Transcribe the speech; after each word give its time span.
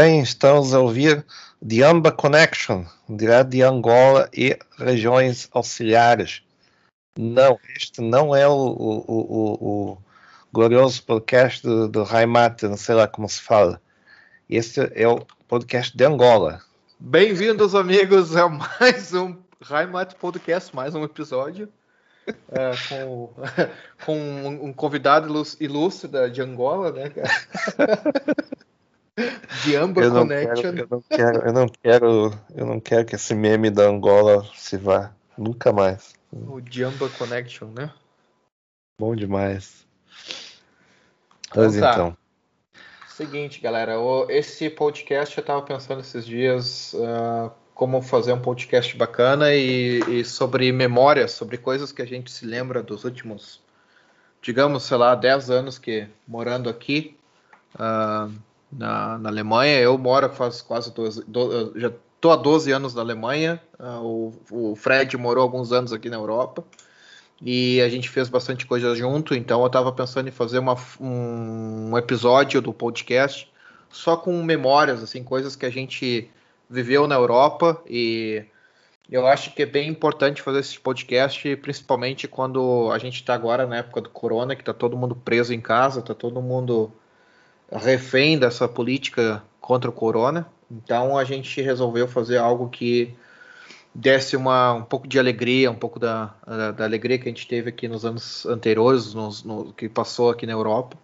bem, 0.00 0.22
estamos 0.22 0.72
a 0.72 0.80
ouvir 0.80 1.26
The 1.68 1.82
Amba 1.82 2.10
Connection, 2.10 2.86
direto 3.06 3.50
de 3.50 3.62
Angola 3.62 4.30
e 4.32 4.58
regiões 4.78 5.46
auxiliares. 5.52 6.42
Não, 7.18 7.60
este 7.76 8.00
não 8.00 8.34
é 8.34 8.48
o, 8.48 8.52
o, 8.52 9.04
o, 9.06 9.90
o 9.92 9.98
glorioso 10.50 11.02
podcast 11.02 11.62
do, 11.62 11.86
do 11.86 12.02
não 12.62 12.78
sei 12.78 12.94
lá 12.94 13.06
como 13.06 13.28
se 13.28 13.42
fala. 13.42 13.78
Este 14.48 14.90
é 14.94 15.06
o 15.06 15.20
podcast 15.46 15.94
de 15.94 16.02
Angola. 16.02 16.62
Bem-vindos, 16.98 17.74
amigos, 17.74 18.34
a 18.34 18.48
mais 18.48 19.12
um 19.12 19.36
Raimat 19.60 20.14
Podcast, 20.14 20.74
mais 20.74 20.94
um 20.94 21.04
episódio. 21.04 21.68
é, 22.26 22.70
com, 22.88 23.34
com 24.06 24.18
um, 24.18 24.64
um 24.68 24.72
convidado 24.72 25.28
ilus- 25.28 25.58
ilustre 25.60 26.08
da, 26.08 26.26
de 26.26 26.40
Angola, 26.40 26.90
né, 26.90 27.10
cara? 27.10 27.30
De 29.64 29.76
Amba 29.76 30.02
Eu 30.02 30.12
Connection. 30.12 30.74
quero, 30.74 30.78
eu, 30.78 30.88
não 30.90 31.00
quero, 31.02 31.38
eu, 31.46 31.52
não 31.52 31.68
quero, 31.68 32.38
eu 32.54 32.66
não 32.66 32.80
quero 32.80 33.04
que 33.04 33.14
esse 33.14 33.34
meme 33.34 33.70
da 33.70 33.84
Angola 33.84 34.44
se 34.54 34.76
vá. 34.76 35.12
Nunca 35.36 35.72
mais. 35.72 36.14
O 36.32 36.60
Jamba 36.70 37.08
Connection, 37.08 37.68
né? 37.68 37.90
Bom 38.98 39.16
demais. 39.16 39.86
Pois 41.52 41.74
Então 41.74 41.88
tá. 41.88 41.92
então. 41.92 42.16
Seguinte, 43.08 43.60
galera, 43.60 43.94
esse 44.28 44.70
podcast 44.70 45.36
eu 45.36 45.44
tava 45.44 45.62
pensando 45.62 46.00
esses 46.00 46.24
dias 46.24 46.94
ah, 46.98 47.50
como 47.74 48.00
fazer 48.02 48.32
um 48.32 48.40
podcast 48.40 48.96
bacana 48.96 49.54
e, 49.54 50.00
e 50.08 50.24
sobre 50.24 50.70
memórias, 50.70 51.32
sobre 51.32 51.58
coisas 51.58 51.92
que 51.92 52.02
a 52.02 52.06
gente 52.06 52.30
se 52.30 52.46
lembra 52.46 52.82
dos 52.82 53.04
últimos, 53.04 53.60
digamos, 54.40 54.84
sei 54.84 54.96
lá, 54.96 55.14
10 55.14 55.50
anos 55.50 55.78
que 55.78 56.06
morando 56.26 56.68
aqui 56.68 57.16
ah, 57.78 58.28
na, 58.72 59.18
na 59.18 59.28
Alemanha. 59.28 59.78
Eu 59.80 59.96
moro 59.98 60.28
faz 60.30 60.62
quase 60.62 60.92
12, 60.92 61.24
do- 61.26 61.72
já 61.78 61.92
tô 62.20 62.30
há 62.30 62.36
12 62.36 62.70
anos 62.72 62.94
na 62.94 63.00
Alemanha. 63.02 63.60
ah, 63.78 64.00
o, 64.00 64.32
o 64.50 64.76
Fred 64.76 65.16
morou 65.16 65.42
alguns 65.42 65.72
anos 65.72 65.92
aqui 65.92 66.08
na 66.10 66.16
Europa 66.16 66.64
e 67.42 67.80
a 67.80 67.88
gente 67.88 68.08
fez 68.08 68.28
bastante 68.28 68.66
coisa 68.66 68.94
junto, 68.94 69.34
então 69.34 69.60
eu 69.62 69.66
estava 69.66 69.90
pensando 69.92 70.28
em 70.28 70.32
fazer 70.32 70.58
uma, 70.58 70.76
um, 71.00 71.90
um 71.92 71.98
episódio 71.98 72.60
do 72.60 72.72
podcast 72.72 73.50
só 73.88 74.16
com 74.16 74.42
memórias, 74.42 75.02
assim, 75.02 75.24
coisas 75.24 75.56
que 75.56 75.64
a 75.66 75.70
gente 75.70 76.30
viveu 76.68 77.08
na 77.08 77.14
Europa 77.14 77.82
e 77.88 78.44
eu 79.10 79.26
acho 79.26 79.52
que 79.54 79.62
é 79.62 79.66
bem 79.66 79.88
importante 79.88 80.40
fazer 80.42 80.60
esse 80.60 80.78
podcast, 80.78 81.56
principalmente 81.56 82.28
quando 82.28 82.90
a 82.92 82.98
gente 82.98 83.16
está 83.16 83.34
agora 83.34 83.66
na 83.66 83.78
época 83.78 84.02
do 84.02 84.10
corona, 84.10 84.54
que 84.54 84.62
está 84.62 84.72
todo 84.72 84.96
mundo 84.96 85.16
preso 85.16 85.52
em 85.52 85.60
casa, 85.60 85.98
está 86.00 86.14
todo 86.14 86.40
mundo 86.40 86.92
refém 87.72 88.38
dessa 88.38 88.68
política 88.68 89.42
contra 89.60 89.90
o 89.90 89.92
corona. 89.92 90.46
Então 90.70 91.16
a 91.16 91.24
gente 91.24 91.60
resolveu 91.60 92.06
fazer 92.08 92.38
algo 92.38 92.68
que 92.68 93.14
desse 93.94 94.36
uma, 94.36 94.72
um 94.74 94.82
pouco 94.82 95.06
de 95.08 95.18
alegria, 95.18 95.70
um 95.70 95.74
pouco 95.74 95.98
da, 95.98 96.34
da, 96.46 96.70
da 96.72 96.84
alegria 96.84 97.18
que 97.18 97.28
a 97.28 97.32
gente 97.32 97.46
teve 97.46 97.70
aqui 97.70 97.88
nos 97.88 98.04
anos 98.04 98.46
anteriores, 98.46 99.14
nos, 99.14 99.42
no, 99.42 99.72
que 99.72 99.88
passou 99.88 100.30
aqui 100.30 100.46
na 100.46 100.52
Europa. 100.52 100.96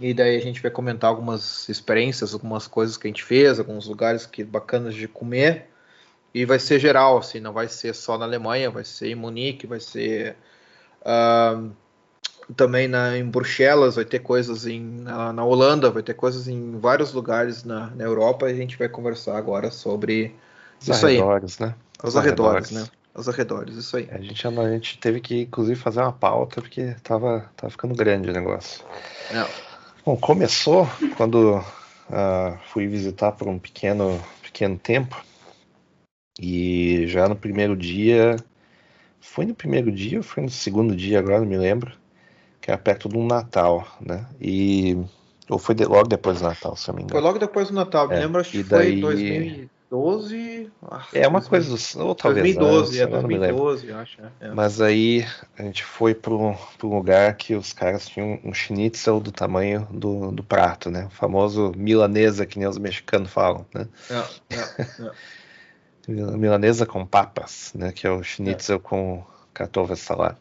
E 0.00 0.12
daí 0.12 0.36
a 0.36 0.40
gente 0.40 0.60
vai 0.60 0.70
comentar 0.70 1.08
algumas 1.08 1.68
experiências, 1.68 2.34
algumas 2.34 2.66
coisas 2.66 2.96
que 2.96 3.06
a 3.06 3.10
gente 3.10 3.22
fez, 3.22 3.58
alguns 3.58 3.86
lugares 3.86 4.26
que 4.26 4.42
bacanas 4.42 4.94
de 4.94 5.06
comer. 5.06 5.70
E 6.34 6.44
vai 6.44 6.58
ser 6.58 6.80
geral, 6.80 7.18
assim, 7.18 7.38
não 7.38 7.52
vai 7.52 7.68
ser 7.68 7.94
só 7.94 8.18
na 8.18 8.24
Alemanha, 8.24 8.68
vai 8.68 8.84
ser 8.84 9.08
em 9.08 9.14
Munique, 9.14 9.68
vai 9.68 9.78
ser 9.78 10.36
ah, 11.04 11.62
também 12.56 12.88
na, 12.88 13.16
em 13.16 13.24
Bruxelas, 13.24 13.96
vai 13.96 14.04
ter 14.04 14.18
coisas 14.20 14.66
em, 14.66 14.80
na, 14.80 15.32
na 15.32 15.44
Holanda, 15.44 15.90
vai 15.90 16.02
ter 16.02 16.14
coisas 16.14 16.48
em 16.48 16.78
vários 16.78 17.12
lugares 17.12 17.64
na, 17.64 17.90
na 17.90 18.04
Europa. 18.04 18.48
E 18.48 18.52
a 18.52 18.56
gente 18.56 18.76
vai 18.76 18.88
conversar 18.88 19.36
agora 19.36 19.70
sobre 19.70 20.34
Os 20.80 20.88
isso 20.88 21.06
aí. 21.06 21.18
arredores, 21.18 21.58
né? 21.58 21.74
Os 22.02 22.16
arredores, 22.16 22.70
né? 22.70 22.86
Os 23.14 23.28
arredores, 23.28 23.76
isso 23.76 23.96
aí. 23.96 24.08
A 24.10 24.18
gente, 24.18 24.46
a 24.46 24.70
gente 24.70 24.98
teve 24.98 25.20
que, 25.20 25.42
inclusive, 25.42 25.78
fazer 25.78 26.00
uma 26.00 26.12
pauta 26.12 26.60
porque 26.60 26.96
tava, 27.02 27.50
tava 27.56 27.70
ficando 27.70 27.94
grande 27.94 28.28
o 28.28 28.32
negócio. 28.32 28.84
Não. 29.32 29.46
Bom, 30.04 30.16
começou 30.16 30.86
quando 31.16 31.64
ah, 32.10 32.58
fui 32.66 32.86
visitar 32.86 33.32
por 33.32 33.48
um 33.48 33.58
pequeno, 33.58 34.22
pequeno 34.42 34.78
tempo. 34.78 35.22
E 36.38 37.06
já 37.06 37.28
no 37.28 37.36
primeiro 37.36 37.76
dia. 37.76 38.36
Foi 39.20 39.46
no 39.46 39.54
primeiro 39.54 39.90
dia 39.90 40.18
ou 40.18 40.22
foi 40.22 40.42
no 40.42 40.50
segundo 40.50 40.94
dia, 40.94 41.18
agora 41.18 41.40
não 41.40 41.46
me 41.46 41.56
lembro. 41.56 41.92
Que 42.64 42.70
era 42.70 42.78
perto 42.78 43.10
do 43.10 43.18
Natal, 43.22 43.86
né? 44.00 44.26
E. 44.40 44.96
Ou 45.50 45.58
foi 45.58 45.74
de- 45.74 45.84
logo 45.84 46.08
depois 46.08 46.38
do 46.40 46.44
Natal, 46.48 46.74
se 46.74 46.88
eu 46.88 46.94
me 46.94 47.02
Foi 47.02 47.10
engano. 47.10 47.26
logo 47.26 47.38
depois 47.38 47.68
do 47.68 47.74
Natal, 47.74 48.08
me 48.08 48.14
É, 48.14 48.20
lembro, 48.20 48.40
acho 48.40 48.52
que 48.52 48.60
e 48.60 48.64
foi 48.64 48.78
daí- 48.78 49.00
2012. 49.02 50.72
ah, 50.90 51.06
É 51.12 51.28
uma 51.28 51.40
2000, 51.40 51.50
coisa 51.50 51.68
do. 51.98 52.06
Ou 52.08 52.14
talvez. 52.14 52.54
2012, 52.56 52.88
antes, 52.88 52.98
é 53.00 53.02
eu 53.04 53.20
não 53.22 53.28
me 53.28 53.36
lembro. 53.36 53.56
2012, 53.64 53.88
eu 53.88 53.98
acho. 53.98 54.22
né? 54.22 54.32
É. 54.40 54.50
Mas 54.54 54.80
aí 54.80 55.26
a 55.58 55.62
gente 55.62 55.84
foi 55.84 56.14
para 56.14 56.32
um 56.32 56.56
lugar 56.82 57.36
que 57.36 57.54
os 57.54 57.74
caras 57.74 58.08
tinham 58.08 58.40
um 58.42 58.54
schnitzel 58.54 59.20
do 59.20 59.30
tamanho 59.30 59.86
do, 59.90 60.32
do 60.32 60.42
prato, 60.42 60.90
né? 60.90 61.04
O 61.04 61.10
famoso 61.10 61.70
milanesa, 61.76 62.46
que 62.46 62.58
nem 62.58 62.66
os 62.66 62.78
mexicanos 62.78 63.30
falam, 63.30 63.66
né? 63.74 63.86
É, 64.08 64.56
é, 64.56 64.58
é. 66.08 66.36
Milanesa 66.36 66.86
com 66.86 67.04
papas, 67.04 67.72
né? 67.74 67.92
Que 67.92 68.06
é 68.06 68.10
o 68.10 68.22
schnitzel 68.22 68.80
com 68.80 69.22
catovas 69.52 70.00
salada. 70.00 70.38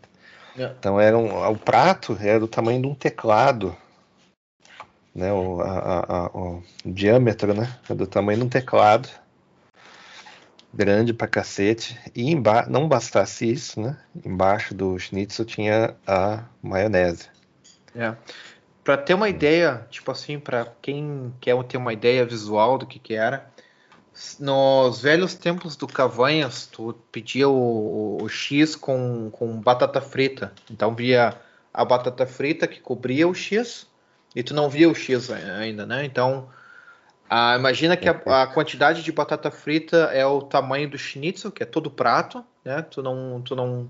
É. 0.58 0.72
Então 0.80 1.00
era 1.00 1.18
um, 1.18 1.48
o 1.52 1.58
prato 1.58 2.18
era 2.20 2.40
do 2.40 2.48
tamanho 2.48 2.82
de 2.82 2.88
um 2.88 2.96
teclado, 2.96 3.76
né? 5.14 5.32
O, 5.32 5.62
a- 5.62 6.06
a- 6.08 6.38
o 6.38 6.64
diâmetro, 6.86 7.54
né? 7.54 7.78
É 7.90 7.94
do 7.94 8.06
tamanho 8.08 8.40
de 8.40 8.46
um 8.46 8.50
teclado. 8.50 9.08
Grande 10.74 11.14
pra 11.14 11.28
cacete. 11.28 12.00
E 12.16 12.36
não 12.68 12.88
bastasse 12.88 13.50
isso, 13.52 13.80
né? 13.80 13.98
Embaixo 14.26 14.74
do 14.74 14.98
schnitzel 14.98 15.46
tinha 15.46 15.96
a 16.08 16.44
maionese. 16.62 17.30
É. 17.96 18.16
Pra 18.84 18.98
ter 18.98 19.14
uma 19.14 19.30
ideia, 19.30 19.88
tipo 19.90 20.12
assim, 20.12 20.40
pra 20.40 20.68
quem 20.82 21.34
quer 21.40 21.56
ter 21.64 21.78
uma 21.78 21.94
ideia 21.94 22.26
visual 22.26 22.78
do 22.78 22.86
que 22.88 23.00
que 23.00 23.14
era, 23.14 23.53
nos 24.40 25.02
velhos 25.02 25.34
tempos 25.36 25.76
do 25.76 25.88
Cavanhas, 25.88 26.68
tu 26.68 26.94
pedia 27.12 27.50
o, 27.50 28.18
o- 28.22 28.30
X 28.30 28.76
com, 28.76 29.30
com 29.32 29.60
batata 29.60 30.00
frita. 30.02 30.54
Então 30.70 30.94
via 30.94 31.36
a 31.74 31.84
batata 31.86 32.26
frita 32.26 32.68
que 32.68 32.80
cobria 32.80 33.28
o 33.28 33.34
X 33.34 33.88
e 34.36 34.44
tu 34.44 34.54
não 34.54 34.70
via 34.70 34.90
o 34.90 34.96
X 34.96 35.30
a- 35.32 35.36
ainda, 35.58 35.86
né? 35.86 36.06
Então, 36.06 36.48
ah, 37.30 37.56
imagina 37.58 37.98
que 37.98 38.08
a, 38.08 38.44
a 38.44 38.48
quantidade 38.48 39.02
de 39.04 39.12
batata 39.12 39.50
frita 39.50 39.98
é 40.14 40.26
o 40.26 40.42
tamanho 40.42 40.90
do 40.90 40.98
schnitzel, 40.98 41.52
que 41.52 41.64
é 41.64 41.66
todo 41.66 41.90
prato, 41.90 42.44
né? 42.64 42.82
Tu 42.84 43.02
não, 43.02 43.42
tu 43.42 43.56
não 43.56 43.90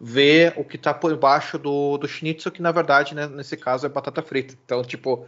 vê 0.00 0.52
o 0.56 0.64
que 0.64 0.78
tá 0.78 0.92
por 0.94 1.16
baixo 1.16 1.58
do, 1.58 1.98
do 1.98 2.06
schnitzel, 2.08 2.52
que 2.52 2.62
na 2.62 2.72
verdade, 2.72 3.14
né, 3.14 3.26
nesse 3.26 3.56
caso, 3.56 3.86
é 3.86 3.88
batata 3.88 4.22
frita. 4.22 4.54
Então, 4.64 4.82
tipo, 4.84 5.26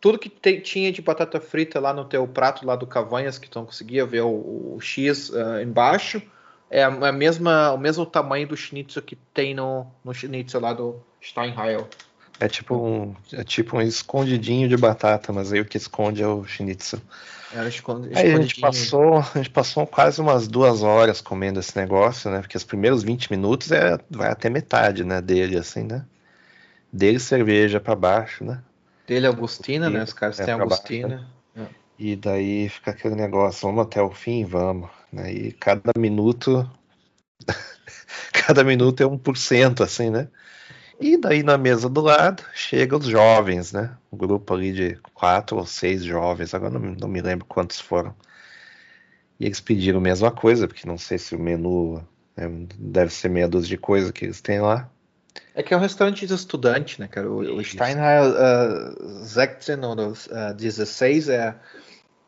tudo 0.00 0.18
que 0.18 0.28
te- 0.28 0.60
tinha 0.60 0.92
de 0.92 1.02
batata 1.02 1.40
frita 1.40 1.80
lá 1.80 1.92
no 1.92 2.04
teu 2.04 2.26
prato 2.26 2.66
lá 2.66 2.76
do 2.76 2.86
Cavanhas, 2.86 3.38
que 3.38 3.48
tu 3.48 3.58
não 3.58 3.66
conseguia 3.66 4.06
ver 4.06 4.22
o, 4.22 4.74
o 4.76 4.78
X 4.80 5.32
ah, 5.34 5.62
embaixo, 5.62 6.22
é 6.70 6.82
a, 6.82 6.88
a 6.88 7.12
mesma, 7.12 7.72
o 7.72 7.78
mesmo 7.78 8.04
tamanho 8.06 8.46
do 8.46 8.56
schnitzel 8.56 9.02
que 9.02 9.16
tem 9.34 9.54
no, 9.54 9.86
no 10.04 10.12
schnitzel 10.12 10.60
lá 10.60 10.72
do 10.72 11.00
Steinheil. 11.22 11.86
É 12.40 12.48
tipo 12.48 12.76
um, 12.76 13.14
é 13.32 13.42
tipo 13.42 13.76
um 13.76 13.80
escondidinho 13.82 14.68
de 14.68 14.76
batata, 14.76 15.32
mas 15.32 15.52
aí 15.52 15.60
o 15.60 15.64
que 15.64 15.76
esconde 15.76 16.22
é 16.22 16.26
o 16.28 16.44
schnitzel. 16.44 17.00
Era 17.52 17.68
esconde, 17.68 18.10
Aí 18.14 18.32
a 18.32 18.40
gente 18.40 18.60
passou, 18.60 19.18
a 19.18 19.38
gente 19.38 19.50
passou 19.50 19.86
quase 19.86 20.20
umas 20.20 20.46
duas 20.46 20.82
horas 20.82 21.20
comendo 21.20 21.58
esse 21.58 21.76
negócio, 21.76 22.30
né? 22.30 22.40
Porque 22.40 22.56
os 22.56 22.62
primeiros 22.62 23.02
20 23.02 23.30
minutos 23.30 23.72
é, 23.72 23.98
vai 24.10 24.30
até 24.30 24.48
metade, 24.48 25.02
né, 25.02 25.20
dele, 25.20 25.56
assim, 25.56 25.82
né? 25.82 26.04
Dele 26.92 27.18
cerveja 27.18 27.80
pra 27.80 27.96
baixo, 27.96 28.44
né? 28.44 28.62
Dele 29.08 29.26
é 29.26 29.30
Agostina, 29.30 29.88
né? 29.88 30.02
Os 30.04 30.12
caras 30.12 30.38
É, 30.38 30.44
têm 30.44 30.54
pra 30.54 30.66
baixo, 30.66 30.82
Agostina. 30.82 31.26
E 31.98 32.14
daí 32.14 32.68
fica 32.68 32.92
aquele 32.92 33.16
negócio, 33.16 33.66
vamos 33.66 33.86
até 33.86 34.00
o 34.00 34.10
fim, 34.10 34.44
vamos. 34.44 34.88
Né? 35.12 35.32
E 35.32 35.52
cada 35.52 35.92
minuto, 35.98 36.70
cada 38.32 38.62
minuto 38.62 39.02
é 39.02 39.06
1%, 39.06 39.82
assim, 39.82 40.10
né? 40.10 40.28
E 41.00 41.16
daí 41.16 41.42
na 41.42 41.56
mesa 41.56 41.88
do 41.88 42.00
lado 42.00 42.44
chegam 42.54 42.98
os 42.98 43.06
jovens, 43.06 43.72
né? 43.72 43.96
Um 44.12 44.16
grupo 44.16 44.52
ali 44.54 44.72
de 44.72 44.96
quatro 45.14 45.56
ou 45.56 45.66
seis 45.66 46.04
jovens, 46.04 46.54
agora 46.54 46.78
não, 46.78 46.94
não 46.94 47.08
me 47.08 47.20
lembro 47.20 47.46
quantos 47.46 47.80
foram. 47.80 48.14
E 49.40 49.46
eles 49.46 49.60
pediram 49.60 49.98
a 49.98 50.02
mesma 50.02 50.30
coisa, 50.30 50.68
porque 50.68 50.86
não 50.86 50.98
sei 50.98 51.16
se 51.18 51.34
o 51.34 51.38
menu 51.38 52.04
né, 52.36 52.48
deve 52.76 53.12
ser 53.12 53.28
meia 53.28 53.48
dúzia 53.48 53.70
de 53.70 53.78
coisa 53.78 54.12
que 54.12 54.24
eles 54.24 54.40
têm 54.40 54.60
lá. 54.60 54.90
É 55.54 55.62
que 55.62 55.74
é 55.74 55.76
um 55.76 55.80
restaurante 55.80 56.26
de 56.26 56.34
estudante, 56.34 57.00
né, 57.00 57.08
cara? 57.08 57.28
O, 57.28 57.58
o. 57.58 57.64
Steinheil 57.64 58.30
uh, 58.30 59.20
16 59.20 59.78
ou 59.82 59.94
uh, 59.94 60.54
16 60.54 61.28
é, 61.28 61.54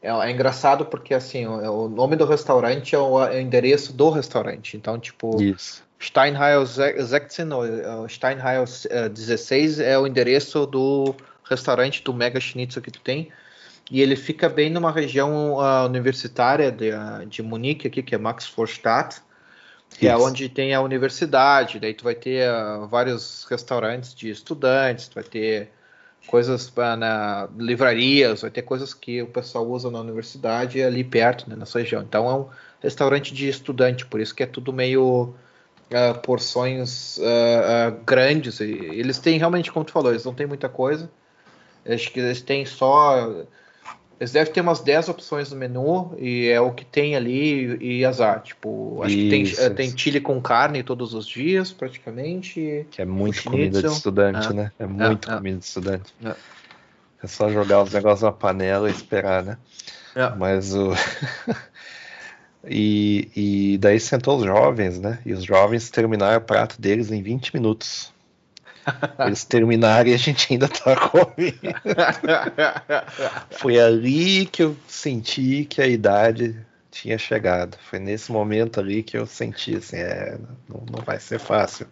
é, 0.02 0.10
é 0.10 0.30
engraçado 0.30 0.86
porque, 0.86 1.14
assim, 1.14 1.46
o, 1.46 1.84
o 1.84 1.88
nome 1.88 2.16
do 2.16 2.24
restaurante 2.24 2.94
é 2.94 2.98
o, 2.98 3.22
é 3.24 3.36
o 3.36 3.40
endereço 3.40 3.92
do 3.92 4.10
restaurante. 4.10 4.76
Então, 4.76 4.98
tipo, 4.98 5.40
Isso. 5.40 5.82
Steinheil 6.00 6.64
16 6.64 7.50
ou 7.52 8.08
Steinheil 8.08 8.64
uh, 8.64 9.08
16 9.10 9.80
é 9.80 9.98
o 9.98 10.06
endereço 10.06 10.66
do 10.66 11.14
restaurante 11.44 12.02
do 12.02 12.14
Mega 12.14 12.40
Schnitzel 12.40 12.82
que 12.82 12.90
tu 12.90 13.00
tem. 13.00 13.30
E 13.90 14.00
ele 14.00 14.16
fica 14.16 14.48
bem 14.48 14.70
numa 14.70 14.92
região 14.92 15.54
uh, 15.56 15.84
universitária 15.86 16.70
de, 16.70 16.90
uh, 16.90 17.26
de 17.26 17.42
Munique, 17.42 17.88
aqui, 17.88 18.02
que 18.02 18.14
é 18.14 18.18
Max 18.18 18.48
Vorstadt, 18.48 19.20
que 19.98 20.08
é 20.08 20.14
Isso. 20.14 20.24
onde 20.26 20.48
tem 20.48 20.74
a 20.74 20.80
universidade. 20.80 21.78
Daí 21.78 21.94
tu 21.94 22.04
vai 22.04 22.14
ter 22.14 22.48
uh, 22.50 22.86
vários 22.86 23.44
restaurantes 23.48 24.14
de 24.14 24.30
estudantes, 24.30 25.08
tu 25.08 25.14
vai 25.14 25.24
ter 25.24 25.70
coisas 26.26 26.70
pra- 26.70 26.96
na 26.96 27.48
livrarias, 27.58 28.42
vai 28.42 28.50
ter 28.50 28.62
coisas 28.62 28.94
que 28.94 29.22
o 29.22 29.26
pessoal 29.26 29.66
usa 29.68 29.90
na 29.90 30.00
universidade 30.00 30.82
ali 30.82 31.02
perto, 31.02 31.48
né, 31.48 31.56
nessa 31.56 31.78
região. 31.78 32.02
Então 32.02 32.28
é 32.30 32.34
um 32.34 32.48
restaurante 32.82 33.34
de 33.34 33.48
estudante, 33.48 34.06
por 34.06 34.20
isso 34.20 34.34
que 34.34 34.42
é 34.42 34.46
tudo 34.46 34.72
meio 34.72 35.34
ah, 35.92 36.14
porções 36.14 37.18
grandes. 38.06 38.60
Eles 38.60 39.18
têm 39.18 39.38
realmente, 39.38 39.72
como 39.72 39.84
tu 39.84 39.92
falou, 39.92 40.12
eles 40.12 40.24
não 40.24 40.34
têm 40.34 40.46
muita 40.46 40.68
coisa. 40.68 41.10
Acho 41.86 42.12
que 42.12 42.20
eles 42.20 42.42
têm 42.42 42.64
só. 42.64 43.44
Eles 44.20 44.32
devem 44.32 44.52
ter 44.52 44.60
umas 44.60 44.80
10 44.80 45.08
opções 45.08 45.50
no 45.50 45.56
menu 45.56 46.14
e 46.18 46.48
é 46.48 46.60
o 46.60 46.72
que 46.72 46.84
tem 46.84 47.16
ali 47.16 47.78
e, 47.80 48.04
azar. 48.04 48.42
Tipo, 48.42 49.00
acho 49.02 49.16
que 49.16 49.30
tem, 49.30 49.42
Isso, 49.44 49.58
eh, 49.62 49.70
tem 49.70 49.86
isso. 49.86 49.98
chile 49.98 50.20
com 50.20 50.38
carne 50.42 50.82
todos 50.82 51.14
os 51.14 51.26
dias, 51.26 51.72
praticamente. 51.72 52.86
Que 52.90 53.00
é 53.00 53.06
muito 53.06 53.42
comida 53.42 53.80
de 53.80 53.88
estudante, 53.88 54.48
É. 54.48 54.52
né? 54.52 54.72
É 54.78 54.86
muito 54.86 55.30
é. 55.30 55.36
comida 55.36 55.58
de 55.58 55.64
estudante. 55.64 56.14
É. 56.22 56.34
É 57.22 57.26
só 57.26 57.50
jogar 57.50 57.82
os 57.82 57.94
negócios 57.94 58.20
na 58.20 58.30
panela 58.30 58.90
e 58.90 58.92
esperar, 58.92 59.42
né? 59.42 59.56
É. 60.14 60.28
Mas 60.36 60.74
o. 60.74 60.92
e, 62.68 63.30
e 63.34 63.78
daí 63.78 63.98
sentou 63.98 64.36
os 64.36 64.44
jovens, 64.44 65.00
né? 65.00 65.18
E 65.24 65.32
os 65.32 65.44
jovens 65.44 65.88
terminaram 65.88 66.36
o 66.36 66.44
prato 66.44 66.78
deles 66.78 67.10
em 67.10 67.22
20 67.22 67.54
minutos. 67.54 68.12
Eles 69.26 69.44
terminaram 69.44 70.08
e 70.08 70.14
a 70.14 70.16
gente 70.16 70.52
ainda 70.52 70.68
tá 70.68 70.96
comendo. 71.08 71.60
Foi 73.50 73.78
ali 73.78 74.46
que 74.46 74.62
eu 74.62 74.76
senti 74.86 75.64
que 75.64 75.80
a 75.80 75.86
idade 75.86 76.56
tinha 76.90 77.18
chegado. 77.18 77.76
Foi 77.88 77.98
nesse 77.98 78.32
momento 78.32 78.80
ali 78.80 79.02
que 79.02 79.16
eu 79.16 79.26
senti 79.26 79.76
assim, 79.76 79.96
é, 79.96 80.38
não, 80.68 80.84
não 80.90 81.04
vai 81.04 81.18
ser 81.20 81.38
fácil 81.38 81.86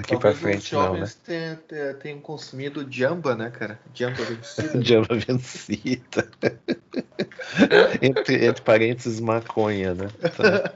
daqui 0.00 0.16
pra 0.16 0.32
Talvez 0.32 0.38
frente, 0.38 0.64
os 0.66 0.72
não, 0.72 0.80
né? 0.80 0.86
jovens 0.98 1.14
tenham, 1.16 1.56
tenham- 1.56 1.94
tenham 1.94 2.20
consumido 2.20 2.86
jamba, 2.90 3.34
né, 3.34 3.50
cara? 3.50 3.78
Jamba 3.94 4.22
vencida. 4.24 4.80
Jamba 4.82 5.14
vencida. 5.14 6.30
entre, 8.00 8.46
entre 8.46 8.62
parênteses, 8.62 9.20
maconha, 9.20 9.94
né? 9.94 10.08
Tá. 10.36 10.72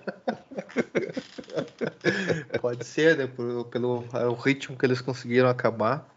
Pode 2.61 2.85
ser, 2.85 3.17
né? 3.17 3.27
por- 3.27 3.67
pelo 3.67 4.05
é, 4.15 4.27
o 4.27 4.35
ritmo 4.35 4.77
que 4.77 4.85
eles 4.85 5.01
conseguiram 5.01 5.49
acabar. 5.49 6.09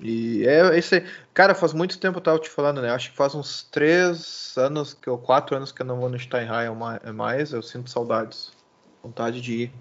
E 0.00 0.46
é 0.46 0.78
isso 0.78 0.94
aí. 0.94 1.06
Cara, 1.34 1.54
faz 1.54 1.74
muito 1.74 1.98
tempo 1.98 2.18
eu 2.18 2.22
tava 2.22 2.38
te 2.38 2.48
falando, 2.48 2.80
né? 2.80 2.90
Acho 2.90 3.10
que 3.10 3.16
faz 3.16 3.34
uns 3.34 3.64
três 3.64 4.54
anos, 4.56 4.94
que, 4.94 5.10
ou 5.10 5.18
quatro 5.18 5.54
anos 5.54 5.70
que 5.72 5.82
eu 5.82 5.86
não 5.86 6.00
vou 6.00 6.08
no 6.08 6.18
Steinheim 6.18 6.74
ma- 6.74 6.98
é 7.04 7.12
mais. 7.12 7.52
Eu 7.52 7.62
sinto 7.62 7.90
saudades. 7.90 8.50
Vontade 9.02 9.42
de 9.42 9.52
ir. 9.64 9.72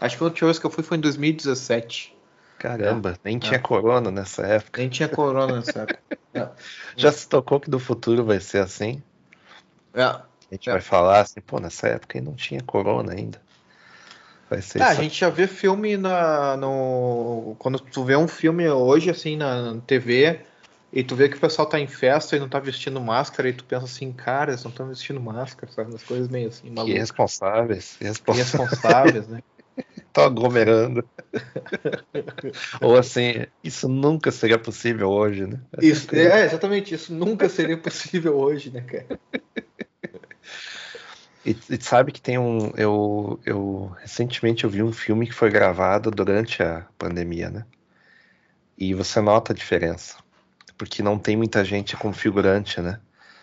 Acho 0.00 0.16
que 0.16 0.22
a 0.22 0.26
última 0.26 0.46
vez 0.48 0.58
que 0.58 0.66
eu 0.66 0.70
fui 0.70 0.84
foi 0.84 0.96
em 0.98 1.00
2017. 1.00 2.16
Caramba, 2.58 3.18
nem 3.24 3.38
tinha 3.38 3.58
corona 3.58 4.10
nessa 4.10 4.42
época. 4.46 4.80
Nem 4.80 4.88
tinha 4.90 5.08
corona 5.08 5.56
nessa 5.56 5.80
época. 5.80 6.00
É. 6.36 6.50
Já 6.94 7.10
se 7.10 7.26
tocou 7.26 7.58
que 7.58 7.70
do 7.70 7.78
futuro 7.78 8.22
vai 8.22 8.40
ser 8.40 8.58
assim? 8.58 9.02
É. 9.94 10.02
A 10.02 10.26
gente 10.52 10.68
É. 10.68 10.72
vai 10.72 10.82
falar 10.82 11.20
assim, 11.20 11.40
pô, 11.40 11.58
nessa 11.58 11.88
época 11.88 12.18
aí 12.18 12.22
não 12.22 12.34
tinha 12.34 12.60
corona 12.62 13.14
ainda. 13.14 13.40
Vai 14.50 14.60
ser 14.60 14.82
Ah, 14.82 14.88
a 14.88 14.94
gente 14.94 15.18
já 15.18 15.30
vê 15.30 15.46
filme 15.46 15.96
na, 15.96 16.58
no. 16.58 17.56
Quando 17.58 17.80
tu 17.80 18.04
vê 18.04 18.16
um 18.16 18.28
filme 18.28 18.68
hoje, 18.68 19.08
assim, 19.08 19.34
na, 19.34 19.72
na 19.72 19.80
TV, 19.80 20.40
e 20.92 21.02
tu 21.02 21.16
vê 21.16 21.28
que 21.28 21.36
o 21.36 21.40
pessoal 21.40 21.66
tá 21.66 21.80
em 21.80 21.86
festa 21.86 22.36
e 22.36 22.38
não 22.38 22.48
tá 22.50 22.60
vestindo 22.60 23.00
máscara, 23.00 23.48
e 23.48 23.52
tu 23.54 23.64
pensa 23.64 23.86
assim, 23.86 24.12
cara, 24.12 24.52
eles 24.52 24.62
não 24.62 24.70
estão 24.70 24.86
vestindo 24.88 25.20
máscara, 25.20 25.72
sabe? 25.72 25.90
Umas 25.90 26.02
coisas 26.02 26.28
meio 26.28 26.48
assim, 26.48 26.68
malucas. 26.70 26.96
irresponsáveis. 26.96 27.96
irresponsáveis. 28.00 28.54
Irresponsáveis, 28.54 29.28
né? 29.28 29.42
Estão 30.16 30.24
aglomerando. 30.24 31.04
Ou 32.80 32.96
assim, 32.96 33.44
isso 33.62 33.86
nunca 33.86 34.32
seria 34.32 34.58
possível 34.58 35.10
hoje, 35.10 35.46
né? 35.46 35.60
Isso, 35.82 36.08
é, 36.16 36.46
exatamente, 36.46 36.94
isso 36.94 37.12
nunca 37.12 37.50
seria 37.50 37.76
possível 37.76 38.34
hoje, 38.34 38.70
né, 38.70 38.80
cara? 38.80 39.20
E, 41.44 41.54
e 41.68 41.82
sabe 41.82 42.12
que 42.12 42.20
tem 42.20 42.38
um. 42.38 42.72
Eu, 42.78 43.38
eu 43.44 43.94
recentemente 44.00 44.64
eu 44.64 44.70
vi 44.70 44.82
um 44.82 44.90
filme 44.90 45.26
que 45.26 45.34
foi 45.34 45.50
gravado 45.50 46.10
durante 46.10 46.62
a 46.62 46.86
pandemia, 46.96 47.50
né? 47.50 47.66
E 48.78 48.94
você 48.94 49.20
nota 49.20 49.52
a 49.52 49.56
diferença. 49.56 50.16
Porque 50.78 51.02
não 51.02 51.18
tem 51.18 51.36
muita 51.36 51.62
gente 51.62 51.94
com 51.94 52.10
figurante, 52.12 52.80
né? 52.80 53.00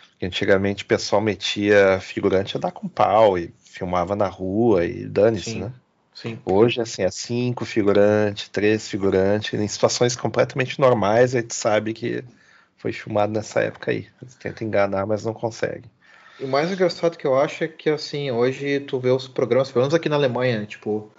Porque 0.10 0.26
antigamente 0.26 0.84
o 0.84 0.88
pessoal 0.88 1.22
metia 1.22 2.00
figurante 2.00 2.58
a 2.58 2.60
dar 2.60 2.72
com 2.72 2.88
pau 2.88 3.38
e 3.38 3.54
filmava 3.64 4.16
na 4.16 4.28
rua 4.28 4.86
e 4.86 5.06
dane-se, 5.06 5.60
né? 5.60 5.72
Sim. 6.14 6.40
Hoje, 6.46 6.80
assim, 6.80 7.04
é 7.04 7.12
cinco 7.12 7.66
figurantes, 7.66 8.48
três 8.50 8.88
figurantes, 8.88 9.60
em 9.60 9.68
situações 9.68 10.16
completamente 10.16 10.80
normais, 10.80 11.36
a 11.36 11.42
gente 11.42 11.56
sabe 11.56 11.94
que 11.94 12.24
foi 12.78 12.94
filmado 12.94 13.32
nessa 13.32 13.62
época 13.62 13.92
aí. 13.92 14.08
Eles 14.22 14.36
tentam 14.36 14.68
enganar, 14.68 15.06
mas 15.06 15.24
não 15.26 15.34
conseguem. 15.34 15.90
E 16.40 16.44
o 16.44 16.48
mais 16.48 16.72
engraçado 16.72 17.18
que 17.18 17.26
eu 17.26 17.40
acho 17.40 17.64
é 17.64 17.68
que, 17.68 17.90
assim, 17.90 18.32
hoje 18.32 18.80
tu 18.82 19.00
vê 19.00 19.10
os 19.10 19.28
programas, 19.28 19.72
pelo 19.72 19.84
menos 19.84 19.94
aqui 19.94 20.10
na 20.10 20.16
Alemanha, 20.16 20.60
né, 20.60 20.66
tipo, 20.66 21.12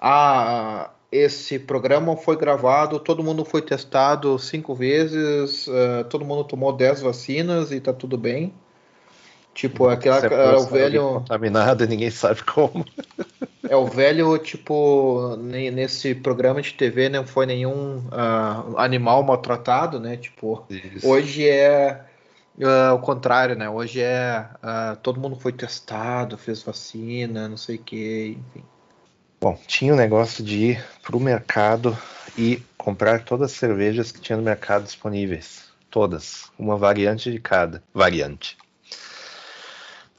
ah, 0.00 0.90
esse 1.10 1.58
programa 1.58 2.16
foi 2.16 2.36
gravado, 2.36 3.00
todo 3.00 3.24
mundo 3.24 3.44
foi 3.44 3.62
testado 3.62 4.38
cinco 4.38 4.74
vezes, 4.74 5.68
ah, 5.68 6.04
todo 6.04 6.24
mundo 6.24 6.44
tomou 6.44 6.72
10 6.72 7.00
vacinas 7.02 7.72
e 7.72 7.80
tá 7.80 7.92
tudo 7.92 8.16
bem. 8.16 8.52
Tipo, 9.58 9.88
aquela, 9.88 10.20
Você 10.20 10.26
é 10.32 10.56
o 10.56 10.66
velho, 10.66 11.02
contaminado 11.14 11.82
e 11.82 11.88
ninguém 11.88 12.12
sabe 12.12 12.44
como. 12.44 12.84
é 13.68 13.74
o 13.74 13.86
velho, 13.86 14.38
tipo, 14.38 15.34
ne- 15.36 15.72
nesse 15.72 16.14
programa 16.14 16.62
de 16.62 16.72
TV 16.74 17.08
não 17.08 17.26
foi 17.26 17.44
nenhum 17.44 18.06
ah, 18.12 18.62
animal 18.76 19.24
maltratado, 19.24 19.98
né, 19.98 20.16
tipo, 20.16 20.64
Isso. 20.70 21.08
Hoje 21.08 21.48
é 21.48 22.04
ah, 22.62 22.94
o 22.94 23.00
contrário, 23.00 23.56
né? 23.56 23.68
Hoje 23.68 24.00
é 24.00 24.46
ah, 24.62 24.96
todo 25.02 25.18
mundo 25.18 25.34
foi 25.34 25.50
testado, 25.52 26.38
fez 26.38 26.62
vacina, 26.62 27.48
não 27.48 27.56
sei 27.56 27.74
o 27.74 27.82
que, 27.82 28.38
enfim. 28.38 28.64
Bom, 29.40 29.58
tinha 29.66 29.92
o 29.92 29.96
negócio 29.96 30.44
de 30.44 30.56
ir 30.56 30.84
pro 31.02 31.18
mercado 31.18 31.98
e 32.36 32.62
comprar 32.76 33.24
todas 33.24 33.50
as 33.50 33.58
cervejas 33.58 34.12
que 34.12 34.20
tinha 34.20 34.36
no 34.36 34.44
mercado 34.44 34.84
disponíveis. 34.84 35.64
Todas. 35.90 36.44
Uma 36.56 36.76
variante 36.76 37.28
de 37.32 37.40
cada. 37.40 37.82
Variante. 37.92 38.56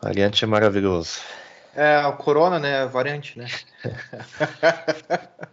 Variante 0.01 0.43
é 0.43 0.47
maravilhoso. 0.47 1.19
É, 1.75 2.05
o 2.05 2.13
corona, 2.13 2.59
né? 2.59 2.85
Variante, 2.85 3.37
né? 3.37 3.47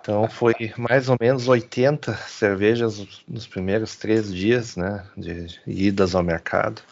Então 0.00 0.28
foi 0.28 0.72
mais 0.76 1.08
ou 1.08 1.16
menos 1.20 1.48
80 1.48 2.14
cervejas 2.14 3.04
nos 3.26 3.46
primeiros 3.46 3.96
três 3.96 4.32
dias, 4.32 4.76
né? 4.76 5.04
De 5.16 5.60
idas 5.66 6.14
ao 6.14 6.22
mercado. 6.22 6.82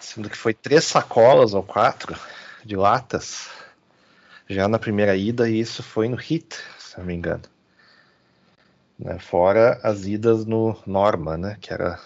Sendo 0.00 0.28
que 0.28 0.36
foi 0.36 0.54
três 0.54 0.84
sacolas 0.84 1.54
ou 1.54 1.62
quatro 1.62 2.16
de 2.64 2.76
latas 2.76 3.48
já 4.48 4.68
na 4.68 4.78
primeira 4.78 5.16
ida, 5.16 5.48
e 5.48 5.58
isso 5.58 5.82
foi 5.82 6.08
no 6.08 6.16
HIT, 6.16 6.54
se 6.78 6.98
não 6.98 7.04
me 7.04 7.14
engano. 7.14 7.42
Né? 8.98 9.18
Fora 9.18 9.80
as 9.82 10.04
idas 10.04 10.44
no 10.44 10.76
Norma, 10.86 11.36
né? 11.36 11.56
Que 11.60 11.72
era 11.72 11.98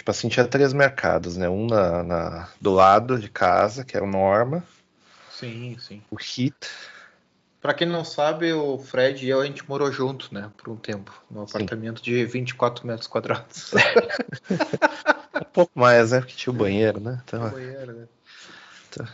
tipo 0.00 0.10
assim, 0.10 0.30
tinha 0.30 0.46
três 0.46 0.72
mercados, 0.72 1.36
né? 1.36 1.46
Um 1.46 1.66
na, 1.66 2.02
na 2.02 2.48
do 2.58 2.72
lado 2.72 3.18
de 3.18 3.28
casa, 3.28 3.84
que 3.84 3.94
era 3.94 4.04
o 4.04 4.10
Norma. 4.10 4.64
Sim, 5.30 5.76
sim. 5.78 6.02
O 6.10 6.16
Hit. 6.16 6.54
Para 7.60 7.74
quem 7.74 7.86
não 7.86 8.02
sabe, 8.02 8.50
o 8.50 8.78
Fred 8.78 9.26
e 9.26 9.28
eu 9.28 9.42
a 9.42 9.44
gente 9.44 9.68
morou 9.68 9.92
junto, 9.92 10.32
né? 10.32 10.50
Por 10.56 10.70
um 10.70 10.76
tempo, 10.76 11.12
num 11.30 11.42
apartamento 11.42 12.02
de 12.02 12.24
24 12.24 12.86
metros 12.86 13.06
quadrados. 13.06 13.72
um 15.36 15.44
pouco 15.52 15.78
mais, 15.78 16.12
né? 16.12 16.20
Porque 16.20 16.34
tinha 16.34 16.54
o 16.54 16.56
banheiro, 16.56 16.98
né? 16.98 17.20
Então, 17.22 17.46
o 17.46 17.50
banheiro, 17.50 17.92
né? 17.92 18.08
Então, 18.88 19.06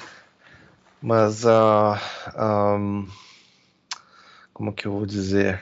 mas 1.03 1.45
uh, 1.45 1.99
um, 2.39 3.09
como 4.53 4.73
que 4.73 4.87
eu 4.87 4.93
vou 4.93 5.05
dizer? 5.05 5.61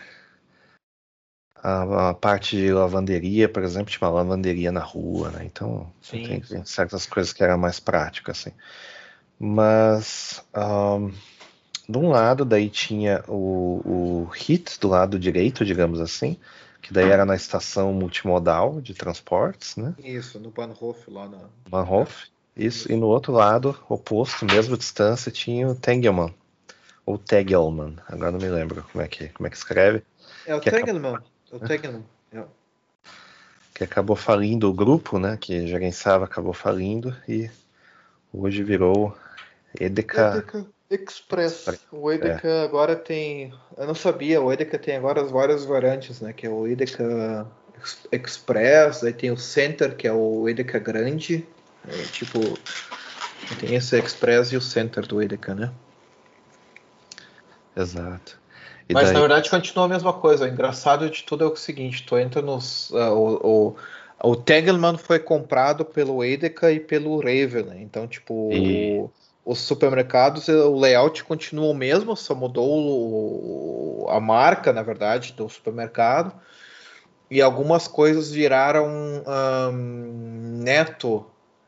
A, 1.66 2.10
a, 2.10 2.14
parte 2.14 2.56
de 2.58 2.70
lavanderia, 2.70 3.48
por 3.48 3.62
exemplo, 3.62 3.90
tinha 3.90 4.06
uma 4.06 4.14
lavanderia 4.14 4.70
na 4.70 4.82
rua, 4.82 5.30
né? 5.30 5.44
Então 5.46 5.90
sim, 6.02 6.22
tem 6.22 6.42
sim. 6.42 6.62
certas 6.62 7.06
coisas 7.06 7.32
que 7.32 7.42
eram 7.42 7.56
mais 7.56 7.80
práticas, 7.80 8.38
assim. 8.38 8.52
Mas 9.38 10.44
um, 10.54 11.10
de 11.88 11.98
um 11.98 12.10
lado 12.10 12.44
daí 12.44 12.68
tinha 12.68 13.24
o, 13.26 13.80
o 13.84 14.30
HIT 14.34 14.78
do 14.78 14.88
lado 14.88 15.18
direito, 15.18 15.64
digamos 15.64 16.00
assim, 16.00 16.36
que 16.82 16.92
daí 16.92 17.08
era 17.08 17.24
na 17.24 17.34
estação 17.34 17.94
multimodal 17.94 18.80
de 18.80 18.92
transportes, 18.92 19.76
né? 19.76 19.94
Isso, 19.98 20.38
no 20.38 20.50
Bahnhof 20.50 21.10
lá 21.10 21.26
na. 21.26 21.38
Bahnhof. 21.68 22.26
Isso, 22.56 22.92
e 22.92 22.94
no 22.94 23.06
outro 23.06 23.32
lado, 23.32 23.76
oposto, 23.88 24.44
mesma 24.44 24.76
distância, 24.76 25.32
tinha 25.32 25.66
o 25.66 25.74
Tengelmann. 25.74 26.32
Ou 27.04 27.18
Tegelman, 27.18 27.96
agora 28.06 28.30
não 28.30 28.38
me 28.38 28.48
lembro 28.48 28.84
como 28.92 29.02
é 29.02 29.08
que, 29.08 29.28
como 29.30 29.46
é 29.46 29.50
que 29.50 29.56
escreve. 29.56 30.02
É 30.46 30.54
o 30.54 30.60
Tegelman. 30.60 31.16
É 31.16 31.33
o 31.56 31.60
Tegelman. 31.60 32.04
É. 32.32 32.42
Que 33.74 33.84
acabou 33.84 34.16
falindo 34.16 34.68
o 34.68 34.72
grupo, 34.72 35.18
né? 35.18 35.36
Que 35.40 35.66
gerenciava, 35.66 36.24
acabou 36.24 36.52
falindo 36.52 37.16
e 37.28 37.50
hoje 38.32 38.62
virou 38.62 39.16
Edeka. 39.78 40.36
Edeka 40.36 40.66
Express. 40.90 41.80
O 41.90 42.12
Edeka 42.12 42.48
é. 42.48 42.64
agora 42.64 42.94
tem. 42.94 43.52
Eu 43.76 43.86
não 43.86 43.94
sabia, 43.94 44.40
o 44.40 44.52
Edeka 44.52 44.78
tem 44.78 44.96
agora 44.96 45.22
as 45.22 45.30
várias 45.30 45.64
variantes, 45.64 46.20
né? 46.20 46.32
Que 46.32 46.46
é 46.46 46.50
o 46.50 46.66
Edeka 46.66 47.46
Express, 48.12 49.02
aí 49.02 49.12
tem 49.12 49.30
o 49.30 49.36
Center, 49.36 49.96
que 49.96 50.06
é 50.06 50.12
o 50.12 50.48
Edeka 50.48 50.78
grande. 50.78 51.46
É, 51.86 52.02
tipo, 52.04 52.38
tem 53.60 53.74
esse 53.74 53.98
Express 53.98 54.52
e 54.52 54.56
o 54.56 54.60
Center 54.60 55.06
do 55.06 55.20
Edeka, 55.20 55.54
né? 55.54 55.72
Exato. 57.76 58.38
E 58.88 58.92
Mas 58.92 59.04
daí... 59.04 59.14
na 59.14 59.20
verdade 59.20 59.50
continua 59.50 59.86
a 59.86 59.88
mesma 59.88 60.12
coisa. 60.12 60.44
O 60.44 60.48
engraçado 60.48 61.08
de 61.08 61.22
tudo 61.22 61.44
é 61.44 61.46
o 61.46 61.56
seguinte: 61.56 62.04
tu 62.04 62.18
entra 62.18 62.42
nos. 62.42 62.90
Uh, 62.90 62.96
o, 63.12 63.76
o, 64.22 64.30
o 64.30 64.36
Tegelman 64.36 64.96
foi 64.96 65.18
comprado 65.18 65.84
pelo 65.84 66.24
Edeka 66.24 66.70
e 66.72 66.80
pelo 66.80 67.16
Raven, 67.18 67.64
né? 67.64 67.76
Então, 67.80 68.06
tipo, 68.06 68.50
e... 68.52 69.04
os 69.44 69.58
supermercados, 69.58 70.48
o 70.48 70.78
layout 70.78 71.24
continua 71.24 71.66
o 71.66 71.74
mesmo, 71.74 72.16
só 72.16 72.34
mudou 72.34 72.68
o, 72.68 74.06
a 74.08 74.20
marca, 74.20 74.72
na 74.72 74.82
verdade, 74.82 75.32
do 75.32 75.48
supermercado. 75.48 76.34
E 77.30 77.40
algumas 77.40 77.88
coisas 77.88 78.30
viraram 78.30 78.86
um, 78.86 80.62
neto 80.62 81.26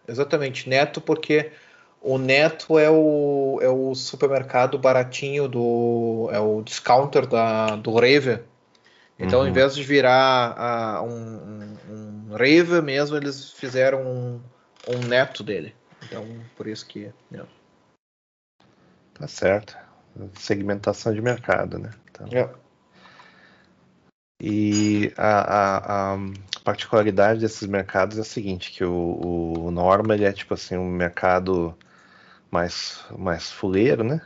Exatamente, 0.09 0.69
Neto, 0.69 1.01
porque 1.01 1.51
o 2.07 2.19
Neto 2.19 2.79
é 2.79 2.89
o, 2.89 3.59
é 3.61 3.69
o 3.69 3.93
supermercado 3.95 4.79
baratinho 4.79 5.49
do. 5.49 6.29
é 6.33 6.39
o 6.39 6.63
discounter 6.63 7.27
da, 7.27 7.75
do 7.75 7.99
Reve. 7.99 8.45
Então, 9.19 9.41
uhum. 9.41 9.47
ao 9.47 9.51
invés 9.51 9.75
de 9.75 9.83
virar 9.83 11.03
uh, 11.03 11.05
um, 11.05 11.77
um, 11.91 12.31
um 12.31 12.83
mesmo, 12.83 13.17
eles 13.17 13.51
fizeram 13.51 14.03
um, 14.07 14.41
um 14.89 14.99
neto 15.09 15.43
dele. 15.43 15.75
Então, 16.05 16.25
por 16.57 16.69
isso 16.69 16.87
que. 16.87 17.11
Yeah. 17.33 17.51
Tá 19.15 19.27
certo. 19.27 19.77
Segmentação 20.35 21.13
de 21.13 21.21
mercado, 21.21 21.79
né? 21.79 21.91
Então... 22.11 22.29
Yeah. 22.29 22.55
E 24.41 25.13
a, 25.17 25.39
a, 25.41 26.15
a, 26.15 26.19
particularidade 26.63 27.41
desses 27.41 27.67
mercados 27.67 28.19
é 28.19 28.21
a 28.21 28.25
seguinte, 28.25 28.71
que 28.71 28.85
o, 28.85 29.55
o 29.57 29.71
Norma 29.71 30.15
ele 30.15 30.25
é 30.25 30.33
tipo 30.33 30.53
assim 30.53 30.77
um 30.77 30.91
mercado 30.91 31.75
mais, 32.51 33.01
mais 33.17 33.51
fuleiro, 33.51 34.05
né? 34.05 34.21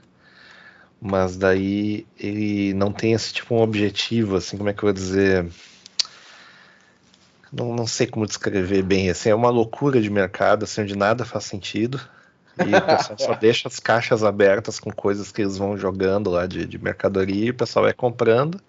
Mas 1.00 1.36
daí 1.36 2.06
ele 2.18 2.74
não 2.74 2.92
tem 2.92 3.12
esse 3.12 3.32
tipo 3.32 3.54
um 3.54 3.62
objetivo, 3.62 4.36
assim, 4.36 4.56
como 4.56 4.68
é 4.68 4.72
que 4.72 4.80
eu 4.80 4.88
vou 4.88 4.92
dizer? 4.92 5.46
Não, 7.52 7.74
não 7.74 7.86
sei 7.86 8.06
como 8.06 8.26
descrever 8.26 8.82
bem, 8.82 9.10
assim, 9.10 9.30
é 9.30 9.34
uma 9.34 9.50
loucura 9.50 10.00
de 10.00 10.10
mercado, 10.10 10.64
assim, 10.64 10.82
onde 10.82 10.96
nada 10.96 11.24
faz 11.24 11.44
sentido. 11.44 12.00
E 12.58 12.76
o 12.76 12.82
pessoal 12.82 13.18
só 13.18 13.34
deixa 13.40 13.66
as 13.68 13.80
caixas 13.80 14.22
abertas 14.22 14.78
com 14.78 14.90
coisas 14.90 15.32
que 15.32 15.40
eles 15.40 15.56
vão 15.56 15.76
jogando 15.76 16.30
lá 16.30 16.46
de, 16.46 16.66
de 16.66 16.78
mercadoria 16.78 17.46
e 17.46 17.50
o 17.50 17.54
pessoal 17.54 17.86
vai 17.86 17.94
comprando 17.94 18.60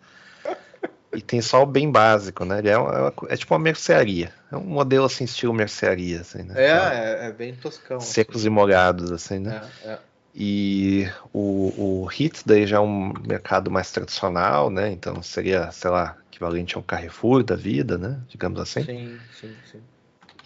e 1.14 1.22
tem 1.22 1.42
só 1.42 1.64
o 1.64 1.66
bem 1.66 1.92
básico, 1.92 2.46
né? 2.46 2.60
Ele 2.60 2.70
é, 2.70 2.74
é, 2.74 3.34
é, 3.34 3.38
tipo 3.38 3.54
uma 3.54 3.60
mercearia. 3.60 4.32
É 4.52 4.56
um 4.56 4.64
modelo 4.64 5.06
assim, 5.06 5.26
estilo 5.26 5.54
mercearia, 5.54 6.22
assim, 6.22 6.44
né? 6.44 6.54
É, 6.58 6.70
é, 6.70 7.28
é, 7.28 7.32
bem 7.32 7.54
toscão. 7.54 8.00
Secos 8.00 8.38
assim. 8.38 8.48
e 8.48 8.50
molhados, 8.50 9.12
assim, 9.12 9.40
né? 9.40 9.62
É, 9.84 9.90
é. 9.90 10.00
E 10.34 11.10
o, 11.34 12.04
o 12.04 12.06
HIT 12.06 12.44
daí 12.46 12.66
já 12.66 12.78
é 12.78 12.80
um 12.80 13.12
mercado 13.28 13.70
mais 13.70 13.92
tradicional, 13.92 14.70
né? 14.70 14.90
Então 14.90 15.22
seria, 15.22 15.70
sei 15.72 15.92
lá, 15.92 16.16
equivalente 16.32 16.76
a 16.76 16.80
um 16.80 16.84
Carrefour 16.84 17.44
da 17.44 17.56
vida, 17.56 17.98
né? 17.98 18.18
Digamos 18.30 18.60
assim. 18.60 18.84
Sim, 18.84 19.20
sim, 19.40 19.54
sim. 19.70 19.82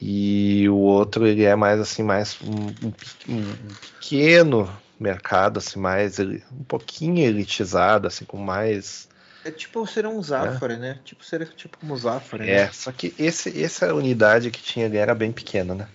E 0.01 0.67
o 0.67 0.75
outro 0.75 1.25
ele 1.25 1.43
é 1.43 1.55
mais 1.55 1.79
assim, 1.79 2.03
mais 2.03 2.37
um, 2.41 2.87
um, 2.87 2.93
um 3.29 3.75
pequeno 3.99 4.69
mercado, 4.99 5.59
assim, 5.59 5.79
mais 5.79 6.19
um 6.19 6.63
pouquinho 6.67 7.19
elitizado, 7.19 8.07
assim, 8.07 8.25
com 8.25 8.37
mais 8.37 9.07
é 9.45 9.51
tipo 9.51 9.85
ser 9.85 10.07
um 10.07 10.21
Zafari, 10.21 10.73
é. 10.73 10.77
né? 10.77 10.99
Tipo 11.05 11.23
ser 11.23 11.47
tipo 11.49 11.77
como 11.77 11.95
Zafari. 11.95 12.49
É, 12.49 12.65
né? 12.65 12.71
só 12.73 12.91
que 12.91 13.13
esse, 13.17 13.63
essa 13.63 13.93
unidade 13.93 14.49
que 14.49 14.61
tinha 14.61 14.87
ali 14.87 14.97
era 14.97 15.13
bem 15.13 15.31
pequena, 15.31 15.75
né? 15.75 15.87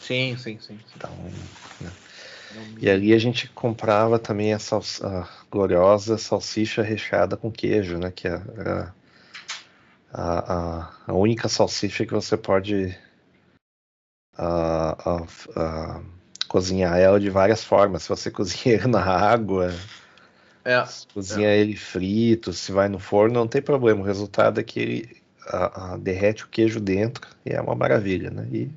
Sim, 0.00 0.36
sim, 0.36 0.58
sim. 0.60 0.78
Então, 0.94 1.10
né? 1.80 1.90
E 2.80 2.90
ali 2.90 3.12
a 3.12 3.18
gente 3.18 3.48
comprava 3.48 4.18
também 4.18 4.52
a, 4.52 4.58
sal, 4.58 4.82
a, 5.02 5.28
gloriosa 5.50 6.18
salsicha 6.18 6.82
recheada 6.82 7.36
com 7.36 7.50
queijo, 7.50 7.96
né? 7.96 8.10
Que 8.10 8.26
era 8.26 8.94
a, 10.12 10.54
a, 10.54 10.90
a 11.06 11.12
única 11.12 11.48
salsicha 11.48 12.04
que 12.04 12.12
você 12.12 12.36
pode 12.36 12.96
cozinhar 16.48 16.98
ela 16.98 17.20
de 17.20 17.30
várias 17.30 17.62
formas. 17.62 18.02
Se 18.02 18.08
você 18.08 18.30
cozinha 18.32 18.86
na 18.86 19.02
água, 19.02 19.72
é. 20.66 20.84
Cozinha 21.14 21.48
é. 21.48 21.58
ele 21.58 21.76
frito, 21.76 22.52
se 22.52 22.72
vai 22.72 22.88
no 22.88 22.98
forno, 22.98 23.34
não 23.34 23.46
tem 23.46 23.62
problema. 23.62 24.00
O 24.00 24.04
resultado 24.04 24.60
é 24.60 24.64
que 24.64 24.80
ele 24.80 25.16
a, 25.46 25.92
a, 25.92 25.96
derrete 25.96 26.44
o 26.44 26.48
queijo 26.48 26.80
dentro 26.80 27.26
e 27.44 27.52
é 27.52 27.60
uma 27.60 27.74
maravilha, 27.74 28.30
né? 28.30 28.46
E 28.52 28.70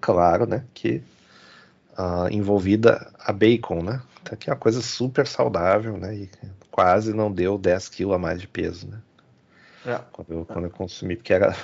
claro, 0.00 0.46
né, 0.46 0.64
que 0.72 1.02
a, 1.96 2.28
envolvida 2.30 3.12
a 3.18 3.32
bacon, 3.32 3.82
né? 3.82 4.00
Então, 4.22 4.38
que 4.38 4.48
é 4.48 4.52
uma 4.52 4.58
coisa 4.58 4.80
super 4.80 5.26
saudável, 5.26 5.96
né? 5.96 6.14
E 6.14 6.30
quase 6.70 7.12
não 7.12 7.30
deu 7.30 7.58
10 7.58 7.88
quilos 7.88 8.14
a 8.14 8.18
mais 8.18 8.40
de 8.40 8.48
peso, 8.48 8.88
né? 8.88 8.98
É. 9.84 10.00
Quando, 10.12 10.32
eu, 10.32 10.44
quando 10.46 10.64
eu 10.64 10.70
consumi, 10.70 11.16
porque 11.16 11.32
era 11.32 11.54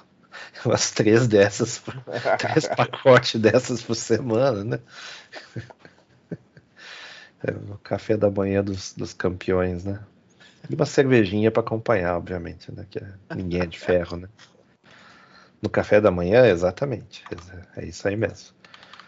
umas 0.64 0.90
três 0.92 1.26
dessas, 1.26 1.82
três 2.38 2.68
pacotes 2.68 3.40
dessas 3.40 3.82
por 3.82 3.94
semana, 3.94 4.62
né? 4.62 4.80
É 7.46 7.52
o 7.72 7.78
café 7.78 8.16
da 8.16 8.30
manhã 8.30 8.62
dos, 8.62 8.92
dos 8.92 9.12
campeões, 9.12 9.84
né? 9.84 10.00
E 10.68 10.74
uma 10.74 10.86
cervejinha 10.86 11.50
para 11.50 11.62
acompanhar, 11.62 12.16
obviamente, 12.16 12.72
né? 12.72 12.84
Que 12.90 12.98
é, 12.98 13.06
ninguém 13.34 13.60
é 13.60 13.66
de 13.66 13.78
ferro, 13.78 14.16
né? 14.16 14.28
No 15.62 15.70
café 15.70 16.00
da 16.00 16.10
manhã, 16.10 16.46
exatamente. 16.46 17.24
É 17.76 17.84
isso 17.84 18.06
aí 18.08 18.16
mesmo. 18.16 18.54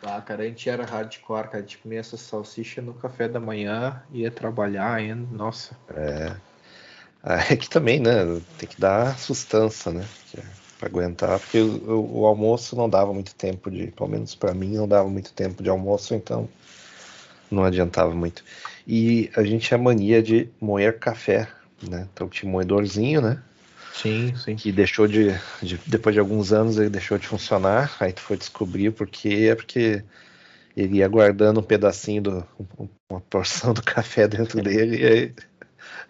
Ah, 0.02 0.20
cara, 0.20 0.44
a 0.44 0.46
gente 0.46 0.70
era 0.70 0.84
hardcore, 0.84 1.48
cara. 1.48 1.58
A 1.58 1.60
gente 1.60 1.78
comia 1.78 1.98
essa 1.98 2.16
salsicha 2.16 2.80
no 2.80 2.94
café 2.94 3.28
da 3.28 3.40
manhã, 3.40 4.00
ia 4.12 4.30
trabalhar 4.30 4.94
ainda, 4.94 5.26
nossa. 5.36 5.76
É. 5.94 6.36
Ah, 7.22 7.40
é 7.50 7.56
que 7.56 7.68
também, 7.68 7.98
né? 7.98 8.40
Tem 8.56 8.68
que 8.68 8.80
dar 8.80 9.18
sustância, 9.18 9.90
né? 9.90 10.06
É 10.36 10.68
para 10.78 10.88
aguentar, 10.88 11.38
porque 11.40 11.60
o, 11.60 12.20
o, 12.20 12.26
almoço 12.26 12.76
não 12.76 12.88
dava 12.88 13.12
muito 13.12 13.34
tempo 13.34 13.70
de, 13.70 13.88
pelo 13.88 14.08
menos 14.08 14.34
para 14.34 14.54
mim, 14.54 14.76
não 14.76 14.86
dava 14.86 15.08
muito 15.08 15.32
tempo 15.32 15.62
de 15.62 15.68
almoço, 15.68 16.14
então 16.14 16.48
não 17.50 17.64
adiantava 17.64 18.14
muito. 18.14 18.44
E 18.86 19.30
a 19.36 19.42
gente 19.42 19.66
tinha 19.66 19.78
mania 19.78 20.22
de 20.22 20.48
moer 20.60 20.98
café, 20.98 21.48
né? 21.88 22.06
Então 22.12 22.28
tinha 22.28 22.48
um 22.48 22.52
moedorzinho, 22.52 23.20
né? 23.20 23.42
Sim, 23.92 24.34
sim. 24.36 24.56
Que 24.56 24.70
deixou 24.70 25.08
de, 25.08 25.34
de, 25.62 25.78
Depois 25.86 26.14
de 26.14 26.20
alguns 26.20 26.52
anos 26.52 26.78
ele 26.78 26.90
deixou 26.90 27.18
de 27.18 27.26
funcionar. 27.26 27.96
Aí 28.00 28.12
tu 28.12 28.20
foi 28.20 28.36
descobrir 28.36 28.92
porque 28.92 29.48
é 29.50 29.54
porque 29.54 30.02
ele 30.76 30.98
ia 30.98 31.08
guardando 31.08 31.60
um 31.60 31.62
pedacinho 31.62 32.22
do. 32.22 32.46
uma 33.10 33.20
porção 33.20 33.72
do 33.74 33.82
café 33.82 34.28
dentro 34.28 34.62
dele 34.62 34.98
e 35.02 35.06
aí 35.06 35.34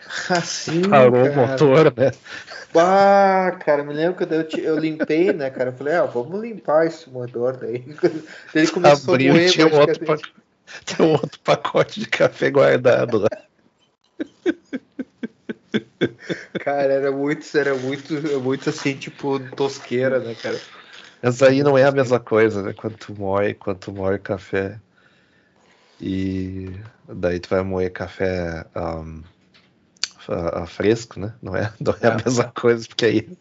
Assim, 0.31 0.83
Parou 0.89 1.09
o 1.09 1.31
cara. 1.31 1.49
motor, 1.49 1.85
né? 1.97 2.11
Bah, 2.73 3.57
cara, 3.65 3.83
me 3.83 3.95
lembro 3.95 4.17
quando 4.17 4.33
eu, 4.35 4.45
te- 4.45 4.61
eu 4.61 4.79
limpei, 4.79 5.33
né, 5.33 5.51
cara? 5.51 5.71
Eu 5.71 5.75
falei, 5.75 5.95
ah, 5.95 6.05
vamos 6.05 6.41
limpar 6.41 6.87
esse 6.87 7.09
motor 7.09 7.57
daí. 7.57 7.85
Ele 8.55 8.67
começou 8.69 9.15
Abriu 9.15 9.33
a 9.33 9.37
e 9.37 9.39
moer 9.39 9.51
tinha 9.51 9.67
um 9.67 9.81
outro, 9.81 10.05
tinha 10.85 11.07
um 11.07 11.13
outro 11.13 11.41
pacote 11.41 12.01
de 12.01 12.07
café 12.07 12.51
guardado 12.51 13.19
lá. 13.19 13.29
Cara, 16.59 16.93
era 16.93 17.11
muito, 17.13 17.45
era 17.57 17.75
muito, 17.75 18.13
muito 18.43 18.69
assim, 18.69 18.97
tipo, 18.97 19.39
tosqueira, 19.57 20.19
né, 20.19 20.35
cara? 20.35 20.61
Mas 21.23 21.43
aí 21.43 21.63
não 21.63 21.77
é 21.77 21.85
a 21.85 21.93
mesma 21.93 22.21
coisa, 22.21 22.63
né? 22.63 22.73
Quando 22.73 22.97
tu 22.97 23.15
moe, 23.15 23.55
quando 23.55 23.79
tu 23.79 23.93
moe 23.93 24.19
café 24.19 24.81
e 26.01 26.71
daí 27.09 27.41
tu 27.41 27.49
vai 27.49 27.63
moer 27.63 27.93
café 27.93 28.65
ahm, 28.75 29.23
fa- 30.21 30.67
fresco, 30.67 31.19
né? 31.19 31.35
Não 31.43 31.57
é, 31.57 31.73
não 31.81 31.95
é 32.01 32.07
a 32.07 32.11
É. 32.11 32.25
mesma 32.25 32.53
coisa, 32.53 32.87
porque 32.87 33.05
aí 33.05 33.39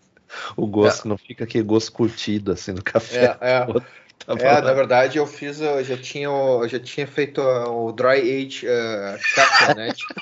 o 0.55 0.67
gosto 0.67 1.07
não 1.07 1.17
fica 1.17 1.43
aquele 1.43 1.63
gosto 1.63 1.91
curtido 1.91 2.51
assim 2.51 2.73
no 2.73 2.83
café. 2.83 3.37
É, 3.41 3.51
é. 3.51 3.65
Tava 4.25 4.41
É, 4.41 4.61
na 4.61 4.73
verdade 4.73 5.17
eu 5.17 5.25
fiz, 5.25 5.61
eu 5.61 5.83
já 5.83 5.97
tinha, 5.97 6.27
eu 6.27 6.67
já 6.67 6.79
tinha 6.79 7.07
feito 7.07 7.41
o 7.41 7.91
dry 7.91 8.19
age 8.19 8.65
uh, 8.67 9.17
café, 9.35 9.75
né? 9.75 9.93
Tipo, 9.93 10.15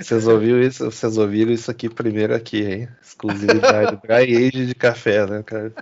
Vocês 0.00 0.26
ouviram 0.26 0.60
isso? 0.60 0.84
Vocês 0.84 1.16
ouviram 1.16 1.52
isso 1.52 1.70
aqui 1.70 1.88
primeiro 1.88 2.34
aqui, 2.34 2.62
hein? 2.62 2.88
Exclusividade 3.02 3.98
dry 4.02 4.36
age 4.36 4.66
de 4.66 4.74
café, 4.74 5.26
né, 5.26 5.42
cara? 5.42 5.72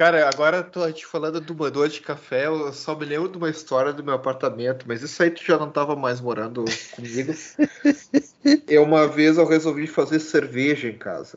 Cara, 0.00 0.26
agora 0.30 0.62
tô 0.62 0.90
te 0.90 1.04
falando 1.04 1.42
do 1.42 1.54
moedor 1.54 1.86
de 1.86 2.00
café, 2.00 2.46
eu 2.46 2.72
só 2.72 2.96
me 2.96 3.04
lembro 3.04 3.28
de 3.28 3.36
uma 3.36 3.50
história 3.50 3.92
do 3.92 4.02
meu 4.02 4.14
apartamento, 4.14 4.86
mas 4.88 5.02
isso 5.02 5.22
aí 5.22 5.30
tu 5.30 5.44
já 5.44 5.58
não 5.58 5.70
tava 5.70 5.94
mais 5.94 6.22
morando 6.22 6.64
comigo. 6.96 7.34
Eu 8.66 8.84
uma 8.84 9.06
vez 9.06 9.36
eu 9.36 9.46
resolvi 9.46 9.86
fazer 9.86 10.18
cerveja 10.20 10.88
em 10.88 10.96
casa. 10.96 11.36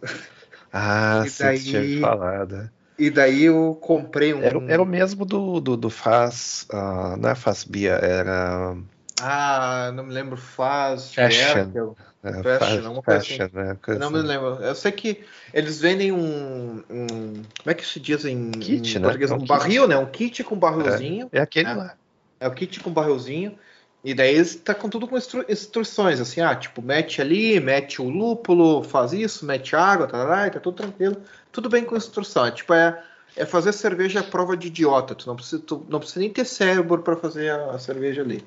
Ah, 0.71 1.23
E 1.25 1.29
sim, 1.29 1.43
daí- 1.43 1.59
tinha 1.59 1.99
falado. 1.99 2.55
né? 2.55 2.69
E 2.97 3.09
daí 3.09 3.43
eu 3.43 3.77
comprei 3.81 4.33
um. 4.33 4.41
Era, 4.41 4.63
era 4.69 4.81
o 4.81 4.85
mesmo 4.85 5.25
do, 5.25 5.59
do, 5.59 5.75
do 5.75 5.89
Faz. 5.89 6.65
ah, 6.71 7.17
não 7.19 7.29
é 7.29 7.35
Faz 7.35 7.65
Bia, 7.65 7.95
era. 7.95 8.77
Ah, 9.21 9.91
não 9.93 10.05
me 10.05 10.13
lembro, 10.13 10.37
faz. 10.37 11.13
Fashion. 11.13 11.73
É, 12.23 12.31
Fashion, 12.31 12.59
Faz- 12.59 12.85
alguma 12.85 13.03
coisa 13.03 13.19
fashion, 13.19 13.49
né? 13.53 13.71
Eu 13.71 13.75
Coisa 13.77 13.99
não 13.99 14.09
me 14.09 14.17
assim. 14.19 14.27
lembro. 14.27 14.47
Eu 14.63 14.75
sei 14.75 14.91
que 14.91 15.23
eles 15.53 15.79
vendem 15.79 16.11
um. 16.11 16.83
um- 16.89 17.33
como 17.33 17.67
é 17.67 17.73
que 17.73 17.85
se 17.85 17.99
diz 17.99 18.23
em, 18.25 18.49
Kit, 18.51 18.97
em 18.97 19.01
né? 19.01 19.05
português? 19.07 19.29
É 19.31 19.33
um 19.33 19.37
Um 19.37 19.45
barril, 19.45 19.87
né? 19.87 19.97
Um 19.97 20.05
kit 20.05 20.43
com 20.43 20.55
barrilzinho. 20.57 21.29
É 21.31 21.41
aquele 21.41 21.69
É. 21.69 21.73
lá. 21.73 21.97
É 22.39 22.47
o 22.47 22.53
kit 22.53 22.79
com 22.79 22.91
barrilzinho. 22.91 23.57
E 24.03 24.13
daí 24.13 24.35
está 24.35 24.73
com 24.75 24.89
tudo 24.89 25.07
com 25.07 25.17
instru- 25.17 25.45
instruções, 25.47 26.19
assim, 26.19 26.41
ah, 26.41 26.53
tipo, 26.53 26.81
mete 26.81 27.21
ali, 27.21 27.57
mete 27.61 28.01
o 28.01 28.09
lúpulo, 28.09 28.83
faz 28.83 29.13
isso, 29.13 29.45
mete 29.45 29.77
água, 29.77 30.07
tá, 30.07 30.25
tá, 30.25 30.49
tá 30.49 30.59
tudo 30.59 30.75
tranquilo. 30.75 31.21
Tudo 31.53 31.69
bem 31.69 31.85
com 31.85 31.95
instrução. 31.95 32.45
É, 32.45 32.51
tipo, 32.51 32.73
é, 32.73 33.01
é 33.37 33.45
fazer 33.45 33.71
cerveja 33.71 34.19
à 34.19 34.23
prova 34.23 34.57
de 34.57 34.67
idiota. 34.67 35.15
Tu 35.15 35.25
não 35.25 35.35
precisa, 35.37 35.61
tu 35.61 35.85
não 35.87 35.99
precisa 35.99 36.19
nem 36.19 36.29
ter 36.29 36.43
cérebro 36.45 37.01
para 37.01 37.15
fazer 37.15 37.49
a, 37.49 37.71
a 37.71 37.79
cerveja 37.79 38.21
ali. 38.21 38.43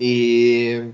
E. 0.00 0.90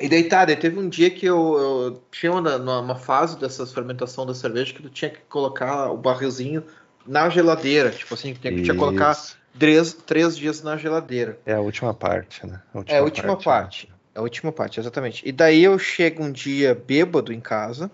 E 0.00 0.08
daí 0.08 0.24
tá, 0.24 0.44
daí 0.44 0.56
teve 0.56 0.78
um 0.78 0.88
dia 0.88 1.10
que 1.10 1.24
eu, 1.24 1.58
eu 1.58 2.02
tinha 2.10 2.32
uma, 2.32 2.80
uma 2.80 2.96
fase 2.96 3.38
dessas 3.38 3.72
fermentação 3.72 4.26
da 4.26 4.34
cerveja 4.34 4.72
que 4.72 4.82
tu 4.82 4.90
tinha 4.90 5.10
que 5.10 5.20
colocar 5.28 5.90
o 5.90 5.96
barrilzinho 5.96 6.64
na 7.06 7.28
geladeira. 7.28 7.90
Tipo 7.90 8.14
assim, 8.14 8.34
tinha 8.34 8.52
que 8.52 8.62
tinha 8.62 8.76
colocar 8.76 9.16
três, 9.58 9.92
três 9.92 10.36
dias 10.36 10.62
na 10.62 10.76
geladeira. 10.76 11.38
É 11.46 11.54
a 11.54 11.60
última 11.60 11.94
parte, 11.94 12.46
né? 12.46 12.60
É 12.86 12.98
a 12.98 13.02
última 13.02 13.36
parte. 13.36 13.88
É 14.14 14.18
a 14.18 14.22
última 14.22 14.52
parte, 14.52 14.80
exatamente. 14.80 15.22
E 15.26 15.32
daí 15.32 15.62
eu 15.62 15.78
chego 15.78 16.22
um 16.22 16.32
dia 16.32 16.74
bêbado 16.74 17.32
em 17.32 17.40
casa 17.40 17.90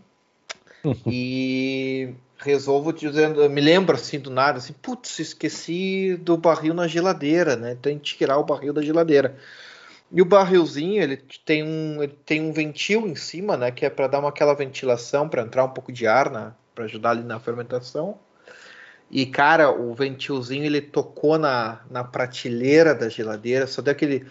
e 1.06 2.14
resolvo 2.38 2.92
dizendo, 2.92 3.48
me 3.50 3.60
lembro 3.60 3.94
assim 3.94 4.18
do 4.18 4.30
nada, 4.30 4.58
assim, 4.58 4.72
putz, 4.72 5.18
esqueci 5.18 6.16
do 6.16 6.36
barril 6.36 6.72
na 6.72 6.86
geladeira, 6.86 7.56
né? 7.56 7.76
Tem 7.80 7.98
que 7.98 8.16
tirar 8.16 8.38
o 8.38 8.44
barril 8.44 8.72
da 8.72 8.82
geladeira. 8.82 9.36
E 10.12 10.20
o 10.20 10.24
barrilzinho, 10.24 11.00
ele 11.00 11.16
tem 11.44 11.62
um, 11.62 12.02
ele 12.02 12.16
tem 12.24 12.40
um 12.40 12.52
ventil 12.52 13.06
em 13.06 13.14
cima, 13.14 13.56
né? 13.56 13.70
Que 13.70 13.86
é 13.86 13.90
para 13.90 14.08
dar 14.08 14.18
uma, 14.18 14.30
aquela 14.30 14.54
ventilação, 14.54 15.28
para 15.28 15.42
entrar 15.42 15.64
um 15.64 15.68
pouco 15.68 15.92
de 15.92 16.06
ar, 16.06 16.30
na, 16.30 16.52
para 16.74 16.84
ajudar 16.84 17.10
ali 17.10 17.22
na 17.22 17.38
fermentação. 17.38 18.18
E, 19.10 19.26
cara, 19.26 19.70
o 19.70 19.94
ventilzinho 19.94 20.64
ele 20.64 20.80
tocou 20.80 21.38
na, 21.38 21.80
na 21.90 22.04
prateleira 22.04 22.94
da 22.94 23.08
geladeira, 23.08 23.66
só 23.66 23.82
deu 23.82 23.92
aquele. 23.92 24.26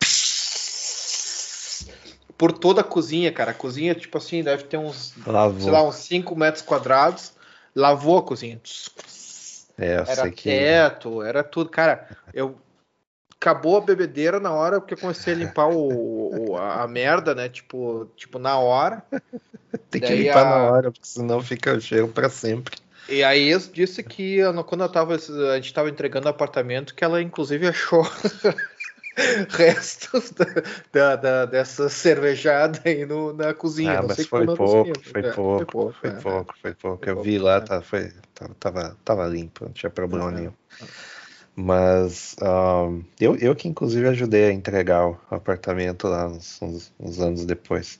Por 2.36 2.52
toda 2.52 2.82
a 2.82 2.84
cozinha, 2.84 3.32
cara. 3.32 3.50
A 3.50 3.54
cozinha, 3.54 3.94
tipo 3.94 4.16
assim, 4.16 4.42
deve 4.42 4.64
ter 4.64 4.76
uns, 4.76 5.14
Lavou. 5.26 5.60
sei 5.60 5.72
lá, 5.72 5.82
uns 5.82 5.96
5 5.96 6.36
metros 6.36 6.62
quadrados. 6.62 7.32
Lavou 7.74 8.18
a 8.18 8.22
cozinha. 8.22 8.60
É, 9.78 9.94
Era 9.94 10.06
sei 10.06 10.30
que. 10.30 10.50
teto, 10.50 11.22
era 11.22 11.42
tudo. 11.42 11.70
Cara, 11.70 12.16
eu. 12.32 12.56
Acabou 13.48 13.78
a 13.78 13.80
bebedeira 13.80 14.38
na 14.38 14.52
hora 14.52 14.78
porque 14.78 14.92
eu 14.92 14.98
comecei 14.98 15.32
a 15.32 15.36
limpar 15.36 15.68
o, 15.68 16.50
o- 16.50 16.56
a, 16.58 16.82
a 16.82 16.88
merda, 16.88 17.34
né? 17.34 17.48
Tipo, 17.48 18.04
tipo, 18.14 18.38
na 18.38 18.58
hora. 18.58 19.02
Tem 19.90 20.02
que 20.02 20.06
daí 20.06 20.24
limpar 20.24 20.44
a- 20.46 20.50
na 20.50 20.70
hora, 20.70 20.92
porque 20.92 21.08
senão 21.08 21.40
fica 21.40 21.72
o 21.72 21.80
cheiro 21.80 22.08
pra 22.08 22.28
sempre. 22.28 22.76
E 23.08 23.24
a 23.24 23.34
ex 23.34 23.70
disse 23.72 24.02
que 24.02 24.36
eu- 24.36 24.62
quando 24.64 24.84
eu 24.84 24.88
tava, 24.90 25.14
a 25.14 25.56
gente 25.56 25.72
tava 25.72 25.88
entregando 25.88 26.26
o 26.26 26.30
apartamento, 26.30 26.94
que 26.94 27.02
ela 27.02 27.22
inclusive 27.22 27.66
achou 27.68 28.02
restos 29.48 30.30
da, 30.32 30.44
da- 30.92 31.16
da- 31.16 31.44
dessa 31.46 31.88
cervejada 31.88 32.80
aí 32.84 33.06
no, 33.06 33.32
na 33.32 33.54
cozinha. 33.54 33.98
Ah, 33.98 34.02
mas 34.02 34.16
sei 34.16 34.24
foi 34.26 34.44
pouco, 34.44 34.88
eu 34.88 34.94
foi 35.00 35.22
É, 35.22 35.32
pouco, 35.32 35.92
foi 35.92 36.10
é. 36.10 36.12
pouco, 36.12 36.54
foi 36.60 36.74
pouco. 36.74 36.98
Foi 36.98 37.08
Eu 37.10 37.14
pouco, 37.14 37.22
vi 37.22 37.38
lá, 37.38 37.56
é. 37.56 37.60
tá, 37.60 37.80
foi, 37.80 38.12
tava, 38.34 38.54
tava, 38.60 38.96
tava 39.04 39.26
limpo, 39.26 39.64
não 39.64 39.72
tinha 39.72 39.88
problema 39.88 40.30
É. 40.30 40.34
nenhum. 40.34 40.52
Mas 41.60 42.36
ahn, 42.40 43.02
eu, 43.18 43.34
eu 43.36 43.52
que 43.56 43.66
inclusive 43.66 44.06
ajudei 44.08 44.44
a 44.44 44.52
entregar 44.52 45.08
o 45.08 45.18
apartamento 45.28 46.06
lá 46.06 46.28
uns, 46.28 46.62
uns- 46.62 46.92
uns 47.00 47.18
anos 47.18 47.44
depois. 47.44 47.98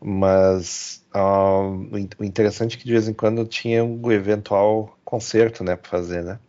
Mas 0.00 1.04
ahn, 1.14 1.88
o 1.92 1.98
in- 1.98 2.08
o 2.18 2.24
interessante 2.24 2.76
é 2.76 2.80
que 2.80 2.84
de 2.86 2.90
vez 2.92 3.06
em 3.06 3.14
quando 3.14 3.46
tinha 3.46 3.84
um 3.84 4.10
eventual 4.10 4.98
concerto, 5.04 5.62
né, 5.62 5.76
pra 5.76 5.88
fazer, 5.88 6.24
né? 6.24 6.40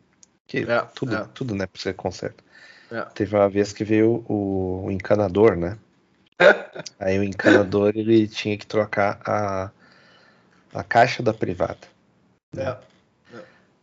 Que 0.48 0.60
É, 0.60 0.82
tudo, 0.96 1.16
é. 1.16 1.26
tudo, 1.34 1.54
né, 1.56 1.68
pra 1.68 1.80
ser 1.80 1.94
concerto. 1.94 2.44
É. 2.92 3.02
Teve 3.14 3.36
uma 3.36 3.48
vez 3.48 3.72
que 3.72 3.84
veio 3.84 4.26
o, 4.28 4.86
o 4.86 4.92
encanador, 4.92 5.56
né? 5.56 5.78
Aí 7.00 7.20
o 7.20 7.24
encanador 7.24 7.92
ele 7.96 8.28
tinha 8.28 8.58
que 8.58 8.66
trocar 8.66 9.22
a, 9.26 9.72
a 10.74 10.84
caixa 10.84 11.22
da 11.22 11.34
privada. 11.34 11.88
É. 12.58 12.78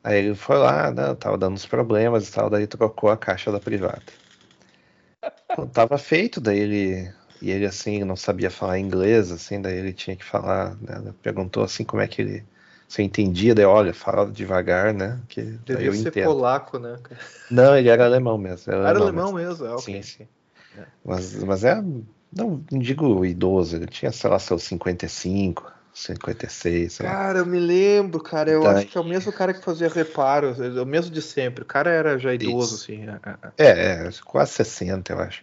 Aí 0.02 0.18
ele 0.18 0.34
foi 0.34 0.56
lá, 0.56 0.90
né, 0.90 1.14
tava 1.14 1.36
dando 1.36 1.54
uns 1.54 1.66
problemas 1.66 2.28
e 2.28 2.32
tal, 2.32 2.48
daí 2.48 2.66
trocou 2.66 3.10
a 3.10 3.16
caixa 3.16 3.50
da 3.50 3.60
privada. 3.60 4.02
Pô, 5.54 5.66
tava 5.66 5.98
feito, 5.98 6.40
daí 6.40 6.58
ele. 6.58 7.12
E 7.40 7.50
ele 7.50 7.66
assim, 7.66 8.02
não 8.02 8.16
sabia 8.16 8.50
falar 8.50 8.78
inglês, 8.78 9.30
assim, 9.30 9.60
daí 9.60 9.76
ele 9.76 9.92
tinha 9.92 10.16
que 10.16 10.24
falar, 10.24 10.76
né? 10.80 11.12
Perguntou 11.22 11.62
assim 11.62 11.84
como 11.84 12.02
é 12.02 12.08
que 12.08 12.22
ele. 12.22 12.44
Se 12.88 13.02
eu 13.02 13.06
entendia, 13.06 13.54
daí 13.54 13.64
olha, 13.64 13.92
fala 13.92 14.30
devagar, 14.30 14.94
né? 14.94 15.20
Que 15.28 15.42
Devia 15.42 15.86
eu 15.86 15.92
ser 15.92 16.08
entendo. 16.08 16.24
polaco, 16.24 16.78
né? 16.78 16.98
Não, 17.50 17.76
ele 17.76 17.88
era 17.88 18.04
alemão 18.04 18.38
mesmo. 18.38 18.72
Era, 18.72 18.88
Era 18.88 18.98
alemão 18.98 19.28
alemão 19.28 19.32
mesmo, 19.34 19.66
é. 19.66 19.78
Sim, 19.78 20.02
sim. 20.02 20.28
Mas, 21.04 21.34
mas 21.44 21.64
é. 21.64 21.74
Não, 22.30 22.62
não 22.70 22.78
digo 22.78 23.24
idoso, 23.24 23.76
ele 23.76 23.86
tinha, 23.86 24.12
sei 24.12 24.28
lá, 24.30 24.38
seus 24.38 24.62
55, 24.64 25.70
56, 25.98 26.92
sei. 26.92 27.06
Cara, 27.06 27.40
eu 27.40 27.46
me 27.46 27.58
lembro, 27.58 28.20
cara. 28.20 28.50
Eu 28.50 28.62
Daí- 28.62 28.76
acho 28.76 28.86
que 28.86 28.96
é 28.98 29.00
o 29.00 29.04
mesmo 29.04 29.32
cara 29.32 29.52
que 29.52 29.64
fazia 29.64 29.88
reparos, 29.88 30.60
é 30.60 30.80
o 30.80 30.86
mesmo 30.86 31.10
de 31.10 31.20
sempre. 31.20 31.62
O 31.62 31.66
cara 31.66 31.90
era 31.90 32.18
já 32.18 32.32
idoso, 32.32 32.74
Isso. 32.76 32.84
assim. 32.84 33.04
é, 33.08 33.18
é, 33.62 33.66
é. 33.66 34.02
É, 34.04 34.06
é, 34.06 34.10
quase 34.24 34.52
60, 34.52 35.12
eu 35.12 35.20
acho. 35.20 35.42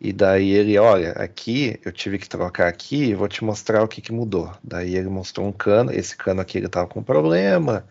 E 0.00 0.12
daí 0.12 0.50
ele, 0.50 0.76
olha, 0.78 1.12
aqui 1.12 1.78
eu 1.84 1.92
tive 1.92 2.18
que 2.18 2.28
trocar 2.28 2.66
aqui, 2.66 3.14
vou 3.14 3.28
te 3.28 3.44
mostrar 3.44 3.84
o 3.84 3.88
que 3.88 4.00
que 4.00 4.10
mudou. 4.10 4.52
Daí 4.64 4.96
ele 4.96 5.08
mostrou 5.08 5.46
um 5.46 5.52
cano, 5.52 5.92
esse 5.92 6.16
cano 6.16 6.40
aqui 6.40 6.58
ele 6.58 6.68
tava 6.68 6.88
com 6.88 7.02
problema, 7.02 7.84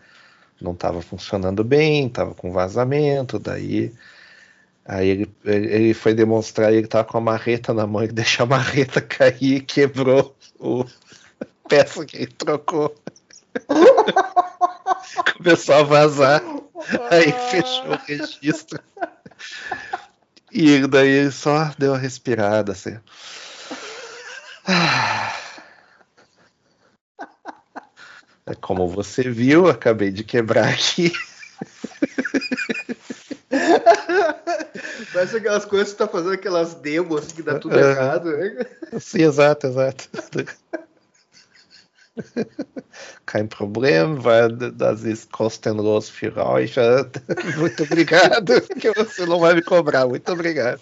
não 0.60 0.74
tava 0.74 1.00
funcionando 1.00 1.64
bem, 1.64 2.08
tava 2.08 2.34
com 2.34 2.52
vazamento, 2.52 3.38
daí 3.38 3.92
aí 4.84 5.08
ele, 5.08 5.30
ele 5.44 5.94
foi 5.94 6.12
demonstrar, 6.14 6.72
ele 6.72 6.86
tava 6.86 7.04
com 7.04 7.18
a 7.18 7.20
marreta 7.20 7.72
na 7.72 7.86
mão, 7.86 8.02
ele 8.02 8.12
deixou 8.12 8.44
a 8.44 8.48
marreta 8.48 9.00
cair 9.00 9.56
e 9.56 9.60
quebrou 9.60 10.36
o 10.58 10.84
peça 11.68 12.04
que 12.04 12.16
ele 12.16 12.26
trocou. 12.26 12.94
Começou 15.36 15.74
a 15.74 15.82
vazar. 15.82 16.42
Aí 17.10 17.32
fechou 17.50 17.92
o 17.92 17.98
registro. 18.06 18.80
E 20.50 20.86
daí 20.86 21.08
ele 21.08 21.30
só 21.30 21.72
deu 21.78 21.92
uma 21.92 21.98
respirada 21.98 22.72
assim. 22.72 22.98
É 28.46 28.54
como 28.56 28.88
você 28.88 29.22
viu, 29.22 29.68
acabei 29.68 30.10
de 30.10 30.24
quebrar 30.24 30.68
aqui. 30.68 31.12
Parece 35.12 35.36
aquelas 35.36 35.64
coisas 35.64 35.92
que 35.92 35.98
você 35.98 36.04
tá 36.04 36.08
fazendo 36.08 36.32
aquelas 36.32 36.74
demos 36.74 37.32
que 37.32 37.42
dá 37.42 37.58
tudo 37.58 37.78
errado. 37.78 38.36
Né? 38.36 38.66
Sim, 38.98 39.22
exato, 39.22 39.66
exato. 39.66 40.08
Kein 43.26 43.48
Problem, 43.48 44.22
weil 44.22 44.56
das 44.56 45.04
ist 45.04 45.30
kostenlos 45.32 46.10
für 46.10 46.36
euch. 46.36 46.76
Muito 47.56 47.84
obrigado, 47.84 48.60
que 48.60 48.92
você 48.92 49.24
não 49.26 49.40
vai 49.40 49.54
me 49.54 49.62
cobrar. 49.62 50.06
Muito 50.06 50.30
obrigado. 50.32 50.80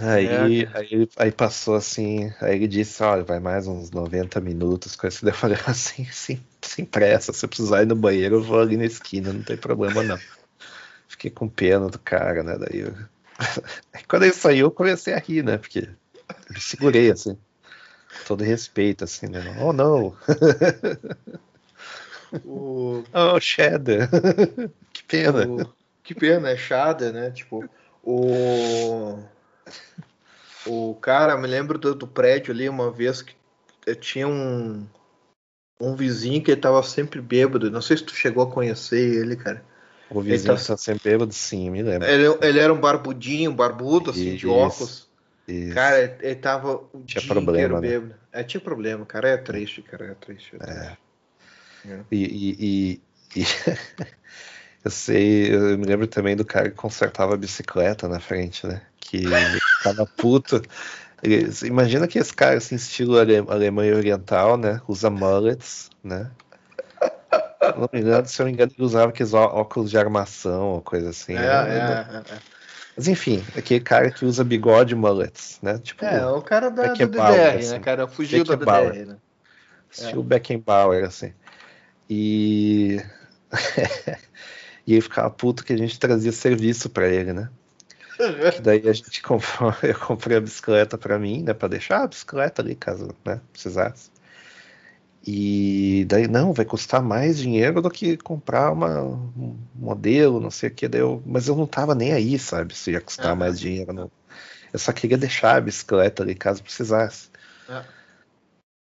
Aí, 0.00 0.26
é. 0.26 0.70
aí, 0.74 1.08
aí 1.16 1.32
passou 1.32 1.76
assim, 1.76 2.32
aí 2.40 2.56
ele 2.56 2.66
disse, 2.66 3.00
olha, 3.02 3.22
vai 3.22 3.38
mais 3.38 3.68
uns 3.68 3.90
90 3.90 4.40
minutos 4.40 4.96
com 4.96 5.06
esse. 5.06 5.24
Eu 5.24 5.32
falei 5.34 5.58
assim, 5.66 6.04
sem, 6.06 6.40
sem 6.62 6.84
pressa, 6.84 7.32
se 7.32 7.44
eu 7.44 7.48
precisar 7.48 7.82
ir 7.82 7.86
no 7.86 7.94
banheiro, 7.94 8.36
eu 8.36 8.42
vou 8.42 8.60
ali 8.60 8.76
na 8.76 8.84
esquina, 8.84 9.32
não 9.32 9.42
tem 9.42 9.56
problema 9.56 10.02
não. 10.02 10.18
Fiquei 11.06 11.30
com 11.30 11.48
pena 11.48 11.88
do 11.88 11.98
cara, 11.98 12.42
né? 12.42 12.56
Daí 12.58 12.80
eu... 12.80 12.94
quando 14.08 14.24
ele 14.24 14.32
saiu, 14.32 14.66
eu 14.66 14.70
comecei 14.70 15.14
a 15.14 15.18
rir, 15.18 15.44
né? 15.44 15.58
Porque 15.58 15.88
eu 16.54 16.60
segurei 16.60 17.10
assim. 17.10 17.38
Todo 18.26 18.44
respeito, 18.44 19.04
assim, 19.04 19.26
né? 19.26 19.56
Oh 19.60 19.72
não! 19.72 20.16
o... 22.44 23.02
Oh, 23.12 23.38
Shadow! 23.40 23.98
que 24.92 25.04
pena! 25.04 25.46
O... 25.46 25.72
Que 26.02 26.14
pena, 26.14 26.50
é 26.50 26.56
Shadow, 26.56 27.12
né? 27.12 27.30
Tipo, 27.30 27.68
o 28.02 29.18
o 30.66 30.94
cara, 30.94 31.36
me 31.36 31.46
lembro 31.46 31.78
do, 31.78 31.94
do, 31.94 32.06
prédio 32.06 32.52
ali 32.52 32.68
uma 32.68 32.90
vez 32.90 33.22
que 33.22 33.34
tinha 34.00 34.26
um, 34.26 34.86
um 35.80 35.94
vizinho 35.94 36.42
que 36.42 36.50
ele 36.50 36.60
tava 36.60 36.82
sempre 36.82 37.20
bêbado. 37.20 37.70
Não 37.70 37.82
sei 37.82 37.96
se 37.98 38.04
tu 38.04 38.14
chegou 38.14 38.42
a 38.44 38.50
conhecer 38.50 39.14
ele, 39.14 39.36
cara. 39.36 39.64
O 40.14 40.22
vizinho 40.22 40.52
ele 40.52 40.64
tá 40.64 40.76
sempre 40.76 41.10
bêbado, 41.10 41.32
sim, 41.32 41.70
me 41.70 41.82
lembro. 41.82 42.08
Ele, 42.08 42.38
ele 42.40 42.58
era 42.58 42.72
um 42.72 42.80
barbudinho, 42.80 43.52
barbudo, 43.52 44.10
assim, 44.10 44.30
isso, 44.30 44.38
de 44.38 44.46
óculos. 44.46 45.08
Isso. 45.46 45.74
Cara, 45.74 46.18
ele, 46.22 46.34
tava 46.36 46.76
o 46.92 47.02
tinha 47.04 47.20
dia 47.20 47.28
problema, 47.34 47.80
né? 47.80 47.88
bêbado. 47.88 48.14
É, 48.32 48.42
tinha 48.42 48.60
problema, 48.60 49.04
cara. 49.04 49.28
É 49.28 49.36
triste, 49.36 49.82
cara. 49.82 50.06
É 50.06 50.14
triste. 50.14 50.56
É. 50.60 50.70
é. 50.70 50.96
é. 51.90 52.00
E, 52.10 52.24
e, 52.24 53.00
e, 53.36 53.40
e... 53.40 53.46
eu 54.84 54.90
sei, 54.90 55.54
eu 55.54 55.76
me 55.76 55.84
lembro 55.84 56.06
também 56.06 56.34
do 56.34 56.44
cara 56.44 56.70
que 56.70 56.76
consertava 56.76 57.34
a 57.34 57.36
bicicleta 57.36 58.08
na 58.08 58.20
frente, 58.20 58.66
né? 58.66 58.80
que 59.04 59.24
tava 59.82 60.06
puto. 60.06 60.62
imagina 61.64 62.08
que 62.08 62.18
esse 62.18 62.34
cara, 62.34 62.56
assim, 62.56 62.74
estilo 62.74 63.18
ale, 63.18 63.38
Alemanha 63.38 63.96
Oriental, 63.96 64.56
né? 64.56 64.80
Usa 64.88 65.10
mullets, 65.10 65.90
né? 66.02 66.30
Não 67.72 67.88
me 67.92 68.00
engano, 68.00 68.26
se 68.26 68.40
eu 68.40 68.44
não 68.44 68.50
me 68.50 68.54
engano, 68.54 68.72
ele 68.76 68.84
usava 68.84 69.10
aqueles 69.10 69.34
óculos 69.34 69.90
de 69.90 69.98
armação 69.98 70.70
ou 70.70 70.80
coisa 70.80 71.10
assim. 71.10 71.34
É, 71.34 71.36
né? 71.36 72.06
é, 72.10 72.34
é, 72.34 72.38
Mas 72.96 73.08
enfim, 73.08 73.44
aquele 73.56 73.80
cara 73.80 74.10
que 74.10 74.24
usa 74.24 74.44
bigode 74.44 74.94
mullets, 74.94 75.58
né? 75.62 75.78
Tipo, 75.78 76.04
é, 76.04 76.26
o 76.26 76.42
cara 76.42 76.70
da, 76.70 76.88
do 76.88 76.94
DDR, 76.94 77.18
né, 77.18 77.56
assim. 77.56 77.70
né, 77.72 77.78
cara? 77.80 78.06
Fugiu 78.06 78.44
da 78.44 78.56
DDR, 78.56 79.06
né? 79.06 79.16
Estilo 79.90 80.22
é. 80.22 80.24
Beckenbauer, 80.24 81.04
assim. 81.04 81.32
E... 82.08 83.00
e 84.86 84.92
ele 84.92 85.00
ficava 85.00 85.30
puto 85.30 85.64
que 85.64 85.72
a 85.72 85.78
gente 85.78 85.98
trazia 85.98 86.32
serviço 86.32 86.90
para 86.90 87.08
ele, 87.08 87.32
né? 87.32 87.48
Que 88.54 88.60
daí 88.60 88.88
a 88.88 88.92
gente 88.92 89.22
comprou, 89.22 89.74
eu 89.82 89.98
comprei 89.98 90.36
a 90.36 90.40
bicicleta 90.40 90.96
para 90.96 91.18
mim, 91.18 91.42
né, 91.42 91.52
para 91.52 91.68
deixar 91.68 92.02
a 92.02 92.06
bicicleta 92.06 92.62
ali 92.62 92.74
caso, 92.74 93.08
né, 93.24 93.40
precisasse. 93.52 94.10
E 95.26 96.04
daí 96.06 96.28
não, 96.28 96.52
vai 96.52 96.66
custar 96.66 97.02
mais 97.02 97.38
dinheiro 97.38 97.80
do 97.80 97.90
que 97.90 98.16
comprar 98.18 98.70
uma, 98.70 99.00
um 99.00 99.56
modelo, 99.74 100.38
não 100.38 100.50
sei 100.50 100.68
o 100.68 100.72
que. 100.72 100.86
Daí 100.86 101.00
eu, 101.00 101.22
mas 101.24 101.48
eu 101.48 101.56
não 101.56 101.66
tava 101.66 101.94
nem 101.94 102.12
aí, 102.12 102.38
sabe, 102.38 102.74
se 102.74 102.90
ia 102.90 103.00
custar 103.00 103.32
uhum. 103.32 103.38
mais 103.38 103.58
dinheiro. 103.58 103.92
Não. 103.92 104.10
Eu 104.70 104.78
só 104.78 104.92
queria 104.92 105.16
deixar 105.16 105.56
a 105.56 105.60
bicicleta 105.62 106.22
ali 106.22 106.34
caso 106.34 106.62
precisasse. 106.62 107.30
Uhum. 107.68 107.82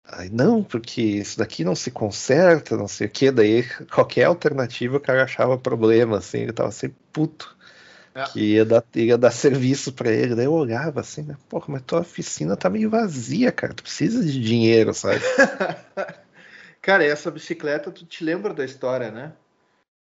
Aí, 0.06 0.30
não, 0.30 0.64
porque 0.64 1.02
isso 1.02 1.38
daqui 1.38 1.64
não 1.64 1.76
se 1.76 1.92
conserta, 1.92 2.76
não 2.76 2.88
sei 2.88 3.06
o 3.08 3.10
que. 3.12 3.30
Daí 3.30 3.64
qualquer 3.92 4.24
alternativa 4.24 4.98
o 4.98 5.00
cara 5.00 5.24
achava 5.24 5.58
problema, 5.58 6.18
assim, 6.18 6.40
ele 6.40 6.54
tava 6.54 6.72
sempre 6.72 6.98
puto. 7.12 7.56
É. 8.16 8.24
Que 8.26 8.40
ia 8.56 8.66
dar, 8.66 8.84
ia 8.96 9.18
dar 9.18 9.32
serviço 9.32 9.94
para 9.94 10.12
ele. 10.12 10.36
Daí 10.36 10.46
eu 10.46 10.54
olhava 10.54 11.00
assim, 11.02 11.22
né? 11.24 11.36
Porra, 11.48 11.66
mas 11.70 11.82
tua 11.84 12.02
oficina 12.02 12.56
tá 12.58 12.70
meio 12.70 12.90
vazia, 12.90 13.52
cara. 13.52 13.74
Tu 13.74 13.84
precisa 13.84 14.24
de 14.24 14.40
dinheiro, 14.42 14.94
sabe? 14.94 15.22
cara, 16.84 17.04
essa 17.04 17.32
bicicleta, 17.32 17.90
tu 17.90 18.06
te 18.06 18.24
lembra 18.24 18.54
da 18.54 18.64
história, 18.64 19.10
né? 19.10 19.32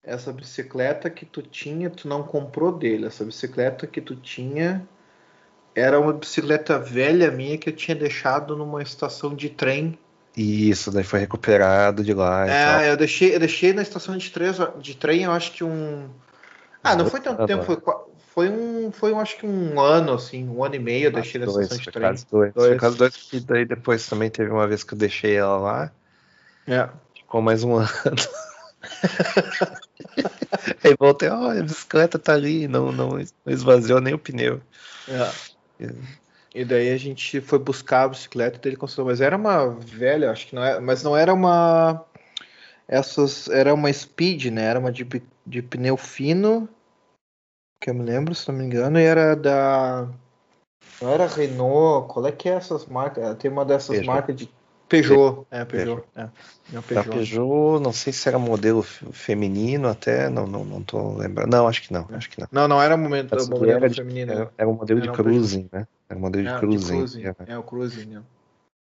Essa 0.04 0.32
bicicleta 0.32 1.10
que 1.10 1.26
tu 1.26 1.42
tinha, 1.42 1.90
tu 1.90 2.08
não 2.08 2.22
comprou 2.22 2.72
dele. 2.72 3.08
Essa 3.08 3.26
bicicleta 3.26 3.88
que 3.88 4.00
tu 4.00 4.16
tinha 4.16 4.88
era 5.74 6.00
uma 6.00 6.14
bicicleta 6.14 6.78
velha 6.78 7.32
minha 7.32 7.58
que 7.58 7.70
eu 7.70 7.76
tinha 7.76 7.96
deixado 7.96 8.56
numa 8.56 8.84
estação 8.84 9.34
de 9.34 9.50
trem. 9.50 9.98
Isso, 10.36 10.92
daí 10.92 11.04
foi 11.04 11.20
recuperado 11.20 12.04
de 12.04 12.14
lá. 12.14 12.48
É, 12.48 12.92
eu 12.92 12.98
deixei, 12.98 13.34
eu 13.34 13.40
deixei 13.40 13.74
na 13.74 13.82
estação 13.82 14.16
de, 14.16 14.30
trem, 14.30 14.52
de 14.80 14.96
trem, 14.96 15.24
eu 15.24 15.32
acho 15.32 15.52
que 15.54 15.64
um 15.64 16.08
ah, 16.84 16.96
não 16.96 17.10
foi 17.10 17.20
tanto 17.20 17.46
tempo, 17.46 17.64
foi, 17.64 17.78
foi 18.34 18.50
um, 18.50 18.92
foi 18.92 19.14
um, 19.14 19.20
acho 19.20 19.38
que 19.38 19.46
um 19.46 19.80
ano, 19.80 20.14
assim, 20.14 20.48
um 20.48 20.64
ano 20.64 20.76
e 20.76 20.80
meio 20.80 21.08
eu 21.08 21.12
deixei 21.12 21.42
na 21.42 21.48
sessão 21.48 21.78
de 21.78 21.92
trem. 21.92 22.10
Dois. 22.10 22.26
dois. 22.26 22.54
Foi 22.54 22.76
caso 22.78 22.98
dois, 22.98 23.18
porque 23.18 23.40
daí 23.42 23.66
depois 23.66 24.08
também 24.08 24.30
teve 24.30 24.52
uma 24.52 24.68
vez 24.68 24.84
que 24.84 24.94
eu 24.94 24.98
deixei 24.98 25.36
ela 25.36 25.58
lá. 25.58 25.92
É. 26.68 26.90
Ficou 27.16 27.42
mais 27.42 27.64
um 27.64 27.76
ano. 27.82 27.88
Aí 30.84 30.96
voltei, 31.00 31.30
olha, 31.30 31.60
a 31.60 31.64
bicicleta 31.64 32.20
tá 32.20 32.34
ali, 32.34 32.68
não, 32.68 32.92
não 32.92 33.18
esvaziou 33.46 34.02
nem 34.02 34.14
o 34.14 34.20
pneu. 34.20 34.62
É. 35.08 35.32
E 36.54 36.66
daí 36.66 36.92
a 36.92 36.98
gente 36.98 37.40
foi 37.42 37.60
buscar 37.60 38.04
a 38.04 38.10
bicicleta 38.10 38.60
dele 38.60 38.76
consertou, 38.76 39.06
mas 39.06 39.22
era 39.22 39.38
uma 39.38 39.70
velha, 39.70 40.32
acho 40.32 40.48
que 40.48 40.56
não 40.56 40.64
era, 40.64 40.82
mas 40.82 41.04
não 41.04 41.16
era 41.16 41.34
uma 41.34 42.04
essas 42.88 43.48
era 43.50 43.74
uma 43.74 43.92
speed, 43.92 44.46
né? 44.46 44.64
Era 44.64 44.80
uma 44.80 44.92
de, 44.92 45.06
de 45.46 45.62
pneu 45.62 45.98
fino 45.98 46.68
que 47.80 47.90
eu 47.90 47.94
me 47.94 48.04
lembro, 48.04 48.34
se 48.34 48.48
não 48.48 48.58
me 48.58 48.66
engano, 48.66 49.00
e 49.00 49.04
era 49.04 49.36
da. 49.36 50.08
Não 51.02 51.12
era 51.12 51.28
Renault, 51.28 52.12
qual 52.12 52.26
é 52.26 52.32
que 52.32 52.50
é 52.50 52.54
essas 52.54 52.86
marcas? 52.86 53.38
Tem 53.38 53.52
uma 53.52 53.64
dessas 53.64 53.98
Peugeot. 53.98 54.08
marcas 54.08 54.36
de 54.36 54.50
Peugeot. 54.88 55.46
É, 55.52 55.66
Peugeot. 55.66 56.04
É, 56.16 56.22
é 56.22 56.30
Peugeot. 56.82 56.94
Da 56.94 57.04
Peugeot, 57.04 57.84
não 57.84 57.92
sei 57.92 58.14
se 58.14 58.28
era 58.28 58.40
modelo 58.40 58.82
feminino 58.82 59.88
até, 59.88 60.30
não, 60.30 60.48
não, 60.48 60.64
não 60.64 60.82
tô 60.82 61.14
lembrando. 61.16 61.52
Não, 61.52 61.68
acho 61.68 61.82
que 61.82 61.94
não, 61.94 62.08
acho 62.12 62.30
que 62.30 62.40
não. 62.40 62.48
Não, 62.52 62.68
não 62.68 62.82
era 62.82 62.96
o 62.96 62.98
momento 62.98 63.36
do 63.36 63.50
modelo 63.50 63.72
era 63.72 63.90
feminino. 63.90 64.32
Era, 64.32 64.52
era 64.58 64.70
um 64.70 64.74
modelo 64.74 65.00
era 65.00 65.12
de 65.12 65.18
cruising, 65.18 65.70
né? 65.72 65.88
Era 66.10 66.18
um 66.18 66.22
modelo 66.22 66.44
de 66.46 66.54
é, 66.54 66.58
cruising. 66.58 67.06
De 67.06 67.22
cruising. 67.22 67.28
É, 67.48 67.54
é 67.54 67.58
o 67.58 67.64
cruising, 67.64 68.06
né? 68.06 68.22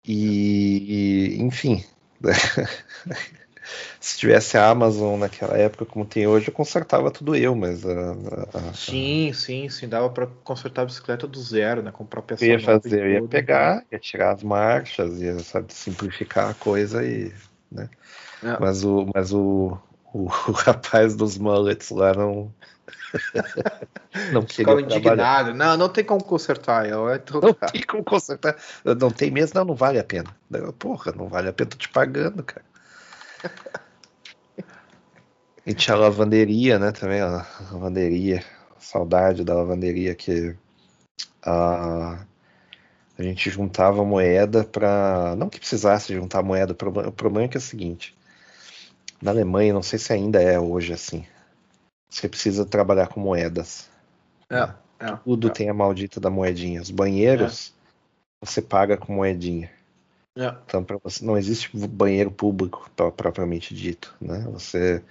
E, 0.04 1.36
enfim. 1.40 1.84
se 4.00 4.18
tivesse 4.18 4.56
a 4.56 4.68
Amazon 4.68 5.18
naquela 5.18 5.56
época 5.56 5.84
como 5.84 6.04
tem 6.04 6.26
hoje, 6.26 6.48
eu 6.48 6.52
consertava 6.52 7.10
tudo 7.10 7.36
eu, 7.36 7.54
mas 7.54 7.84
a, 7.84 8.12
a, 8.54 8.74
sim, 8.74 9.32
sim, 9.32 9.68
sim, 9.68 9.88
dava 9.88 10.10
para 10.10 10.26
consertar 10.44 10.82
a 10.82 10.86
bicicleta 10.86 11.26
do 11.26 11.40
zero, 11.40 11.82
né? 11.82 11.90
Comprar 11.90 12.22
peça 12.22 12.44
eu 12.44 12.52
ia 12.52 12.60
fazer, 12.60 13.00
eu 13.00 13.10
ia 13.10 13.22
pegar, 13.22 13.84
ia 13.90 13.98
tirar 13.98 14.32
as 14.32 14.42
marchas, 14.42 15.20
ia 15.20 15.38
sabe, 15.40 15.72
simplificar 15.72 16.50
a 16.50 16.54
coisa 16.54 17.04
e, 17.04 17.32
né? 17.70 17.88
É. 18.42 18.58
Mas 18.58 18.84
o, 18.84 19.08
mas 19.14 19.32
o, 19.32 19.78
o, 20.12 20.24
o, 20.48 20.52
rapaz 20.52 21.14
dos 21.14 21.38
mullets 21.38 21.90
lá 21.90 22.12
não 22.12 22.52
não 24.32 24.46
Ficava 24.46 24.80
indignado. 24.80 25.54
Não, 25.54 25.76
não 25.76 25.88
tem 25.88 26.04
como 26.04 26.22
consertar. 26.24 26.88
Eu, 26.88 27.06
não 27.06 27.54
tem 27.54 27.82
como 27.82 28.02
consertar. 28.02 28.56
Não 28.84 29.10
tem 29.10 29.30
mesmo, 29.30 29.58
não, 29.58 29.66
não 29.66 29.74
vale 29.74 29.98
a 29.98 30.04
pena. 30.04 30.34
Porra, 30.78 31.12
não 31.12 31.28
vale 31.28 31.48
a 31.48 31.52
pena, 31.52 31.70
tô 31.70 31.76
te 31.76 31.88
pagando, 31.88 32.42
cara. 32.42 32.64
E 35.64 35.72
tinha 35.74 35.94
a 35.94 35.98
lavanderia, 35.98 36.78
né? 36.78 36.92
Também 36.92 37.20
a 37.20 37.46
lavanderia. 37.70 38.44
Saudade 38.78 39.44
da 39.44 39.54
lavanderia 39.54 40.14
que 40.14 40.56
a, 41.42 42.24
a 43.16 43.22
gente 43.22 43.48
juntava 43.48 44.04
moeda 44.04 44.64
para. 44.64 45.36
Não 45.36 45.48
que 45.48 45.60
precisasse 45.60 46.12
juntar 46.12 46.42
moeda, 46.42 46.72
o 46.72 47.12
problema 47.12 47.44
é 47.44 47.48
que 47.48 47.56
é 47.56 47.60
o 47.60 47.62
seguinte: 47.62 48.16
na 49.20 49.30
Alemanha, 49.30 49.72
não 49.72 49.82
sei 49.82 49.98
se 49.98 50.12
ainda 50.12 50.42
é 50.42 50.58
hoje 50.58 50.92
assim, 50.92 51.24
você 52.10 52.28
precisa 52.28 52.66
trabalhar 52.66 53.06
com 53.06 53.20
moedas. 53.20 53.88
É, 54.50 54.68
é, 54.98 55.16
Tudo 55.24 55.48
é. 55.48 55.50
tem 55.50 55.68
a 55.68 55.74
maldita 55.74 56.20
da 56.20 56.28
moedinha. 56.28 56.82
Os 56.82 56.90
banheiros, 56.90 57.72
é. 58.42 58.46
você 58.46 58.60
paga 58.60 58.96
com 58.96 59.14
moedinha. 59.14 59.70
É. 60.36 60.48
Então, 60.64 60.84
você, 61.02 61.24
não 61.24 61.36
existe 61.36 61.70
banheiro 61.76 62.30
público 62.30 62.90
propriamente 62.96 63.74
dito, 63.74 64.14
né? 64.20 64.40
Você, 64.52 65.02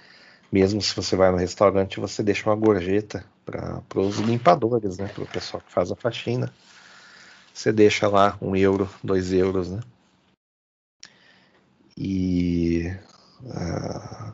mesmo 0.51 0.81
se 0.81 0.95
você 0.95 1.15
vai 1.15 1.31
no 1.31 1.37
restaurante, 1.37 1.99
você 1.99 2.23
deixa 2.23 2.49
uma 2.49 2.55
gorjeta 2.55 3.23
para 3.45 3.83
os 3.95 4.17
limpadores, 4.19 4.97
né? 4.97 5.07
Para 5.07 5.23
o 5.23 5.27
pessoal 5.27 5.61
que 5.61 5.71
faz 5.71 5.91
a 5.91 5.95
faxina. 5.95 6.51
você 7.53 7.71
deixa 7.71 8.07
lá 8.07 8.37
um 8.41 8.55
euro, 8.55 8.89
dois 9.03 9.31
euros, 9.33 9.69
né? 9.71 9.81
E 11.97 12.91
uh, 13.43 14.33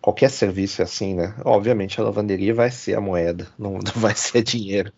qualquer 0.00 0.30
serviço 0.30 0.82
é 0.82 0.84
assim, 0.84 1.14
né? 1.14 1.34
Obviamente 1.44 2.00
a 2.00 2.04
lavanderia 2.04 2.54
vai 2.54 2.70
ser 2.70 2.96
a 2.96 3.00
moeda, 3.00 3.46
não, 3.58 3.74
não 3.74 3.92
vai 3.96 4.14
ser 4.14 4.42
dinheiro. 4.42 4.92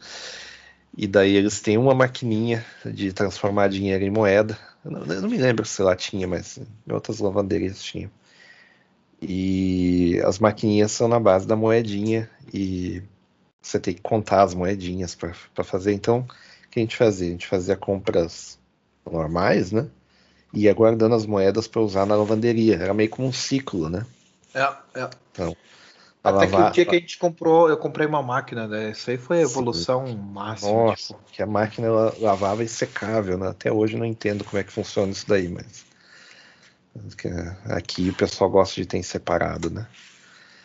E 0.97 1.07
daí 1.07 1.37
eles 1.37 1.61
têm 1.61 1.79
uma 1.79 1.95
maquininha 1.95 2.65
de 2.85 3.13
transformar 3.13 3.69
dinheiro 3.69 4.05
em 4.05 4.11
moeda. 4.11 4.59
Eu 4.85 4.91
não, 4.91 5.05
eu 5.07 5.23
não 5.23 5.29
me 5.29 5.37
lembro 5.37 5.65
se 5.65 5.83
lá 5.83 5.95
tinha, 5.97 6.27
mas 6.27 6.59
em 6.59 6.93
outras 6.93 7.19
lavanderias 7.19 7.83
tinham. 7.83 8.11
E 9.21 10.21
as 10.25 10.39
maquininhas 10.39 10.93
são 10.93 11.09
na 11.09 11.19
base 11.19 11.47
da 11.47 11.57
moedinha 11.57 12.31
e 12.53 13.03
você 13.61 13.79
tem 13.79 13.95
que 13.95 14.01
contar 14.01 14.43
as 14.43 14.55
moedinhas 14.55 15.15
para 15.15 15.65
fazer. 15.65 15.93
Então, 15.93 16.21
o 16.21 16.71
que 16.71 16.79
a 16.79 16.83
gente 16.83 16.97
fazia? 16.97 17.29
A 17.29 17.31
gente 17.33 17.47
fazia 17.47 17.77
compras 17.77 18.59
normais, 19.05 19.73
né? 19.73 19.89
E 20.55 20.63
ia 20.63 20.75
guardando 20.75 21.15
as 21.15 21.27
moedas 21.27 21.67
para 21.67 21.83
usar 21.83 22.07
na 22.07 22.17
lavanderia. 22.17 22.77
Era 22.77 22.95
meio 22.95 23.11
como 23.11 23.29
um 23.29 23.33
ciclo, 23.33 23.91
né? 23.91 24.07
É, 24.55 24.63
é. 25.01 25.11
Então, 25.33 25.57
até 26.23 26.47
lavar, 26.47 26.51
que 26.51 26.71
o 26.71 26.73
dia 26.73 26.85
que 26.87 26.97
a 26.97 27.01
gente 27.01 27.19
comprou, 27.19 27.69
eu 27.69 27.77
comprei 27.77 28.07
uma 28.07 28.23
máquina, 28.23 28.67
né? 28.67 28.91
Isso 28.91 29.11
aí 29.11 29.17
foi 29.17 29.39
a 29.39 29.43
evolução 29.43 30.07
Sim. 30.07 30.17
máxima. 30.17 30.73
Nossa, 30.73 31.15
tipo. 31.15 31.31
que 31.33 31.43
a 31.43 31.47
máquina 31.47 31.89
lavava 32.19 32.65
e 32.65 32.69
secável, 32.69 33.39
né? 33.39 33.49
Até 33.49 33.73
hoje 33.73 33.95
eu 33.95 33.99
não 33.99 34.07
entendo 34.07 34.45
como 34.45 34.59
é 34.59 34.65
que 34.65 34.73
funciona 34.73 35.13
isso 35.13 35.29
daí, 35.29 35.49
mas 35.49 35.87
aqui 37.65 38.11
o 38.11 38.15
pessoal 38.15 38.51
gosta 38.51 38.75
de 38.81 38.87
ter 38.87 39.03
separado, 39.03 39.71
né? 39.71 39.87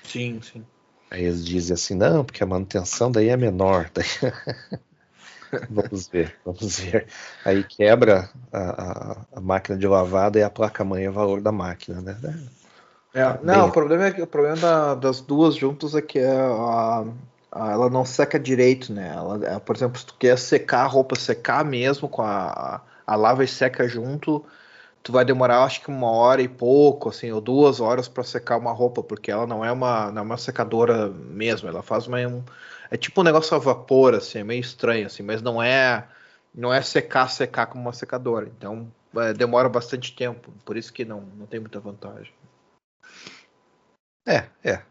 Sim, 0.04 0.42
sim. 0.42 0.66
Aí 1.12 1.24
eles 1.24 1.46
dizem 1.46 1.76
assim, 1.76 1.94
não, 1.94 2.26
porque 2.26 2.44
a 2.44 2.48
manutenção 2.48 3.12
daí 3.12 3.30
é 3.30 3.38
menor. 3.38 3.90
Daí... 3.94 4.06
vamos 5.70 6.08
ver, 6.08 6.36
vamos 6.44 6.80
ver. 6.80 7.08
Aí 7.46 7.64
quebra 7.64 8.30
a, 8.52 8.60
a, 8.60 9.26
a 9.36 9.42
máquina 9.42 9.78
de 9.78 9.88
lavada 9.88 10.40
e 10.40 10.44
a 10.44 10.50
placa-mãe 10.50 11.06
é 11.06 11.10
o 11.10 11.14
valor 11.14 11.42
da 11.42 11.52
máquina, 11.52 12.02
né? 12.02 12.18
É, 13.14 13.24
não, 13.44 13.62
Bem... 13.62 13.70
o 13.70 13.72
problema 13.72 14.06
é 14.06 14.12
que 14.12 14.22
o 14.22 14.28
problema 14.28 14.58
da, 14.58 14.96
das 14.96 15.22
duas 15.22 15.56
juntas 15.56 15.94
é 15.94 16.02
que 16.02 16.18
é 16.18 16.32
a, 16.32 17.06
a, 17.52 17.72
ela 17.72 17.90
não 17.90 18.04
seca 18.04 18.40
direito, 18.40 18.92
né? 18.92 19.14
Ela, 19.16 19.46
é, 19.46 19.60
por 19.60 19.76
exemplo, 19.76 20.00
se 20.00 20.06
tu 20.06 20.16
quer 20.16 20.38
secar 20.38 20.84
a 20.84 20.88
roupa, 20.88 21.16
secar 21.16 21.64
mesmo 21.64 22.10
com 22.10 22.24
a, 22.24 22.82
a 23.06 23.16
lava 23.16 23.44
e 23.44 23.48
seca 23.48 23.88
junto, 23.88 24.44
tu 25.04 25.12
vai 25.12 25.26
demorar 25.26 25.64
acho 25.64 25.82
que 25.82 25.90
uma 25.90 26.10
hora 26.12 26.42
e 26.42 26.48
pouco, 26.48 27.10
assim, 27.10 27.32
ou 27.32 27.42
duas 27.42 27.80
horas 27.80 28.08
para 28.08 28.24
secar 28.24 28.58
uma 28.58 28.72
roupa, 28.72 29.04
porque 29.04 29.30
ela 29.30 29.46
não 29.46 29.64
é 29.64 29.72
uma, 29.72 30.12
não 30.12 30.22
é 30.22 30.26
uma 30.26 30.38
secadora 30.38 31.10
mesmo, 31.10 31.68
ela 31.70 31.84
faz 31.84 32.08
uma, 32.08 32.18
um, 32.20 32.42
é 32.90 32.98
tipo 32.98 33.22
um 33.22 33.24
negócio 33.24 33.56
a 33.56 33.60
vapor, 33.60 34.16
assim, 34.16 34.40
é 34.40 34.44
meio 34.44 34.62
estranho, 34.62 35.06
assim, 35.08 35.22
mas 35.22 35.42
não 35.42 35.62
é, 35.62 36.08
não 36.56 36.74
é 36.74 36.82
secar, 36.82 37.30
secar 37.30 37.68
como 37.68 37.84
uma 37.84 37.94
secadora, 37.94 38.48
então 38.48 38.88
é, 39.18 39.34
demora 39.34 39.70
bastante 39.70 40.16
tempo, 40.16 40.52
por 40.66 40.78
isso 40.78 40.94
que 40.94 41.04
não, 41.06 41.22
não 41.38 41.46
tem 41.46 41.60
muita 41.60 41.80
vantagem. 41.80 42.32
É, 44.26 44.46
é. 44.64 44.82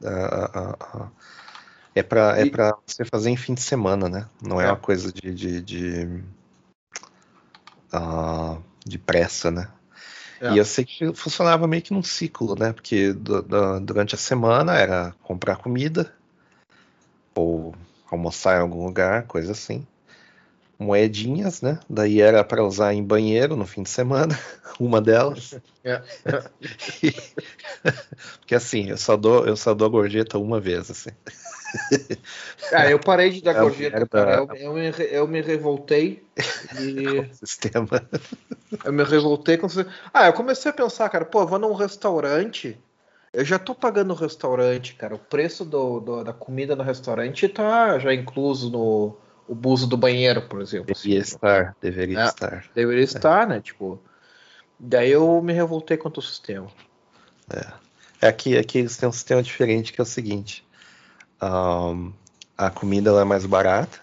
Uh, 0.00 0.58
uh, 0.58 1.04
uh, 1.04 1.10
é 1.94 2.02
para 2.02 2.38
é 2.38 2.50
para 2.50 2.76
você 2.86 3.04
fazer 3.04 3.30
em 3.30 3.36
fim 3.36 3.54
de 3.54 3.62
semana, 3.62 4.08
né? 4.08 4.28
Não 4.42 4.60
é, 4.60 4.64
é 4.64 4.68
uma 4.68 4.76
coisa 4.76 5.10
de, 5.12 5.32
de, 5.34 5.62
de 5.62 6.22
uh, 7.94 8.62
de 8.84 8.98
pressa, 8.98 9.50
né? 9.50 9.68
É. 10.40 10.52
E 10.52 10.58
eu 10.58 10.64
sei 10.64 10.84
que 10.84 11.14
funcionava 11.14 11.66
meio 11.66 11.82
que 11.82 11.94
num 11.94 12.02
ciclo, 12.02 12.54
né? 12.54 12.72
Porque 12.72 13.12
do, 13.12 13.40
do, 13.40 13.80
durante 13.80 14.14
a 14.14 14.18
semana 14.18 14.74
era 14.76 15.14
comprar 15.22 15.56
comida 15.56 16.12
ou 17.34 17.74
almoçar 18.10 18.58
em 18.58 18.60
algum 18.60 18.84
lugar, 18.84 19.24
coisa 19.24 19.52
assim. 19.52 19.86
Moedinhas, 20.78 21.62
né? 21.62 21.78
Daí 21.88 22.20
era 22.20 22.44
para 22.44 22.64
usar 22.64 22.92
em 22.92 23.02
banheiro 23.02 23.56
no 23.56 23.66
fim 23.66 23.82
de 23.82 23.88
semana, 23.88 24.38
uma 24.78 25.00
delas. 25.00 25.58
É. 25.82 26.02
Porque 28.38 28.54
assim, 28.54 28.90
eu 28.90 28.98
só 28.98 29.16
dou, 29.16 29.46
eu 29.46 29.56
só 29.56 29.72
dou 29.72 29.88
gorjeta 29.88 30.38
uma 30.38 30.60
vez, 30.60 30.90
assim. 30.90 31.10
Ah, 32.72 32.88
eu 32.88 32.98
parei 32.98 33.30
de 33.30 33.42
dar 33.42 33.56
é 33.56 33.60
gorjeta, 33.60 34.06
cara. 34.06 34.36
Eu, 34.36 34.48
eu, 34.54 34.72
me, 34.72 34.90
eu 35.10 35.28
me 35.28 35.42
revoltei 35.42 36.24
e. 36.78 37.28
sistema. 37.34 37.86
Eu 38.84 38.92
me 38.92 39.04
revoltei 39.04 39.58
com. 39.58 39.66
Ah, 40.14 40.26
eu 40.26 40.32
comecei 40.32 40.70
a 40.70 40.74
pensar, 40.74 41.08
cara, 41.08 41.24
pô, 41.24 41.42
eu 41.42 41.46
vou 41.46 41.58
num 41.58 41.74
restaurante. 41.74 42.78
Eu 43.32 43.44
já 43.44 43.58
tô 43.58 43.74
pagando 43.74 44.12
o 44.12 44.16
restaurante, 44.16 44.94
cara. 44.94 45.14
O 45.14 45.18
preço 45.18 45.64
do, 45.64 46.00
do, 46.00 46.24
da 46.24 46.32
comida 46.32 46.74
no 46.74 46.82
restaurante 46.82 47.48
tá 47.48 47.98
já 47.98 48.14
incluso 48.14 48.70
no 48.70 49.18
o 49.48 49.54
buzo 49.54 49.86
do 49.86 49.96
banheiro, 49.96 50.42
por 50.42 50.60
exemplo. 50.60 50.94
Deveria 50.94 51.20
assim, 51.20 51.34
estar, 51.34 51.76
deveria 51.80 52.20
é, 52.20 52.24
estar. 52.24 52.64
Deveria 52.74 53.02
é. 53.02 53.04
estar, 53.04 53.46
né? 53.46 53.60
Tipo. 53.60 54.00
Daí 54.78 55.10
eu 55.10 55.40
me 55.40 55.54
revoltei 55.54 55.96
contra 55.96 56.20
o 56.20 56.22
sistema. 56.22 56.68
É. 57.50 57.86
É 58.20 58.28
aqui, 58.28 58.56
aqui 58.56 58.78
eles 58.78 58.96
têm 58.96 59.08
um 59.08 59.12
sistema 59.12 59.42
diferente 59.42 59.92
que 59.92 60.00
é 60.00 60.02
o 60.02 60.06
seguinte 60.06 60.66
um, 61.42 62.12
a 62.56 62.70
comida 62.70 63.10
é 63.10 63.24
mais 63.24 63.44
barata, 63.46 63.98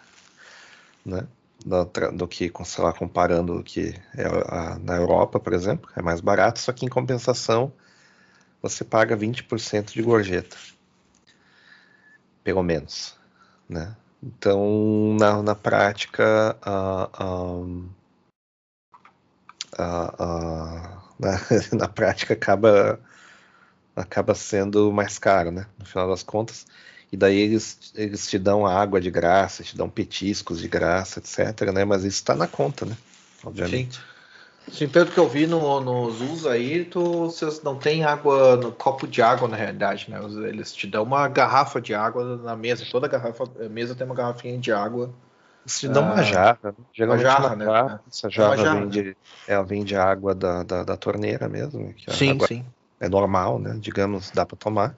né? 1.06 1.28
Do, 1.66 1.86
do, 2.12 2.28
que, 2.28 2.52
sei 2.66 2.84
lá, 2.84 2.92
comparando 2.92 3.58
o 3.58 3.64
que 3.64 3.96
é 4.18 4.26
a, 4.26 4.78
na 4.80 4.98
Europa, 4.98 5.40
por 5.40 5.54
exemplo, 5.54 5.90
é 5.96 6.02
mais 6.02 6.20
barato, 6.20 6.60
só 6.60 6.74
que 6.74 6.86
em 6.86 6.90
compensação 6.90 7.72
você 8.62 8.84
paga 8.84 9.16
20% 9.16 9.94
de 9.94 10.02
gorjeta. 10.02 10.58
Pelo 12.44 12.62
menos, 12.62 13.18
né? 13.70 13.96
Então, 14.26 15.18
na, 15.20 15.44
na 15.44 15.54
prática, 15.54 16.56
uh, 16.66 17.10
uh, 17.24 17.90
uh, 19.78 21.04
na, 21.20 21.42
na 21.78 21.88
prática 21.90 22.34
acaba 22.34 23.00
acaba 23.94 24.34
sendo 24.34 24.94
mais 24.94 25.20
caro, 25.20 25.52
né? 25.52 25.68
No 25.78 25.86
final 25.86 26.08
das 26.08 26.24
contas. 26.24 26.66
E 27.12 27.18
daí 27.18 27.38
eles, 27.38 27.92
eles 27.94 28.28
te 28.28 28.40
dão 28.40 28.66
água 28.66 29.00
de 29.02 29.12
graça, 29.12 29.62
te 29.62 29.78
dão 29.78 29.90
petiscos 29.90 30.60
de 30.60 30.70
graça, 30.70 31.20
etc. 31.20 31.72
Né? 31.72 31.86
Mas 31.86 32.04
isso 32.04 32.16
está 32.16 32.34
na 32.34 32.48
conta, 32.48 32.86
né? 32.86 32.98
Obviamente. 33.44 33.98
Sim. 33.98 34.13
Sim, 34.72 34.88
pelo 34.88 35.12
que 35.12 35.18
eu 35.20 35.28
vi 35.28 35.46
no, 35.46 35.80
nos 35.82 36.22
usos 36.22 36.48
aí, 36.48 36.86
tu, 36.86 37.26
vocês 37.26 37.62
não 37.62 37.76
tem 37.76 38.04
água 38.04 38.56
no 38.56 38.72
copo 38.72 39.06
de 39.06 39.22
água 39.22 39.48
na 39.48 39.56
realidade, 39.56 40.10
né? 40.10 40.20
Eles 40.48 40.74
te 40.74 40.88
dão 40.88 41.04
uma 41.04 41.28
garrafa 41.28 41.82
de 41.82 41.94
água 41.94 42.38
na 42.38 42.56
mesa. 42.56 42.86
Toda 42.90 43.08
garrafa, 43.08 43.46
mesa 43.70 43.94
tem 43.94 44.06
uma 44.06 44.16
garrafinha 44.16 44.58
de 44.58 44.72
água. 44.72 45.14
Eles 45.64 45.80
te 45.80 45.88
dão 45.88 46.04
ah, 46.04 46.14
uma 46.14 46.24
jarra. 46.24 46.58
Né? 46.64 46.74
Geralmente 46.94 47.26
uma 47.26 47.32
jarra, 47.32 47.56
né? 47.56 47.66
Jarra, 47.66 48.02
essa 48.08 48.30
jarra, 48.30 48.58
jarra 48.58 48.80
vem, 48.80 48.90
de, 48.90 49.18
ela 49.48 49.64
vem 49.64 49.84
de 49.84 49.96
água 49.96 50.34
da, 50.34 50.64
da, 50.64 50.84
da 50.84 50.98
torneira 50.98 51.48
mesmo. 51.48 51.94
sim, 52.10 52.40
sim. 52.40 52.66
É 53.00 53.10
normal, 53.10 53.60
né? 53.60 53.78
Digamos, 53.80 54.32
dá 54.32 54.46
para 54.46 54.58
tomar. 54.58 54.96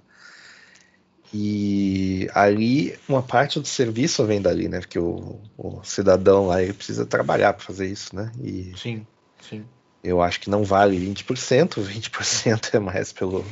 E 1.34 2.30
ali 2.34 2.98
uma 3.10 3.22
parte 3.22 3.60
do 3.60 3.68
serviço 3.68 4.24
vem 4.26 4.42
dali, 4.42 4.70
né? 4.70 4.80
Porque 4.80 5.00
o, 5.00 5.40
o 5.58 5.84
cidadão 5.84 6.48
lá 6.48 6.62
ele 6.62 6.72
precisa 6.72 7.06
trabalhar 7.06 7.52
para 7.54 7.66
fazer 7.66 7.88
isso, 7.88 8.16
né? 8.16 8.32
E 8.42 8.72
sim, 8.78 9.06
sim. 9.50 9.66
Eu 10.04 10.22
acho 10.22 10.40
que 10.40 10.50
não 10.50 10.64
vale 10.64 10.98
20%, 10.98 11.82
20% 11.82 12.76
é 12.76 12.80
mais 12.80 13.12
pelo 13.12 13.46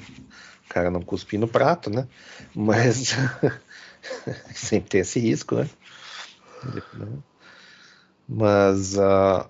cara 0.69 0.89
não 0.89 1.01
cuspir 1.01 1.39
no 1.39 1.47
prato, 1.47 1.89
né? 1.89 2.07
Mas 2.55 3.15
sempre 4.53 4.89
tem 4.89 5.01
esse 5.01 5.19
risco, 5.19 5.55
né? 5.55 5.69
Mas 8.27 8.95
uh, 8.97 9.01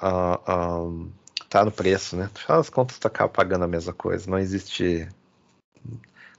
uh, 0.01 0.89
uh, 0.91 1.11
tá 1.49 1.63
no 1.63 1.71
preço, 1.71 2.17
né? 2.17 2.29
Afinal 2.33 2.57
das 2.57 2.69
contas, 2.69 2.99
tu 2.99 3.07
acaba 3.07 3.29
pagando 3.29 3.63
a 3.63 3.67
mesma 3.67 3.93
coisa. 3.93 4.29
Não 4.29 4.39
existe 4.39 5.07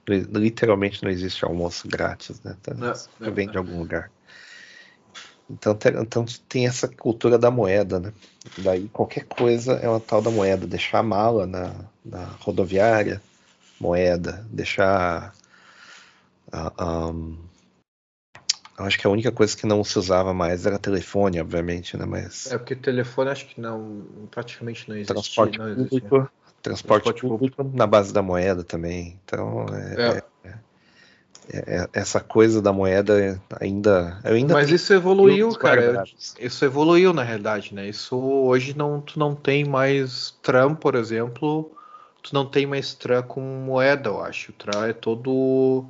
literalmente 0.07 1.03
não 1.03 1.09
existe 1.09 1.43
almoço 1.43 1.87
grátis, 1.87 2.39
né? 2.43 2.55
Tá, 2.61 2.73
não, 2.75 2.93
vem 3.33 3.49
de 3.49 3.57
algum 3.57 3.79
lugar. 3.79 4.11
Então, 5.49 5.77
então 6.01 6.25
tem 6.49 6.65
essa 6.65 6.87
cultura 6.87 7.37
da 7.37 7.51
moeda, 7.51 7.99
né? 7.99 8.13
Daí 8.57 8.87
qualquer 8.89 9.25
coisa 9.25 9.73
é 9.73 9.87
uma 9.87 9.99
tal 9.99 10.21
da 10.21 10.31
moeda. 10.31 10.65
Deixar 10.65 10.99
a 10.99 11.03
mala 11.03 11.45
na, 11.45 11.73
na 12.03 12.23
rodoviária, 12.39 13.21
moeda. 13.79 14.45
Deixar. 14.49 15.33
Uh, 16.51 17.11
um, 17.11 17.37
acho 18.77 18.97
que 18.97 19.05
a 19.05 19.09
única 19.09 19.31
coisa 19.31 19.55
que 19.55 19.67
não 19.67 19.83
se 19.83 19.99
usava 19.99 20.33
mais 20.33 20.65
era 20.65 20.79
telefone, 20.79 21.39
obviamente, 21.39 21.95
né? 21.95 22.05
Mas. 22.05 22.51
É 22.51 22.57
porque 22.57 22.75
telefone 22.75 23.29
acho 23.29 23.47
que 23.47 23.61
não, 23.61 24.03
praticamente 24.31 24.89
não 24.89 24.95
existe. 24.95 25.13
Transporte 25.13 25.59
não 25.59 25.75
público 25.75 26.29
Transporte, 26.65 27.03
transporte 27.03 27.21
público, 27.21 27.57
público, 27.57 27.77
na 27.77 27.85
base 27.85 28.11
da 28.11 28.23
moeda 28.23 28.63
também. 28.63 29.19
Então, 29.23 29.67
é, 29.69 30.17
é. 30.17 30.23
É, 31.51 31.81
é 31.81 31.89
essa 31.93 32.19
coisa 32.19 32.61
da 32.61 32.73
moeda 32.73 33.39
ainda. 33.59 34.19
ainda 34.23 34.53
Mas 34.53 34.69
isso 34.69 34.93
evoluiu, 34.93 35.51
cara. 35.57 36.03
Isso 36.39 36.65
evoluiu 36.65 37.13
na 37.13 37.23
realidade, 37.23 37.73
né? 37.73 37.87
Isso 37.87 38.17
hoje 38.17 38.75
não, 38.77 39.01
tu 39.01 39.19
não 39.19 39.35
tem 39.35 39.63
mais 39.63 40.37
tram, 40.41 40.75
por 40.75 40.95
exemplo. 40.95 41.71
Tu 42.21 42.33
não 42.33 42.45
tem 42.45 42.65
mais 42.65 42.93
tram 42.93 43.21
com 43.23 43.41
moeda, 43.41 44.09
eu 44.09 44.23
acho. 44.23 44.51
O 44.51 44.53
tram 44.53 44.83
é 44.83 44.93
todo. 44.93 45.85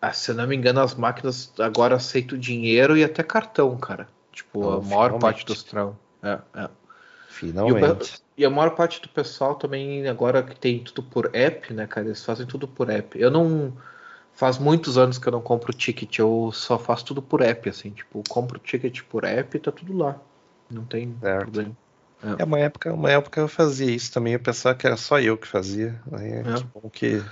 Ah, 0.00 0.12
se 0.12 0.30
eu 0.30 0.34
não 0.34 0.46
me 0.46 0.56
engano, 0.56 0.80
as 0.80 0.94
máquinas 0.94 1.52
agora 1.58 1.96
aceitam 1.96 2.38
dinheiro 2.38 2.96
e 2.96 3.04
até 3.04 3.22
cartão, 3.22 3.76
cara. 3.76 4.08
Tipo, 4.32 4.70
a 4.70 4.80
maior 4.80 5.18
parte 5.18 5.44
dos 5.44 5.62
tram. 5.62 5.96
é, 6.22 6.38
é. 6.54 6.68
Finalmente. 7.28 8.22
E, 8.36 8.42
e, 8.42 8.44
a 8.44 8.50
maior 8.50 8.70
parte 8.70 9.00
do 9.00 9.08
pessoal 9.08 9.54
também, 9.54 10.06
agora 10.08 10.42
que 10.42 10.54
tem 10.56 10.80
tudo 10.80 11.02
por 11.02 11.30
app, 11.32 11.72
né, 11.72 11.86
cara? 11.86 12.06
Eles 12.06 12.24
fazem 12.24 12.46
tudo 12.46 12.66
por 12.66 12.90
app. 12.90 13.18
Eu 13.18 13.30
não. 13.30 13.72
Faz 14.34 14.56
muitos 14.58 14.96
anos 14.96 15.18
que 15.18 15.28
eu 15.28 15.32
não 15.32 15.40
compro 15.40 15.72
ticket, 15.72 16.18
eu 16.18 16.50
só 16.52 16.78
faço 16.78 17.04
tudo 17.04 17.20
por 17.20 17.42
app, 17.42 17.68
assim. 17.68 17.90
Tipo, 17.90 18.22
compro 18.28 18.58
ticket 18.58 19.02
por 19.02 19.24
app 19.24 19.56
e 19.56 19.60
tá 19.60 19.70
tudo 19.70 19.96
lá. 19.96 20.18
Não 20.70 20.84
tem 20.84 21.14
certo. 21.20 21.42
problema. 21.42 21.76
É. 22.22 22.42
é. 22.42 22.44
uma 22.44 22.58
época, 22.58 22.92
uma 22.92 23.10
época 23.10 23.40
eu 23.40 23.48
fazia 23.48 23.90
isso 23.90 24.12
também, 24.12 24.34
eu 24.34 24.40
pensava 24.40 24.74
que 24.74 24.86
era 24.86 24.96
só 24.96 25.20
eu 25.20 25.36
que 25.36 25.46
fazia. 25.46 26.00
Aí 26.12 26.32
é, 26.32 26.42
que 26.42 26.64
bom 26.64 26.90
que. 26.90 27.22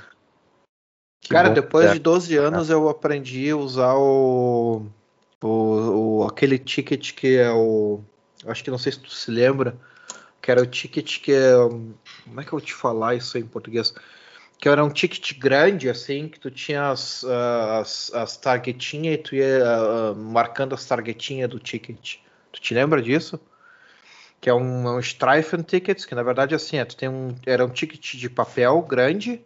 que 1.21 1.29
Cara, 1.29 1.49
bom 1.49 1.55
depois 1.55 1.91
é. 1.91 1.93
de 1.95 1.99
12 1.99 2.37
anos 2.37 2.71
eu 2.71 2.89
aprendi 2.89 3.51
a 3.51 3.57
usar 3.57 3.95
o, 3.95 4.87
o, 5.43 5.49
o, 5.49 6.25
aquele 6.25 6.59
ticket 6.59 7.13
que 7.13 7.37
é 7.37 7.51
o. 7.51 8.01
Acho 8.47 8.65
que 8.65 8.71
não 8.71 8.79
sei 8.79 8.93
se 8.93 9.01
tu 9.01 9.11
se 9.11 9.31
lembra, 9.31 9.77
que 10.41 10.51
era 10.51 10.63
o 10.63 10.67
ticket 10.67 11.21
que 11.21 11.33
é. 11.33 11.55
Como 12.25 12.41
é 12.41 12.43
que 12.43 12.49
eu 12.49 12.59
vou 12.59 12.61
te 12.61 12.75
falar 12.75 13.15
isso 13.15 13.37
em 13.37 13.45
português? 13.45 13.95
Que 14.59 14.69
era 14.69 14.85
um 14.85 14.91
ticket 14.91 15.39
grande, 15.39 15.89
assim, 15.89 16.29
que 16.29 16.41
tu 16.41 16.51
tinha 16.51 16.91
as, 16.91 17.25
as, 17.25 18.13
as 18.13 18.37
targetinhas 18.37 19.15
e 19.15 19.19
tu 19.19 19.35
ia 19.37 19.63
uh, 19.63 20.17
marcando 20.17 20.75
as 20.75 20.85
targetinhas 20.85 21.49
do 21.49 21.61
ticket. 21.61 22.17
Tu 22.53 22.61
te 22.61 22.75
lembra 22.75 23.01
disso? 23.01 23.41
que 24.41 24.49
é 24.49 24.55
um, 24.55 24.97
um 24.97 25.01
Streifen 25.01 25.63
Tickets, 25.63 26.05
que 26.05 26.15
na 26.15 26.23
verdade 26.23 26.55
assim, 26.55 26.79
é, 26.79 26.85
tu 26.85 26.97
tem 26.97 27.09
um, 27.09 27.35
era 27.45 27.65
um 27.65 27.69
ticket 27.69 28.15
de 28.15 28.31
papel 28.31 28.81
grande 28.83 29.41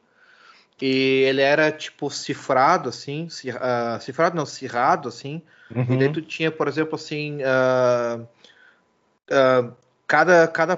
e 0.80 1.24
ele 1.26 1.40
era 1.40 1.70
tipo 1.70 2.10
cifrado 2.10 2.88
assim, 2.88 3.26
uh, 3.26 4.00
cifrado 4.00 4.36
não, 4.36 4.44
cirrado 4.44 5.08
assim, 5.08 5.42
uhum. 5.74 5.94
e 5.94 5.98
daí 5.98 6.12
tu 6.12 6.20
tinha, 6.20 6.50
por 6.50 6.68
exemplo, 6.68 6.94
assim, 6.96 7.38
uh, 7.42 8.26
uh, 10.12 10.48
cada, 10.48 10.48
cada 10.48 10.76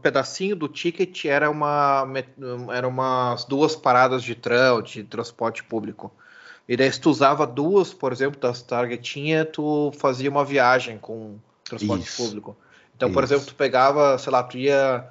pedacinho 0.00 0.54
do 0.54 0.68
ticket 0.68 1.24
era 1.24 1.50
uma 1.50 2.06
era 2.72 2.86
umas 2.86 3.44
duas 3.44 3.74
paradas 3.74 4.22
de 4.22 4.34
tram, 4.34 4.80
de 4.82 5.02
transporte 5.02 5.64
público. 5.64 6.12
E 6.68 6.76
daí 6.76 6.90
se 6.92 7.00
tu 7.00 7.10
usava 7.10 7.46
duas, 7.46 7.92
por 7.92 8.12
exemplo, 8.12 8.40
das 8.40 8.62
targetinha, 8.62 9.44
tu 9.44 9.92
fazia 9.98 10.30
uma 10.30 10.44
viagem 10.44 10.96
com 10.96 11.36
transporte 11.64 12.04
Isso. 12.08 12.22
público. 12.22 12.56
Então, 12.96 13.08
Isso. 13.08 13.14
por 13.14 13.24
exemplo, 13.24 13.46
tu 13.46 13.54
pegava, 13.54 14.16
sei 14.16 14.32
lá, 14.32 14.42
tu 14.42 14.56
ia 14.56 15.04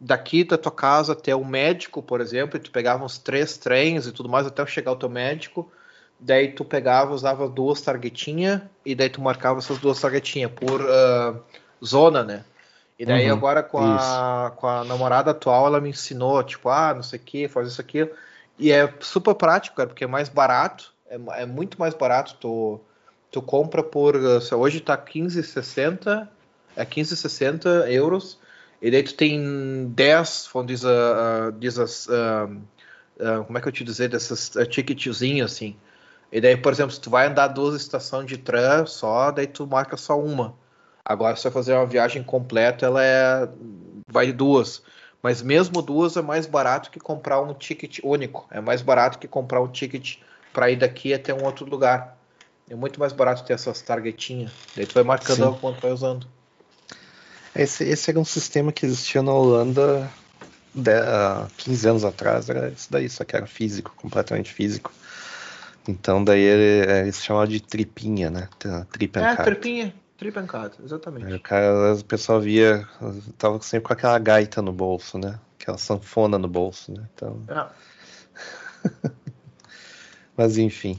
daqui 0.00 0.44
da 0.44 0.58
tua 0.58 0.72
casa 0.72 1.12
até 1.12 1.34
o 1.34 1.44
médico, 1.44 2.02
por 2.02 2.20
exemplo, 2.20 2.56
e 2.56 2.60
tu 2.60 2.70
pegava 2.70 3.04
uns 3.04 3.18
três 3.18 3.56
trens 3.56 4.06
e 4.06 4.12
tudo 4.12 4.28
mais 4.28 4.46
até 4.46 4.64
chegar 4.66 4.90
ao 4.90 4.96
teu 4.96 5.08
médico. 5.08 5.70
Daí 6.20 6.52
tu 6.52 6.64
pegava, 6.64 7.14
usava 7.14 7.48
duas 7.48 7.80
targetinhas 7.80 8.62
e 8.84 8.94
daí 8.94 9.08
tu 9.08 9.20
marcava 9.20 9.60
essas 9.60 9.78
duas 9.78 10.00
targetinhas 10.00 10.50
por 10.50 10.80
uh, 10.80 11.40
zona, 11.84 12.24
né? 12.24 12.44
E 12.98 13.06
daí 13.06 13.26
uhum, 13.26 13.36
agora 13.36 13.62
com 13.62 13.78
a, 13.78 14.52
com 14.56 14.66
a 14.66 14.84
namorada 14.84 15.30
atual, 15.30 15.66
ela 15.66 15.80
me 15.80 15.90
ensinou, 15.90 16.42
tipo, 16.42 16.68
ah, 16.68 16.92
não 16.94 17.02
sei 17.02 17.18
o 17.18 17.22
que, 17.22 17.48
faz 17.48 17.68
isso 17.68 17.80
aqui. 17.80 18.10
E 18.58 18.72
é 18.72 18.92
super 19.00 19.34
prático, 19.34 19.76
cara, 19.76 19.88
porque 19.88 20.04
é 20.04 20.06
mais 20.06 20.28
barato, 20.28 20.92
é, 21.08 21.42
é 21.42 21.46
muito 21.46 21.78
mais 21.78 21.94
barato. 21.94 22.34
Tu, 22.40 22.80
tu 23.30 23.40
compra 23.40 23.84
por, 23.84 24.16
hoje 24.16 24.80
tá 24.80 24.98
15,60 24.98 26.28
é 26.78 26.84
15,60 26.84 27.90
euros. 27.90 28.38
E 28.80 28.88
daí 28.90 29.02
tu 29.02 29.14
tem 29.14 29.88
10, 29.88 30.50
vamos 30.54 30.68
dizer, 30.68 30.88
uh, 30.88 31.52
como 33.44 33.58
é 33.58 33.60
que 33.60 33.66
eu 33.66 33.72
te 33.72 33.82
dizer, 33.82 34.08
dessas 34.08 34.54
uh, 34.54 34.64
ticketzinhos 34.64 35.52
assim. 35.52 35.76
E 36.30 36.40
daí, 36.40 36.56
por 36.56 36.72
exemplo, 36.72 36.92
se 36.92 37.00
tu 37.00 37.10
vai 37.10 37.26
andar 37.26 37.48
duas 37.48 37.74
estações 37.74 38.26
de 38.26 38.38
tram 38.38 38.86
só, 38.86 39.32
daí 39.32 39.48
tu 39.48 39.66
marca 39.66 39.96
só 39.96 40.16
uma. 40.20 40.54
Agora, 41.08 41.34
se 41.34 41.40
você 41.40 41.50
fazer 41.50 41.72
uma 41.72 41.86
viagem 41.86 42.22
completa, 42.22 42.84
ela 42.84 43.02
é 43.02 43.48
vai 44.06 44.30
duas. 44.30 44.82
Mas 45.22 45.40
mesmo 45.40 45.80
duas 45.80 46.18
é 46.18 46.22
mais 46.22 46.44
barato 46.44 46.90
que 46.90 47.00
comprar 47.00 47.40
um 47.40 47.54
ticket 47.54 47.98
único. 48.04 48.46
É 48.50 48.60
mais 48.60 48.82
barato 48.82 49.18
que 49.18 49.26
comprar 49.26 49.62
um 49.62 49.68
ticket 49.68 50.18
para 50.52 50.70
ir 50.70 50.76
daqui 50.76 51.14
até 51.14 51.32
um 51.32 51.44
outro 51.44 51.64
lugar. 51.64 52.18
É 52.68 52.74
muito 52.74 53.00
mais 53.00 53.14
barato 53.14 53.42
ter 53.42 53.54
essas 53.54 53.80
targetinhas. 53.80 54.52
Daí 54.76 54.84
tu 54.84 54.92
vai 54.92 55.02
marcando 55.02 55.54
Sim. 55.54 55.58
quanto 55.58 55.80
vai 55.80 55.90
usando. 55.90 56.26
Esse, 57.56 57.84
esse 57.84 58.10
era 58.10 58.20
um 58.20 58.24
sistema 58.24 58.70
que 58.70 58.84
existia 58.84 59.22
na 59.22 59.32
Holanda 59.32 60.08
de, 60.74 60.92
uh, 60.92 61.48
15 61.56 61.88
anos 61.88 62.04
atrás, 62.04 62.50
era 62.50 62.68
isso 62.68 62.86
daí, 62.90 63.08
só 63.08 63.24
que 63.24 63.34
era 63.34 63.46
físico, 63.46 63.92
completamente 63.96 64.52
físico. 64.52 64.92
Então 65.88 66.22
daí 66.22 66.40
ele, 66.40 66.92
ele 67.00 67.12
se 67.12 67.24
chamava 67.24 67.48
de 67.48 67.60
tripinha, 67.60 68.30
né? 68.30 68.48
Trip 68.92 69.18
é, 69.18 69.36
tripinha, 69.36 69.94
trip 70.18 70.38
and 70.38 70.46
card, 70.46 70.76
exatamente. 70.84 71.26
Aí 71.26 71.34
o 71.34 71.40
cara, 71.40 71.94
o 71.94 72.04
pessoal 72.04 72.40
via, 72.40 72.86
tava 73.38 73.60
sempre 73.62 73.86
com 73.86 73.92
aquela 73.94 74.18
gaita 74.18 74.60
no 74.60 74.72
bolso, 74.72 75.16
né? 75.16 75.38
Aquela 75.58 75.78
sanfona 75.78 76.36
no 76.36 76.48
bolso, 76.48 76.92
né? 76.92 77.08
Então... 77.14 77.42
É. 77.48 79.10
Mas 80.36 80.58
enfim. 80.58 80.96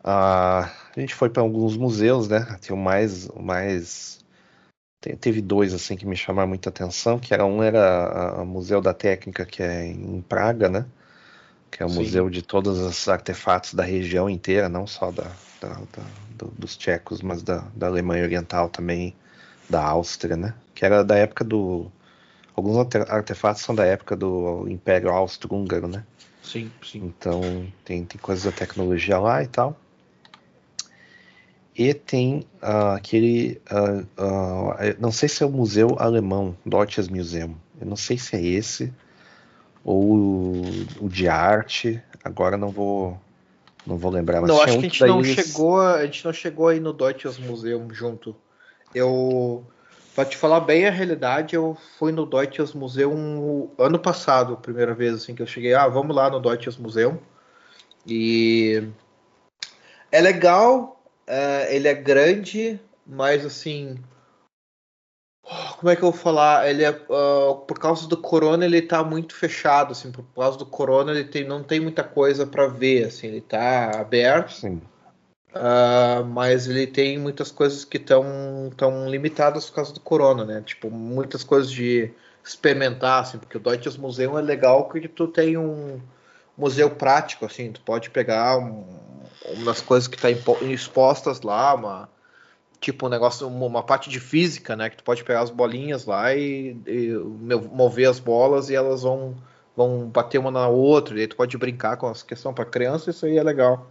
Uh, 0.00 0.66
a 0.66 0.70
gente 0.96 1.14
foi 1.14 1.30
para 1.30 1.42
alguns 1.42 1.76
museus, 1.76 2.28
né? 2.28 2.58
Tem 2.60 2.74
o 2.74 2.78
mais, 2.78 3.28
o 3.28 3.42
mais 3.42 4.18
teve 5.00 5.40
dois 5.40 5.72
assim 5.72 5.96
que 5.96 6.06
me 6.06 6.16
chamaram 6.16 6.48
muita 6.48 6.68
atenção, 6.68 7.18
que 7.18 7.32
era 7.32 7.44
um 7.44 7.62
era 7.62 8.42
o 8.42 8.44
Museu 8.44 8.80
da 8.80 8.92
Técnica, 8.92 9.46
que 9.46 9.62
é 9.62 9.86
em 9.86 10.20
Praga, 10.22 10.68
né? 10.68 10.86
Que 11.70 11.82
é 11.82 11.86
o 11.86 11.88
Sim. 11.88 12.00
museu 12.00 12.28
de 12.28 12.42
todos 12.42 12.78
os 12.78 13.08
artefatos 13.08 13.74
da 13.74 13.84
região 13.84 14.28
inteira, 14.28 14.68
não 14.68 14.86
só 14.86 15.10
da, 15.10 15.30
da, 15.60 15.68
da 15.68 16.02
do, 16.30 16.52
dos 16.58 16.76
tchecos, 16.76 17.22
mas 17.22 17.42
da, 17.42 17.64
da 17.74 17.86
Alemanha 17.86 18.24
Oriental 18.24 18.68
também, 18.68 19.14
da 19.68 19.84
Áustria, 19.84 20.36
né? 20.36 20.54
Que 20.74 20.84
era 20.84 21.04
da 21.04 21.16
época 21.16 21.44
do 21.44 21.90
alguns 22.56 22.76
artefatos 23.08 23.62
são 23.62 23.74
da 23.74 23.84
época 23.84 24.16
do 24.16 24.66
Império 24.68 25.10
Austro-Húngaro, 25.10 25.88
né? 25.88 26.04
Sim, 26.42 26.70
sim. 26.82 26.98
Então 27.04 27.40
tem, 27.84 28.04
tem 28.04 28.20
coisas 28.20 28.44
da 28.44 28.52
tecnologia 28.52 29.18
lá 29.18 29.42
e 29.42 29.46
tal. 29.46 29.78
E 31.76 31.94
tem 31.94 32.46
uh, 32.62 32.94
aquele. 32.96 33.60
Uh, 33.70 34.02
uh, 34.20 34.96
não 34.98 35.12
sei 35.12 35.28
se 35.28 35.42
é 35.42 35.46
o 35.46 35.50
museu 35.50 35.96
alemão, 35.98 36.56
Deutsches 36.66 37.08
Museum. 37.08 37.54
Eu 37.80 37.86
não 37.86 37.96
sei 37.96 38.18
se 38.18 38.36
é 38.36 38.42
esse 38.42 38.92
ou 39.84 40.62
o, 41.00 41.08
de 41.08 41.28
arte. 41.28 42.02
Agora 42.24 42.56
não 42.56 42.70
vou. 42.70 43.18
Não 43.86 43.96
vou 43.96 44.10
lembrar. 44.10 44.42
não, 44.42 44.60
acho 44.60 44.78
que 44.78 44.86
a 44.86 44.88
gente 44.88 45.06
não 45.06 45.24
chegou. 45.24 45.80
A 45.80 46.04
gente 46.04 46.24
não 46.24 46.32
chegou 46.32 46.68
aí 46.68 46.80
no 46.80 46.92
Deutsches 46.92 47.38
Museum 47.38 47.92
junto. 47.92 48.36
Eu. 48.94 49.64
Pra 50.14 50.24
te 50.24 50.36
falar 50.36 50.60
bem 50.60 50.86
a 50.86 50.90
realidade, 50.90 51.54
eu 51.54 51.76
fui 51.98 52.12
no 52.12 52.26
Deutsches 52.26 52.74
Museum 52.74 53.70
ano 53.78 53.98
passado, 53.98 54.56
primeira 54.56 54.92
vez 54.92 55.14
assim 55.14 55.34
que 55.34 55.40
eu 55.40 55.46
cheguei. 55.46 55.72
Ah, 55.72 55.88
vamos 55.88 56.14
lá 56.14 56.28
no 56.28 56.40
Deutsches 56.40 56.76
Museum. 56.76 57.16
E 58.06 58.82
é 60.10 60.20
legal, 60.20 61.00
Uh, 61.30 61.70
ele 61.70 61.86
é 61.86 61.94
grande, 61.94 62.80
mas 63.06 63.46
assim. 63.46 63.96
Como 65.80 65.90
é 65.90 65.96
que 65.96 66.02
eu 66.02 66.10
vou 66.10 66.20
falar? 66.20 66.68
Ele 66.68 66.84
é, 66.84 66.90
uh, 66.90 67.56
por 67.66 67.78
causa 67.78 68.06
do 68.06 68.14
corona, 68.14 68.66
ele 68.66 68.82
tá 68.82 69.02
muito 69.02 69.34
fechado, 69.34 69.92
assim, 69.92 70.12
por 70.12 70.22
causa 70.36 70.58
do 70.58 70.66
corona, 70.66 71.10
ele 71.10 71.24
tem, 71.24 71.42
não 71.42 71.62
tem 71.62 71.80
muita 71.80 72.04
coisa 72.04 72.46
para 72.46 72.66
ver, 72.66 73.06
assim, 73.06 73.28
ele 73.28 73.40
tá 73.40 73.98
aberto. 73.98 74.52
Sim. 74.52 74.82
Uh, 75.54 76.22
mas 76.26 76.68
ele 76.68 76.86
tem 76.86 77.18
muitas 77.18 77.50
coisas 77.50 77.82
que 77.82 77.96
estão 77.96 78.70
tão 78.76 79.08
limitadas 79.08 79.70
por 79.70 79.76
causa 79.76 79.94
do 79.94 80.00
corona, 80.00 80.44
né? 80.44 80.62
Tipo, 80.66 80.90
muitas 80.90 81.42
coisas 81.42 81.70
de 81.70 82.12
experimentar, 82.44 83.22
assim, 83.22 83.38
porque 83.38 83.56
o 83.56 83.60
Deutsches 83.60 83.96
Museum 83.96 84.38
é 84.38 84.42
legal 84.42 84.84
porque 84.84 85.08
tu 85.08 85.28
tem 85.28 85.56
um 85.56 85.98
museu 86.58 86.90
prático, 86.90 87.46
assim, 87.46 87.72
tu 87.72 87.80
pode 87.80 88.10
pegar 88.10 88.58
um, 88.58 88.84
uma 89.54 89.64
das 89.64 89.80
coisas 89.80 90.06
que 90.06 90.16
está 90.16 90.30
expostas 90.30 91.40
lá, 91.40 91.72
uma 91.72 92.06
tipo 92.80 93.06
um 93.06 93.08
negócio, 93.08 93.46
uma 93.46 93.82
parte 93.82 94.08
de 94.08 94.18
física, 94.18 94.74
né? 94.74 94.88
Que 94.90 94.96
tu 94.96 95.04
pode 95.04 95.22
pegar 95.22 95.40
as 95.40 95.50
bolinhas 95.50 96.06
lá 96.06 96.34
e, 96.34 96.76
e 96.86 97.12
mover 97.72 98.08
as 98.08 98.18
bolas 98.18 98.70
e 98.70 98.74
elas 98.74 99.02
vão 99.02 99.36
vão 99.76 100.08
bater 100.08 100.38
uma 100.38 100.50
na 100.50 100.68
outra, 100.68 101.16
e 101.16 101.22
aí 101.22 101.26
tu 101.26 101.36
pode 101.36 101.56
brincar 101.56 101.96
com 101.96 102.06
as 102.06 102.22
questões 102.22 102.54
para 102.54 102.64
criança, 102.64 103.10
isso 103.10 103.24
aí 103.24 103.38
é 103.38 103.42
legal. 103.42 103.90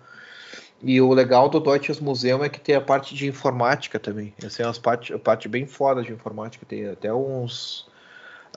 E 0.82 1.02
o 1.02 1.12
legal 1.14 1.50
do 1.50 1.60
Deutsches 1.60 2.00
Museum 2.00 2.44
é 2.44 2.50
que 2.50 2.60
tem 2.60 2.76
a 2.76 2.82
parte 2.82 3.16
de 3.16 3.28
informática 3.28 4.00
também. 4.00 4.34
Essa 4.42 4.64
é 4.64 4.66
uma 4.66 4.74
parte, 4.74 5.18
parte 5.18 5.48
bem 5.48 5.66
foda 5.66 6.02
de 6.02 6.14
informática. 6.14 6.66
Tem 6.66 6.88
até 6.88 7.14
uns 7.14 7.88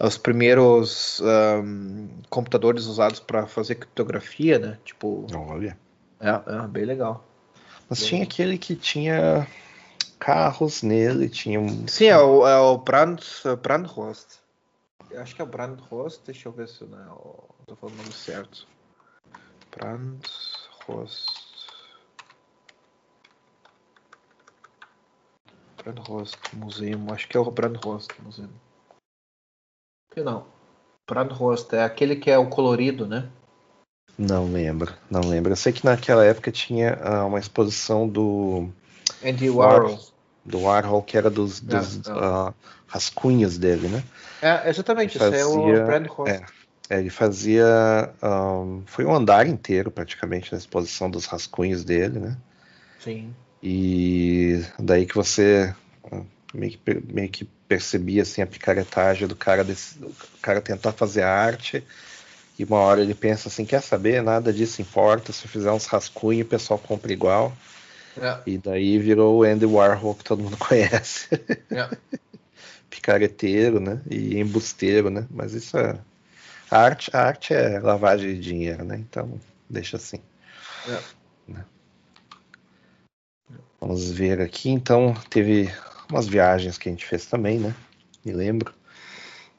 os 0.01 0.17
primeiros 0.17 1.21
um, 1.21 2.09
computadores 2.31 2.87
usados 2.87 3.19
para 3.19 3.47
fazer 3.47 3.75
criptografia, 3.75 4.59
né? 4.59 4.79
Tipo. 4.85 5.27
Olha. 5.35 5.77
É, 6.21 6.31
é 6.31 6.69
bem 6.69 6.85
legal. 6.85 7.25
Mas 7.91 8.01
bem 8.01 8.09
tinha 8.09 8.23
aquele 8.23 8.57
que 8.57 8.77
tinha 8.77 9.47
carros 10.23 10.85
nele, 10.85 11.29
tinha 11.29 11.59
um. 11.59 11.89
Sim, 11.89 12.05
é 12.05 12.17
o, 12.17 12.47
é 12.47 12.57
o 12.57 12.79
Brand, 12.79 13.21
Brandhorst. 13.61 14.37
Eu 15.11 15.21
acho 15.21 15.35
que 15.35 15.43
é 15.43 15.45
o 15.45 15.49
Brandhorst, 15.49 16.21
deixa 16.25 16.49
eu 16.49 16.53
ver 16.53 16.69
se 16.69 16.85
não 16.85 16.99
é 16.99 17.11
o. 17.11 17.45
Tô 17.67 17.75
falando 17.75 17.97
o 17.97 17.99
nome 17.99 18.13
certo. 18.13 18.69
Brandhorst. 19.77 21.27
Brandhorst 25.83 26.39
Museum, 26.53 27.13
acho 27.13 27.29
que 27.29 27.37
é 27.37 27.41
o 27.41 27.51
Brandhorst 27.51 28.11
Museum. 28.21 28.49
Que 30.15 30.23
não. 30.23 30.47
Brandhorst 31.11 31.73
é 31.73 31.83
aquele 31.83 32.15
que 32.15 32.31
é 32.31 32.39
o 32.39 32.49
colorido, 32.49 33.09
né? 33.09 33.29
Não 34.17 34.53
lembro, 34.53 34.95
não 35.11 35.23
lembro. 35.23 35.51
Eu 35.51 35.57
sei 35.57 35.73
que 35.73 35.85
naquela 35.85 36.25
época 36.25 36.53
tinha 36.53 36.97
uh, 37.03 37.27
uma 37.27 37.41
exposição 37.41 38.09
do 38.09 38.71
Andy 39.25 39.51
Warhol. 39.51 40.12
Do 40.45 40.61
Warhol, 40.63 41.03
que 41.03 41.17
era 41.17 41.31
dos, 41.31 41.61
dos 41.61 41.99
uh, 42.09 42.53
rascunhos 42.87 43.59
dele, 43.59 43.89
né? 43.89 44.03
É, 44.41 44.69
exatamente, 44.69 45.19
fazia, 45.19 45.37
esse 45.39 45.45
é 45.45 45.47
o 45.47 45.87
Brandhorst. 45.87 46.33
É, 46.33 46.45
é, 46.91 46.99
ele 46.99 47.11
fazia. 47.11 48.13
Um, 48.23 48.83
foi 48.87 49.05
um 49.05 49.15
andar 49.15 49.47
inteiro, 49.47 49.91
praticamente, 49.91 50.51
na 50.53 50.59
exposição 50.59 51.09
dos 51.09 51.27
rascunhos 51.27 51.85
dele, 51.85 52.19
né? 52.19 52.37
Sim. 52.99 53.35
E 53.63 54.65
daí 54.79 55.07
que 55.07 55.15
você 55.15 55.73
meio 56.53 56.73
que, 56.73 57.13
meio 57.13 57.29
que 57.29 57.45
percebia 57.67 58.23
assim, 58.23 58.43
a 58.43 58.47
picaretagem 58.47 59.27
do 59.27 59.35
cara, 59.35 59.65
desse, 59.65 59.99
do 59.99 60.15
cara 60.41 60.61
tentar 60.61 60.93
fazer 60.93 61.23
arte. 61.23 61.83
E 62.59 62.65
uma 62.65 62.79
hora 62.79 63.01
ele 63.01 63.15
pensa 63.15 63.49
assim: 63.49 63.65
quer 63.65 63.81
saber? 63.81 64.23
Nada 64.23 64.53
disso 64.53 64.83
importa. 64.83 65.33
Se 65.33 65.45
eu 65.45 65.51
fizer 65.51 65.73
uns 65.73 65.87
rascunhos, 65.87 66.47
o 66.47 66.49
pessoal 66.49 66.79
compra 66.79 67.13
igual. 67.13 67.53
É. 68.21 68.39
E 68.47 68.59
daí 68.59 68.99
virou 68.99 69.39
o 69.39 69.43
Andy 69.43 69.67
Warhol 69.67 70.15
que 70.15 70.25
todo 70.25 70.43
mundo 70.43 70.57
conhece. 70.59 71.29
É. 71.71 71.89
Picareteiro, 72.91 73.81
né? 73.81 74.01
E 74.11 74.39
embusteiro, 74.39 75.11
né? 75.11 75.27
Mas 75.31 75.55
isso 75.55 75.77
é. 75.79 75.99
A 76.71 76.79
arte, 76.79 77.11
a 77.15 77.21
arte 77.21 77.55
é 77.55 77.79
lavagem 77.79 78.35
de 78.35 78.41
dinheiro, 78.41 78.85
né? 78.85 78.97
Então, 78.97 79.41
deixa 79.69 79.97
assim. 79.97 80.19
É. 80.89 80.99
Né? 81.49 81.65
Vamos 83.81 84.11
ver 84.11 84.41
aqui. 84.41 84.71
Então, 84.71 85.15
teve 85.29 85.73
umas 86.11 86.27
viagens 86.27 86.79
que 86.79 86.89
a 86.89 86.93
gente 86.93 87.07
fez 87.07 87.27
também, 87.27 87.59
né? 87.59 87.75
Me 88.25 88.33
lembro. 88.33 88.73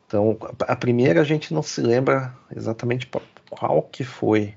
Então, 0.08 0.38
a 0.60 0.76
primeira 0.76 1.22
a 1.22 1.24
gente 1.24 1.54
não 1.54 1.64
se 1.64 1.82
lembra 1.82 2.34
exatamente 2.56 3.10
qual 3.49 3.82
que 3.82 4.04
foi, 4.04 4.54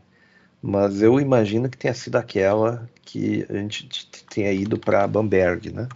mas 0.60 1.00
eu 1.00 1.18
imagino 1.18 1.68
que 1.68 1.78
tenha 1.78 1.94
sido 1.94 2.16
aquela 2.16 2.88
que 3.06 3.46
a 3.48 3.54
gente 3.54 4.08
tenha 4.28 4.52
ido 4.52 4.76
para 4.76 5.06
Bamberg, 5.06 5.72
né? 5.72 5.88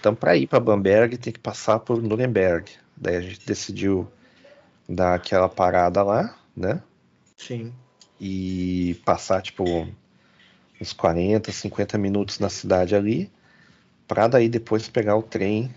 Então, 0.00 0.14
para 0.14 0.36
ir 0.36 0.48
para 0.48 0.58
Bamberg, 0.58 1.16
tem 1.16 1.32
que 1.32 1.38
passar 1.38 1.78
por 1.78 2.02
Nuremberg. 2.02 2.72
Daí 2.96 3.16
a 3.16 3.20
gente 3.20 3.46
decidiu 3.46 4.10
dar 4.88 5.14
aquela 5.14 5.48
parada 5.48 6.02
lá, 6.02 6.36
né? 6.56 6.82
Sim. 7.36 7.72
E 8.20 9.00
passar, 9.04 9.40
tipo, 9.40 9.88
uns 10.80 10.92
40, 10.92 11.52
50 11.52 11.96
minutos 11.96 12.40
na 12.40 12.48
cidade 12.48 12.96
ali, 12.96 13.30
para 14.08 14.26
daí 14.26 14.48
depois 14.48 14.88
pegar 14.88 15.16
o 15.16 15.22
trem, 15.22 15.72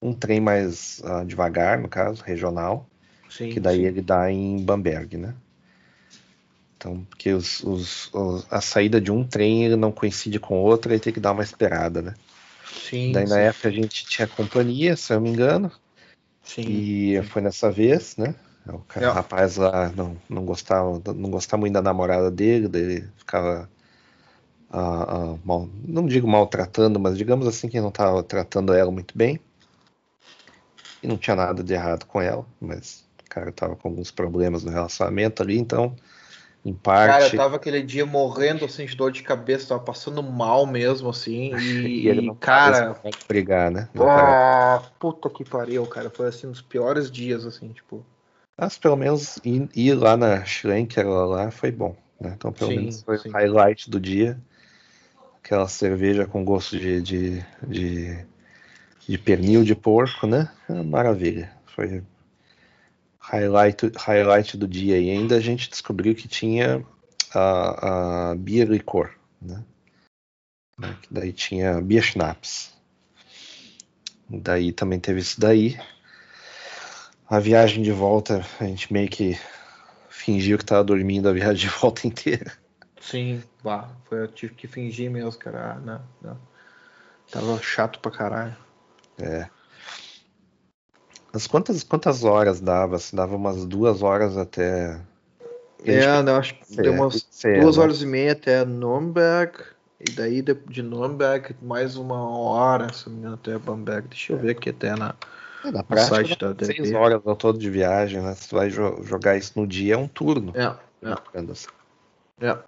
um 0.00 0.14
trem 0.14 0.40
mais 0.40 1.02
uh, 1.04 1.24
devagar, 1.26 1.78
no 1.80 1.88
caso, 1.88 2.22
regional, 2.22 2.88
sim, 3.28 3.50
que 3.50 3.58
daí 3.58 3.78
sim. 3.78 3.84
ele 3.84 4.00
dá 4.00 4.30
em 4.30 4.62
Bamberg, 4.64 5.16
né? 5.16 5.34
Então, 6.80 7.04
porque 7.10 7.30
os, 7.30 7.62
os, 7.62 8.08
os, 8.14 8.46
a 8.50 8.62
saída 8.62 8.98
de 8.98 9.12
um 9.12 9.22
trem 9.22 9.66
ele 9.66 9.76
não 9.76 9.92
coincide 9.92 10.40
com 10.40 10.58
outro, 10.62 10.90
aí 10.90 10.98
tem 10.98 11.12
que 11.12 11.20
dar 11.20 11.32
uma 11.32 11.42
esperada, 11.42 12.00
né? 12.00 12.14
Sim, 12.64 13.12
daí 13.12 13.26
sim. 13.26 13.34
na 13.34 13.38
época 13.38 13.68
a 13.68 13.70
gente 13.70 14.06
tinha 14.06 14.26
companhia, 14.26 14.96
se 14.96 15.12
eu 15.12 15.16
não 15.16 15.24
me 15.24 15.28
engano, 15.28 15.70
Sim. 16.42 16.62
e 16.66 17.22
foi 17.24 17.42
nessa 17.42 17.70
vez, 17.70 18.16
né? 18.16 18.34
O, 18.66 18.78
cara, 18.78 19.06
É. 19.06 19.10
o 19.10 19.12
rapaz 19.12 19.58
lá 19.58 19.92
não, 19.94 20.16
não 20.26 20.42
gostava, 20.46 21.02
não 21.14 21.30
gostava 21.30 21.60
muito 21.60 21.74
da 21.74 21.82
namorada 21.82 22.30
dele, 22.30 22.66
daí 22.66 22.82
ele 22.82 23.08
ficava 23.18 23.68
ah, 24.70 25.34
ah, 25.34 25.38
mal, 25.44 25.68
não 25.86 26.06
digo 26.06 26.26
maltratando, 26.26 26.98
mas 26.98 27.18
digamos 27.18 27.46
assim 27.46 27.68
que 27.68 27.78
não 27.78 27.90
estava 27.90 28.22
tratando 28.22 28.72
ela 28.72 28.90
muito 28.90 29.16
bem. 29.18 29.38
E 31.02 31.06
não 31.06 31.18
tinha 31.18 31.36
nada 31.36 31.62
de 31.62 31.74
errado 31.74 32.06
com 32.06 32.22
ela, 32.22 32.46
mas 32.58 33.04
o 33.22 33.28
cara 33.28 33.50
estava 33.50 33.76
com 33.76 33.88
alguns 33.88 34.10
problemas 34.10 34.64
no 34.64 34.70
relacionamento 34.70 35.42
ali, 35.42 35.58
então, 35.58 35.94
em 36.64 36.74
Cara, 36.98 37.24
parte. 37.24 37.26
eu 37.26 37.34
tava 37.34 37.56
aquele 37.56 37.82
dia 37.82 38.04
morrendo 38.06 38.64
assim 38.64 38.84
de 38.86 38.94
dor 38.96 39.10
de 39.12 39.22
cabeça, 39.22 39.68
tava 39.68 39.82
passando 39.84 40.22
mal 40.22 40.66
mesmo, 40.66 41.08
assim, 41.10 41.52
e, 41.54 42.04
e 42.04 42.08
ele 42.08 42.22
não 42.22 42.36
cara. 42.38 43.00
brigar, 43.28 43.70
né? 43.70 43.88
Não 43.94 44.06
Ah, 44.08 44.90
puta 44.98 45.30
que 45.30 45.44
pariu, 45.44 45.86
cara. 45.86 46.10
Foi 46.10 46.28
assim, 46.28 46.46
um 46.48 46.52
dos 46.52 46.62
piores 46.62 47.10
dias, 47.10 47.46
assim, 47.46 47.72
tipo. 47.72 48.04
Mas 48.56 48.78
pelo 48.78 48.96
menos 48.96 49.38
ir, 49.44 49.68
ir 49.74 49.94
lá 49.94 50.16
na 50.16 50.44
Schlenker 50.44 51.06
lá 51.08 51.50
foi 51.50 51.70
bom, 51.72 51.96
né? 52.20 52.34
Então 52.36 52.52
pelo 52.52 52.70
Sim, 52.70 52.80
menos 52.80 53.02
foi 53.02 53.16
o 53.16 53.32
highlight 53.32 53.90
do 53.90 53.98
dia. 53.98 54.40
Aquela 55.42 55.68
cerveja 55.68 56.26
com 56.26 56.44
gosto 56.44 56.78
de, 56.78 57.00
de, 57.02 57.40
de, 57.66 58.26
de 59.08 59.18
pernil 59.18 59.64
de 59.64 59.74
porco, 59.74 60.26
né? 60.26 60.50
É 60.68 60.82
Maravilha. 60.82 61.52
Foi 61.66 62.02
highlight, 63.30 63.92
highlight 63.96 64.56
do 64.56 64.66
dia. 64.66 64.98
E 64.98 65.10
ainda 65.10 65.36
a 65.36 65.40
gente 65.40 65.70
descobriu 65.70 66.14
que 66.14 66.26
tinha 66.26 66.84
a, 67.32 68.30
a 68.30 68.34
Beer 68.34 68.68
Licor, 68.68 69.14
né? 69.40 69.64
Né? 70.78 70.96
Que 71.02 71.14
daí 71.14 71.32
tinha 71.32 71.80
Beer 71.80 72.02
Schnapps. 72.02 72.72
Daí 74.28 74.72
também 74.72 74.98
teve 74.98 75.20
isso 75.20 75.40
daí. 75.40 75.78
A 77.28 77.38
viagem 77.38 77.82
de 77.82 77.92
volta, 77.92 78.44
a 78.58 78.64
gente 78.64 78.92
meio 78.92 79.08
que 79.08 79.38
fingiu 80.08 80.58
que 80.58 80.64
tava 80.64 80.82
dormindo 80.82 81.28
a 81.28 81.32
viagem 81.32 81.68
de 81.68 81.74
volta 81.78 82.06
inteira. 82.06 82.52
Sim, 83.00 83.42
bah, 83.62 83.88
foi, 84.04 84.22
eu 84.22 84.28
tive 84.28 84.54
que 84.54 84.66
fingir 84.66 85.10
mesmo, 85.10 85.38
cara. 85.38 85.72
Ah, 85.72 85.80
não, 85.80 86.02
não. 86.20 86.40
Tava 87.30 87.60
chato 87.62 88.00
pra 88.00 88.10
caralho. 88.10 88.56
É. 89.18 89.48
Mas 91.32 91.46
quantas, 91.46 91.82
quantas 91.82 92.24
horas 92.24 92.60
dava? 92.60 92.98
Se 92.98 93.14
dava 93.14 93.36
umas 93.36 93.64
duas 93.64 94.02
horas 94.02 94.36
até. 94.36 95.00
Gente 95.84 96.06
É, 96.06 96.22
não, 96.22 96.36
acho 96.36 96.54
que 96.54 96.76
deu 96.76 96.92
umas 96.92 97.26
cê, 97.30 97.60
duas 97.60 97.76
né? 97.76 97.82
horas 97.82 98.02
e 98.02 98.06
meia 98.06 98.32
até 98.32 98.64
Nürnberg. 98.64 99.52
E 100.00 100.10
daí 100.12 100.40
de, 100.42 100.54
de 100.54 100.82
Nürnberg 100.82 101.54
mais 101.60 101.96
uma 101.96 102.28
hora, 102.28 102.92
se 102.92 103.06
não 103.06 103.14
me 103.14 103.20
engano, 103.20 103.34
até 103.34 103.58
Bamberg. 103.58 104.08
Deixa 104.08 104.32
eu 104.32 104.38
ver 104.38 104.52
aqui 104.52 104.70
até 104.70 104.96
na. 104.96 105.14
É, 105.62 105.70
na 105.70 105.80
no 105.80 105.84
prática, 105.84 106.14
site 106.14 106.38
da 106.38 106.64
seis 106.64 106.92
horas 106.92 107.20
ao 107.24 107.36
todo 107.36 107.58
de 107.58 107.68
viagem, 107.70 108.22
né? 108.22 108.34
Se 108.34 108.48
tu 108.48 108.56
vai 108.56 108.70
jo- 108.70 109.02
jogar 109.02 109.36
isso 109.36 109.60
no 109.60 109.66
dia, 109.66 109.94
é 109.94 109.96
um 109.96 110.08
turno. 110.08 110.54
É, 110.56 110.74
é, 111.06 112.48
é. 112.48 112.58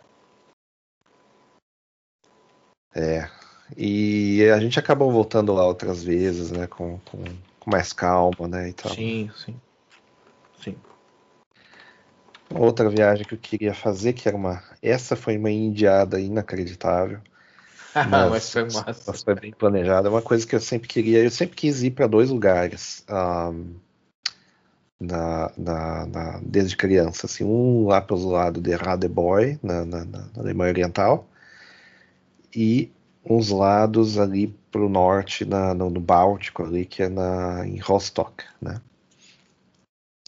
É. 2.94 3.30
E 3.76 4.42
a 4.54 4.60
gente 4.60 4.78
acabou 4.78 5.10
voltando 5.10 5.54
lá 5.54 5.66
outras 5.66 6.04
vezes, 6.04 6.50
né? 6.50 6.66
Com, 6.66 6.98
com, 7.10 7.24
com 7.64 7.70
mais 7.70 7.92
calma, 7.92 8.48
né? 8.48 8.70
E 8.70 8.72
tal. 8.72 8.90
Sim, 8.94 9.30
sim. 9.36 9.60
Sim. 10.62 10.76
Outra 12.54 12.88
viagem 12.88 13.24
que 13.26 13.34
eu 13.34 13.38
queria 13.38 13.74
fazer, 13.74 14.12
que 14.12 14.28
era 14.28 14.36
uma. 14.36 14.62
Essa 14.82 15.16
foi 15.16 15.36
uma 15.38 15.50
indiada 15.50 16.20
inacreditável. 16.20 17.20
Mas 18.10 18.50
foi 18.52 18.64
massa. 18.70 19.12
Mas 19.12 19.22
foi 19.22 19.34
bem 19.34 19.52
planejada. 19.52 20.08
É 20.08 20.10
uma 20.10 20.22
coisa 20.22 20.46
que 20.46 20.54
eu 20.54 20.60
sempre 20.60 20.88
queria. 20.88 21.22
Eu 21.22 21.30
sempre 21.30 21.56
quis 21.56 21.82
ir 21.82 21.92
para 21.92 22.06
dois 22.06 22.30
lugares. 22.30 23.04
ahm, 23.08 23.74
na, 25.00 25.50
na, 25.56 26.06
na- 26.06 26.40
desde 26.42 26.76
criança. 26.76 27.26
Assim, 27.26 27.44
um 27.44 27.86
lá 27.86 28.00
pelo 28.00 28.28
lado 28.30 28.60
de 28.60 28.70
na, 29.62 29.84
na 29.84 30.04
na 30.04 30.28
Alemanha 30.38 30.70
Oriental. 30.72 31.28
E 32.54 32.90
uns 33.24 33.50
lados 33.50 34.18
ali 34.18 34.48
para 34.70 34.80
o 34.80 34.88
norte, 34.88 35.44
na, 35.44 35.74
no, 35.74 35.90
no 35.90 36.00
Báltico, 36.00 36.64
ali, 36.64 36.84
que 36.84 37.02
é 37.02 37.08
na, 37.08 37.66
em 37.66 37.78
Rostock. 37.78 38.44
Né? 38.60 38.80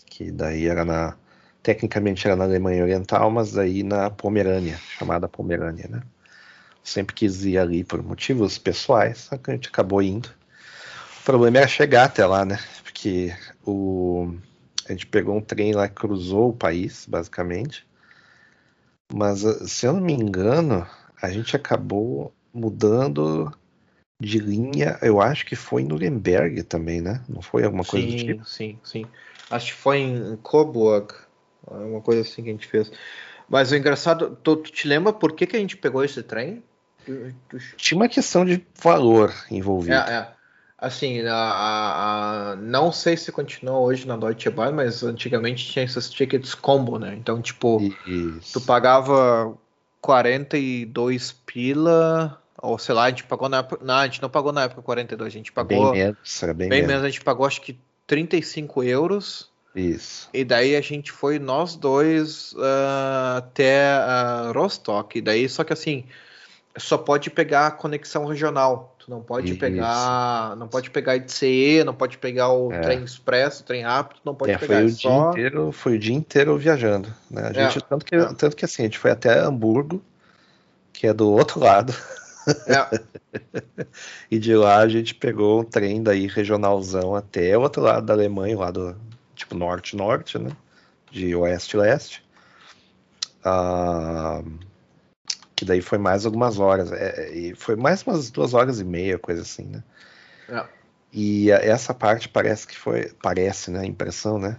Que 0.07 0.30
daí 0.30 0.66
era 0.66 0.84
na. 0.84 1.16
Tecnicamente 1.62 2.26
era 2.26 2.36
na 2.36 2.45
Alemanha 2.45 2.82
Oriental, 2.82 3.30
mas 3.30 3.53
daí 3.53 3.82
na 3.82 4.11
Pomerânia, 4.11 4.78
chamada 4.99 5.26
Pomerânia, 5.26 5.88
né? 5.88 6.03
Sempre 6.82 7.14
quis 7.14 7.42
ir 7.45 7.57
ali 7.57 7.82
por 7.82 8.03
motivos 8.03 8.59
pessoais, 8.59 9.18
só 9.18 9.38
que 9.38 9.51
a 9.51 9.55
gente 9.55 9.68
acabou 9.68 10.03
indo. 10.03 10.28
O 11.20 11.24
problema 11.24 11.59
era 11.59 11.66
chegar 11.66 12.05
até 12.05 12.26
lá, 12.26 12.45
né? 12.45 12.59
Porque 12.82 13.34
o, 13.64 14.34
a 14.86 14.92
gente 14.92 15.07
pegou 15.07 15.36
um 15.36 15.40
trem 15.40 15.72
lá 15.72 15.88
que 15.88 15.95
cruzou 15.95 16.51
o 16.51 16.57
país, 16.57 17.07
basicamente. 17.09 17.86
Mas, 19.11 19.40
se 19.70 19.86
eu 19.86 19.95
não 19.95 20.03
me 20.03 20.12
engano, 20.12 20.86
a 21.22 21.30
gente 21.30 21.57
acabou 21.57 22.34
mudando 22.55 23.52
de 24.20 24.38
linha. 24.38 24.98
Eu 25.02 25.20
acho 25.20 25.44
que 25.44 25.57
foi 25.57 25.82
em 25.82 25.86
Nuremberg 25.86 26.62
também, 26.62 27.00
né? 27.00 27.22
Não 27.28 27.42
foi 27.42 27.64
alguma 27.64 27.84
coisa 27.84 28.07
do 28.07 28.12
sim, 28.12 28.26
tipo? 28.26 28.44
sim, 28.46 28.78
sim. 28.84 29.07
Acho 29.50 29.72
que 29.74 29.78
foi 29.78 29.98
em 29.98 30.36
Coburg, 30.36 31.12
uma 31.66 32.00
coisa 32.00 32.22
assim 32.22 32.42
que 32.42 32.48
a 32.48 32.52
gente 32.52 32.66
fez. 32.66 32.90
Mas 33.48 33.72
o 33.72 33.76
engraçado, 33.76 34.38
tu, 34.42 34.57
tu 34.57 34.70
te 34.72 34.88
lembra 34.88 35.12
por 35.12 35.32
que, 35.32 35.46
que 35.46 35.57
a 35.57 35.61
gente 35.61 35.76
pegou 35.76 36.02
esse 36.02 36.22
trem? 36.22 36.62
Tinha 37.76 38.00
uma 38.00 38.09
questão 38.09 38.44
de 38.44 38.64
valor 38.80 39.34
envolvido. 39.50 39.94
É, 39.94 40.14
é. 40.14 40.28
Assim, 40.78 41.20
a, 41.22 41.34
a- 41.34 42.50
a- 42.52 42.57
não 42.57 42.90
sei 42.90 43.16
se 43.16 43.30
continua 43.30 43.78
hoje 43.78 44.07
na 44.07 44.16
Deutsche 44.16 44.50
Bahn, 44.50 44.72
mas 44.72 45.02
antigamente 45.02 45.64
tinha 45.70 45.84
esses 45.84 46.11
tickets 46.11 46.55
combo, 46.55 46.98
né? 46.98 47.14
Então, 47.14 47.40
tipo, 47.40 47.80
Isso. 48.07 48.52
tu 48.55 48.61
pagava 48.66 49.57
42 50.00 51.32
pila 51.32 52.42
Ou 52.65 52.79
sei 52.79 52.95
lá, 52.95 53.05
a 53.05 53.11
gente 53.11 53.25
pagou 53.25 53.49
na 53.49 53.59
época. 53.59 53.85
Não, 53.85 53.95
a 53.95 54.05
gente 54.07 54.23
não 54.23 54.31
pagou 54.31 54.53
na 54.53 54.62
época 54.65 54.83
42, 54.83 55.27
a 55.27 55.31
gente 55.31 55.53
pagou. 55.53 55.93
Bem 55.93 56.05
menos, 56.05 56.41
bem, 56.43 56.55
bem 56.55 56.69
menos. 56.71 56.87
menos, 56.87 57.05
a 57.05 57.09
gente 57.09 57.23
pagou 57.23 57.47
acho 57.47 57.61
que 57.61 57.79
35 58.07 58.83
euros. 58.83 59.51
Isso. 59.75 60.29
E 60.33 60.45
daí 60.45 60.77
a 60.77 60.81
gente 60.81 61.11
foi 61.11 61.39
nós 61.39 61.75
dois 61.75 62.55
ah, 62.59 63.35
até 63.39 63.85
uh, 63.99 64.53
Rostock. 64.53 65.19
E 65.19 65.21
daí, 65.21 65.49
só 65.49 65.65
que 65.65 65.73
assim, 65.73 66.05
só 66.77 66.97
pode 66.97 67.31
pegar 67.31 67.67
a 67.67 67.71
conexão 67.71 68.25
regional. 68.25 68.95
Tu 68.99 69.11
não 69.11 69.21
pode 69.21 69.51
Isso. 69.51 69.59
pegar. 69.61 70.57
Não 70.57 70.67
pode 70.69 70.91
pegar 70.91 71.17
ICE, 71.17 71.83
não 71.85 71.95
pode 71.95 72.17
pegar 72.19 72.51
o 72.53 72.73
É. 72.73 72.81
trem 72.81 73.05
expresso, 73.05 73.62
o 73.62 73.67
trem 73.67 73.83
rápido, 73.83 74.21
não 74.25 74.35
pode 74.35 74.53
É, 74.53 74.59
pegar. 74.59 74.77
foi 74.77 74.83
é 74.85 74.87
o 74.87 74.91
só... 74.91 75.09
dia 75.09 75.31
inteiro, 75.31 75.73
foi 75.73 75.97
o 75.97 75.99
dia 75.99 76.15
inteiro 76.15 76.57
viajando. 76.57 77.12
Né? 77.31 77.43
A 77.43 77.51
É. 77.51 77.71
gente, 77.71 77.85
tanto, 77.85 78.05
que, 78.05 78.15
É. 78.15 78.25
tanto 78.33 78.57
que 78.57 78.65
assim, 78.65 78.83
a 78.83 78.87
gente 78.87 78.99
foi 78.99 79.11
até 79.11 79.41
Hamburgo, 79.41 80.03
que 80.93 81.07
é 81.07 81.12
do 81.12 81.31
outro 81.31 81.59
lado, 81.61 81.93
É, 82.66 83.01
e 84.30 84.38
de 84.38 84.55
lá 84.55 84.78
a 84.78 84.88
gente 84.88 85.14
pegou 85.14 85.61
um 85.61 85.64
trem 85.64 86.03
daí 86.03 86.26
regionalzão 86.26 87.14
até 87.14 87.57
o 87.57 87.62
outro 87.62 87.82
lado 87.82 88.07
da 88.07 88.12
Alemanha, 88.14 88.59
lá 88.59 88.70
do 88.70 88.97
tipo 89.34 89.55
norte-norte, 89.55 90.38
né? 90.38 90.51
De 91.11 91.34
oeste-leste. 91.34 92.24
Ah, 93.45 94.42
que 95.57 95.64
daí 95.64 95.80
foi 95.80 95.99
mais 95.99 96.26
algumas 96.26 96.59
horas. 96.59 96.92
É, 96.92 97.30
e 97.34 97.55
foi 97.55 97.76
mais 97.76 98.03
umas 98.03 98.30
duas 98.30 98.55
horas 98.55 98.80
e 98.80 98.84
meia, 98.84 99.18
coisa 99.18 99.42
assim, 99.42 99.64
né? 99.64 99.82
é. 100.49 100.64
E 101.12 101.53
a- 101.53 101.59
essa 101.59 101.95
parte 101.95 102.28
parece 102.28 102.66
que 102.66 102.76
foi. 102.76 103.12
Parece, 103.22 103.70
né? 103.70 103.80
A 103.80 103.86
impressão, 103.86 104.38
né? 104.38 104.59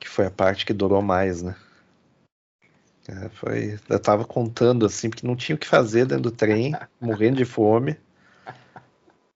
Que 0.00 0.08
foi 0.08 0.26
a 0.26 0.30
parte 0.30 0.66
que 0.66 0.72
durou 0.72 1.02
mais, 1.02 1.42
né? 1.42 1.56
É, 3.08 3.28
foi, 3.30 3.78
eu 3.88 3.98
tava 3.98 4.24
contando 4.24 4.86
assim, 4.86 5.10
porque 5.10 5.26
não 5.26 5.34
tinha 5.34 5.56
o 5.56 5.58
que 5.58 5.66
fazer 5.66 6.06
dentro 6.06 6.24
do 6.24 6.30
trem, 6.30 6.72
morrendo 7.00 7.36
de 7.36 7.44
fome. 7.44 7.96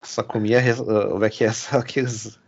Só 0.02 0.22
comia 0.22 0.60
res- 0.60 0.80
ah, 0.80 1.08
como 1.10 1.24
é 1.24 1.30
que 1.30 1.44
é? 1.44 1.52
Só 1.52 1.78
aqueles, 1.78 2.38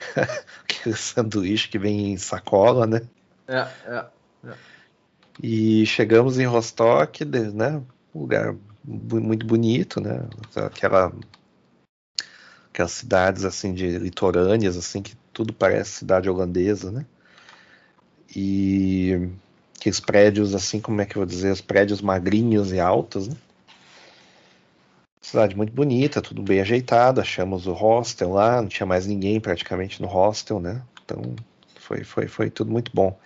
aqueles 0.62 1.00
sanduíches 1.00 1.70
que 1.70 1.78
vem 1.78 2.12
em 2.12 2.16
sacola, 2.18 2.86
né? 2.86 3.00
É, 3.48 3.66
é. 3.86 4.06
E 5.42 5.84
chegamos 5.86 6.38
em 6.38 6.46
Rostock, 6.46 7.24
né? 7.24 7.82
Um 8.14 8.20
lugar 8.20 8.54
muito 8.84 9.46
bonito, 9.46 10.00
né? 10.00 10.28
Aquela, 10.54 11.12
aquelas 12.68 12.92
cidades 12.92 13.44
assim 13.44 13.72
de 13.72 13.98
litorâneas, 13.98 14.76
assim 14.76 15.02
que 15.02 15.16
tudo 15.32 15.52
parece 15.52 15.90
cidade 15.90 16.28
holandesa, 16.28 16.92
né? 16.92 17.06
E 18.36 19.30
aqueles 19.84 20.00
prédios 20.00 20.54
assim, 20.54 20.80
como 20.80 21.02
é 21.02 21.04
que 21.04 21.14
eu 21.16 21.20
vou 21.20 21.26
dizer, 21.26 21.52
os 21.52 21.60
prédios 21.60 22.00
magrinhos 22.00 22.72
e 22.72 22.80
altos, 22.80 23.28
né? 23.28 23.36
Cidade 25.20 25.54
muito 25.54 25.72
bonita, 25.74 26.22
tudo 26.22 26.42
bem 26.42 26.60
ajeitado. 26.60 27.20
Achamos 27.20 27.66
o 27.66 27.72
hostel 27.72 28.32
lá, 28.32 28.62
não 28.62 28.68
tinha 28.68 28.86
mais 28.86 29.06
ninguém 29.06 29.38
praticamente 29.40 30.00
no 30.00 30.08
hostel, 30.08 30.58
né? 30.58 30.82
Então 31.04 31.34
foi, 31.76 32.02
foi, 32.02 32.26
foi 32.28 32.50
tudo 32.50 32.70
muito 32.70 32.90
bom. 32.94 33.18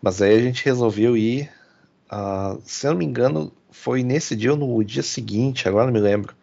Mas 0.00 0.22
aí 0.22 0.34
a 0.34 0.40
gente 0.40 0.64
resolveu 0.64 1.14
ir, 1.16 1.50
ah, 2.08 2.56
se 2.64 2.86
eu 2.86 2.92
não 2.92 2.98
me 2.98 3.04
engano, 3.04 3.52
foi 3.70 4.02
nesse 4.02 4.34
dia 4.34 4.52
ou 4.52 4.58
no 4.58 4.82
dia 4.82 5.02
seguinte, 5.02 5.68
agora 5.68 5.86
não 5.86 5.92
me 5.92 6.00
lembro. 6.00 6.34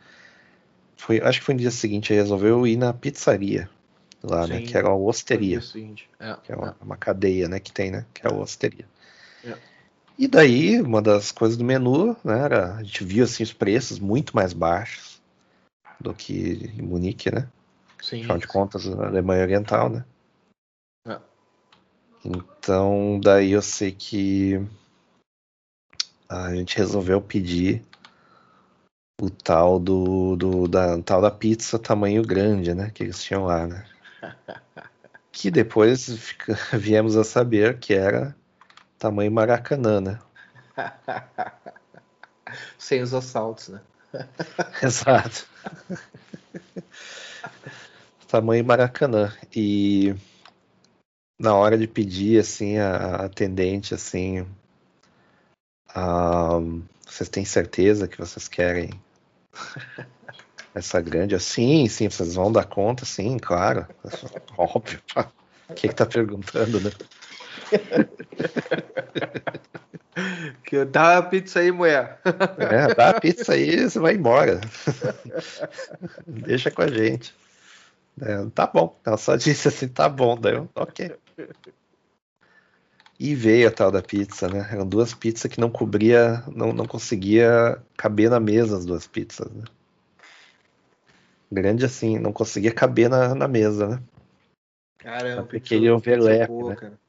Foi, 0.95 1.21
acho 1.21 1.39
que 1.39 1.45
foi 1.45 1.55
no 1.55 1.61
dia 1.61 1.71
seguinte, 1.71 2.13
aí 2.13 2.19
resolveu 2.19 2.67
ir 2.67 2.77
na 2.77 2.93
pizzaria 2.93 3.67
lá, 4.21 4.45
né? 4.45 4.59
Sim. 4.59 4.65
Que 4.65 4.77
era 4.77 4.87
a 4.87 4.91
Foi 4.91 4.99
o 4.99 5.05
Osteria. 5.05 5.59
É, 6.19 6.35
que 6.43 6.51
é 6.51 6.55
uma, 6.55 6.75
uma 6.81 6.97
cadeia, 6.97 7.47
né? 7.47 7.59
Que 7.59 7.71
tem, 7.71 7.89
né? 7.89 8.05
Que 8.13 8.27
é 8.27 8.29
a 8.29 8.33
Osteria. 8.33 8.85
E 10.17 10.27
daí, 10.27 10.81
uma 10.81 11.01
das 11.01 11.31
coisas 11.31 11.57
do 11.57 11.63
menu, 11.63 12.15
né? 12.23 12.39
Era, 12.39 12.75
a 12.75 12.83
gente 12.83 13.03
viu 13.03 13.25
assim 13.25 13.43
os 13.43 13.51
preços 13.51 13.99
muito 13.99 14.35
mais 14.35 14.53
baixos 14.53 15.21
do 15.99 16.13
que 16.13 16.71
em 16.77 16.81
Munique, 16.81 17.33
né? 17.33 17.49
Sim. 18.01 18.19
Afinal 18.19 18.37
de 18.37 18.47
contas, 18.47 18.87
a 18.87 19.07
Alemanha 19.07 19.43
Oriental, 19.43 19.89
né? 19.89 20.05
É. 21.07 21.19
Então, 22.23 23.19
daí 23.21 23.51
eu 23.51 23.61
sei 23.61 23.91
que 23.91 24.59
a 26.29 26.55
gente 26.55 26.77
resolveu 26.77 27.21
pedir 27.21 27.83
o 29.21 29.29
tal 29.29 29.79
do, 29.79 30.35
do 30.35 30.67
da 30.67 31.01
tal 31.01 31.21
da 31.21 31.31
pizza 31.31 31.77
tamanho 31.77 32.23
grande, 32.23 32.73
né? 32.73 32.89
Que 32.91 33.03
eles 33.03 33.21
tinham 33.23 33.45
lá, 33.45 33.67
né? 33.67 33.85
Que 35.31 35.51
depois 35.51 36.09
fica- 36.17 36.57
viemos 36.77 37.17
a 37.17 37.23
saber 37.23 37.77
que 37.77 37.93
era 37.93 38.33
tamanho 38.97 39.31
Maracanã, 39.31 40.01
né? 40.01 40.19
Sem 42.77 43.01
os 43.01 43.13
assaltos, 43.13 43.69
né? 43.69 43.81
Exato. 44.81 45.47
Tamanho 48.27 48.65
Maracanã. 48.65 49.33
E 49.55 50.15
na 51.39 51.55
hora 51.55 51.77
de 51.77 51.87
pedir, 51.87 52.39
assim, 52.39 52.77
a, 52.77 52.95
a 52.95 53.25
atendente, 53.25 53.93
assim, 53.93 54.45
ah, 55.93 56.59
vocês 57.05 57.29
têm 57.29 57.45
certeza 57.45 58.07
que 58.07 58.17
vocês 58.17 58.47
querem 58.47 58.89
essa 60.73 61.01
grande? 61.01 61.35
Assim, 61.35 61.87
sim, 61.87 62.09
vocês 62.09 62.35
vão 62.35 62.51
dar 62.51 62.65
conta, 62.65 63.05
sim, 63.05 63.37
claro. 63.37 63.87
Óbvio. 64.57 65.01
pá. 65.13 65.31
O 65.67 65.73
que 65.73 65.87
que 65.87 65.95
tá 65.95 66.05
perguntando, 66.05 66.79
né? 66.79 66.91
Que 70.63 70.85
dá 70.85 71.17
a 71.17 71.23
pizza 71.23 71.59
aí, 71.59 71.71
mulher. 71.71 72.19
É, 72.57 72.93
dá 72.93 73.09
a 73.09 73.19
pizza 73.19 73.53
aí, 73.53 73.81
você 73.89 73.99
vai 73.99 74.13
embora. 74.15 74.61
Deixa 76.25 76.71
com 76.71 76.81
a 76.81 76.87
gente. 76.87 77.35
É, 78.21 78.45
tá 78.53 78.65
bom. 78.67 78.97
Ela 79.05 79.17
só 79.17 79.35
disse 79.35 79.67
assim, 79.67 79.87
tá 79.87 80.07
bom. 80.07 80.37
Daí 80.39 80.53
eu, 80.55 80.69
ok. 80.73 81.15
E 83.19 83.35
veio 83.35 83.67
a 83.67 83.71
tal 83.71 83.91
da 83.91 84.01
pizza, 84.01 84.47
né? 84.47 84.67
Eram 84.71 84.87
duas 84.87 85.13
pizzas 85.13 85.51
que 85.51 85.59
não 85.59 85.69
cobria, 85.69 86.43
não, 86.47 86.73
não 86.73 86.85
conseguia 86.85 87.77
caber 87.97 88.29
na 88.29 88.39
mesa 88.39 88.77
as 88.77 88.85
duas 88.85 89.07
pizzas, 89.07 89.49
né? 89.51 89.63
Grande 91.51 91.85
assim, 91.85 92.17
não 92.19 92.33
conseguia 92.33 92.71
caber 92.73 93.09
na, 93.09 93.33
na 93.35 93.47
mesa, 93.47 93.87
né? 93.87 94.03
Caramba, 94.97 95.43
Aquele 95.43 95.59
pizza- 95.59 95.93
overlap, 95.93 96.47
boa, 96.47 96.69
né? 96.71 96.75
cara. 96.75 97.04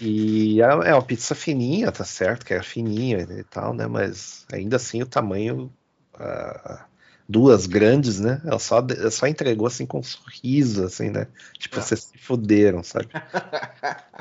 E 0.00 0.60
é 0.60 0.64
é 0.64 0.94
uma 0.94 1.02
pizza 1.02 1.34
fininha, 1.34 1.90
tá 1.90 2.04
certo, 2.04 2.44
que 2.46 2.52
era 2.54 2.62
fininha 2.62 3.18
e 3.20 3.44
tal, 3.44 3.74
né? 3.74 3.86
Mas 3.86 4.46
ainda 4.52 4.76
assim 4.76 5.02
o 5.02 5.06
tamanho. 5.06 5.72
ah, 6.14 6.86
duas 7.28 7.66
grandes, 7.66 8.18
né? 8.20 8.40
Ela 8.44 8.58
só, 8.58 8.78
ela 8.78 9.10
só 9.10 9.26
entregou 9.26 9.66
assim 9.66 9.86
com 9.86 10.00
um 10.00 10.02
sorriso, 10.02 10.84
assim, 10.84 11.10
né? 11.10 11.28
Tipo, 11.58 11.78
É. 11.78 11.82
vocês 11.82 12.02
se 12.02 12.18
fuderam, 12.18 12.82
sabe? 12.82 13.08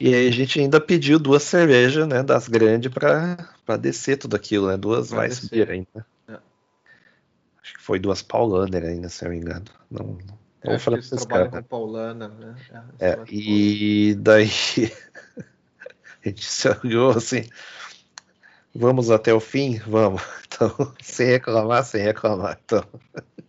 E 0.00 0.14
aí 0.14 0.28
a 0.28 0.30
gente 0.30 0.60
ainda 0.60 0.80
pediu 0.80 1.18
duas 1.18 1.42
cervejas, 1.42 2.06
né? 2.06 2.22
Das 2.22 2.46
grandes 2.46 2.90
pra, 2.92 3.36
pra 3.66 3.76
descer 3.76 4.16
tudo 4.16 4.36
aquilo, 4.36 4.68
né? 4.68 4.76
Duas 4.76 5.10
vai 5.10 5.28
subir 5.30 5.68
ainda. 5.68 6.06
É. 6.28 6.38
Acho 7.60 7.74
que 7.74 7.82
foi 7.82 7.98
duas 7.98 8.22
Paulaner 8.22 8.84
ainda, 8.84 9.08
se 9.08 9.24
eu 9.24 9.28
não 9.28 9.36
me 9.36 9.42
engano. 9.42 9.64
Não, 9.90 10.04
não 10.04 10.37
Eu 10.64 10.78
falar 10.78 10.98
que 10.98 11.08
pra 11.08 11.16
eles 11.16 11.24
trabalham 11.24 11.50
cara. 11.50 11.62
com 11.62 11.68
Paulana, 11.68 12.28
né? 12.28 12.56
É, 12.98 13.12
eles 13.12 13.28
e 13.30 14.14
daí 14.16 14.50
a 16.24 16.28
gente 16.28 16.44
se 16.44 16.68
olhou 16.68 17.10
assim, 17.10 17.44
vamos 18.74 19.10
até 19.10 19.32
o 19.32 19.40
fim? 19.40 19.78
Vamos. 19.86 20.22
Então, 20.46 20.74
sem 21.00 21.26
reclamar, 21.26 21.84
sem 21.84 22.02
reclamar. 22.02 22.58
Então, 22.64 22.84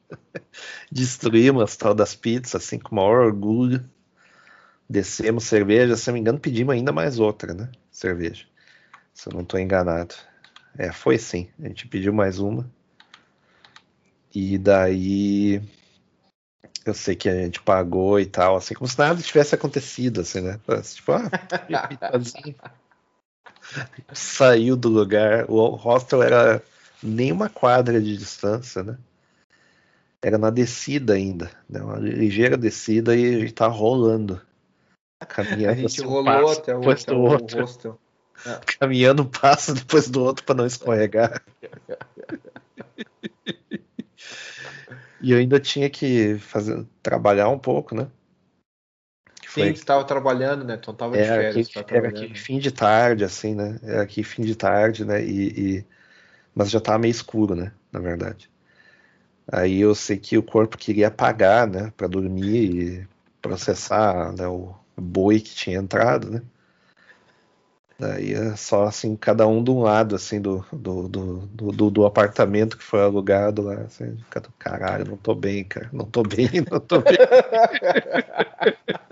destruímos 0.92 1.64
as 1.64 1.76
tal 1.76 1.94
das 1.94 2.16
pizzas, 2.16 2.56
assim, 2.56 2.78
com 2.78 2.92
o 2.92 2.96
maior 2.96 3.26
orgulho. 3.26 3.84
Descemos 4.88 5.44
cerveja, 5.44 5.96
se 5.96 6.10
eu 6.10 6.12
não 6.12 6.16
me 6.16 6.22
engano, 6.22 6.40
pedimos 6.40 6.74
ainda 6.74 6.92
mais 6.92 7.20
outra, 7.20 7.54
né? 7.54 7.70
Cerveja. 7.92 8.46
Se 9.14 9.30
eu 9.30 9.34
não 9.34 9.42
estou 9.42 9.60
enganado. 9.60 10.16
É, 10.78 10.92
foi 10.92 11.18
sim. 11.18 11.50
A 11.60 11.68
gente 11.68 11.88
pediu 11.88 12.14
mais 12.14 12.40
uma. 12.40 12.70
E 14.34 14.58
daí 14.58 15.62
eu 16.86 16.94
sei 16.94 17.16
que 17.16 17.30
a 17.30 17.36
gente 17.36 17.62
pagou 17.62 18.20
e 18.20 18.26
tal, 18.26 18.56
assim, 18.56 18.74
como 18.74 18.88
se 18.88 18.98
nada 18.98 19.22
tivesse 19.22 19.56
acontecido, 19.56 20.22
assim, 20.22 20.42
né? 20.42 20.60
Tipo, 20.94 21.14
ah, 21.14 21.30
saiu 24.14 24.76
do 24.76 24.90
lugar. 24.90 25.46
O 25.50 25.76
hostel 25.76 26.24
era 26.24 26.62
nem 27.02 27.32
uma 27.32 27.50
quadra 27.50 28.02
de 28.02 28.18
distância, 28.18 28.84
né? 28.84 28.98
Era 30.22 30.38
na 30.38 30.50
descida 30.50 31.14
ainda, 31.14 31.50
né? 31.70 31.82
Uma 31.82 31.98
ligeira 31.98 32.58
descida 32.58 33.16
e 33.16 33.36
a 33.36 33.40
gente 33.40 33.54
tava 33.54 33.74
rolando. 33.74 34.42
Caminhando 35.28 35.72
A 35.72 35.76
gente 35.76 35.86
assim, 35.86 36.06
um 36.06 36.10
rolou 36.10 36.26
passo 36.26 36.60
até 36.60 36.76
o, 36.76 36.80
depois 36.80 37.04
até 37.04 37.12
do 37.12 37.18
o 37.18 37.22
outro. 37.22 37.62
hostel. 37.62 38.00
Caminhando 38.80 39.24
um 39.24 39.30
passo 39.30 39.74
depois 39.74 40.10
do 40.10 40.24
outro 40.24 40.44
para 40.44 40.56
não 40.56 40.66
escorregar. 40.66 41.42
E 45.22 45.32
eu 45.32 45.38
ainda 45.38 45.60
tinha 45.60 45.90
que 45.90 46.38
fazer, 46.40 46.86
trabalhar 47.04 47.50
um 47.50 47.60
pouco, 47.60 47.96
né? 47.96 48.10
Que 49.42 49.50
Sim, 49.50 49.62
você 49.62 49.70
estava 49.72 50.04
trabalhando, 50.06 50.64
né? 50.64 50.76
Então 50.76 50.94
tava 50.94 51.18
de 51.18 51.24
férias. 51.24 51.70
aqui, 51.70 51.86
era 51.90 52.08
aqui 52.10 52.28
fim 52.36 52.60
de 52.60 52.72
tarde, 52.72 53.24
assim, 53.24 53.56
né? 53.56 53.80
Era 53.84 54.04
aqui 54.04 54.24
fim 54.24 54.44
de 54.44 54.56
tarde, 54.56 55.04
né? 55.06 55.24
E, 55.24 55.78
e- 55.80 55.86
mas 56.56 56.70
já 56.72 56.80
tava 56.82 57.00
meio 57.00 57.12
escuro, 57.12 57.56
né? 57.56 57.72
na 57.92 58.00
verdade. 58.00 58.50
Aí 59.52 59.80
eu 59.80 59.96
sei 59.96 60.18
que 60.18 60.38
o 60.38 60.44
corpo 60.44 60.78
queria 60.78 61.08
apagar, 61.08 61.68
né, 61.68 61.92
para 61.98 62.08
dormir 62.08 63.02
e 63.04 63.08
processar 63.42 64.32
né, 64.34 64.48
o 64.48 64.76
boi 64.98 65.40
que 65.40 65.54
tinha 65.56 65.78
entrado, 65.80 66.30
né. 66.30 66.42
Daí 68.00 68.34
é 68.34 68.56
só 68.56 68.86
assim, 68.86 69.18
cada 69.18 69.46
um 69.46 69.62
de 69.62 69.72
um 69.72 69.82
lado 69.82 70.16
assim 70.16 70.40
do, 70.40 70.66
do, 70.72 71.10
do, 71.10 71.38
do, 71.48 71.92
do 71.92 72.06
apartamento 72.06 72.78
que 72.78 72.84
foi 72.84 73.02
alugado 73.02 73.64
lá. 73.64 73.74
Assim, 73.82 74.18
caralho, 74.58 75.06
não 75.06 75.18
tô 75.18 75.36
bem, 75.36 75.66
cara. 75.66 75.90
Não 75.92 76.06
tô 76.06 76.24
bem, 76.24 76.48
não 76.72 76.80
tô 76.80 77.02
bem. 77.02 77.18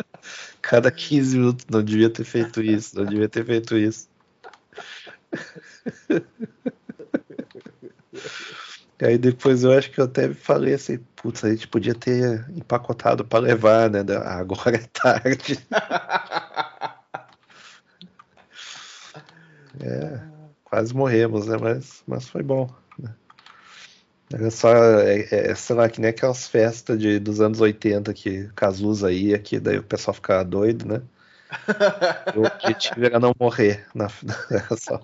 cada 0.61 0.89
15 0.89 1.37
minutos, 1.37 1.65
não 1.69 1.83
devia 1.83 2.09
ter 2.09 2.23
feito 2.23 2.61
isso, 2.61 2.97
não 2.97 3.05
devia 3.05 3.27
ter 3.27 3.45
feito 3.45 3.77
isso. 3.77 4.07
E 8.99 9.05
aí 9.05 9.17
depois 9.17 9.63
eu 9.63 9.71
acho 9.73 9.91
que 9.91 9.99
eu 9.99 10.05
até 10.05 10.33
falei 10.33 10.73
assim, 10.73 10.97
putz, 11.15 11.43
a 11.43 11.51
gente 11.51 11.67
podia 11.67 11.93
ter 11.93 12.43
empacotado 12.49 13.23
para 13.23 13.39
levar, 13.39 13.91
né? 13.91 13.99
Agora 14.25 14.75
é 14.75 14.87
tarde. 14.91 15.59
É, 19.81 20.19
quase 20.63 20.93
morremos, 20.93 21.47
né? 21.47 21.57
Mas, 21.59 22.03
mas 22.07 22.27
foi 22.27 22.43
bom. 22.43 22.69
Né? 22.97 23.13
Era 24.33 24.51
só, 24.51 24.73
é, 24.73 25.27
é, 25.31 25.55
sei 25.55 25.75
lá, 25.75 25.89
que 25.89 26.01
nem 26.01 26.09
aquelas 26.09 26.47
festas 26.47 26.99
de, 26.99 27.19
dos 27.19 27.39
anos 27.39 27.61
80 27.61 28.13
que 28.13 28.49
Cazuza 28.55 29.11
ia, 29.11 29.39
que 29.39 29.59
daí 29.59 29.77
o 29.77 29.83
pessoal 29.83 30.13
ficava 30.13 30.43
doido, 30.43 30.87
né? 30.87 31.01
o 32.35 32.45
objetivo 32.45 33.05
era 33.05 33.19
não 33.19 33.33
morrer. 33.39 33.85
Na, 33.95 34.07
na, 34.23 34.77
só, 34.77 35.01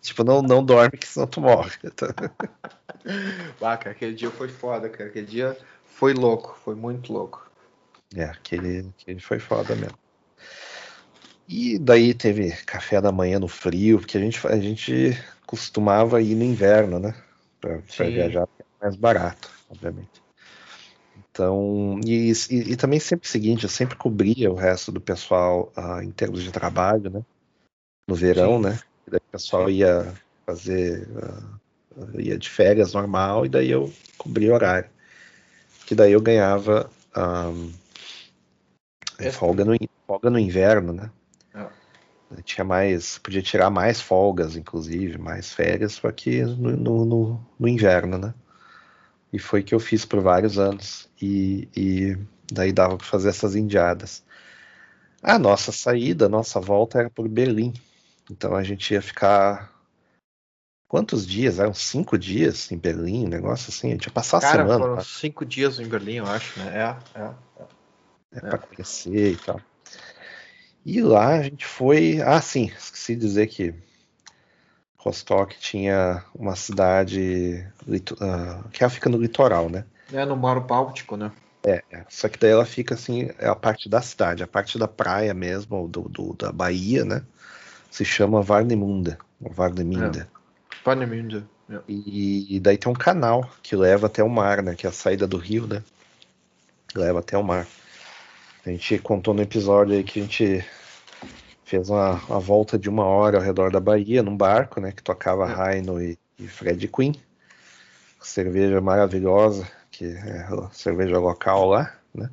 tipo, 0.00 0.24
não, 0.24 0.42
não 0.42 0.64
dorme 0.64 0.96
que 0.98 1.06
senão 1.06 1.26
tu 1.26 1.40
morre. 1.40 1.72
ah, 3.60 3.76
cara, 3.76 3.90
aquele 3.90 4.14
dia 4.14 4.30
foi 4.30 4.48
foda, 4.48 4.88
cara. 4.88 5.10
Aquele 5.10 5.26
dia 5.26 5.56
foi 5.84 6.14
louco, 6.14 6.58
foi 6.64 6.74
muito 6.74 7.12
louco. 7.12 7.50
É, 8.14 8.24
aquele, 8.24 8.92
aquele 9.00 9.20
foi 9.20 9.38
foda 9.38 9.74
mesmo. 9.74 9.98
E 11.48 11.78
daí 11.78 12.14
teve 12.14 12.52
café 12.64 13.00
da 13.00 13.12
manhã 13.12 13.38
no 13.38 13.48
frio, 13.48 13.98
porque 13.98 14.16
a 14.16 14.20
gente, 14.20 14.46
a 14.46 14.58
gente 14.58 15.18
costumava 15.46 16.22
ir 16.22 16.34
no 16.34 16.44
inverno, 16.44 16.98
né? 16.98 17.14
Para 17.60 17.78
viajar 18.08 18.48
é 18.58 18.64
mais 18.80 18.96
barato, 18.96 19.50
obviamente. 19.70 20.22
Então, 21.30 22.00
e, 22.04 22.32
e, 22.50 22.72
e, 22.72 22.76
também 22.76 23.00
sempre 23.00 23.26
o 23.26 23.30
seguinte, 23.30 23.64
eu 23.64 23.68
sempre 23.68 23.96
cobria 23.96 24.50
o 24.50 24.54
resto 24.54 24.92
do 24.92 25.00
pessoal 25.00 25.72
uh, 25.76 26.00
em 26.00 26.10
termos 26.10 26.42
de 26.42 26.52
trabalho, 26.52 27.10
né? 27.10 27.22
No 28.08 28.14
verão, 28.14 28.58
Sim. 28.58 28.68
né? 28.68 28.78
E 29.06 29.10
daí 29.10 29.20
o 29.20 29.32
pessoal 29.32 29.68
ia 29.68 30.14
fazer, 30.46 31.06
uh, 31.08 32.20
ia 32.20 32.38
de 32.38 32.48
férias 32.48 32.94
normal, 32.94 33.44
e 33.44 33.48
daí 33.48 33.70
eu 33.70 33.92
cobria 34.16 34.54
horário. 34.54 34.88
Que 35.84 35.94
daí 35.94 36.12
eu 36.12 36.20
ganhava 36.20 36.88
ah, 37.14 37.52
folga, 39.32 39.64
no, 39.64 39.76
folga 40.06 40.30
no 40.30 40.38
inverno, 40.38 40.92
né? 40.92 41.10
Tinha 42.42 42.64
mais, 42.64 43.18
podia 43.18 43.42
tirar 43.42 43.70
mais 43.70 44.00
folgas, 44.00 44.56
inclusive, 44.56 45.18
mais 45.18 45.52
férias, 45.52 45.94
só 45.94 46.10
que 46.10 46.42
no, 46.42 47.04
no, 47.04 47.46
no, 47.58 47.68
inverno, 47.68 48.18
né? 48.18 48.34
E 49.32 49.38
foi 49.38 49.62
que 49.62 49.74
eu 49.74 49.80
fiz 49.80 50.04
por 50.04 50.20
vários 50.20 50.58
anos 50.58 51.08
e, 51.20 51.68
e 51.76 52.18
daí 52.52 52.72
dava 52.72 52.96
para 52.96 53.06
fazer 53.06 53.28
essas 53.30 53.56
indiadas. 53.56 54.24
A 55.22 55.38
nossa 55.38 55.72
saída, 55.72 56.26
a 56.26 56.28
nossa 56.28 56.60
volta 56.60 56.98
era 56.98 57.10
por 57.10 57.28
Berlim, 57.28 57.72
então 58.30 58.54
a 58.54 58.62
gente 58.62 58.92
ia 58.92 59.02
ficar 59.02 59.72
quantos 60.88 61.26
dias? 61.26 61.58
Eram 61.58 61.74
cinco 61.74 62.16
dias 62.16 62.70
em 62.70 62.78
Berlim, 62.78 63.26
um 63.26 63.28
negócio 63.28 63.70
assim, 63.70 63.88
a 63.88 63.90
gente 63.92 64.04
ia 64.04 64.12
passar 64.12 64.40
Cara, 64.40 64.62
a 64.62 64.66
semana. 64.66 64.84
Foram 64.84 65.04
cinco 65.04 65.44
dias 65.44 65.80
em 65.80 65.88
Berlim, 65.88 66.16
eu 66.16 66.26
acho, 66.26 66.58
né? 66.60 66.72
É, 66.76 67.18
é. 67.18 67.22
É, 67.24 67.62
é, 68.34 68.38
é. 68.38 68.40
para 68.40 68.58
conhecer 68.58 69.32
e 69.32 69.36
tal. 69.36 69.60
E 70.84 71.00
lá 71.00 71.36
a 71.36 71.42
gente 71.42 71.64
foi. 71.64 72.20
Ah, 72.20 72.40
sim, 72.40 72.70
esqueci 72.76 73.14
de 73.14 73.20
dizer 73.22 73.46
que 73.46 73.74
Rostock 74.98 75.58
tinha 75.58 76.22
uma 76.34 76.56
cidade 76.56 77.66
uh, 77.86 78.68
que 78.70 78.82
ela 78.82 78.90
fica 78.90 79.08
no 79.08 79.18
litoral, 79.18 79.68
né? 79.68 79.84
É, 80.12 80.24
no 80.24 80.36
Mar 80.36 80.60
Báltico, 80.60 81.16
né? 81.16 81.32
É, 81.62 81.82
é, 81.90 82.04
só 82.10 82.28
que 82.28 82.38
daí 82.38 82.50
ela 82.50 82.66
fica 82.66 82.94
assim, 82.94 83.30
é 83.38 83.48
a 83.48 83.54
parte 83.54 83.88
da 83.88 84.02
cidade, 84.02 84.42
a 84.42 84.46
parte 84.46 84.78
da 84.78 84.86
praia 84.86 85.32
mesmo, 85.32 85.88
do, 85.88 86.02
do 86.02 86.34
da 86.34 86.52
Bahia, 86.52 87.04
né? 87.04 87.22
Se 87.90 88.04
chama 88.04 88.42
Varnemunda, 88.42 89.18
Varnemunda. 89.40 90.28
É. 90.30 90.78
Varnemunda. 90.84 91.48
É. 91.70 91.80
E, 91.88 92.56
e, 92.56 92.60
daí 92.60 92.76
tem 92.76 92.92
um 92.92 92.94
canal 92.94 93.48
que 93.62 93.74
leva 93.74 94.08
até 94.08 94.22
o 94.22 94.28
mar, 94.28 94.62
né? 94.62 94.74
Que 94.74 94.86
é 94.86 94.90
a 94.90 94.92
saída 94.92 95.26
do 95.26 95.38
rio, 95.38 95.66
né? 95.66 95.82
Leva 96.94 97.20
até 97.20 97.38
o 97.38 97.42
mar. 97.42 97.66
A 98.66 98.70
gente 98.70 98.98
contou 98.98 99.34
no 99.34 99.42
episódio 99.42 99.94
aí 99.94 100.02
que 100.02 100.20
a 100.20 100.22
gente 100.22 100.64
fez 101.64 101.90
uma, 101.90 102.14
uma 102.28 102.40
volta 102.40 102.78
de 102.78 102.88
uma 102.88 103.04
hora 103.04 103.36
ao 103.36 103.42
redor 103.42 103.70
da 103.70 103.80
Bahia 103.80 104.22
num 104.22 104.36
barco, 104.36 104.80
né? 104.80 104.90
Que 104.90 105.02
tocava 105.02 105.46
é. 105.70 105.78
e, 105.80 106.18
e 106.38 106.48
Fred 106.48 106.88
Queen. 106.88 107.14
Cerveja 108.22 108.80
maravilhosa, 108.80 109.68
que 109.90 110.06
é 110.06 110.48
a 110.48 110.70
cerveja 110.72 111.18
local 111.18 111.66
lá, 111.68 111.92
né? 112.14 112.30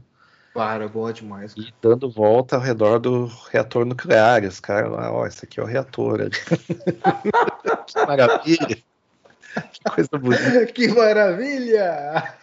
Claro, 0.53 0.88
boa 0.88 1.11
demais. 1.11 1.53
Cara. 1.53 1.67
E 1.67 1.73
dando 1.82 2.09
volta 2.09 2.55
ao 2.55 2.61
redor 2.61 2.99
do 2.99 3.25
reator 3.51 3.86
nuclear. 3.86 4.43
Os 4.45 4.59
caras 4.61 4.89
lá, 4.89 5.11
ó, 5.11 5.27
esse 5.27 5.43
aqui 5.43 5.59
é 5.59 5.63
o 5.63 5.65
reator. 5.65 6.29
que 7.88 8.05
maravilha! 8.05 8.67
Que 8.67 9.84
coisa 9.93 10.17
bonita. 10.17 10.65
Que 10.71 10.88
maravilha! 10.88 12.36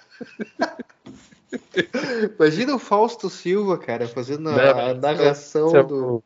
Imagina 2.39 2.75
o 2.75 2.79
Fausto 2.79 3.31
Silva, 3.31 3.79
cara, 3.79 4.07
fazendo 4.07 4.51
a, 4.51 4.91
a 4.91 4.95
narração 4.95 5.75
é 5.75 5.81
o, 5.81 5.87
do. 5.87 6.25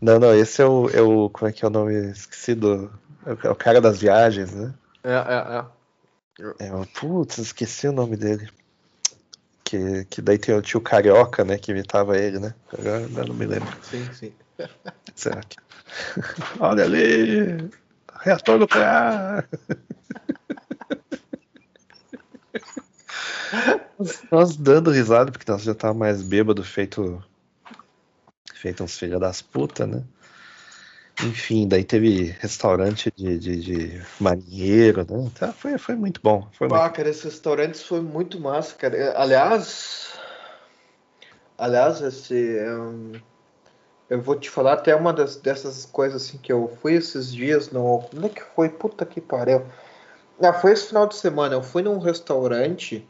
Não, 0.00 0.18
não, 0.18 0.34
esse 0.34 0.62
é 0.62 0.66
o, 0.66 0.88
é 0.90 1.00
o. 1.00 1.30
Como 1.30 1.48
é 1.48 1.52
que 1.52 1.64
é 1.64 1.68
o 1.68 1.70
nome? 1.70 1.94
Esqueci 2.10 2.54
do. 2.54 2.90
É 3.24 3.50
o 3.50 3.54
cara 3.54 3.80
das 3.80 4.00
viagens, 4.00 4.52
né? 4.54 4.74
É, 5.04 5.12
é, 5.12 6.64
é. 6.64 6.66
é 6.66 6.86
putz, 6.98 7.38
esqueci 7.38 7.88
o 7.88 7.92
nome 7.92 8.16
dele. 8.16 8.48
Que, 9.64 10.04
que 10.06 10.20
daí 10.20 10.36
tem 10.36 10.54
o 10.54 10.62
tio 10.62 10.80
Carioca, 10.80 11.44
né? 11.44 11.56
Que 11.56 11.70
imitava 11.70 12.18
ele, 12.18 12.38
né? 12.38 12.54
Agora, 12.72 13.04
agora 13.04 13.26
não 13.26 13.34
me 13.34 13.46
lembro. 13.46 13.68
Sim, 13.82 14.08
sim. 14.12 14.32
Será 15.14 15.40
que. 15.42 15.56
Olha 16.60 16.84
ali! 16.84 17.70
Reator 18.20 18.58
nuclear! 18.58 19.48
nós 24.30 24.56
dando 24.56 24.90
risada, 24.90 25.30
porque 25.30 25.50
nós 25.50 25.62
já 25.62 25.74
tava 25.74 25.94
mais 25.94 26.22
bêbado, 26.22 26.62
feito. 26.62 27.22
Feito 28.54 28.84
uns 28.84 28.98
filha 28.98 29.18
das 29.18 29.40
putas, 29.40 29.88
né? 29.88 30.02
Enfim, 31.24 31.68
daí 31.68 31.84
teve 31.84 32.34
restaurante 32.40 33.12
de, 33.14 33.38
de, 33.38 33.56
de 33.60 34.02
marinheiro, 34.18 35.06
né? 35.08 35.30
Tá, 35.38 35.52
foi, 35.52 35.76
foi 35.76 35.94
muito 35.94 36.20
bom. 36.22 36.48
Foi 36.52 36.66
ah, 36.68 36.70
muito... 36.70 36.94
cara, 36.94 37.08
esses 37.08 37.24
restaurantes 37.24 37.82
foi 37.82 38.00
muito 38.00 38.40
massa, 38.40 38.74
cara. 38.74 39.14
Aliás, 39.18 40.12
aliás, 41.58 42.00
esse. 42.00 42.34
Um, 42.34 43.12
eu 44.08 44.20
vou 44.20 44.34
te 44.34 44.50
falar 44.50 44.74
até 44.74 44.94
uma 44.94 45.12
das, 45.12 45.36
dessas 45.36 45.84
coisas 45.86 46.22
assim 46.22 46.38
que 46.38 46.52
eu 46.52 46.74
fui 46.80 46.94
esses 46.94 47.32
dias 47.32 47.70
no. 47.70 48.00
Como 48.10 48.26
é 48.26 48.28
que 48.28 48.42
foi? 48.42 48.68
Puta 48.68 49.04
que 49.04 49.20
pariu. 49.20 49.64
Ah, 50.42 50.52
foi 50.52 50.72
esse 50.72 50.88
final 50.88 51.06
de 51.06 51.16
semana. 51.16 51.54
Eu 51.54 51.62
fui 51.62 51.82
num 51.82 51.98
restaurante 51.98 53.06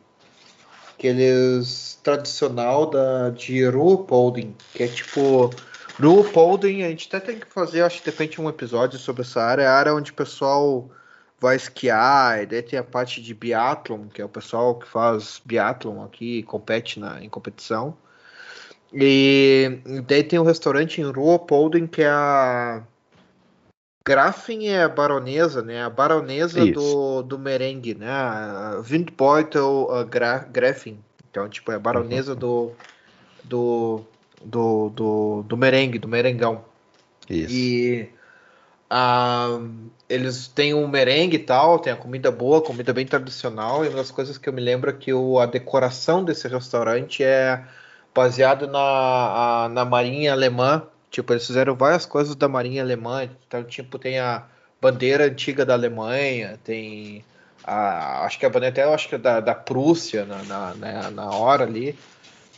aqueles 1.00 1.98
tradicional 2.02 2.90
da, 2.90 3.30
de 3.30 3.64
Ruhpolding, 3.66 4.54
que 4.74 4.82
é 4.82 4.88
tipo. 4.88 5.50
Ruhpolding, 5.98 6.82
a 6.82 6.88
gente 6.88 7.08
até 7.08 7.32
tem 7.32 7.38
que 7.38 7.46
fazer, 7.46 7.82
acho 7.82 7.98
que 7.98 8.04
de 8.04 8.10
repente 8.10 8.40
um 8.40 8.48
episódio 8.48 8.98
sobre 8.98 9.22
essa 9.22 9.42
área, 9.42 9.62
é 9.62 9.66
a 9.66 9.72
área 9.72 9.94
onde 9.94 10.10
o 10.10 10.14
pessoal 10.14 10.88
vai 11.38 11.56
esquiar, 11.56 12.42
e 12.42 12.46
daí 12.46 12.62
tem 12.62 12.78
a 12.78 12.84
parte 12.84 13.20
de 13.20 13.34
biathlon, 13.34 14.08
que 14.08 14.22
é 14.22 14.24
o 14.24 14.28
pessoal 14.28 14.78
que 14.78 14.88
faz 14.88 15.42
biathlon 15.44 16.02
aqui, 16.02 16.42
compete 16.44 16.98
na, 16.98 17.22
em 17.22 17.28
competição. 17.28 17.96
E 18.92 19.80
daí 20.06 20.24
tem 20.24 20.38
um 20.38 20.44
restaurante 20.44 21.00
em 21.00 21.10
Ruhpolding 21.10 21.86
que 21.86 22.02
é 22.02 22.08
a 22.08 22.82
Grafen 24.10 24.68
é 24.68 24.82
a 24.82 24.88
baronesa, 24.88 25.62
né? 25.62 25.84
A 25.84 25.88
baronesa 25.88 26.66
do, 26.66 27.22
do 27.22 27.38
merengue, 27.38 27.94
né? 27.94 28.08
Windbeutel 28.82 29.88
uh, 29.88 30.04
Grafen. 30.50 30.98
Então, 31.30 31.48
tipo, 31.48 31.70
é 31.70 31.76
a 31.76 31.78
baronesa 31.78 32.32
uhum. 32.32 32.38
do, 32.38 32.72
do, 33.44 34.00
do, 34.44 34.88
do, 34.90 35.44
do 35.46 35.56
merengue, 35.56 36.00
do 36.00 36.08
merengão. 36.08 36.64
Isso. 37.28 37.54
E 37.54 38.08
uh, 38.90 39.70
eles 40.08 40.48
têm 40.48 40.74
um 40.74 40.88
merengue 40.88 41.36
e 41.36 41.38
tal, 41.38 41.78
tem 41.78 41.92
a 41.92 41.96
comida 41.96 42.32
boa, 42.32 42.60
comida 42.60 42.92
bem 42.92 43.06
tradicional. 43.06 43.84
E 43.84 43.88
uma 43.90 43.98
das 43.98 44.10
coisas 44.10 44.36
que 44.36 44.48
eu 44.48 44.52
me 44.52 44.60
lembro 44.60 44.90
é 44.90 44.92
que 44.92 45.14
o, 45.14 45.38
a 45.38 45.46
decoração 45.46 46.24
desse 46.24 46.48
restaurante 46.48 47.22
é 47.22 47.64
baseada 48.12 48.66
na, 48.66 48.80
a, 48.80 49.68
na 49.68 49.84
marinha 49.84 50.32
alemã 50.32 50.84
Tipo, 51.10 51.32
eles 51.32 51.46
fizeram 51.46 51.74
várias 51.74 52.06
coisas 52.06 52.36
da 52.36 52.48
marinha 52.48 52.82
alemã. 52.82 53.28
Então, 53.46 53.64
tipo, 53.64 53.98
tem 53.98 54.18
a 54.18 54.44
bandeira 54.80 55.24
antiga 55.24 55.66
da 55.66 55.74
Alemanha, 55.74 56.58
tem 56.64 57.24
a, 57.64 58.24
acho 58.24 58.38
que 58.38 58.46
a 58.46 58.48
bandeira 58.48 58.72
até 58.72 58.94
acho 58.94 59.08
que 59.08 59.16
é 59.16 59.18
da, 59.18 59.40
da 59.40 59.54
Prússia 59.54 60.24
na, 60.24 60.42
na, 60.44 60.74
né, 60.74 61.10
na 61.10 61.30
hora 61.30 61.64
ali. 61.64 61.98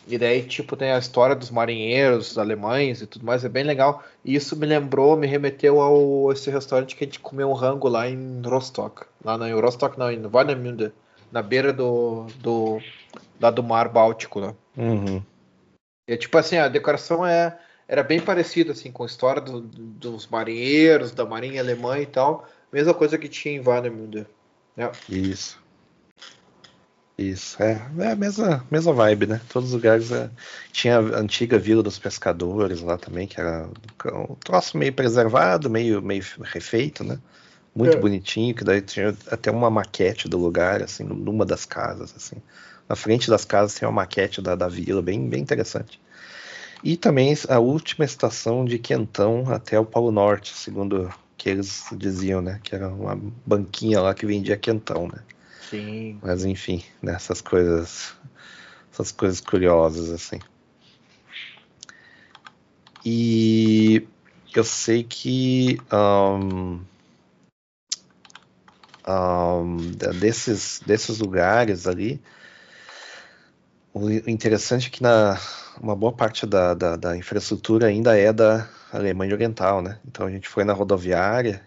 E 0.06 0.18
daí, 0.18 0.42
tipo, 0.42 0.76
tem 0.76 0.90
a 0.90 0.98
história 0.98 1.34
dos 1.34 1.50
marinheiros 1.50 2.28
dos 2.28 2.38
alemães 2.38 3.00
e 3.00 3.06
tudo 3.06 3.24
mais, 3.24 3.44
é 3.44 3.48
bem 3.48 3.62
legal. 3.62 4.02
E 4.24 4.34
isso 4.34 4.56
me 4.56 4.66
lembrou, 4.66 5.16
me 5.16 5.26
remeteu 5.26 5.80
ao 5.80 6.32
esse 6.32 6.50
restaurante 6.50 6.96
que 6.96 7.04
a 7.04 7.06
gente 7.06 7.20
comeu 7.20 7.48
um 7.48 7.54
rango 7.54 7.88
lá 7.88 8.08
em 8.08 8.42
Rostock. 8.44 9.06
Lá 9.24 9.38
na 9.38 9.52
Rostock, 9.54 9.98
não, 9.98 10.10
em 10.10 10.26
Warnemünde, 10.26 10.92
na 11.30 11.40
beira 11.40 11.72
do, 11.72 12.26
do, 12.40 12.80
lá 13.40 13.50
do 13.50 13.62
mar 13.62 13.88
Báltico, 13.88 14.40
né? 14.40 14.54
Uhum. 14.76 15.22
E, 16.08 16.16
tipo 16.16 16.36
assim, 16.36 16.56
a 16.56 16.66
decoração 16.66 17.24
é, 17.24 17.56
era 17.88 18.02
bem 18.02 18.20
parecida, 18.20 18.72
assim, 18.72 18.90
com 18.90 19.02
a 19.02 19.06
história 19.06 19.40
do, 19.40 19.60
dos 19.60 20.26
marinheiros, 20.26 21.12
da 21.12 21.24
marinha 21.24 21.60
alemã 21.60 21.98
e 21.98 22.06
tal. 22.06 22.48
Mesma 22.72 22.94
coisa 22.94 23.18
que 23.18 23.28
tinha 23.28 23.54
em 23.54 23.60
Warnemünde. 23.60 24.26
É. 24.76 24.90
Isso. 25.08 25.62
Isso, 27.18 27.62
é, 27.62 27.80
é 27.98 28.12
a 28.12 28.16
mesma, 28.16 28.66
mesma 28.70 28.92
vibe, 28.92 29.26
né? 29.26 29.40
Todos 29.48 29.68
os 29.68 29.74
lugares. 29.74 30.10
É, 30.10 30.30
tinha 30.72 30.96
a 30.96 31.18
antiga 31.18 31.58
Vila 31.58 31.82
dos 31.82 31.98
Pescadores 31.98 32.80
lá 32.80 32.96
também, 32.96 33.26
que 33.26 33.38
era 33.38 33.68
um 34.06 34.34
troço 34.36 34.78
meio 34.78 34.92
preservado, 34.92 35.68
meio, 35.68 36.00
meio 36.00 36.24
refeito, 36.42 37.04
né? 37.04 37.18
Muito 37.74 37.96
é. 37.96 38.00
bonitinho, 38.00 38.54
que 38.54 38.64
daí 38.64 38.80
tinha 38.80 39.14
até 39.30 39.50
uma 39.50 39.70
maquete 39.70 40.28
do 40.28 40.38
lugar, 40.38 40.82
assim, 40.82 41.04
numa 41.04 41.44
das 41.44 41.64
casas, 41.64 42.14
assim. 42.16 42.36
Na 42.88 42.96
frente 42.96 43.30
das 43.30 43.44
casas 43.44 43.74
tem 43.78 43.86
uma 43.86 44.02
maquete 44.02 44.40
da, 44.40 44.54
da 44.54 44.68
vila, 44.68 45.00
bem, 45.00 45.28
bem 45.28 45.40
interessante. 45.40 46.00
E 46.82 46.96
também 46.96 47.34
a 47.48 47.58
última 47.58 48.04
estação 48.04 48.64
de 48.64 48.78
Quentão 48.78 49.44
até 49.52 49.78
o 49.78 49.84
Polo 49.84 50.10
Norte, 50.10 50.52
segundo 50.52 51.12
que 51.36 51.48
eles 51.48 51.86
diziam, 51.92 52.42
né? 52.42 52.60
Que 52.62 52.74
era 52.74 52.88
uma 52.88 53.16
banquinha 53.46 54.00
lá 54.00 54.14
que 54.14 54.26
vendia 54.26 54.56
Quentão, 54.56 55.06
né? 55.06 55.22
Sim. 55.70 56.18
Mas 56.22 56.44
enfim, 56.44 56.82
nessas 57.00 57.40
né, 57.40 57.48
coisas, 57.48 58.14
essas 58.92 59.12
coisas 59.12 59.40
curiosas 59.40 60.10
assim. 60.10 60.40
E 63.04 64.06
eu 64.54 64.64
sei 64.64 65.02
que 65.02 65.80
um, 65.92 66.80
um, 69.08 69.76
desses, 70.20 70.80
desses 70.84 71.18
lugares 71.18 71.86
ali, 71.86 72.20
o 73.94 74.08
interessante 74.10 74.88
é 74.88 74.90
que 74.90 75.02
na, 75.02 75.38
uma 75.82 75.96
boa 75.96 76.12
parte 76.12 76.46
da, 76.46 76.74
da, 76.74 76.96
da 76.96 77.16
infraestrutura 77.16 77.88
ainda 77.88 78.16
é 78.16 78.32
da 78.32 78.68
Alemanha 78.92 79.34
Oriental, 79.34 79.82
né? 79.82 79.98
Então 80.06 80.26
a 80.26 80.30
gente 80.30 80.48
foi 80.48 80.62
na 80.62 80.72
rodoviária 80.72 81.60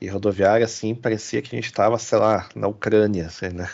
e 0.00 0.06
rodoviária, 0.06 0.64
assim, 0.64 0.94
parecia 0.94 1.42
que 1.42 1.54
a 1.54 1.58
gente 1.58 1.66
estava, 1.66 1.98
sei 1.98 2.18
lá, 2.18 2.48
na 2.54 2.68
Ucrânia, 2.68 3.26
assim, 3.26 3.48
né? 3.48 3.68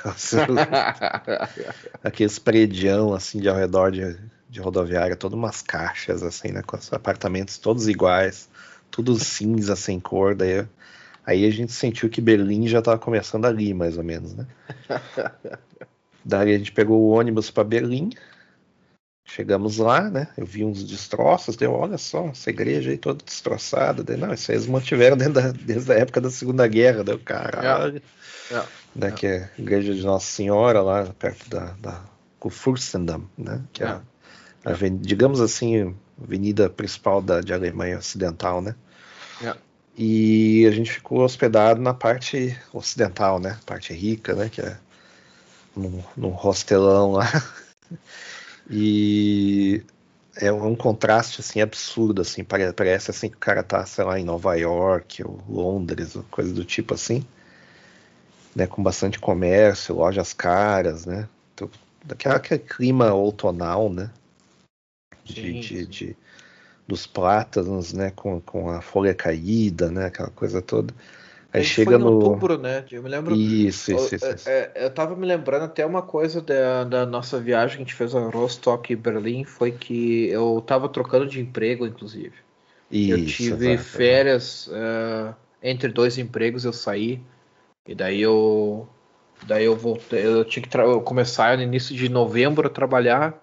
Aqueles 2.03 2.39
predião, 2.39 3.13
assim, 3.13 3.39
de 3.39 3.49
ao 3.49 3.57
redor 3.57 3.91
de, 3.91 4.17
de 4.49 4.61
rodoviária, 4.61 5.15
todas 5.15 5.39
umas 5.39 5.61
caixas, 5.61 6.23
assim, 6.23 6.53
né? 6.53 6.63
Com 6.63 6.77
os 6.77 6.91
apartamentos 6.93 7.59
todos 7.59 7.87
iguais, 7.87 8.49
tudo 8.91 9.19
cinza, 9.19 9.77
sem 9.77 10.01
cor, 10.01 10.35
daí... 10.35 10.67
Aí 11.27 11.45
a 11.45 11.51
gente 11.51 11.71
sentiu 11.71 12.09
que 12.09 12.21
Berlim 12.21 12.67
já 12.67 12.79
estava 12.79 12.99
começando 12.99 13.45
ali, 13.45 13.75
mais 13.75 13.99
ou 13.99 14.03
menos, 14.03 14.35
né? 14.35 14.47
Daí 16.25 16.55
a 16.55 16.59
gente 16.59 16.73
pegou 16.73 17.01
o 17.01 17.11
ônibus 17.11 17.51
para 17.51 17.63
Berlim, 17.65 18.11
Chegamos 19.33 19.79
lá, 19.79 20.11
né? 20.11 20.27
Eu 20.37 20.45
vi 20.45 20.65
uns 20.65 20.83
destroços, 20.83 21.55
deu, 21.55 21.73
olha 21.73 21.97
só, 21.97 22.27
essa 22.27 22.51
igreja 22.51 22.91
aí 22.91 22.99
toda 22.99 23.25
destroçada. 23.25 24.03
Daí, 24.03 24.17
não, 24.17 24.35
isso 24.35 24.51
aí 24.51 24.57
eles 24.57 24.67
mantiveram 24.67 25.17
da, 25.17 25.53
desde 25.53 25.93
a 25.93 25.97
época 25.97 26.21
da 26.21 26.31
Segunda 26.31 26.67
Guerra, 26.67 27.05
deu 27.05 27.17
caralho. 27.17 28.03
É. 28.51 28.55
É. 28.55 28.65
Né, 28.93 29.09
é. 29.09 29.11
Que 29.13 29.27
é 29.29 29.51
a 29.57 29.61
igreja 29.61 29.95
de 29.95 30.03
Nossa 30.03 30.27
Senhora, 30.27 30.83
lá 30.83 31.07
perto 31.17 31.49
da, 31.49 31.77
da 31.81 32.03
Kurfürstendamm, 32.41 33.25
né? 33.39 33.63
Que 33.73 33.85
é, 33.85 33.87
é. 33.87 33.91
A, 34.65 34.71
a, 34.73 34.89
digamos 35.01 35.41
assim, 35.41 35.95
avenida 36.21 36.69
principal 36.69 37.23
da, 37.23 37.41
de 37.41 37.53
Alemanha 37.53 37.99
Ocidental, 37.99 38.61
né? 38.61 38.75
É. 39.45 39.55
E 39.97 40.67
a 40.67 40.73
gente 40.73 40.91
ficou 40.91 41.21
hospedado 41.21 41.81
na 41.81 41.95
parte 41.95 42.59
ocidental, 42.73 43.39
né? 43.39 43.61
Parte 43.65 43.93
rica, 43.93 44.35
né? 44.35 44.49
Que 44.49 44.61
é 44.61 44.77
num, 45.77 46.03
num 46.17 46.35
hostelão 46.35 47.13
lá. 47.13 47.31
E 48.71 49.83
é 50.37 50.53
um 50.53 50.77
contraste 50.77 51.41
assim 51.41 51.61
absurdo 51.61 52.23
assim 52.23 52.45
parece 52.45 53.11
assim 53.11 53.29
que 53.29 53.37
o 53.37 53.41
cara 53.41 53.63
tá 53.63 53.85
sei 53.85 54.05
lá 54.05 54.19
em 54.19 54.25
Nova 54.25 54.55
York 54.55 55.25
ou 55.25 55.43
Londres 55.49 56.15
ou 56.15 56.23
coisa 56.25 56.53
do 56.53 56.65
tipo 56.65 56.95
assim 56.95 57.25
né 58.55 58.67
com 58.67 58.83
bastante 58.83 59.19
comércio 59.19 59.97
lojas 59.97 60.33
caras 60.33 61.05
né 61.05 61.29
então, 61.53 61.69
daquela 62.05 62.37
aquele 62.37 62.61
clima 62.61 63.13
outonal 63.13 63.93
né 63.93 64.11
de, 65.25 65.61
de, 65.61 65.87
de, 65.87 66.17
dos 66.87 67.07
plátanos 67.07 67.93
né 67.93 68.13
com, 68.15 68.41
com 68.41 68.71
a 68.71 68.81
folha 68.81 69.15
caída 69.15 69.91
né 69.91 70.07
aquela 70.07 70.31
coisa 70.31 70.63
toda 70.63 70.95
Aí 71.53 71.65
chega 71.65 71.99
no 71.99 72.13
outubro, 72.13 72.57
né? 72.57 72.85
Eu 72.91 73.03
me 73.03 73.09
lembro. 73.09 73.35
Isso, 73.35 73.93
isso, 73.93 74.15
isso. 74.15 74.35
isso. 74.35 74.49
É, 74.49 74.73
eu 74.77 74.91
tava 74.91 75.17
me 75.17 75.27
lembrando 75.27 75.65
até 75.65 75.85
uma 75.85 76.03
coisa 76.03 76.41
da, 76.41 76.85
da 76.85 77.07
nossa 77.07 77.41
viagem 77.41 77.77
que 77.77 77.83
a 77.83 77.85
gente 77.87 77.95
fez 77.95 78.15
a 78.15 78.21
Rostock 78.29 78.93
e 78.93 78.97
Berlim 78.97 79.45
foi 79.45 79.73
que 79.73 80.29
eu 80.29 80.63
tava 80.65 80.89
trocando 80.89 81.27
de 81.27 81.41
emprego, 81.41 81.87
inclusive. 81.87 82.35
Isso, 82.91 83.13
eu 83.13 83.27
tive 83.27 83.79
férias 83.79 84.69
uh, 84.69 85.35
entre 85.63 85.89
dois 85.89 86.19
empregos, 86.19 86.65
eu 86.65 86.73
saí 86.73 87.21
e 87.87 87.95
daí 87.95 88.21
eu 88.21 88.89
daí 89.47 89.65
eu 89.65 89.77
voltei, 89.77 90.25
eu 90.25 90.45
tinha 90.45 90.63
que 90.63 90.69
começar 91.05 91.57
no 91.57 91.63
início 91.63 91.95
de 91.97 92.09
novembro 92.09 92.69
a 92.69 92.71
trabalhar. 92.71 93.41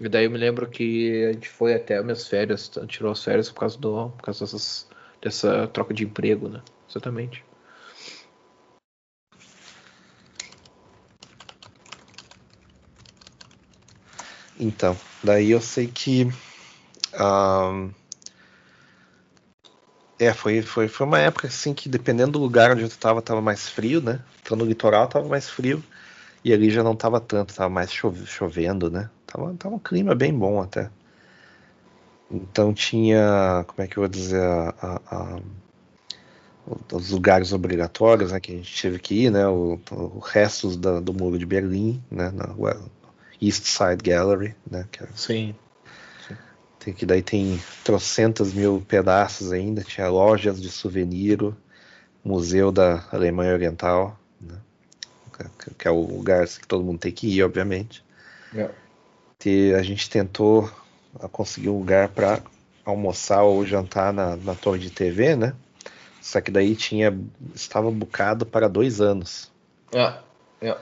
E 0.00 0.08
daí 0.08 0.24
eu 0.24 0.30
me 0.30 0.38
lembro 0.38 0.68
que 0.68 1.24
a 1.24 1.32
gente 1.32 1.48
foi 1.48 1.74
até 1.74 2.00
minhas 2.02 2.26
férias, 2.26 2.70
tirou 2.88 3.12
as 3.12 3.22
férias 3.22 3.50
por 3.50 3.60
causa 3.60 3.78
do 3.78 4.10
por 4.10 4.22
causa 4.22 4.44
dessas, 4.44 4.88
dessa 5.20 5.66
troca 5.68 5.92
de 5.92 6.04
emprego, 6.04 6.48
né? 6.48 6.62
Exatamente. 6.88 7.44
Então, 14.58 14.96
daí 15.22 15.50
eu 15.50 15.60
sei 15.60 15.86
que. 15.86 16.28
É, 20.18 20.32
foi, 20.32 20.62
foi, 20.62 20.88
foi 20.88 21.06
uma 21.06 21.18
época 21.20 21.46
assim 21.46 21.72
que 21.72 21.88
dependendo 21.88 22.32
do 22.32 22.38
lugar 22.40 22.72
onde 22.72 22.82
eu 22.82 22.88
estava, 22.88 23.20
estava 23.20 23.40
mais 23.40 23.68
frio, 23.68 24.00
né? 24.00 24.20
Então 24.42 24.56
no 24.56 24.64
litoral 24.64 25.04
estava 25.04 25.28
mais 25.28 25.48
frio 25.48 25.82
e 26.44 26.52
ali 26.52 26.70
já 26.70 26.82
não 26.82 26.92
estava 26.92 27.20
tanto, 27.20 27.50
estava 27.50 27.68
mais 27.70 27.92
chovendo, 27.92 28.90
né? 28.90 29.10
Tava, 29.26 29.54
tava 29.54 29.76
um 29.76 29.78
clima 29.78 30.14
bem 30.16 30.32
bom 30.36 30.60
até. 30.60 30.90
Então 32.30 32.74
tinha, 32.74 33.64
como 33.66 33.82
é 33.82 33.86
que 33.86 33.96
eu 33.96 34.02
vou 34.02 34.08
dizer, 34.08 34.40
a, 34.40 35.00
a, 35.10 35.38
os 36.92 37.10
lugares 37.10 37.52
obrigatórios 37.52 38.32
né, 38.32 38.40
que 38.40 38.52
a 38.52 38.56
gente 38.56 38.82
teve 38.82 38.98
que 38.98 39.24
ir, 39.24 39.30
né, 39.30 39.46
o, 39.46 39.78
o 39.90 40.18
restos 40.18 40.76
da, 40.76 41.00
do 41.00 41.14
muro 41.14 41.38
de 41.38 41.46
Berlim, 41.46 42.02
né, 42.10 42.30
na 42.30 42.54
East 43.40 43.64
Side 43.64 44.02
Gallery, 44.02 44.54
né, 44.70 44.86
que 44.90 45.02
é, 45.02 45.08
sim. 45.14 45.54
Tem 46.78 46.94
que 46.94 47.04
daí 47.04 47.22
tem 47.22 47.60
trocentas 47.82 48.52
mil 48.52 48.84
pedaços 48.86 49.52
ainda, 49.52 49.82
tinha 49.82 50.08
lojas 50.08 50.60
de 50.60 50.70
souvenir, 50.70 51.38
museu 52.24 52.70
da 52.70 53.04
Alemanha 53.10 53.54
Oriental, 53.54 54.18
né, 54.40 54.56
que 55.78 55.88
é 55.88 55.90
o 55.90 56.00
lugar 56.00 56.46
que 56.46 56.66
todo 56.66 56.84
mundo 56.84 56.98
tem 56.98 57.12
que 57.12 57.26
ir, 57.26 57.42
obviamente. 57.42 58.04
Yeah. 58.52 58.74
E 59.44 59.72
a 59.74 59.82
gente 59.82 60.08
tentou 60.10 60.70
conseguir 61.32 61.68
um 61.68 61.78
lugar 61.78 62.08
para 62.08 62.42
almoçar 62.84 63.42
ou 63.42 63.64
jantar 63.64 64.12
na, 64.12 64.36
na 64.36 64.54
torre 64.54 64.78
de 64.78 64.90
TV, 64.90 65.36
né? 65.36 65.54
Só 66.28 66.40
que 66.42 66.50
daí 66.50 66.76
tinha 66.76 67.18
estava 67.54 67.90
bucado 67.90 68.44
para 68.44 68.68
dois 68.68 69.00
anos. 69.00 69.50
É, 69.94 70.12
é. 70.60 70.76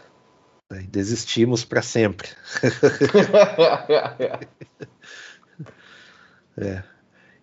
Desistimos 0.88 1.64
para 1.64 1.82
sempre. 1.82 2.28
é. 6.58 6.82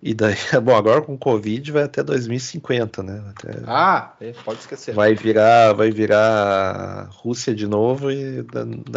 E 0.01 0.13
daí, 0.13 0.35
bom, 0.61 0.75
agora 0.75 1.01
com 1.01 1.17
Covid 1.17 1.71
vai 1.71 1.83
até 1.83 2.03
2050, 2.03 3.03
né? 3.03 3.23
Até... 3.29 3.61
Ah, 3.65 4.11
é, 4.19 4.33
pode 4.33 4.59
esquecer. 4.59 4.93
Vai 4.93 5.15
virar, 5.15 5.71
vai 5.71 5.89
virar 5.89 7.07
Rússia 7.09 7.55
de 7.55 7.65
novo 7.65 8.11
e 8.11 8.45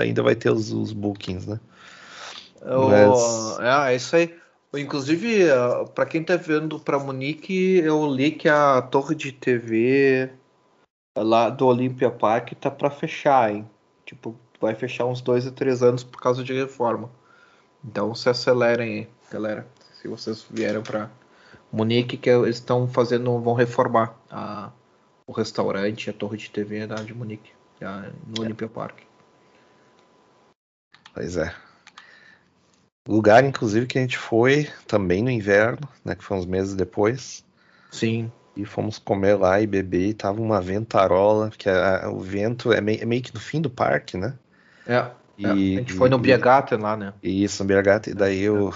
ainda 0.01 0.21
vai 0.21 0.35
ter 0.35 0.51
os, 0.51 0.73
os 0.73 0.93
bookings, 0.93 1.47
né? 1.47 1.61
Mas... 2.61 3.61
É, 3.61 3.93
é 3.93 3.95
isso 3.95 4.17
aí. 4.17 4.35
Inclusive, 4.75 5.47
para 5.95 6.07
quem 6.07 6.23
tá 6.23 6.37
vendo 6.37 6.79
para 6.79 6.99
Munique, 6.99 7.79
eu 7.79 8.07
li 8.07 8.31
que 8.31 8.49
a 8.49 8.83
torre 8.83 9.14
de 9.14 9.33
TV 9.33 10.31
lá 11.17 11.49
do 11.49 11.67
Olympia 11.67 12.11
Park 12.11 12.53
tá 12.61 12.71
para 12.71 12.91
fechar, 12.91 13.51
hein? 13.51 13.69
Tipo, 14.05 14.37
vai 14.61 14.75
fechar 14.75 15.07
uns 15.07 15.21
dois 15.21 15.47
a 15.47 15.51
três 15.51 15.83
anos 15.83 16.05
por 16.05 16.21
causa 16.21 16.45
de 16.45 16.53
reforma. 16.53 17.11
Então 17.85 18.14
se 18.14 18.29
acelerem 18.29 19.01
aí, 19.01 19.09
galera. 19.31 19.67
Se 20.01 20.09
vocês 20.09 20.47
vieram 20.51 20.83
para 20.83 21.11
Munique, 21.73 22.17
que 22.17 22.31
eles 22.31 22.57
estão 22.57 22.87
fazendo, 22.87 23.39
vão 23.41 23.55
reformar 23.55 24.14
a, 24.31 24.71
o 25.27 25.33
restaurante, 25.33 26.11
a 26.11 26.12
torre 26.12 26.37
de 26.37 26.51
TV 26.51 26.87
da 26.87 26.97
de 26.97 27.14
Munique, 27.14 27.53
no 27.81 27.87
é. 27.87 28.47
Olympia 28.47 28.69
Park. 28.69 29.01
Pois 31.14 31.37
é. 31.37 31.66
Lugar, 33.07 33.45
inclusive, 33.45 33.87
que 33.87 33.99
a 33.99 34.01
gente 34.01 34.19
foi 34.19 34.69
também 34.87 35.23
no 35.23 35.31
inverno, 35.31 35.89
né? 36.05 36.15
Que 36.15 36.25
foi 36.25 36.37
uns 36.37 36.47
meses 36.47 36.75
depois. 36.75 37.45
Sim. 37.91 38.31
E 38.57 38.65
fomos 38.65 38.99
comer 38.99 39.35
lá 39.35 39.61
e 39.61 39.67
beber, 39.67 40.09
e 40.09 40.15
tava 40.15 40.41
uma 40.41 40.61
ventarola, 40.61 41.51
que 41.57 41.69
é, 41.69 42.07
o 42.09 42.19
vento 42.19 42.73
é 42.73 42.81
meio, 42.81 43.03
é 43.03 43.05
meio, 43.05 43.23
que 43.23 43.35
no 43.35 43.41
fim 43.41 43.61
do 43.61 43.71
parque, 43.71 44.17
né? 44.17 44.35
É. 44.87 45.07
E, 45.39 45.47
é. 45.47 45.51
A 45.51 45.55
gente 45.55 45.93
foi 45.93 46.09
no 46.09 46.19
Biergarten 46.19 46.79
lá, 46.79 46.97
né? 46.97 47.13
Isso, 47.23 47.63
no 47.63 47.69
Biergarten, 47.69 48.13
e 48.13 48.17
daí 48.17 48.47
é. 48.47 48.51
o, 48.51 48.73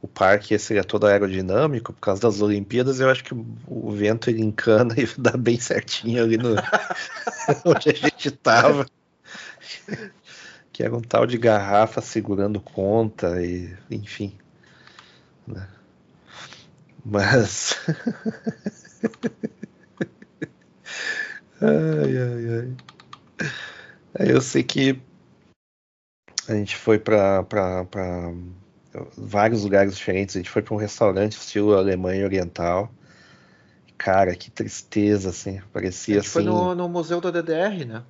o 0.00 0.08
parque 0.08 0.54
esse 0.54 0.76
é 0.76 0.82
todo 0.82 1.06
aerodinâmico, 1.06 1.92
por 1.92 2.00
causa 2.00 2.22
das 2.22 2.40
Olimpíadas, 2.40 3.00
eu 3.00 3.10
acho 3.10 3.22
que 3.22 3.34
o, 3.34 3.46
o 3.66 3.90
vento 3.90 4.28
ele 4.28 4.42
encana 4.42 4.94
e 5.00 5.06
dá 5.18 5.36
bem 5.36 5.60
certinho 5.60 6.22
ali 6.22 6.36
no 6.36 6.56
onde 7.64 7.90
a 7.90 7.94
gente 7.94 8.30
tava. 8.30 8.86
Que 10.74 10.82
era 10.82 10.94
um 10.94 11.00
tal 11.00 11.24
de 11.24 11.38
garrafa 11.38 12.00
segurando 12.00 12.60
conta 12.60 13.40
e 13.40 13.72
enfim. 13.88 14.36
Né? 15.46 15.68
Mas. 17.04 17.78
ai, 21.62 22.16
ai, 22.18 22.76
ai. 24.18 24.28
Eu 24.28 24.40
sei 24.40 24.64
que 24.64 25.00
a 26.48 26.54
gente 26.54 26.76
foi 26.76 26.98
para 26.98 27.46
vários 29.16 29.62
lugares 29.62 29.96
diferentes. 29.96 30.34
A 30.34 30.40
gente 30.40 30.50
foi 30.50 30.60
para 30.60 30.74
um 30.74 30.78
restaurante 30.78 31.34
estilo 31.34 31.76
Alemanha 31.76 32.24
Oriental. 32.24 32.92
Cara, 33.96 34.34
que 34.34 34.50
tristeza, 34.50 35.30
assim. 35.30 35.60
Parecia 35.72 36.16
a 36.16 36.18
gente 36.18 36.26
assim. 36.26 36.32
Foi 36.32 36.42
no, 36.42 36.74
no 36.74 36.88
Museu 36.88 37.20
da 37.20 37.30
DDR, 37.30 37.84
né? 37.84 38.02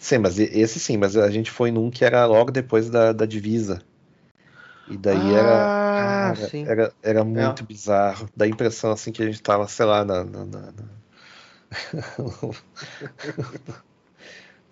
Sim, 0.00 0.16
mas 0.16 0.38
esse 0.38 0.80
sim, 0.80 0.96
mas 0.96 1.14
a 1.14 1.30
gente 1.30 1.50
foi 1.50 1.70
num 1.70 1.90
que 1.90 2.06
era 2.06 2.24
logo 2.24 2.50
depois 2.50 2.88
da, 2.88 3.12
da 3.12 3.26
divisa. 3.26 3.82
E 4.88 4.96
daí 4.96 5.36
ah, 5.36 6.32
era, 6.34 6.34
cara, 6.34 6.50
era, 6.66 6.92
era 7.02 7.24
muito 7.24 7.62
é. 7.62 7.66
bizarro. 7.66 8.26
Dá 8.34 8.46
a 8.46 8.48
impressão 8.48 8.92
assim 8.92 9.12
que 9.12 9.22
a 9.22 9.26
gente 9.26 9.42
tava, 9.42 9.68
sei 9.68 9.84
lá, 9.84 10.02
na. 10.02 10.24
na, 10.24 10.46
na, 10.46 10.72
na... 10.72 10.84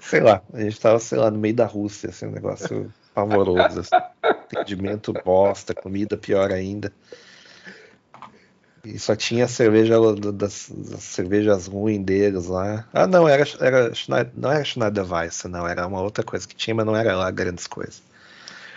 sei 0.01 0.21
lá, 0.21 0.43
a 0.51 0.61
gente 0.61 0.81
tava, 0.81 0.99
sei 0.99 1.19
lá, 1.19 1.31
no 1.31 1.39
meio 1.39 1.55
da 1.55 1.67
Rússia, 1.67 2.09
assim, 2.09 2.27
um 2.27 2.33
negócio 2.33 2.91
pavoroso. 3.15 3.81
Assim. 3.81 3.97
Atendimento 4.23 5.13
bosta, 5.13 5.75
comida 5.75 6.17
pior 6.17 6.51
ainda. 6.51 6.91
E 8.89 8.99
só 8.99 9.15
tinha 9.15 9.47
cerveja 9.47 9.97
das, 10.33 10.71
das, 10.71 11.03
cervejas 11.03 11.67
ruins 11.67 12.03
deles 12.03 12.47
lá. 12.47 12.87
Ah, 12.91 13.07
não, 13.07 13.29
era, 13.29 13.45
era 13.61 13.93
não 14.35 14.51
era 14.51 14.65
Schneider 14.65 15.13
Weiss, 15.13 15.45
não, 15.45 15.69
era 15.69 15.87
uma 15.87 16.01
outra 16.01 16.25
coisa 16.25 16.49
que 16.49 16.57
tinha, 16.57 16.75
mas 16.75 16.87
não 16.87 16.97
era 16.97 17.15
lá 17.15 17.31
grandes 17.31 17.67
coisas. 17.67 18.03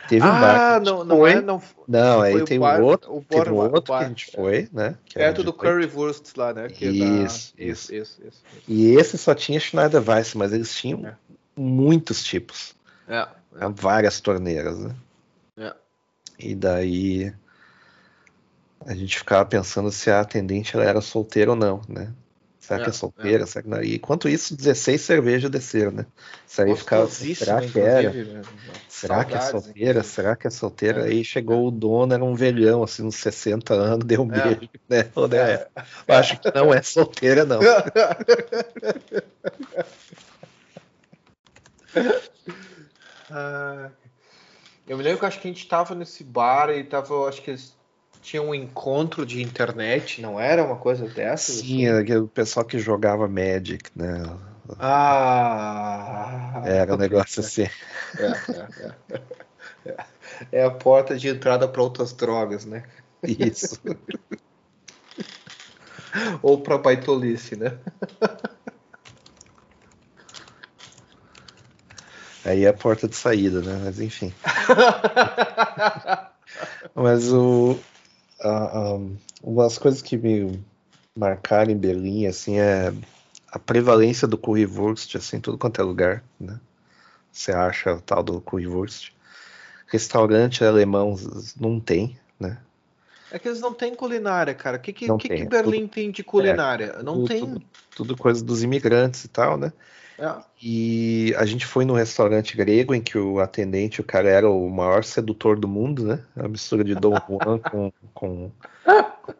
Teve 0.09 0.26
um 0.26 0.30
ah, 0.30 0.41
bar 0.41 0.82
não, 0.82 1.05
não 1.05 1.18
foi. 1.18 1.32
É, 1.32 1.41
não, 1.41 1.62
não, 1.88 2.22
aí 2.22 2.43
tem 2.43 2.59
um 2.59 2.84
outro, 2.84 3.16
o 3.16 3.24
teve 3.24 3.49
um 3.51 3.55
outro 3.55 3.84
que 3.84 4.03
a 4.03 4.07
gente 4.09 4.32
foi, 4.36 4.68
né? 4.74 4.97
Perto 5.14 5.43
do 5.45 5.53
Currywurst 5.53 6.36
lá, 6.36 6.53
né? 6.53 6.68
É 6.68 6.86
isso, 6.86 7.53
da... 7.55 7.64
isso, 7.64 7.95
isso, 7.95 8.22
isso, 8.28 8.41
E 8.68 8.93
esse 8.95 9.18
só 9.18 9.34
tinha 9.34 9.62
Schneider 9.62 10.03
Weiss, 10.05 10.36
mas 10.36 10.51
eles 10.51 10.76
tinham 10.76 11.05
é. 11.05 11.16
muitos 11.55 12.22
tipos. 12.22 12.76
É, 13.07 13.26
é. 13.62 13.70
Várias 13.74 14.20
torneiras, 14.20 14.78
né? 14.78 14.93
É. 15.57 15.74
E 16.38 16.53
daí 16.53 17.34
a 18.86 18.93
gente 18.95 19.17
ficava 19.17 19.45
pensando 19.45 19.91
se 19.91 20.09
a 20.09 20.21
atendente 20.21 20.75
ela 20.75 20.86
era 20.86 21.01
solteira 21.01 21.51
ou 21.51 21.57
não, 21.57 21.82
né? 21.88 22.11
Será 22.59 22.79
é, 22.79 22.84
que 22.84 22.89
é 22.89 22.93
solteira? 22.93 23.43
É. 23.43 23.45
Será 23.45 23.63
que 23.63 23.69
não? 23.69 23.84
E 23.84 23.95
enquanto 23.95 24.29
isso, 24.29 24.55
16 24.55 25.01
cervejas 25.01 25.49
desceram, 25.49 25.91
né? 25.91 26.05
Isso 26.47 26.61
aí 26.61 26.75
ficava. 26.75 27.09
Será 27.09 27.59
que 27.61 27.79
era? 27.79 28.13
Né? 28.13 28.41
Será 28.88 29.15
Saudades, 29.15 29.32
que 29.32 29.36
é 29.36 29.51
solteira? 29.51 29.99
Hein? 29.99 30.03
Será 30.03 30.36
que 30.36 30.47
é 30.47 30.49
solteira? 30.49 31.01
É. 31.01 31.03
Aí 31.05 31.25
chegou 31.25 31.67
o 31.67 31.71
dono, 31.71 32.13
era 32.13 32.23
um 32.23 32.36
velhão, 32.36 32.84
assim, 32.84 33.03
uns 33.03 33.15
60 33.15 33.73
anos, 33.73 34.05
deu 34.05 34.21
um 34.21 34.32
é. 34.32 34.43
beijo, 34.43 34.69
né? 34.88 35.09
É. 35.36 35.67
Eu 36.07 36.15
acho 36.15 36.39
que 36.39 36.53
não 36.53 36.73
é 36.73 36.82
solteira, 36.82 37.45
não. 37.45 37.59
Ah, 43.34 43.89
eu 44.86 44.97
me 44.97 45.03
lembro 45.03 45.19
que 45.19 45.25
acho 45.25 45.39
que 45.39 45.47
a 45.47 45.51
gente 45.51 45.65
tava 45.65 45.95
nesse 45.95 46.21
bar 46.21 46.69
e 46.69 46.84
tava, 46.84 47.29
acho 47.29 47.41
que 47.41 47.51
eles 47.51 47.73
tinha 48.22 48.41
um 48.41 48.53
encontro 48.53 49.26
de 49.26 49.41
internet, 49.41 50.22
não 50.22 50.39
era 50.39 50.63
uma 50.63 50.76
coisa 50.76 51.07
dessa? 51.07 51.51
Sim, 51.51 51.88
era 51.88 52.24
o 52.24 52.28
pessoal 52.28 52.65
que 52.65 52.78
jogava 52.78 53.28
Magic, 53.28 53.89
né? 53.95 54.24
Ah! 54.80 56.61
Era 56.65 56.93
um 56.93 56.97
negócio 56.97 57.41
assim. 57.43 57.63
É, 57.63 57.72
é, 58.19 58.93
é. 59.86 59.95
é 60.51 60.63
a 60.63 60.72
porta 60.72 61.17
de 61.17 61.28
entrada 61.28 61.67
para 61.67 61.82
outras 61.82 62.13
drogas, 62.13 62.63
né? 62.65 62.84
Isso. 63.24 63.80
Ou 66.41 66.59
para 66.61 66.78
baitolice, 66.78 67.55
né? 67.55 67.78
Aí 72.43 72.65
é 72.65 72.69
a 72.69 72.74
porta 72.74 73.07
de 73.07 73.15
saída, 73.15 73.61
né? 73.61 73.80
Mas 73.84 73.99
enfim. 73.99 74.34
Mas 76.93 77.32
o, 77.32 77.80
uh, 78.43 78.95
um, 78.95 79.17
uma 79.43 79.63
das 79.63 79.77
coisas 79.77 80.01
que 80.01 80.17
me 80.17 80.63
marcaram 81.15 81.71
em 81.71 81.77
Berlim 81.77 82.25
assim 82.25 82.59
é 82.59 82.93
a 83.51 83.59
prevalência 83.59 84.27
do 84.27 84.37
currywurst 84.37 85.15
assim 85.15 85.39
tudo 85.39 85.57
quanto 85.57 85.81
é 85.81 85.83
lugar 85.83 86.23
né? 86.39 86.59
Você 87.31 87.51
acha 87.51 87.93
o 87.93 88.01
tal 88.01 88.21
do 88.21 88.41
currywurst. 88.41 89.11
Restaurante 89.87 90.63
alemão 90.63 91.15
não 91.59 91.79
tem 91.79 92.17
né 92.39 92.57
é 93.32 93.39
que 93.39 93.47
eles 93.47 93.61
não 93.61 93.73
têm 93.73 93.95
culinária, 93.95 94.53
cara. 94.53 94.77
O 94.77 94.79
que, 94.79 94.91
que, 94.91 95.17
que, 95.17 95.29
que 95.29 95.45
Berlim 95.45 95.82
tudo, 95.82 95.91
tem 95.93 96.11
de 96.11 96.23
culinária? 96.23 96.95
É, 96.99 97.03
não 97.03 97.15
tudo, 97.15 97.27
tem. 97.27 97.39
Tudo, 97.39 97.61
tudo, 97.95 98.17
coisa 98.17 98.43
dos 98.43 98.61
imigrantes 98.61 99.23
e 99.23 99.27
tal, 99.29 99.57
né? 99.57 99.71
É. 100.19 100.36
E 100.61 101.34
a 101.38 101.45
gente 101.45 101.65
foi 101.65 101.86
num 101.86 101.95
restaurante 101.95 102.55
grego 102.55 102.93
em 102.93 103.01
que 103.01 103.17
o 103.17 103.39
atendente, 103.39 104.01
o 104.01 104.03
cara 104.03 104.29
era 104.29 104.49
o 104.49 104.69
maior 104.69 105.03
sedutor 105.03 105.57
do 105.57 105.67
mundo, 105.67 106.05
né? 106.05 106.23
A 106.36 106.47
mistura 106.47 106.84
de 106.84 106.93
Dom 106.93 107.15
Juan 107.27 107.57
com, 107.71 107.91
com 108.13 108.51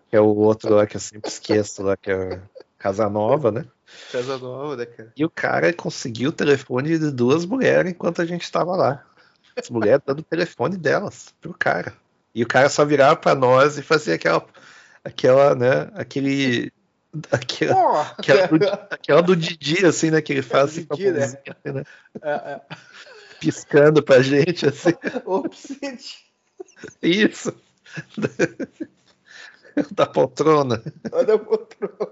que 0.10 0.16
é 0.16 0.22
o 0.22 0.36
outro 0.36 0.74
lá 0.74 0.88
que 0.88 0.96
eu 0.96 1.02
sempre 1.02 1.30
esqueço 1.30 1.84
lá, 1.84 1.96
que 1.96 2.12
é 2.12 2.42
Casanova, 2.80 3.52
né? 3.52 3.66
Casanova, 4.12 4.76
né, 4.76 4.86
cara? 4.86 5.14
E 5.16 5.24
o 5.24 5.30
cara 5.30 5.72
conseguiu 5.74 6.30
o 6.30 6.34
telefone 6.34 6.98
de 6.98 7.12
duas 7.12 7.46
mulheres 7.46 7.92
enquanto 7.92 8.22
a 8.22 8.26
gente 8.26 8.44
estava 8.44 8.76
lá. 8.76 9.06
As 9.56 9.70
mulheres 9.70 10.02
dando 10.06 10.20
o 10.20 10.24
telefone 10.24 10.78
delas 10.78 11.36
pro 11.42 11.54
cara. 11.54 11.94
E 12.34 12.44
o 12.44 12.48
cara 12.48 12.70
só 12.70 12.86
virava 12.86 13.16
para 13.16 13.36
nós 13.36 13.78
e 13.78 13.82
fazia 13.82 14.16
aquela, 14.16 14.46
aquela, 15.04 15.56
né? 15.56 15.92
Aquele 15.94 16.72
Aquela, 17.30 17.76
oh, 17.76 18.00
aquela, 18.18 18.48
do, 18.48 18.66
aquela, 18.90 19.22
do, 19.22 19.36
Didi, 19.36 19.86
assim, 19.86 20.12
né? 20.12 20.22
Que 20.22 20.32
ele 20.32 20.42
faz 20.42 20.72
assim, 20.72 20.88
Didi, 20.94 21.12
né? 21.12 21.26
Assim, 21.26 21.74
né? 21.74 21.84
É, 22.22 22.32
é. 22.32 22.62
Piscando 23.38 24.02
pra 24.02 24.22
gente, 24.22 24.66
assim. 24.66 24.94
Obside. 25.26 26.16
Isso. 27.02 27.54
da 29.92 30.06
poltrona. 30.06 30.82
Da 31.04 31.38
poltrona. 31.38 32.08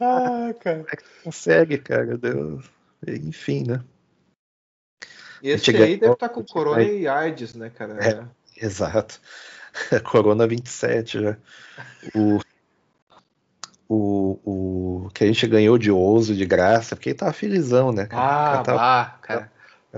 Ah, 0.00 0.52
cara. 0.58 0.78
Como 0.78 0.88
é 0.90 0.96
que 0.96 1.04
consegue, 1.22 1.78
cara? 1.78 2.18
Deus. 2.18 2.64
Enfim, 3.06 3.64
né? 3.68 3.84
Esse 5.42 5.70
aí 5.70 5.96
deve 5.96 6.12
estar 6.12 6.28
tá 6.28 6.34
com 6.34 6.44
corona 6.44 6.82
e 6.82 7.06
AIDS, 7.06 7.54
né, 7.54 7.70
cara? 7.70 7.96
É, 8.00 8.64
exato. 8.64 9.20
Corona 10.04 10.46
27 10.46 11.22
já. 11.22 11.36
O, 12.14 12.40
o, 13.88 15.04
o 15.06 15.10
que 15.10 15.24
a 15.24 15.26
gente 15.26 15.46
ganhou 15.46 15.78
de 15.78 15.90
ouso 15.90 16.34
de 16.34 16.44
graça, 16.44 16.96
porque 16.96 17.10
ele 17.10 17.18
tava 17.18 17.32
felizão, 17.32 17.92
né? 17.92 18.06
Cara? 18.06 18.60
Ah, 18.60 18.62
tava, 18.62 18.78
bah, 18.78 19.18
cara. 19.22 19.52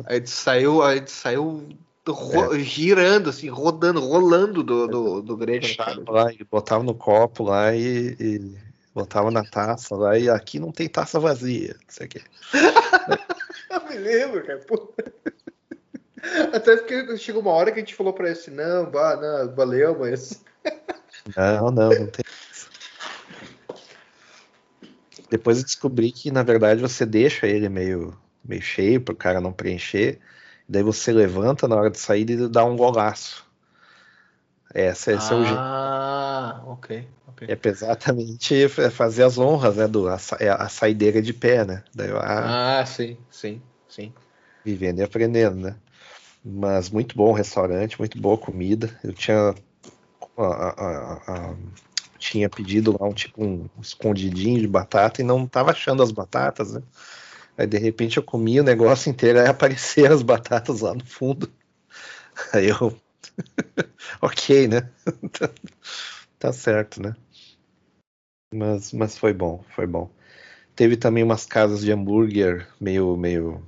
A 0.06 0.14
gente 0.14 0.30
saiu, 0.30 0.82
a 0.82 0.94
gente 0.94 1.10
saiu 1.10 1.66
é. 2.52 2.58
girando, 2.60 3.30
assim, 3.30 3.48
rodando, 3.48 4.00
rolando 4.00 4.62
do, 4.62 4.86
do, 4.86 5.22
do 5.22 5.36
Grêmio. 5.36 5.68
Lá, 6.08 6.32
e 6.32 6.44
botava 6.44 6.82
no 6.82 6.94
copo 6.94 7.44
lá 7.44 7.74
e, 7.74 8.16
e, 8.18 8.56
botava 8.94 9.30
na 9.30 9.44
taça 9.44 9.96
lá, 9.96 10.18
e 10.18 10.28
aqui 10.28 10.58
não 10.58 10.72
tem 10.72 10.88
taça 10.88 11.18
vazia, 11.18 11.74
não 11.74 11.88
sei 11.88 12.06
o 12.06 12.10
quê. 12.10 12.22
Eu 13.70 13.88
me 13.88 13.96
lembro, 13.96 14.44
cara. 14.44 14.58
Pô. 14.66 14.92
Até 16.52 16.76
porque 16.76 17.16
chegou 17.16 17.42
uma 17.42 17.52
hora 17.52 17.72
que 17.72 17.78
a 17.78 17.82
gente 17.82 17.94
falou 17.94 18.12
pra 18.12 18.26
ele 18.26 18.38
assim, 18.38 18.50
não, 18.50 18.90
bah, 18.90 19.16
não, 19.16 19.54
valeu, 19.54 19.98
mas. 19.98 20.42
Não, 21.36 21.70
não, 21.70 21.90
não 21.90 22.06
tem. 22.06 22.24
Depois 25.30 25.58
eu 25.58 25.64
descobri 25.64 26.10
que, 26.10 26.30
na 26.30 26.42
verdade, 26.42 26.80
você 26.80 27.06
deixa 27.06 27.46
ele 27.46 27.68
meio, 27.68 28.16
meio 28.44 28.60
cheio 28.60 29.00
para 29.00 29.12
o 29.12 29.16
cara 29.16 29.40
não 29.40 29.52
preencher. 29.52 30.18
Daí 30.68 30.82
você 30.82 31.12
levanta 31.12 31.68
na 31.68 31.76
hora 31.76 31.90
de 31.90 31.98
sair 31.98 32.28
e 32.28 32.48
dá 32.48 32.64
um 32.64 32.76
golaço. 32.76 33.48
Essa, 34.72 35.12
esse 35.12 35.32
ah, 35.32 35.36
é 35.36 35.40
o 35.40 35.44
jeito. 35.44 35.58
Ah, 35.58 36.62
ok. 36.66 37.08
okay. 37.28 37.48
É 37.48 37.68
exatamente 37.68 38.68
fazer 38.68 39.24
as 39.24 39.36
honras, 39.38 39.76
né? 39.76 39.88
Do, 39.88 40.08
a, 40.08 40.18
é 40.38 40.48
a 40.48 40.68
saideira 40.68 41.20
de 41.20 41.32
pé, 41.32 41.64
né? 41.64 41.82
Daí, 41.94 42.10
ah, 42.12 42.80
ah, 42.80 42.86
sim, 42.86 43.16
sim, 43.30 43.60
sim. 43.88 44.12
Vivendo 44.64 45.00
e 45.00 45.02
aprendendo, 45.02 45.56
né? 45.56 45.76
Mas 46.44 46.90
muito 46.90 47.16
bom 47.16 47.32
restaurante, 47.32 47.98
muito 47.98 48.20
boa 48.20 48.38
comida. 48.38 48.98
Eu 49.04 49.12
tinha 49.12 49.54
a, 50.36 50.42
a, 50.44 51.14
a, 51.26 51.56
tinha 52.18 52.48
pedido 52.48 52.96
lá 52.98 53.08
um 53.08 53.12
tipo 53.12 53.44
um 53.44 53.68
escondidinho 53.80 54.60
de 54.60 54.66
batata 54.66 55.20
e 55.20 55.24
não 55.24 55.46
tava 55.46 55.70
achando 55.70 56.02
as 56.02 56.10
batatas, 56.10 56.74
né? 56.74 56.82
Aí 57.56 57.66
de 57.66 57.78
repente 57.78 58.16
eu 58.16 58.22
comia 58.22 58.62
o 58.62 58.64
negócio 58.64 59.10
inteiro, 59.10 59.40
aí 59.40 59.46
apareceram 59.46 60.14
as 60.14 60.22
batatas 60.22 60.80
lá 60.80 60.94
no 60.94 61.04
fundo. 61.04 61.50
Aí 62.52 62.68
eu. 62.68 62.96
ok, 64.22 64.68
né? 64.68 64.88
tá 66.38 66.52
certo, 66.52 67.02
né? 67.02 67.14
Mas, 68.52 68.92
mas 68.92 69.16
foi 69.16 69.32
bom, 69.32 69.62
foi 69.74 69.86
bom. 69.86 70.10
Teve 70.74 70.96
também 70.96 71.22
umas 71.22 71.46
casas 71.46 71.80
de 71.82 71.92
hambúrguer 71.92 72.66
meio, 72.80 73.16
meio, 73.16 73.62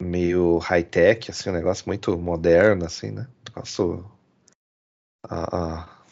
meio 0.00 0.58
high-tech, 0.58 1.30
assim, 1.30 1.50
um 1.50 1.52
negócio 1.52 1.84
muito 1.86 2.16
moderno, 2.16 2.84
assim, 2.84 3.10
né? 3.10 3.26
Negócio 3.48 4.04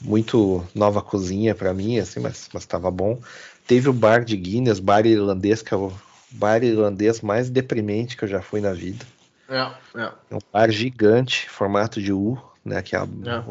muito 0.01 0.67
nova 0.75 1.01
cozinha 1.01 1.55
para 1.55 1.73
mim, 1.73 1.99
assim, 1.99 2.21
mas, 2.21 2.49
mas 2.53 2.67
tava 2.67 2.91
bom. 2.91 3.21
Teve 3.67 3.89
o 3.89 3.93
bar 3.93 4.25
de 4.25 4.37
Guinness, 4.37 4.79
bar 4.79 5.07
irlandês, 5.07 5.63
que 5.63 5.73
é 5.73 5.77
o 5.77 5.93
bar 6.31 6.63
irlandês 6.63 7.21
mais 7.21 7.49
deprimente 7.49 8.17
que 8.17 8.25
eu 8.25 8.29
já 8.29 8.43
fui 8.43 8.61
na 8.61 8.73
vida. 8.73 9.05
É, 9.49 9.61
é. 10.01 10.13
é 10.31 10.35
um 10.35 10.41
bar 10.53 10.71
gigante, 10.71 11.49
formato 11.49 12.03
de 12.03 12.13
U, 12.13 12.39
né? 12.65 12.83
Que 12.83 12.97
é 12.97 12.99
a, 12.99 13.05
é. 13.05 13.43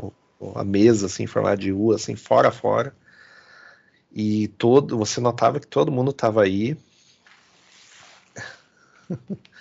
a 0.59 0.63
mesa, 0.63 1.05
assim, 1.07 1.25
formato 1.25 1.61
de 1.61 1.71
U, 1.71 1.91
assim, 1.91 2.15
fora 2.15 2.51
fora. 2.51 2.93
E 4.13 4.47
todo, 4.49 4.97
você 4.97 5.19
notava 5.19 5.59
que 5.59 5.67
todo 5.67 5.91
mundo 5.91 6.13
tava 6.13 6.43
aí. 6.43 6.77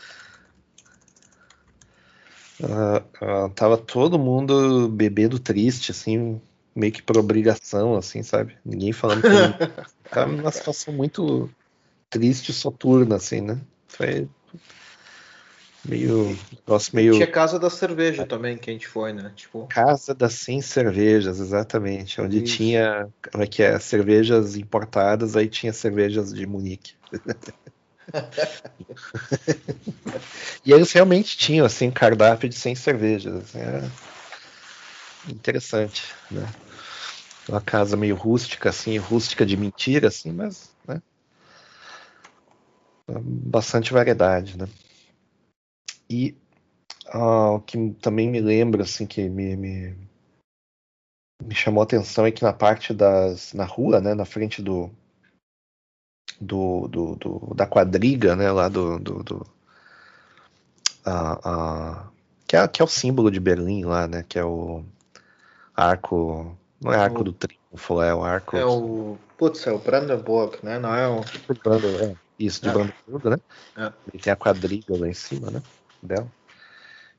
uh, 2.60 3.46
uh, 3.46 3.50
tava 3.50 3.76
todo 3.76 4.18
mundo 4.18 4.88
bebendo 4.88 5.38
triste, 5.38 5.90
assim, 5.90 6.40
meio 6.74 6.92
que 6.92 7.02
por 7.02 7.16
obrigação, 7.18 7.96
assim, 7.96 8.22
sabe? 8.22 8.56
Ninguém 8.64 8.92
falando 8.92 9.22
tava 10.10 10.32
numa 10.32 10.50
situação 10.50 10.92
muito 10.92 11.50
triste 12.10 12.50
e 12.50 12.54
soturna, 12.54 13.16
assim, 13.16 13.40
né? 13.40 13.60
Foi 13.88 14.28
meio. 15.84 16.36
Nossa, 16.66 16.90
meio. 16.94 17.14
Tinha 17.14 17.26
Casa 17.26 17.58
da 17.58 17.70
Cerveja 17.70 18.26
também, 18.26 18.56
que 18.56 18.70
a 18.70 18.72
gente 18.72 18.88
foi, 18.88 19.12
né? 19.12 19.32
Tipo... 19.34 19.66
Casa 19.66 20.14
das 20.14 20.34
100 20.34 20.62
cervejas, 20.62 21.40
exatamente. 21.40 22.20
Onde 22.20 22.42
Isso. 22.42 22.56
tinha. 22.56 23.08
Como 23.30 23.44
é 23.44 23.46
que 23.46 23.62
é? 23.62 23.78
Cervejas 23.78 24.56
importadas, 24.56 25.36
aí 25.36 25.48
tinha 25.48 25.72
cervejas 25.72 26.32
de 26.32 26.46
Munique. 26.46 26.94
e 30.64 30.72
eles 30.72 30.92
realmente 30.92 31.36
tinham, 31.36 31.66
assim, 31.66 31.90
cardápio 31.90 32.48
de 32.48 32.54
100 32.54 32.74
cervejas. 32.74 33.34
Assim, 33.34 33.58
era 33.58 33.90
interessante, 35.28 36.14
né? 36.30 36.46
Uma 37.48 37.60
casa 37.60 37.96
meio 37.96 38.16
rústica, 38.16 38.70
assim, 38.70 38.96
rústica 38.96 39.44
de 39.44 39.56
mentira, 39.56 40.08
assim, 40.08 40.32
mas, 40.32 40.70
né? 40.86 41.02
Bastante 43.08 43.92
variedade, 43.92 44.56
né? 44.56 44.66
E 46.08 46.34
uh, 47.14 47.56
o 47.56 47.60
que 47.60 47.90
também 48.00 48.30
me 48.30 48.40
lembra, 48.40 48.82
assim, 48.82 49.06
que 49.06 49.28
me, 49.28 49.56
me, 49.56 49.94
me, 51.42 51.54
chamou 51.54 51.82
a 51.82 51.84
atenção 51.84 52.26
é 52.26 52.30
que 52.30 52.42
na 52.42 52.52
parte 52.52 52.94
das. 52.94 53.52
na 53.52 53.64
rua, 53.64 54.00
né, 54.00 54.14
na 54.14 54.24
frente 54.24 54.62
do. 54.62 54.90
Do, 56.40 56.88
do, 56.88 57.16
do 57.16 57.54
da 57.54 57.66
quadriga, 57.66 58.34
né, 58.36 58.50
lá 58.50 58.68
do. 58.68 58.98
do, 58.98 59.22
do 59.22 59.46
uh, 61.06 61.48
uh, 61.48 62.14
que, 62.46 62.56
é, 62.56 62.68
que 62.68 62.82
é 62.82 62.84
o 62.84 62.88
símbolo 62.88 63.30
de 63.30 63.40
Berlim 63.40 63.84
lá, 63.84 64.06
né, 64.06 64.24
que 64.28 64.38
é 64.38 64.44
o 64.44 64.84
arco. 65.74 66.56
Não 66.80 66.92
é 66.92 66.96
arco 66.96 67.20
o, 67.20 67.24
do 67.24 67.32
triunfo, 67.32 68.02
é 68.02 68.14
o 68.14 68.22
arco. 68.22 68.56
É 68.56 68.64
o. 68.64 69.16
Putz, 69.38 69.66
é 69.66 69.72
o 69.72 69.78
Brandenburg, 69.78 70.58
né? 70.62 70.78
Não 70.78 70.94
é 70.94 71.08
o. 71.08 71.20
É, 71.20 72.14
isso, 72.38 72.62
de 72.62 72.68
é. 72.68 72.72
Brandenburg, 72.72 73.30
né? 73.30 73.36
É. 73.76 73.92
Ele 74.12 74.22
tem 74.22 74.32
a 74.32 74.36
quadriga 74.36 74.96
lá 74.98 75.08
em 75.08 75.14
cima, 75.14 75.50
né? 75.50 75.62
dela. 76.04 76.30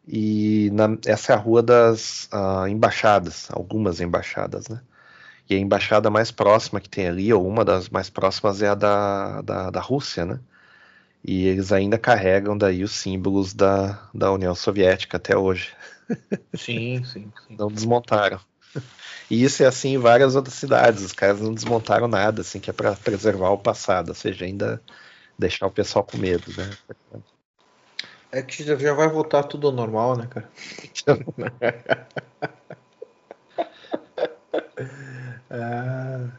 E 0.07 0.69
na, 0.71 0.97
essa 1.05 1.33
é 1.33 1.35
a 1.35 1.39
rua 1.39 1.63
das 1.63 2.29
uh, 2.31 2.67
embaixadas, 2.67 3.47
algumas 3.51 3.99
embaixadas, 3.99 4.67
né? 4.67 4.79
E 5.49 5.55
a 5.55 5.59
embaixada 5.59 6.09
mais 6.09 6.31
próxima 6.31 6.81
que 6.81 6.89
tem 6.89 7.07
ali, 7.07 7.31
ou 7.31 7.47
uma 7.47 7.63
das 7.63 7.89
mais 7.89 8.09
próximas, 8.09 8.61
é 8.61 8.67
a 8.67 8.75
da, 8.75 9.41
da, 9.41 9.69
da 9.69 9.79
Rússia, 9.79 10.25
né? 10.25 10.39
E 11.23 11.47
eles 11.47 11.71
ainda 11.71 11.97
carregam 11.97 12.57
daí 12.57 12.83
os 12.83 12.91
símbolos 12.91 13.53
da, 13.53 13.99
da 14.13 14.31
União 14.31 14.53
Soviética 14.53 15.17
até 15.17 15.35
hoje. 15.35 15.73
Sim, 16.55 17.03
sim, 17.03 17.31
sim. 17.47 17.55
Não 17.57 17.67
desmontaram. 17.67 18.39
E 19.29 19.43
isso 19.43 19.63
é 19.63 19.65
assim 19.65 19.95
em 19.95 19.97
várias 19.97 20.35
outras 20.35 20.53
cidades. 20.55 21.03
Os 21.03 21.11
caras 21.11 21.41
não 21.41 21.53
desmontaram 21.53 22.07
nada, 22.07 22.41
assim, 22.41 22.59
que 22.59 22.69
é 22.69 22.73
para 22.73 22.93
preservar 22.93 23.49
o 23.49 23.57
passado, 23.57 24.09
ou 24.09 24.15
seja, 24.15 24.45
ainda 24.45 24.81
deixar 25.37 25.65
o 25.65 25.71
pessoal 25.71 26.05
com 26.05 26.17
medo, 26.17 26.51
né? 26.55 26.69
É 28.31 28.41
que 28.43 28.63
já 28.63 28.93
vai 28.93 29.07
voltar 29.09 29.43
tudo 29.43 29.67
ao 29.67 29.73
normal, 29.73 30.15
né, 30.15 30.27
cara? 30.27 30.49
Ah. 35.57 36.29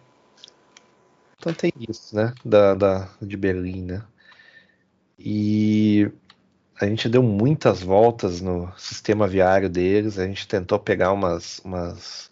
Então 1.38 1.54
tem 1.54 1.72
isso, 1.88 2.14
né? 2.14 2.34
Da, 2.44 2.74
da, 2.74 3.08
de 3.20 3.36
Berlim, 3.36 3.82
né? 3.82 4.04
E 5.18 6.10
a 6.78 6.86
gente 6.86 7.08
deu 7.08 7.22
muitas 7.22 7.82
voltas 7.82 8.40
no 8.40 8.70
sistema 8.76 9.26
viário 9.26 9.70
deles. 9.70 10.18
A 10.18 10.26
gente 10.26 10.46
tentou 10.46 10.78
pegar 10.78 11.12
umas, 11.12 11.60
umas 11.60 12.30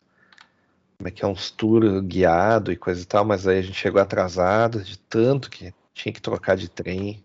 como 0.99 1.09
é 1.09 1.11
que 1.11 1.24
é, 1.24 1.28
uns 1.28 1.51
tour 1.51 2.03
guiado 2.03 2.70
e 2.70 2.76
coisa 2.76 3.03
e 3.03 3.07
tal, 3.07 3.24
mas 3.24 3.47
aí 3.47 3.59
a 3.59 3.62
gente 3.62 3.78
chegou 3.78 4.01
atrasado 4.01 4.82
de 4.82 4.99
tanto 4.99 5.51
que 5.51 5.72
tinha 5.95 6.12
que 6.12 6.20
trocar 6.20 6.57
de 6.57 6.68
trem 6.68 7.24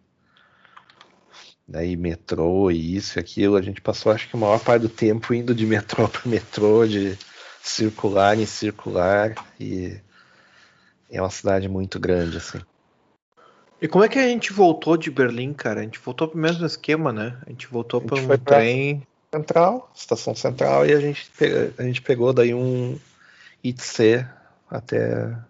né, 1.68 1.86
e 1.86 1.96
metrô 1.96 2.72
e 2.72 2.96
isso 2.96 3.18
e 3.18 3.20
aquilo. 3.20 3.56
A 3.56 3.62
gente 3.62 3.82
passou, 3.82 4.12
acho 4.12 4.30
que, 4.30 4.36
a 4.36 4.40
maior 4.40 4.60
parte 4.60 4.84
do 4.84 4.90
tempo 4.90 5.34
indo 5.34 5.54
de 5.54 5.66
metrô 5.66 6.08
para 6.08 6.22
metrô, 6.26 6.88
de 6.88 7.18
circular 7.62 8.38
em 8.38 8.46
circular. 8.46 9.36
E 9.60 10.00
é 11.10 11.22
uma 11.22 11.30
cidade 11.30 11.68
muito 11.68 12.00
grande, 12.00 12.38
assim. 12.38 12.60
E 13.82 13.88
como 13.88 14.04
é 14.04 14.10
que 14.10 14.20
a 14.20 14.28
gente 14.28 14.52
voltou 14.52 14.98
de 14.98 15.10
Berlim, 15.10 15.54
cara? 15.54 15.80
A 15.80 15.84
gente 15.84 16.00
voltou 16.00 16.28
pro 16.28 16.38
mesmo 16.38 16.66
esquema, 16.66 17.14
né? 17.14 17.38
A 17.46 17.50
gente 17.50 17.68
voltou 17.68 18.02
para 18.02 18.20
um 18.20 18.38
trem. 18.38 19.08
Central, 19.32 19.92
estação 19.96 20.34
central, 20.34 20.88
e 20.88 20.92
a 20.92 21.00
gente, 21.00 21.30
a 21.78 21.84
gente 21.84 22.02
pegou 22.02 22.34
daí 22.34 22.52
um 22.52 22.98
ITC 23.64 24.26
até. 24.70 25.26
A 25.26 25.46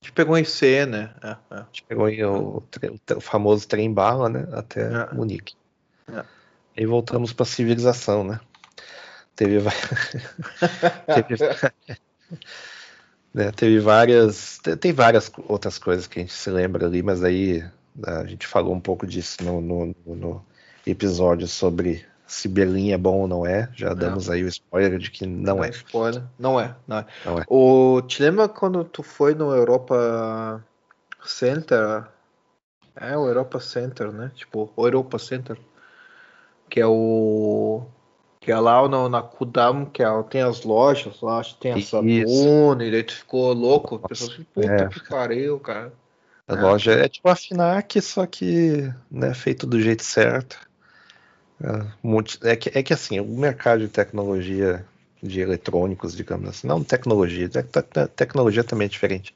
gente 0.00 0.12
pegou 0.12 0.36
um 0.36 0.38
IC, 0.38 0.86
né? 0.86 1.10
É, 1.20 1.30
é. 1.30 1.36
A 1.50 1.66
gente 1.72 1.82
pegou 1.82 2.06
o, 2.06 2.58
o, 2.58 2.62
o, 3.16 3.20
famoso 3.20 3.66
trem 3.66 3.92
bala, 3.92 4.28
né? 4.28 4.46
Até 4.52 4.82
é. 4.82 5.14
Munique. 5.14 5.54
É. 6.12 6.24
E 6.76 6.86
voltamos 6.86 7.32
para 7.32 7.44
civilização, 7.44 8.22
né? 8.22 8.38
Teve, 9.36 9.62
teve... 11.28 11.44
né, 13.34 13.50
teve 13.52 13.78
várias. 13.80 14.60
Tem 14.80 14.92
várias 14.92 15.30
outras 15.48 15.78
coisas 15.78 16.06
que 16.06 16.20
a 16.20 16.22
gente 16.22 16.32
se 16.32 16.50
lembra 16.50 16.86
ali, 16.86 17.02
mas 17.02 17.22
aí 17.22 17.62
né, 17.94 18.12
a 18.22 18.24
gente 18.24 18.46
falou 18.46 18.74
um 18.74 18.80
pouco 18.80 19.06
disso 19.06 19.42
no, 19.42 19.60
no, 19.60 19.94
no 20.06 20.44
episódio 20.86 21.46
sobre 21.46 22.04
se 22.26 22.48
Berlim 22.48 22.92
é 22.92 22.98
bom 22.98 23.20
ou 23.20 23.28
não 23.28 23.46
é. 23.46 23.68
Já 23.74 23.92
damos 23.92 24.30
aí 24.30 24.42
o 24.44 24.48
spoiler 24.48 24.98
de 24.98 25.10
que 25.10 25.26
não, 25.26 25.56
não 25.56 25.64
é. 25.64 25.70
Spoiler. 25.70 26.22
Não 26.38 26.60
é, 26.60 26.74
não 26.86 26.98
é. 26.98 27.06
Não 27.24 27.38
é. 27.38 27.44
O, 27.48 28.02
te 28.02 28.22
lembra 28.22 28.48
quando 28.48 28.84
tu 28.84 29.02
foi 29.02 29.34
no 29.34 29.52
Europa 29.54 30.64
Center? 31.24 32.04
É, 32.96 33.16
o 33.16 33.26
Europa 33.26 33.58
Center, 33.58 34.12
né? 34.12 34.30
Tipo, 34.34 34.72
o 34.76 34.86
Europa 34.86 35.18
Center 35.18 35.58
que 36.68 36.80
é 36.80 36.86
o 36.86 37.86
que 38.44 38.52
é 38.52 38.60
lá 38.60 38.86
no, 38.86 39.08
na 39.08 39.22
Kudam, 39.22 39.86
que 39.86 40.02
é, 40.02 40.22
tem 40.24 40.42
as 40.42 40.64
lojas 40.64 41.22
lá, 41.22 41.38
acho 41.38 41.54
que 41.54 41.62
tem 41.62 41.72
a 41.72 41.80
Saturno, 41.80 42.82
e 42.82 42.90
daí 42.90 43.02
tu 43.02 43.14
ficou 43.14 43.54
louco, 43.54 43.94
a 43.94 44.06
pessoa 44.06 44.30
assim, 44.34 44.44
puta 44.52 44.70
é. 44.70 44.88
que 44.88 45.08
pariu, 45.08 45.58
cara. 45.58 45.90
A 46.46 46.54
é. 46.54 46.60
loja 46.60 46.92
é 46.92 47.08
tipo 47.08 47.26
a 47.26 47.34
Finac, 47.34 47.98
só 48.02 48.26
que 48.26 48.92
né, 49.10 49.32
feito 49.32 49.66
do 49.66 49.80
jeito 49.80 50.04
certo. 50.04 50.58
É, 51.58 52.50
é, 52.50 52.56
que, 52.56 52.78
é 52.78 52.82
que 52.82 52.92
assim, 52.92 53.18
o 53.18 53.24
mercado 53.24 53.80
de 53.80 53.88
tecnologia 53.88 54.84
de 55.22 55.40
eletrônicos, 55.40 56.14
digamos 56.14 56.50
assim, 56.50 56.66
não 56.66 56.84
tecnologia, 56.84 57.48
te, 57.48 57.62
te, 57.62 58.06
tecnologia 58.14 58.62
também 58.62 58.84
é 58.84 58.90
diferente, 58.90 59.34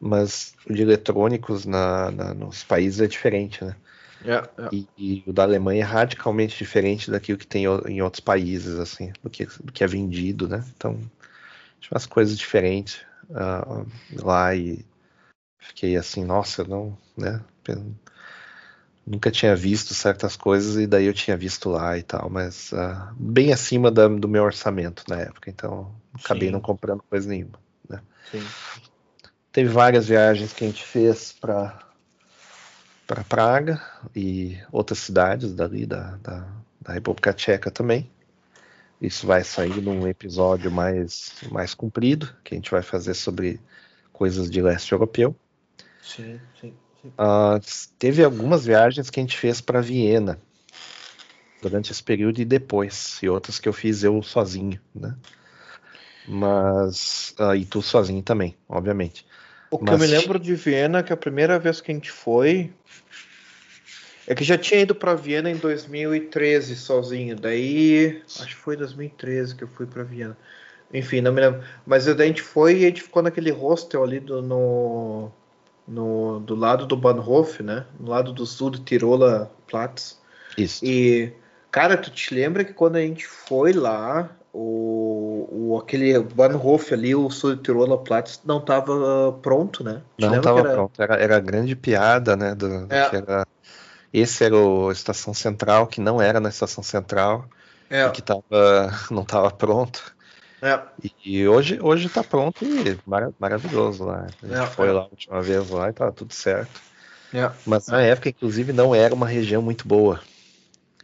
mas 0.00 0.54
de 0.70 0.80
eletrônicos 0.80 1.66
na, 1.66 2.12
na, 2.12 2.34
nos 2.34 2.62
países 2.62 3.00
é 3.00 3.08
diferente, 3.08 3.64
né? 3.64 3.74
Yeah, 4.24 4.48
yeah. 4.58 4.76
E, 4.76 4.88
e, 4.96 5.24
o 5.26 5.32
da 5.32 5.44
Alemanha 5.44 5.82
é 5.82 5.84
radicalmente 5.84 6.56
diferente 6.56 7.10
daquilo 7.10 7.38
que 7.38 7.46
tem 7.46 7.64
em 7.86 8.02
outros 8.02 8.20
países, 8.20 8.78
assim, 8.78 9.12
do 9.22 9.30
que, 9.30 9.46
do 9.46 9.72
que 9.72 9.84
é 9.84 9.86
vendido, 9.86 10.48
né? 10.48 10.64
Então, 10.76 10.94
tinha 11.80 11.92
umas 11.92 12.06
coisas 12.06 12.36
diferentes 12.36 13.00
uh, 13.30 13.86
lá 14.20 14.54
e 14.54 14.84
fiquei 15.58 15.96
assim, 15.96 16.24
nossa, 16.24 16.64
não, 16.64 16.96
né? 17.16 17.40
Nunca 19.06 19.30
tinha 19.30 19.54
visto 19.56 19.94
certas 19.94 20.36
coisas 20.36 20.76
e 20.76 20.86
daí 20.86 21.06
eu 21.06 21.14
tinha 21.14 21.36
visto 21.36 21.70
lá 21.70 21.96
e 21.96 22.02
tal, 22.02 22.28
mas 22.28 22.72
uh, 22.72 23.14
bem 23.16 23.52
acima 23.52 23.90
da, 23.90 24.08
do 24.08 24.28
meu 24.28 24.42
orçamento 24.42 25.04
na 25.08 25.20
época, 25.20 25.48
então 25.48 25.94
acabei 26.12 26.48
Sim. 26.48 26.52
não 26.52 26.60
comprando 26.60 27.02
coisa 27.08 27.28
nenhuma, 27.28 27.58
né? 27.88 28.02
Sim. 28.30 28.44
Teve 29.50 29.70
várias 29.70 30.06
viagens 30.06 30.52
que 30.52 30.64
a 30.64 30.66
gente 30.66 30.84
fez 30.84 31.32
para 31.32 31.87
para 33.08 33.24
Praga 33.24 33.82
e 34.14 34.58
outras 34.70 34.98
cidades 34.98 35.54
dali 35.54 35.86
da, 35.86 36.18
da, 36.22 36.46
da, 36.82 36.92
República 36.92 37.32
Tcheca 37.32 37.70
também. 37.70 38.08
Isso 39.00 39.26
vai 39.26 39.42
sair 39.42 39.80
num 39.80 40.06
episódio 40.06 40.70
mais, 40.70 41.32
mais 41.50 41.72
comprido, 41.72 42.28
que 42.44 42.54
a 42.54 42.56
gente 42.56 42.70
vai 42.70 42.82
fazer 42.82 43.14
sobre 43.14 43.58
coisas 44.12 44.50
de 44.50 44.60
leste 44.60 44.92
europeu. 44.92 45.34
Sim, 46.02 46.38
sim. 46.60 46.74
sim. 47.00 47.08
Uh, 47.08 47.58
teve 47.98 48.22
algumas 48.22 48.66
viagens 48.66 49.08
que 49.08 49.18
a 49.18 49.22
gente 49.22 49.38
fez 49.38 49.60
para 49.62 49.80
Viena 49.80 50.38
durante 51.62 51.90
esse 51.90 52.02
período 52.02 52.40
e 52.40 52.44
depois, 52.44 53.18
e 53.22 53.28
outras 53.28 53.58
que 53.58 53.68
eu 53.68 53.72
fiz 53.72 54.04
eu 54.04 54.22
sozinho, 54.22 54.78
né? 54.94 55.16
Mas. 56.26 57.34
Uh, 57.38 57.54
e 57.54 57.64
tu 57.64 57.80
sozinho 57.80 58.22
também, 58.22 58.54
obviamente. 58.68 59.24
O 59.70 59.78
que 59.78 59.84
Mas... 59.84 59.92
eu 59.92 59.98
me 59.98 60.06
lembro 60.06 60.38
de 60.38 60.54
Viena, 60.54 61.02
que 61.02 61.12
a 61.12 61.16
primeira 61.16 61.58
vez 61.58 61.80
que 61.80 61.90
a 61.90 61.94
gente 61.94 62.10
foi, 62.10 62.72
é 64.26 64.34
que 64.34 64.44
já 64.44 64.58
tinha 64.58 64.80
ido 64.80 64.94
para 64.94 65.14
Viena 65.14 65.50
em 65.50 65.56
2013 65.56 66.76
sozinho. 66.76 67.36
Daí, 67.36 68.22
acho 68.26 68.46
que 68.46 68.54
foi 68.54 68.76
2013 68.76 69.54
que 69.54 69.64
eu 69.64 69.68
fui 69.68 69.86
para 69.86 70.02
Viena. 70.02 70.36
Enfim, 70.92 71.20
não 71.20 71.32
me 71.32 71.40
lembro. 71.40 71.62
Mas 71.86 72.06
daí 72.06 72.14
a 72.22 72.26
gente 72.26 72.42
foi 72.42 72.78
e 72.78 72.84
a 72.84 72.88
gente 72.88 73.02
ficou 73.02 73.22
naquele 73.22 73.50
hostel 73.50 74.02
ali 74.02 74.20
do, 74.20 74.40
no, 74.40 75.30
no, 75.86 76.40
do 76.40 76.54
lado 76.54 76.86
do 76.86 76.96
Bahnhof, 76.96 77.62
né? 77.62 77.86
No 77.98 78.10
lado 78.10 78.32
do 78.32 78.46
sul 78.46 78.70
do 78.70 78.78
Tirola 78.78 79.50
Platz. 79.66 80.18
Isso. 80.56 80.84
E, 80.84 81.32
cara, 81.70 81.96
tu 81.96 82.10
te 82.10 82.34
lembra 82.34 82.64
que 82.64 82.72
quando 82.72 82.96
a 82.96 83.00
gente 83.00 83.26
foi 83.26 83.72
lá, 83.72 84.30
o, 84.52 85.07
o 85.50 85.78
aquele 85.78 86.18
Bahnhof 86.20 86.92
ali, 86.92 87.14
o 87.14 87.30
sul 87.30 87.56
de 87.56 87.62
Tirola 87.62 87.96
Platz, 87.96 88.40
não 88.44 88.58
estava 88.58 89.32
pronto, 89.40 89.82
né? 89.82 90.02
Não 90.18 90.36
estava 90.36 90.60
era... 90.60 90.72
pronto. 90.72 91.02
Era, 91.02 91.14
era 91.16 91.36
a 91.36 91.40
grande 91.40 91.74
piada, 91.74 92.36
né? 92.36 92.54
Do, 92.54 92.86
é. 92.90 93.16
era... 93.16 93.46
Esse 94.12 94.44
era 94.44 94.56
a 94.56 94.92
estação 94.92 95.32
central, 95.34 95.86
que 95.86 96.00
não 96.00 96.20
era 96.20 96.40
na 96.40 96.48
estação 96.48 96.82
central, 96.82 97.46
é. 97.90 98.08
que 98.10 98.22
tava, 98.22 98.42
não 99.10 99.22
estava 99.22 99.50
pronto. 99.50 100.14
É. 100.60 100.80
E 101.24 101.46
hoje, 101.46 101.78
hoje 101.80 102.08
tá 102.08 102.22
pronto 102.22 102.64
e 102.64 102.98
mar 103.06 103.30
maravilhoso 103.38 104.04
lá. 104.04 104.26
A 104.42 104.46
gente 104.46 104.58
é, 104.58 104.66
foi 104.66 104.88
é. 104.88 104.92
lá 104.92 105.02
a 105.02 105.04
última 105.04 105.40
vez 105.40 105.70
lá 105.70 105.88
e 105.88 105.92
tá 105.92 106.10
tudo 106.10 106.34
certo. 106.34 106.80
É. 107.32 107.50
Mas 107.64 107.86
na 107.86 108.02
época, 108.02 108.28
inclusive, 108.28 108.72
não 108.72 108.94
era 108.94 109.14
uma 109.14 109.26
região 109.26 109.62
muito 109.62 109.86
boa. 109.86 110.20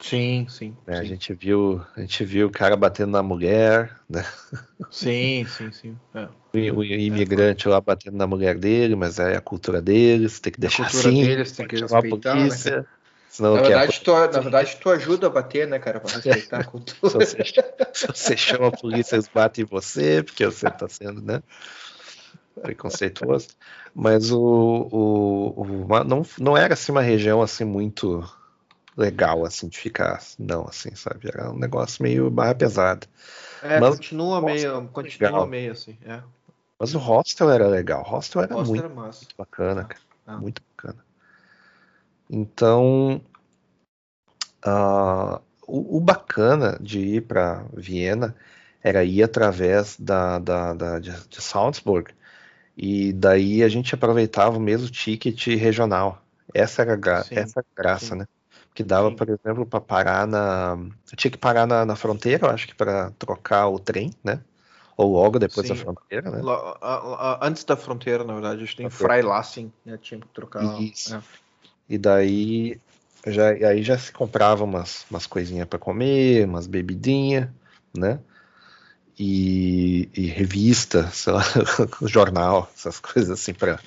Sim, 0.05 0.47
sim, 0.51 0.77
né? 0.87 0.97
sim. 0.97 1.01
A 1.01 1.05
gente 1.05 1.33
viu, 1.33 1.81
a 1.97 2.01
gente 2.03 2.25
viu 2.27 2.49
o 2.49 2.51
cara 2.51 2.77
batendo 2.77 3.13
na 3.13 3.23
mulher, 3.23 3.99
né? 4.07 4.23
Sim, 4.91 5.47
sim, 5.47 5.73
sim. 5.73 5.99
É. 6.15 6.29
O, 6.71 6.77
o, 6.77 6.85
imigrante 6.85 7.67
lá 7.67 7.81
batendo 7.81 8.19
na 8.19 8.27
mulher 8.27 8.59
dele, 8.59 8.95
mas 8.95 9.19
é 9.19 9.35
a 9.35 9.41
cultura 9.41 9.81
deles, 9.81 10.41
tem 10.41 10.53
que 10.53 10.61
deixar 10.61 10.83
a 10.83 10.91
cultura 10.91 11.09
assim, 11.09 11.25
deles, 11.25 11.53
tem 11.53 11.67
que 11.67 11.77
respeitar, 11.77 12.33
a 12.33 12.35
né, 12.35 12.41
polícia. 12.43 12.77
Né? 12.77 12.87
Senão 13.31 13.55
na, 13.55 13.63
verdade, 13.63 14.01
tu, 14.05 14.13
na 14.13 14.41
verdade, 14.41 14.77
tu 14.77 14.91
ajuda 14.91 15.27
a 15.27 15.31
bater, 15.31 15.67
né, 15.67 15.79
cara, 15.79 15.99
pra 15.99 16.13
respeitar 16.13 16.61
a 16.61 16.65
cultura. 16.69 17.25
se, 17.25 17.37
você, 17.37 17.45
se 17.95 18.07
você 18.07 18.37
chama 18.37 18.69
a 18.69 18.73
polícia, 18.73 19.17
eles 19.17 19.29
batem 19.29 19.65
em 19.65 19.67
você, 19.67 20.23
porque 20.23 20.45
você 20.45 20.71
tá 20.71 20.87
sendo, 20.87 21.23
né, 21.23 21.43
preconceituoso. 22.61 23.49
Mas 23.95 24.31
o, 24.31 24.39
o, 24.39 25.63
o, 25.63 26.05
não, 26.05 26.27
não 26.39 26.57
era 26.57 26.75
assim 26.75 26.93
uma 26.93 27.01
região 27.01 27.41
assim 27.41 27.65
muito 27.65 28.23
legal 28.97 29.45
assim 29.45 29.69
de 29.69 29.79
ficar, 29.79 30.21
não, 30.39 30.67
assim, 30.69 30.95
sabe? 30.95 31.29
Era 31.29 31.51
um 31.51 31.59
negócio 31.59 32.03
meio 32.03 32.31
barra 32.31 32.55
pesada. 32.55 33.07
É, 33.63 33.81
Mas, 33.81 33.97
continua 33.97 34.41
meio, 34.41 34.89
continua 34.89 35.31
legal. 35.31 35.47
meio 35.47 35.73
assim, 35.73 35.97
é. 36.05 36.21
Mas 36.79 36.95
o 36.95 36.99
hostel 36.99 37.51
era 37.51 37.67
legal, 37.67 38.03
o 38.03 38.05
hostel 38.05 38.43
era, 38.43 38.55
hostel 38.55 38.75
muito, 38.75 38.85
era 38.85 38.95
muito, 38.95 39.35
bacana, 39.37 39.81
ah, 39.83 39.85
cara. 39.85 40.01
Ah. 40.27 40.37
Muito 40.39 40.63
bacana. 40.77 41.05
Então, 42.29 43.21
uh, 44.67 45.41
o, 45.67 45.97
o, 45.97 46.01
bacana 46.01 46.79
de 46.81 46.99
ir 46.99 47.23
para 47.23 47.65
Viena 47.73 48.35
era 48.83 49.05
ir 49.05 49.23
através 49.23 49.97
da, 49.99 50.39
da, 50.39 50.75
da 50.75 50.99
de, 50.99 51.11
de, 51.29 51.41
Salzburg 51.41 52.13
e 52.77 53.13
daí 53.13 53.63
a 53.63 53.69
gente 53.69 53.95
aproveitava 53.95 54.57
o 54.57 54.61
mesmo 54.61 54.89
ticket 54.91 55.47
regional. 55.47 56.23
Essa 56.53 56.83
era, 56.83 57.23
sim, 57.23 57.35
essa 57.37 57.61
era 57.61 57.67
a 57.71 57.83
graça, 57.83 58.07
sim. 58.07 58.17
né? 58.17 58.27
Que 58.75 58.83
dava, 58.83 59.09
sim. 59.11 59.17
por 59.17 59.29
exemplo, 59.29 59.65
para 59.65 59.81
parar 59.81 60.27
na. 60.27 60.77
Eu 61.11 61.17
tinha 61.17 61.31
que 61.31 61.39
parar 61.39 61.67
na, 61.67 61.87
na 61.87 61.95
fronteira, 61.95 62.47
eu 62.47 62.51
acho 62.51 62.67
que 62.67 62.75
para 62.75 63.13
trocar 63.13 63.69
o 63.69 63.79
trem, 63.79 64.13
né? 64.23 64.41
Ou 64.97 65.13
logo 65.13 65.39
depois 65.39 65.69
da 65.69 65.77
fronteira, 65.77 66.31
né? 66.31 66.41
Antes 67.41 67.65
da 67.65 67.77
fronteira, 67.77 68.25
na 68.25 68.33
verdade, 68.33 68.57
a 68.57 68.65
gente 68.65 68.77
tem 68.77 68.91
Freilassing, 68.91 69.73
né? 69.85 69.97
Tinha 70.01 70.21
que 70.21 70.27
trocar. 70.29 70.81
Isso. 70.81 71.15
É. 71.15 71.23
E 71.89 71.99
daí 71.99 72.81
já, 73.27 73.49
aí 73.49 73.83
já 73.83 73.97
se 73.97 74.13
comprava 74.13 74.65
umas, 74.65 75.07
umas 75.11 75.27
coisinhas 75.27 75.67
para 75.69 75.79
comer, 75.79 76.47
umas 76.47 76.67
bebidinhas, 76.67 77.49
né? 77.97 78.21
E, 79.19 80.09
e, 80.13 80.27
revista, 80.27 81.09
sei 81.09 81.33
lá, 81.33 81.43
jornal, 82.03 82.69
essas 82.77 82.99
coisas 82.99 83.31
assim 83.31 83.55
para 83.55 83.79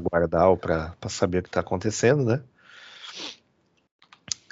guardar 0.00 0.48
ou 0.48 0.56
para 0.56 0.94
saber 1.08 1.38
o 1.38 1.42
que 1.42 1.48
está 1.48 1.60
acontecendo, 1.60 2.24
né? 2.24 2.42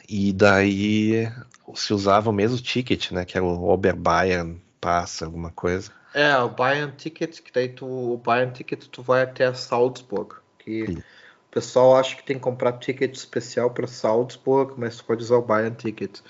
E 0.09 0.33
daí 0.33 1.31
se 1.75 1.93
usava 1.93 2.31
o 2.31 2.33
mesmo 2.33 2.57
ticket, 2.59 3.11
né? 3.11 3.25
Que 3.25 3.37
era 3.37 3.45
o 3.45 3.69
Oberbayern 3.69 4.61
Pass, 4.81 5.23
alguma 5.23 5.51
coisa. 5.51 5.93
É, 6.15 6.37
o 6.39 6.49
Bayern 6.49 6.93
Ticket, 6.97 7.41
que 7.43 7.53
daí 7.53 7.69
tu, 7.69 7.87
o 7.87 8.17
Bayern 8.17 8.53
Ticket 8.53 8.87
tu 8.87 9.03
vai 9.03 9.23
até 9.23 9.53
Salzburg, 9.53 10.37
que 10.59 10.87
Sim. 10.87 11.03
O 11.49 11.51
pessoal 11.51 11.97
acha 11.97 12.15
que 12.15 12.23
tem 12.23 12.37
que 12.37 12.43
comprar 12.43 12.73
ticket 12.73 13.15
especial 13.15 13.71
para 13.71 13.87
Salzburg, 13.87 14.75
mas 14.77 14.99
tu 14.99 15.05
pode 15.07 15.23
usar 15.23 15.37
o 15.37 15.43
Bayern 15.43 15.75
Ticket. 15.75 16.21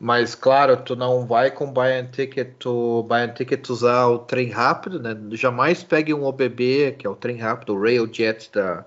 Mas 0.00 0.34
claro, 0.34 0.76
tu 0.76 0.96
não 0.96 1.24
vai 1.26 1.52
com 1.52 1.66
o 1.66 1.72
Bayern 1.72 2.10
Ticket, 2.10 2.66
o 2.66 3.04
Bayern 3.04 3.32
Ticket 3.32 3.68
usar 3.70 4.08
o 4.08 4.18
trem 4.18 4.50
rápido, 4.50 4.98
né? 4.98 5.16
Jamais 5.30 5.84
pegue 5.84 6.12
um 6.12 6.24
OBB, 6.24 6.96
que 6.98 7.06
é 7.06 7.10
o 7.10 7.14
trem 7.14 7.36
rápido, 7.38 7.74
o 7.74 7.80
Railjet 7.80 8.50
da 8.52 8.84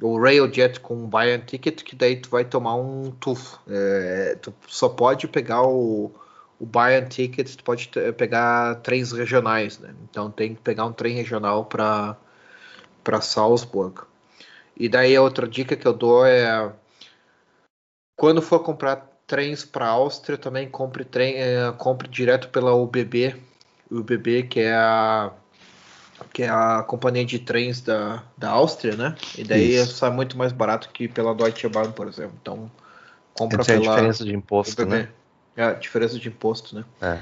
o 0.00 0.18
Railjet 0.18 0.80
com 0.80 1.04
o 1.04 1.06
Bayern 1.06 1.44
Ticket, 1.44 1.82
que 1.82 1.94
daí 1.96 2.16
tu 2.16 2.30
vai 2.30 2.44
tomar 2.44 2.76
um 2.76 3.10
tufo. 3.12 3.60
É, 3.68 4.36
tu 4.40 4.52
só 4.66 4.88
pode 4.88 5.28
pegar 5.28 5.62
o, 5.62 6.12
o 6.58 6.66
Bayern 6.66 7.08
Ticket, 7.08 7.54
tu 7.56 7.64
pode 7.64 7.90
pegar 8.16 8.76
trens 8.76 9.12
regionais, 9.12 9.78
né? 9.78 9.94
Então 10.10 10.30
tem 10.30 10.54
que 10.54 10.60
pegar 10.60 10.84
um 10.86 10.92
trem 10.92 11.14
regional 11.16 11.64
para 11.64 12.16
para 13.02 13.20
Salzburg. 13.20 14.00
E 14.76 14.88
daí 14.88 15.14
a 15.14 15.22
outra 15.22 15.46
dica 15.46 15.76
que 15.76 15.86
eu 15.86 15.92
dou 15.92 16.26
é 16.26 16.72
quando 18.16 18.40
for 18.42 18.60
comprar 18.60 18.96
trens 19.26 19.64
para 19.64 19.88
Áustria, 19.88 20.38
também 20.38 20.68
compre 20.68 21.04
trem, 21.04 21.36
é, 21.36 21.72
compre 21.72 22.08
direto 22.08 22.48
pela 22.48 22.74
UBB, 22.74 23.36
UBB 23.90 24.44
que 24.44 24.60
é 24.60 24.74
a 24.74 25.32
que 26.32 26.42
é 26.42 26.48
a 26.48 26.82
companhia 26.82 27.24
de 27.24 27.38
trens 27.38 27.80
da, 27.80 28.22
da 28.36 28.50
Áustria, 28.50 28.96
né? 28.96 29.14
E 29.36 29.44
daí 29.44 29.74
Isso. 29.74 29.94
sai 29.94 30.10
muito 30.10 30.36
mais 30.36 30.52
barato 30.52 30.88
que 30.90 31.08
pela 31.08 31.34
Deutsche 31.34 31.68
Bahn, 31.68 31.92
por 31.92 32.08
exemplo. 32.08 32.36
Então 32.40 32.70
compra 33.32 33.60
Essa 33.60 33.72
pela 33.72 33.84
é 33.84 33.88
a 33.88 33.90
diferença 33.90 34.24
de 34.24 34.34
imposto, 34.34 34.86
né? 34.86 35.08
É 35.56 35.64
a 35.64 35.72
diferença 35.72 36.18
de 36.18 36.28
imposto, 36.28 36.74
né? 36.76 36.84
É. 37.00 37.20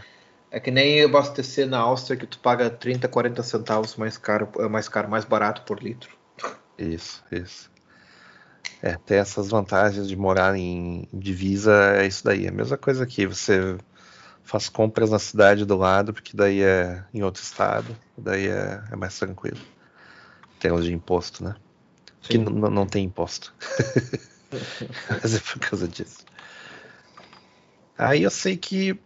É 0.50 0.60
que 0.60 0.70
nem 0.70 1.02
abastecer 1.02 1.66
na 1.66 1.78
Áustria 1.78 2.16
que 2.16 2.26
tu 2.26 2.38
paga 2.38 2.68
30, 2.68 3.08
40 3.08 3.42
centavos 3.42 3.96
mais 3.96 4.18
caro, 4.18 4.48
mais 4.70 4.86
caro, 4.86 5.08
mais 5.08 5.24
barato 5.24 5.62
por 5.62 5.82
litro. 5.82 6.10
Isso, 6.78 7.24
isso. 7.32 7.70
É, 8.82 8.96
ter 8.96 9.14
essas 9.14 9.48
vantagens 9.48 10.08
de 10.08 10.16
morar 10.16 10.54
em 10.56 11.08
divisa 11.12 11.94
é 11.96 12.06
isso 12.06 12.24
daí. 12.24 12.46
É 12.46 12.48
a 12.48 12.52
mesma 12.52 12.76
coisa 12.76 13.04
aqui, 13.04 13.26
você 13.26 13.78
faz 14.44 14.68
compras 14.68 15.10
na 15.10 15.18
cidade 15.18 15.64
do 15.64 15.76
lado, 15.76 16.12
porque 16.12 16.36
daí 16.36 16.62
é 16.62 17.04
em 17.12 17.22
outro 17.22 17.42
estado, 17.42 17.96
daí 18.16 18.48
é, 18.48 18.82
é 18.90 18.96
mais 18.96 19.18
tranquilo. 19.18 19.60
Em 20.56 20.58
termos 20.58 20.84
de 20.84 20.92
imposto, 20.92 21.44
né? 21.44 21.54
Que 22.20 22.38
não 22.38 22.86
tem 22.86 23.04
imposto. 23.04 23.52
Mas 25.10 25.34
é 25.34 25.40
por 25.40 25.58
causa 25.58 25.88
disso. 25.88 26.24
Aí 27.98 28.22
eu 28.22 28.30
sei 28.30 28.56
que 28.56 28.98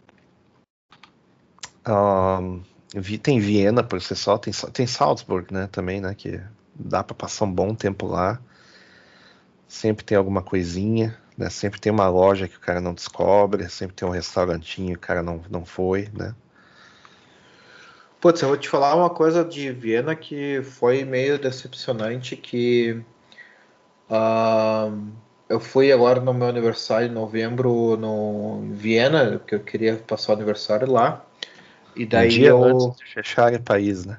um, 1.87 2.61
tem 3.21 3.39
Viena 3.39 3.83
por 3.83 4.01
si 4.01 4.15
só, 4.15 4.37
tem, 4.37 4.53
tem 4.73 4.87
Salzburg, 4.87 5.53
né, 5.53 5.67
também, 5.71 6.01
né, 6.01 6.13
que 6.13 6.41
dá 6.75 7.03
para 7.03 7.15
passar 7.15 7.45
um 7.45 7.51
bom 7.51 7.73
tempo 7.73 8.07
lá. 8.07 8.39
sempre 9.67 10.05
tem 10.05 10.17
alguma 10.17 10.41
coisinha, 10.41 11.17
né? 11.37 11.49
Sempre 11.49 11.79
tem 11.79 11.91
uma 11.91 12.09
loja 12.09 12.47
que 12.47 12.57
o 12.57 12.59
cara 12.59 12.81
não 12.81 12.93
descobre, 12.93 13.69
sempre 13.69 13.95
tem 13.95 14.07
um 14.07 14.11
restaurantinho 14.11 14.97
que 14.97 14.97
o 14.97 15.07
cara 15.07 15.21
não, 15.21 15.41
não 15.49 15.63
foi, 15.63 16.09
né? 16.13 16.33
Putz, 18.19 18.41
eu 18.41 18.47
vou 18.47 18.57
te 18.57 18.67
falar 18.67 18.95
uma 18.95 19.11
coisa 19.11 19.45
de 19.45 19.71
Viena 19.71 20.15
que 20.15 20.61
foi 20.63 21.05
meio 21.05 21.37
decepcionante 21.37 22.35
que 22.35 22.99
uh, 24.09 25.07
eu 25.47 25.59
fui 25.59 25.91
agora 25.91 26.19
no 26.19 26.33
meu 26.33 26.47
aniversário 26.47 27.07
em 27.07 27.11
novembro 27.11 27.95
no 27.95 28.63
em 28.63 28.73
Viena, 28.73 29.39
que 29.45 29.53
eu 29.53 29.59
queria 29.59 29.95
passar 29.97 30.31
o 30.31 30.35
aniversário 30.35 30.91
lá. 30.91 31.23
E 31.95 32.05
daí 32.05 32.27
um 32.27 32.31
dia 32.31 32.49
eu... 32.49 32.63
antes 32.63 32.97
de 32.97 33.13
fechar 33.13 33.53
o 33.53 33.61
país, 33.61 34.05
né? 34.05 34.17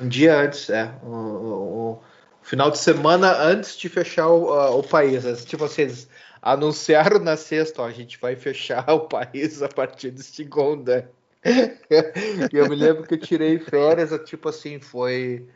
Um 0.00 0.08
dia 0.08 0.36
antes, 0.36 0.68
é. 0.68 0.90
O, 1.02 1.08
o, 1.08 1.90
o, 1.92 2.02
final 2.42 2.70
de 2.70 2.78
semana 2.78 3.32
antes 3.32 3.76
de 3.76 3.88
fechar 3.88 4.28
o, 4.28 4.46
uh, 4.46 4.78
o 4.78 4.82
país. 4.82 5.44
Tipo 5.44 5.64
assim, 5.64 5.82
eles 5.82 6.08
anunciaram 6.42 7.18
na 7.18 7.36
sexta, 7.36 7.82
ó, 7.82 7.86
a 7.86 7.92
gente 7.92 8.18
vai 8.18 8.36
fechar 8.36 8.88
o 8.92 9.00
país 9.00 9.62
a 9.62 9.68
partir 9.68 10.10
de 10.10 10.22
segunda. 10.22 11.10
eu 12.52 12.68
me 12.68 12.76
lembro 12.76 13.04
que 13.04 13.14
eu 13.14 13.18
tirei 13.18 13.58
férias, 13.58 14.10
tipo 14.24 14.48
assim, 14.48 14.78
foi 14.80 15.48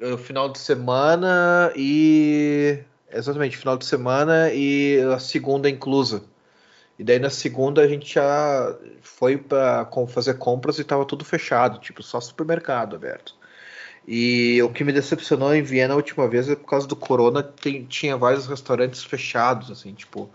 o 0.00 0.16
final 0.16 0.48
de 0.48 0.58
semana 0.58 1.72
e 1.76 2.82
Exatamente, 3.12 3.58
final 3.58 3.76
de 3.76 3.84
semana 3.84 4.50
e 4.52 4.98
a 5.14 5.18
segunda 5.18 5.68
inclusa. 5.68 6.24
E 6.98 7.04
daí 7.04 7.18
na 7.18 7.30
segunda 7.30 7.82
a 7.82 7.88
gente 7.88 8.14
já 8.14 8.76
foi 9.02 9.36
para 9.36 9.86
fazer 10.08 10.34
compras 10.38 10.78
e 10.78 10.84
tava 10.84 11.04
tudo 11.04 11.24
fechado, 11.24 11.78
tipo, 11.78 12.02
só 12.02 12.20
supermercado 12.20 12.96
aberto. 12.96 13.36
E 14.06 14.60
o 14.62 14.70
que 14.70 14.84
me 14.84 14.92
decepcionou 14.92 15.54
em 15.54 15.62
Viena 15.62 15.94
a 15.94 15.96
última 15.96 16.26
vez 16.28 16.48
é 16.48 16.56
por 16.56 16.68
causa 16.68 16.86
do 16.86 16.96
corona, 16.96 17.42
tem, 17.42 17.84
tinha 17.84 18.16
vários 18.16 18.46
restaurantes 18.46 19.04
fechados, 19.04 19.70
assim, 19.70 19.92
tipo. 19.94 20.30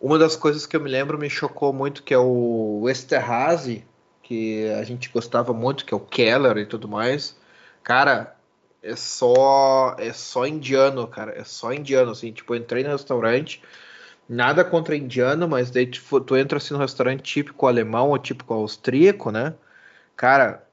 Uma 0.00 0.18
das 0.18 0.36
coisas 0.36 0.66
que 0.66 0.76
eu 0.76 0.80
me 0.80 0.90
lembro 0.90 1.18
me 1.18 1.30
chocou 1.30 1.72
muito, 1.72 2.02
que 2.02 2.12
é 2.12 2.18
o 2.18 2.80
Westerhazy, 2.82 3.84
que 4.22 4.68
a 4.70 4.84
gente 4.84 5.08
gostava 5.08 5.52
muito, 5.52 5.84
que 5.84 5.94
é 5.94 5.96
o 5.96 6.00
Keller 6.00 6.58
e 6.58 6.66
tudo 6.66 6.86
mais. 6.88 7.36
Cara, 7.82 8.36
é 8.82 8.94
só 8.96 9.96
é 9.98 10.12
só 10.12 10.46
indiano, 10.46 11.06
cara. 11.08 11.32
É 11.32 11.44
só 11.44 11.72
indiano, 11.72 12.10
assim. 12.12 12.32
Tipo, 12.32 12.54
eu 12.54 12.58
entrei 12.58 12.84
no 12.84 12.90
restaurante, 12.90 13.62
nada 14.28 14.64
contra 14.64 14.96
indiano, 14.96 15.48
mas 15.48 15.70
daí 15.70 15.86
tu, 15.86 16.20
tu 16.20 16.36
entra 16.36 16.58
assim 16.58 16.74
no 16.74 16.80
restaurante 16.80 17.22
típico 17.22 17.66
alemão 17.66 18.10
ou 18.10 18.18
típico 18.18 18.54
austríaco, 18.54 19.30
né? 19.30 19.54
Cara, 20.16 20.66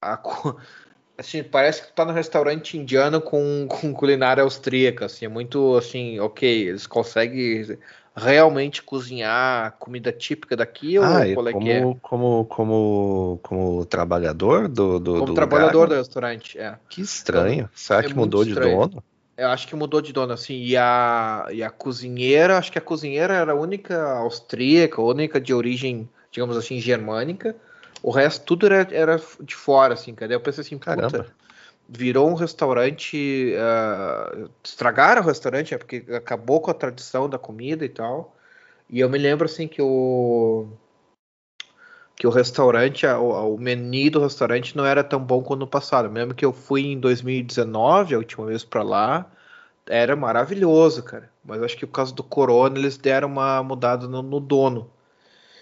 a, 0.00 0.18
assim, 1.18 1.42
parece 1.42 1.82
que 1.82 1.88
tu 1.88 1.94
tá 1.94 2.04
no 2.04 2.12
restaurante 2.12 2.76
indiano 2.76 3.20
com, 3.20 3.66
com 3.70 3.92
culinária 3.92 4.42
austríaca, 4.42 5.06
assim. 5.06 5.26
É 5.26 5.28
muito, 5.28 5.76
assim, 5.76 6.18
ok, 6.20 6.68
eles 6.68 6.86
conseguem 6.86 7.78
realmente 8.16 8.82
cozinhar 8.82 9.76
comida 9.78 10.12
típica 10.12 10.56
daqui 10.56 10.98
ou 10.98 11.04
ah, 11.04 11.24
qual 11.34 11.48
é 11.48 11.52
como, 11.52 11.64
que 11.64 11.72
é? 11.72 11.80
Como, 12.00 12.44
como, 12.44 13.40
como 13.42 13.86
trabalhador 13.86 14.68
do, 14.68 15.00
do 15.00 15.12
Como 15.14 15.26
do 15.26 15.34
trabalhador 15.34 15.82
lugar? 15.84 15.88
do 15.88 15.94
restaurante, 15.96 16.58
é. 16.58 16.78
Que 16.88 17.00
estranho. 17.00 17.68
Será 17.74 18.00
é 18.00 18.02
que 18.04 18.14
mudou 18.14 18.44
de 18.44 18.54
dono? 18.54 19.02
Eu 19.36 19.48
acho 19.48 19.66
que 19.66 19.74
mudou 19.74 20.00
de 20.00 20.12
dono, 20.12 20.32
assim, 20.32 20.54
e 20.54 20.76
a, 20.76 21.46
e 21.50 21.60
a 21.60 21.68
cozinheira, 21.68 22.56
acho 22.56 22.70
que 22.70 22.78
a 22.78 22.80
cozinheira 22.80 23.34
era 23.34 23.50
a 23.50 23.56
única 23.56 24.18
austríaca, 24.18 25.02
a 25.02 25.04
única 25.04 25.40
de 25.40 25.52
origem, 25.52 26.08
digamos 26.30 26.56
assim, 26.56 26.78
germânica. 26.78 27.56
O 28.04 28.10
resto 28.10 28.44
tudo 28.44 28.66
era, 28.66 28.86
era 28.94 29.18
de 29.40 29.56
fora, 29.56 29.94
assim, 29.94 30.14
cadê? 30.14 30.34
Eu 30.34 30.40
pensei 30.40 30.60
assim, 30.60 30.76
Caramba. 30.76 31.10
puta, 31.10 31.34
virou 31.88 32.28
um 32.28 32.34
restaurante. 32.34 33.54
Uh, 33.56 34.50
estragaram 34.62 35.22
o 35.22 35.24
restaurante, 35.24 35.72
é 35.72 35.78
porque 35.78 36.04
acabou 36.14 36.60
com 36.60 36.70
a 36.70 36.74
tradição 36.74 37.30
da 37.30 37.38
comida 37.38 37.82
e 37.82 37.88
tal. 37.88 38.36
E 38.90 39.00
eu 39.00 39.08
me 39.08 39.16
lembro 39.16 39.46
assim 39.46 39.66
que 39.66 39.80
o 39.80 40.68
que 42.14 42.26
o 42.26 42.30
restaurante, 42.30 43.06
o, 43.06 43.54
o 43.54 43.58
menu 43.58 44.10
do 44.10 44.20
restaurante 44.20 44.76
não 44.76 44.84
era 44.84 45.02
tão 45.02 45.18
bom 45.18 45.42
quanto 45.42 45.60
no 45.60 45.66
passado. 45.66 46.04
Eu 46.04 46.12
me 46.12 46.20
lembro 46.20 46.34
que 46.34 46.44
eu 46.44 46.52
fui 46.52 46.82
em 46.82 47.00
2019, 47.00 48.14
a 48.14 48.18
última 48.18 48.44
vez 48.44 48.62
para 48.62 48.82
lá, 48.82 49.32
era 49.86 50.14
maravilhoso, 50.14 51.02
cara. 51.02 51.30
Mas 51.42 51.62
acho 51.62 51.78
que 51.78 51.86
por 51.86 51.92
causa 51.92 52.14
do 52.14 52.22
corona 52.22 52.78
eles 52.78 52.98
deram 52.98 53.28
uma 53.28 53.62
mudada 53.62 54.06
no, 54.06 54.22
no 54.22 54.40
dono. 54.40 54.90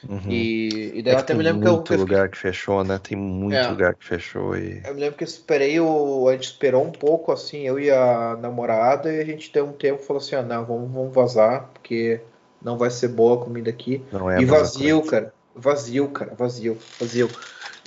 Uhum. 0.09 0.21
E, 0.29 0.99
e 0.99 1.03
daí 1.03 1.15
é 1.15 1.17
eu 1.17 1.21
até 1.21 1.35
me 1.35 1.43
lembro 1.43 1.63
que 1.63 1.69
eu. 1.69 1.79
Tem 1.79 1.97
muito 1.97 2.11
lugar 2.11 2.29
que 2.29 2.39
fechou, 2.39 2.83
né? 2.83 2.99
Tem 2.99 3.17
muito 3.17 3.57
é. 3.57 3.69
lugar 3.69 3.95
que 3.95 4.05
fechou. 4.05 4.57
E... 4.57 4.83
Eu 4.85 4.95
me 4.95 5.01
lembro 5.01 5.17
que 5.17 5.25
eu 5.25 5.29
esperei, 5.29 5.79
o... 5.81 6.29
a 6.29 6.33
gente 6.33 6.45
esperou 6.45 6.85
um 6.85 6.91
pouco, 6.91 7.33
assim, 7.33 7.63
eu 7.63 7.79
e 7.79 7.91
a 7.91 8.37
namorada, 8.41 9.13
e 9.13 9.21
a 9.21 9.25
gente 9.25 9.53
deu 9.53 9.67
um 9.67 9.73
tempo 9.73 10.03
e 10.03 10.07
falou 10.07 10.21
assim: 10.21 10.35
ah, 10.35 10.43
não, 10.43 10.65
vamos, 10.65 10.91
vamos 10.91 11.15
vazar, 11.15 11.71
porque 11.73 12.21
não 12.61 12.77
vai 12.77 12.91
ser 12.91 13.09
boa 13.09 13.41
a 13.41 13.45
comida 13.45 13.71
aqui. 13.71 14.03
Não 14.11 14.31
é 14.31 14.41
e 14.41 14.45
vazio, 14.45 15.03
cara. 15.03 15.33
Vazio, 15.55 16.09
cara, 16.09 16.35
vazio, 16.35 16.79
vazio. 16.99 17.29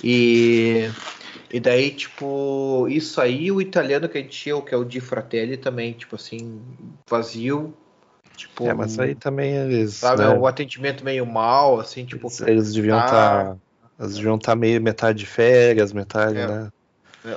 E. 0.02 0.90
E 1.52 1.60
daí, 1.60 1.92
tipo, 1.92 2.86
isso 2.88 3.20
aí, 3.20 3.52
o 3.52 3.60
italiano 3.60 4.08
que 4.08 4.18
a 4.18 4.20
gente 4.20 4.36
tinha, 4.36 4.60
que 4.60 4.74
é 4.74 4.76
o 4.76 4.84
Di 4.84 5.00
Fratelli, 5.00 5.56
também, 5.56 5.92
tipo 5.92 6.16
assim, 6.16 6.60
vazio, 7.08 7.72
Tipo, 8.36 8.68
é, 8.68 8.74
mas 8.74 8.98
aí 8.98 9.14
também 9.14 9.56
eles. 9.56 9.94
Sabe, 9.94 10.22
né? 10.22 10.28
o 10.28 10.46
atendimento 10.46 11.02
meio 11.02 11.24
mal, 11.24 11.80
assim, 11.80 12.04
tipo. 12.04 12.26
Eles, 12.26 12.40
eles 12.40 12.72
deviam 12.74 12.98
estar. 12.98 13.44
Tá, 13.46 13.56
eles 13.98 14.14
deviam 14.16 14.36
estar 14.36 14.52
tá 14.52 14.56
meio 14.56 14.80
metade 14.80 15.18
de 15.18 15.26
férias, 15.26 15.92
metade, 15.92 16.38
é. 16.38 16.46
né? 16.46 16.70
É. 17.24 17.36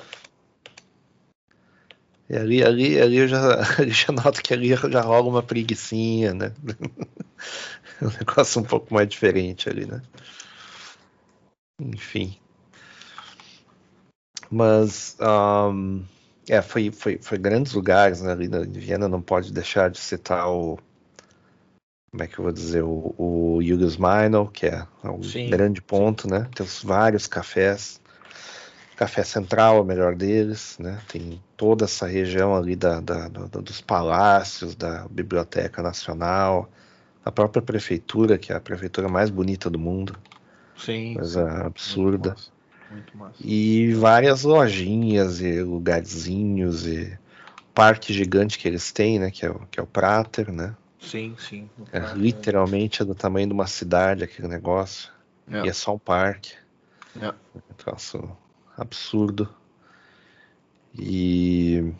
E 2.29 2.37
ali, 2.37 2.63
ali, 2.63 3.01
ali 3.01 3.17
eu 3.17 3.27
já, 3.27 3.39
ali 3.79 3.91
já 3.91 4.11
noto 4.11 4.43
que 4.43 4.53
ali 4.53 4.75
já 4.75 5.01
rola 5.01 5.27
uma 5.27 5.41
preguiçinha, 5.41 6.33
né? 6.33 6.51
um 8.01 8.09
negócio 8.19 8.61
um 8.61 8.65
pouco 8.65 8.93
mais 8.93 9.07
diferente 9.07 9.69
ali, 9.69 9.85
né? 9.85 10.01
Enfim. 11.81 12.37
Mas 14.51 15.15
um, 15.21 16.03
é, 16.49 16.61
foi, 16.61 16.91
foi, 16.91 17.19
foi 17.21 17.37
grandes 17.37 17.73
lugares 17.73 18.21
né, 18.21 18.31
ali 18.31 18.47
na 18.47 18.59
Viena, 18.59 19.07
não 19.07 19.21
pode 19.21 19.53
deixar 19.53 19.89
de 19.89 19.99
citar 19.99 20.49
o 20.49 20.77
como 22.11 22.23
é 22.23 22.27
que 22.27 22.39
eu 22.39 22.43
vou 22.43 22.51
dizer, 22.51 22.83
o, 22.83 23.15
o 23.17 23.59
Meinl, 23.59 24.47
que 24.47 24.65
é 24.65 24.85
um 25.03 25.21
sim, 25.21 25.49
grande 25.49 25.81
ponto, 25.81 26.23
sim. 26.23 26.31
né? 26.31 26.47
Tem 26.55 26.65
vários 26.83 27.27
cafés. 27.27 28.01
Café 28.95 29.23
Central 29.23 29.77
é 29.77 29.81
o 29.81 29.85
melhor 29.85 30.15
deles, 30.15 30.77
né? 30.79 30.99
Tem 31.07 31.41
toda 31.55 31.85
essa 31.85 32.05
região 32.05 32.55
ali 32.55 32.75
da, 32.75 32.99
da, 32.99 33.29
da, 33.29 33.45
dos 33.61 33.79
palácios, 33.79 34.75
da 34.75 35.07
Biblioteca 35.07 35.81
Nacional, 35.81 36.69
a 37.23 37.31
própria 37.31 37.61
prefeitura, 37.61 38.37
que 38.37 38.51
é 38.51 38.55
a 38.55 38.59
prefeitura 38.59 39.07
mais 39.07 39.29
bonita 39.29 39.69
do 39.69 39.79
mundo. 39.79 40.17
Sim. 40.75 41.13
Coisa 41.13 41.65
absurda. 41.65 42.29
Muito 42.29 42.37
massa. 42.37 42.51
Muito 42.91 43.17
massa. 43.17 43.35
E 43.39 43.93
várias 43.93 44.43
lojinhas 44.43 45.39
e 45.39 45.61
lugarzinhos 45.61 46.85
e 46.87 47.17
parque 47.73 48.11
gigante 48.11 48.57
que 48.57 48.67
eles 48.67 48.91
têm, 48.91 49.19
né? 49.19 49.31
Que 49.31 49.45
é 49.45 49.55
que 49.71 49.79
é 49.79 49.83
o 49.83 49.87
Prater, 49.87 50.51
né? 50.51 50.75
Sim, 50.99 51.35
sim. 51.39 51.69
É, 51.91 52.13
literalmente 52.13 53.01
é 53.01 53.05
do 53.05 53.15
tamanho 53.15 53.47
de 53.47 53.53
uma 53.53 53.67
cidade 53.67 54.23
aquele 54.23 54.47
negócio. 54.47 55.11
É. 55.49 55.65
E 55.65 55.69
é 55.69 55.73
só 55.73 55.95
um 55.95 55.99
parque. 55.99 56.53
É. 57.19 57.29
Um 57.29 57.73
troço 57.77 58.37
absurdo. 58.77 59.49
E 60.97 61.93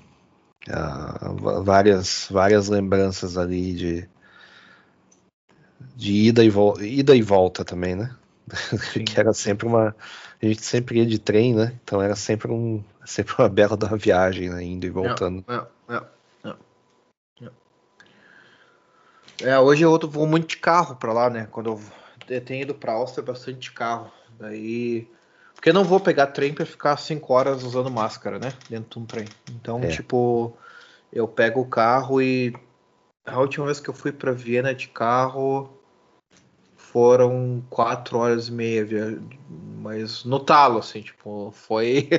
uh, 0.67 1.63
várias, 1.63 2.27
várias 2.29 2.67
lembranças 2.67 3.37
ali 3.37 3.73
de, 3.73 4.09
de 5.95 6.13
ida, 6.13 6.43
e 6.43 6.99
ida 6.99 7.15
e 7.15 7.21
volta 7.21 7.63
também, 7.63 7.95
né? 7.95 8.15
que 9.05 9.19
era 9.19 9.33
sempre 9.33 9.67
uma. 9.67 9.95
A 10.41 10.45
gente 10.45 10.63
sempre 10.65 10.99
ia 10.99 11.05
de 11.05 11.19
trem, 11.19 11.53
né? 11.53 11.77
Então 11.83 12.01
era 12.01 12.15
sempre, 12.15 12.51
um, 12.51 12.83
sempre 13.05 13.35
uma 13.37 13.47
bela 13.47 13.77
da 13.77 13.95
viagem, 13.95 14.49
né? 14.49 14.63
Indo 14.63 14.85
e 14.85 14.89
voltando. 14.89 15.43
É, 15.47 15.53
é, 15.53 15.95
É, 15.95 16.03
hoje 19.63 19.83
eu 19.83 19.97
vou 19.99 20.27
muito 20.27 20.47
de 20.47 20.57
carro 20.57 20.95
para 20.95 21.13
lá, 21.13 21.29
né? 21.29 21.47
Quando 21.51 21.71
eu, 21.71 21.81
eu 22.29 22.41
tenho 22.41 22.63
ido 22.63 22.75
para 22.75 22.93
Áustria 22.93 23.23
bastante 23.23 23.59
de 23.59 23.71
carro. 23.71 24.11
Daí. 24.39 25.07
Porque 25.53 25.69
eu 25.69 25.73
não 25.73 25.83
vou 25.83 25.99
pegar 25.99 26.27
trem 26.27 26.53
para 26.53 26.65
ficar 26.65 26.95
5 26.97 27.33
horas 27.33 27.63
usando 27.63 27.91
máscara, 27.91 28.39
né? 28.39 28.53
Dentro 28.69 28.99
de 28.99 28.99
um 28.99 29.05
trem. 29.05 29.25
Então, 29.51 29.81
é. 29.83 29.87
tipo, 29.87 30.55
eu 31.11 31.27
pego 31.27 31.61
o 31.61 31.69
carro 31.69 32.21
e. 32.21 32.53
A 33.25 33.39
última 33.39 33.65
vez 33.65 33.79
que 33.79 33.89
eu 33.89 33.93
fui 33.93 34.11
para 34.11 34.31
Viena 34.31 34.73
de 34.73 34.87
carro 34.87 35.69
foram 36.75 37.63
4 37.69 38.17
horas 38.17 38.47
e 38.47 38.51
meia, 38.51 39.21
mas 39.77 40.23
no 40.23 40.39
talo, 40.39 40.79
assim, 40.79 41.01
tipo, 41.01 41.51
foi 41.51 42.09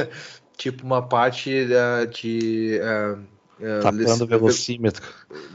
tipo 0.56 0.84
uma 0.84 1.02
parte 1.02 1.50
uh, 1.50 2.06
de. 2.06 2.80
Uh, 2.80 3.37
é, 3.60 3.80
tapando 3.80 4.24
o 4.24 4.26
velocímetro. 4.26 5.06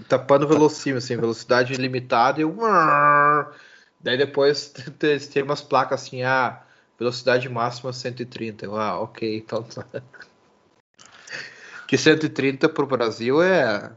Tapando 0.07 0.45
o 0.45 0.47
velocímetro, 0.47 1.05
assim, 1.05 1.15
velocidade 1.17 1.73
limitada 1.75 2.41
e 2.41 2.45
o. 2.45 2.55
Daí 4.01 4.17
depois 4.17 4.73
tem 4.99 5.43
umas 5.43 5.61
placas 5.61 6.01
assim, 6.01 6.23
ah, 6.23 6.61
velocidade 6.99 7.47
máxima 7.47 7.93
130. 7.93 8.65
Eu, 8.65 8.75
ah, 8.75 8.99
ok, 8.99 9.37
então 9.37 9.63
tá. 9.63 9.85
Que 11.87 11.97
130 11.97 12.69
pro 12.69 12.87
Brasil 12.87 13.41
é 13.43 13.91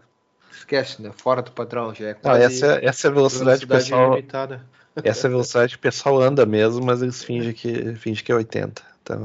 esquece, 0.51 1.01
né? 1.01 1.11
Fora 1.17 1.41
do 1.41 1.53
padrão, 1.53 1.95
já 1.95 2.09
é 2.09 2.15
quase 2.15 2.43
essa, 2.43 2.79
essa 2.83 3.07
é 3.07 3.11
a 3.11 3.15
velocidade, 3.15 3.65
o 3.65 3.69
pessoal. 3.69 4.11
limitada. 4.11 4.67
Essa 5.03 5.27
é 5.27 5.29
a 5.29 5.31
velocidade 5.31 5.73
que 5.73 5.79
o 5.79 5.81
pessoal 5.81 6.21
anda 6.21 6.45
mesmo, 6.45 6.85
mas 6.85 7.01
eles 7.01 7.23
fingem 7.23 7.53
que, 7.53 7.95
fingem 7.95 8.25
que 8.25 8.33
é 8.33 8.35
80. 8.35 8.83
Então... 9.03 9.23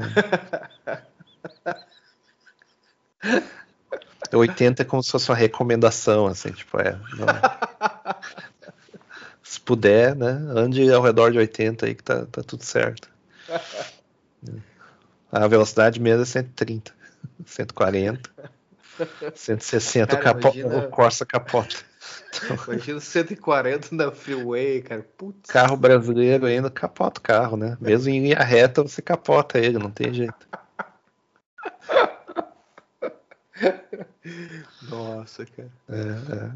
80 4.38 4.82
é 4.82 4.84
como 4.84 5.02
se 5.02 5.10
fosse 5.10 5.30
uma 5.30 5.36
recomendação, 5.36 6.26
assim, 6.26 6.50
tipo, 6.52 6.78
é. 6.80 6.92
não- 7.16 7.26
Se 9.42 9.60
puder, 9.60 10.14
né? 10.16 10.30
Ande 10.56 10.90
ao 10.90 11.02
redor 11.02 11.30
de 11.30 11.38
80 11.38 11.84
aí 11.86 11.94
que 11.94 12.02
tá, 12.02 12.24
tá 12.26 12.42
tudo 12.42 12.64
certo. 12.64 13.08
A 15.30 15.46
velocidade 15.48 15.98
mesmo 16.00 16.22
é 16.22 16.26
130, 16.26 16.92
140, 17.46 18.30
160 19.34 20.06
Cara, 20.16 20.22
capo- 20.22 20.48
imagina- 20.58 20.78
o 20.78 20.88
Corsa 20.90 21.24
capota. 21.24 21.76
Imagina 22.66 23.00
140 23.00 23.88
na 23.94 24.10
freeway, 24.10 24.82
cara. 24.82 25.06
Putz. 25.16 25.50
Carro 25.50 25.76
brasileiro 25.76 26.46
ainda 26.46 26.70
capota 26.70 27.18
o 27.20 27.22
carro, 27.22 27.56
né? 27.56 27.76
Mesmo 27.80 28.10
em 28.10 28.20
linha 28.22 28.38
reta 28.40 28.82
você 28.82 29.00
capota 29.00 29.58
ele, 29.58 29.78
não 29.78 29.90
tem 29.90 30.12
jeito. 30.12 30.46
Nossa, 34.88 35.46
cara. 35.46 35.70
É, 35.88 36.00
é. 36.34 36.52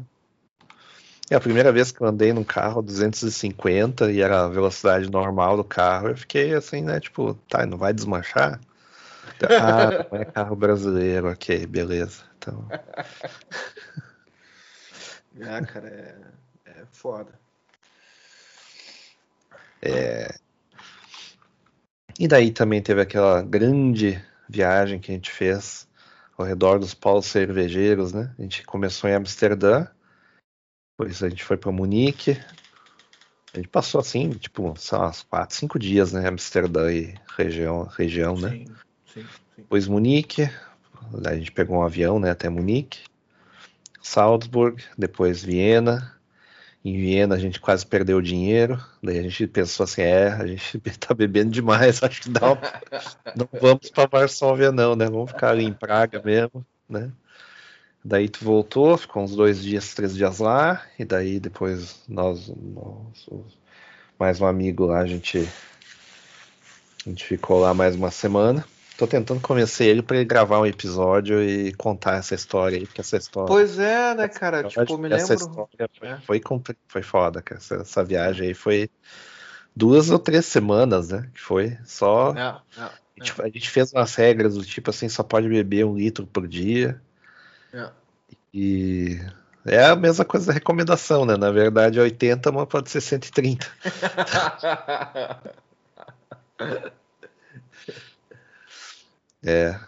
É 1.29 1.35
a 1.35 1.41
primeira 1.41 1.73
vez 1.73 1.91
que 1.91 1.99
eu 2.01 2.07
andei 2.07 2.31
num 2.31 2.43
carro 2.43 2.81
250 2.81 4.09
e 4.11 4.21
era 4.21 4.45
a 4.45 4.47
velocidade 4.47 5.11
normal 5.11 5.57
do 5.57 5.63
carro, 5.63 6.07
eu 6.09 6.17
fiquei 6.17 6.53
assim, 6.53 6.81
né? 6.81 7.01
Tipo, 7.01 7.33
tá, 7.49 7.65
não 7.65 7.77
vai 7.77 7.93
desmanchar? 7.93 8.61
Ah, 9.59 10.07
não 10.09 10.21
é 10.21 10.25
carro 10.25 10.55
brasileiro, 10.55 11.29
ok, 11.29 11.65
beleza. 11.67 12.23
Então, 12.37 12.65
Ah, 15.41 15.61
cara, 15.63 15.87
é, 15.87 16.15
é 16.65 16.85
foda. 16.91 17.31
E 22.19 22.27
daí 22.27 22.51
também 22.51 22.81
teve 22.81 23.01
aquela 23.01 23.43
grande 23.43 24.19
viagem 24.49 24.99
que 24.99 25.11
a 25.11 25.13
gente 25.13 25.29
fez 25.29 25.86
ao 26.37 26.45
redor 26.45 26.79
dos 26.79 26.93
polos 26.93 27.25
cervejeiros, 27.25 28.13
né? 28.13 28.33
A 28.37 28.41
gente 28.41 28.63
começou 28.63 29.09
em 29.09 29.13
Amsterdã, 29.13 29.87
depois 30.97 31.23
a 31.23 31.29
gente 31.29 31.43
foi 31.43 31.57
para 31.57 31.71
Munique. 31.71 32.39
A 33.53 33.57
gente 33.57 33.69
passou 33.69 33.99
assim, 33.99 34.31
tipo, 34.31 34.73
sei 34.77 34.97
lá, 34.97 35.09
uns 35.09 35.23
4, 35.23 35.55
5 35.55 35.79
dias, 35.79 36.13
né? 36.13 36.27
Amsterdã 36.27 36.91
e 36.91 37.15
região, 37.35 37.83
região, 37.83 38.35
né? 38.37 38.49
Sim, 38.49 38.65
sim, 38.65 39.21
sim. 39.23 39.27
Depois 39.57 39.87
Munique, 39.87 40.49
a 41.25 41.35
gente 41.35 41.51
pegou 41.51 41.77
um 41.77 41.83
avião, 41.83 42.19
né, 42.19 42.31
até 42.31 42.49
Munique. 42.49 42.99
Salzburg, 44.01 44.83
depois 44.97 45.43
Viena. 45.43 46.16
Em 46.87 46.93
Viena 46.93 47.35
a 47.35 47.37
gente 47.37 47.59
quase 47.59 47.85
perdeu 47.85 48.17
o 48.17 48.21
dinheiro. 48.21 48.81
Daí 49.03 49.19
a 49.19 49.21
gente 49.21 49.45
pensou 49.47 49.83
assim, 49.83 50.03
é, 50.03 50.29
a 50.29 50.47
gente 50.47 50.79
tá 50.97 51.13
bebendo 51.13 51.51
demais, 51.51 52.01
acho 52.03 52.21
que 52.21 52.29
uma... 52.29 52.57
não 53.35 53.49
vamos 53.59 53.89
para 53.89 54.07
Varsóvia 54.07 54.71
não, 54.71 54.95
né? 54.95 55.05
Vamos 55.05 55.31
ficar 55.31 55.59
em 55.59 55.73
Praga 55.73 56.21
mesmo, 56.23 56.65
né? 56.89 57.11
Daí 58.05 58.29
tu 58.29 58.45
voltou, 58.45 58.97
ficou 58.97 59.21
uns 59.21 59.35
dois 59.35 59.61
dias, 59.61 59.93
três 59.93 60.15
dias 60.15 60.39
lá, 60.39 60.81
e 60.97 61.03
daí 61.03 61.41
depois 61.41 62.03
nós, 62.07 62.47
nós 62.47 63.27
mais 64.17 64.39
um 64.39 64.45
amigo 64.45 64.85
lá, 64.85 64.99
a 64.99 65.05
gente, 65.05 65.39
a 67.05 67.09
gente 67.09 67.25
ficou 67.25 67.59
lá 67.59 67.73
mais 67.73 67.95
uma 67.95 68.11
semana. 68.11 68.63
Tô 68.97 69.05
tentando 69.05 69.39
convencer 69.39 69.87
ele 69.87 70.01
para 70.01 70.15
ele 70.17 70.25
gravar 70.25 70.59
um 70.59 70.65
episódio 70.65 71.43
e 71.43 71.71
contar 71.73 72.15
essa 72.17 72.33
história 72.33 72.77
aí, 72.79 72.85
porque 72.85 73.01
essa 73.01 73.15
história. 73.17 73.47
Pois 73.47 73.77
é, 73.77 74.15
né, 74.15 74.27
cara? 74.27 74.65
história- 74.67 74.87
Tipo, 74.87 74.97
me 74.97 75.07
essa 75.13 75.33
lembro. 75.33 75.47
história 75.49 75.89
foi, 75.99 76.07
É. 76.07 76.17
foi, 76.21 76.39
compli- 76.39 76.77
foi 76.87 77.01
foda, 77.03 77.41
cara. 77.41 77.59
Essa, 77.61 77.75
essa 77.75 78.03
viagem 78.03 78.47
aí 78.47 78.53
foi 78.55 78.89
duas 79.75 80.09
ou 80.09 80.17
três 80.17 80.45
semanas, 80.47 81.09
né? 81.09 81.29
Que 81.33 81.39
foi 81.41 81.77
só. 81.85 82.33
É, 82.35 82.39
é, 82.81 82.81
A 82.83 82.91
gente, 83.23 83.41
a 83.41 83.45
gente 83.45 83.69
fez 83.69 83.93
umas 83.93 84.15
regras 84.15 84.55
do 84.55 84.63
tipo 84.65 84.89
assim, 84.89 85.07
só 85.09 85.21
pode 85.21 85.47
beber 85.47 85.85
um 85.85 85.95
litro 85.95 86.25
por 86.25 86.47
dia. 86.47 86.99
é. 87.73 87.89
E 88.53 89.19
é 89.65 89.85
a 89.85 89.95
mesma 89.95 90.25
coisa 90.25 90.47
da 90.47 90.53
recomendação, 90.53 91.23
né? 91.25 91.37
Na 91.37 91.51
verdade, 91.51 91.99
é 91.99 92.01
80, 92.01 92.51
mas 92.51 92.65
pode 92.67 92.89
ser 92.89 93.01
130. 93.01 93.67
É. 99.43 99.79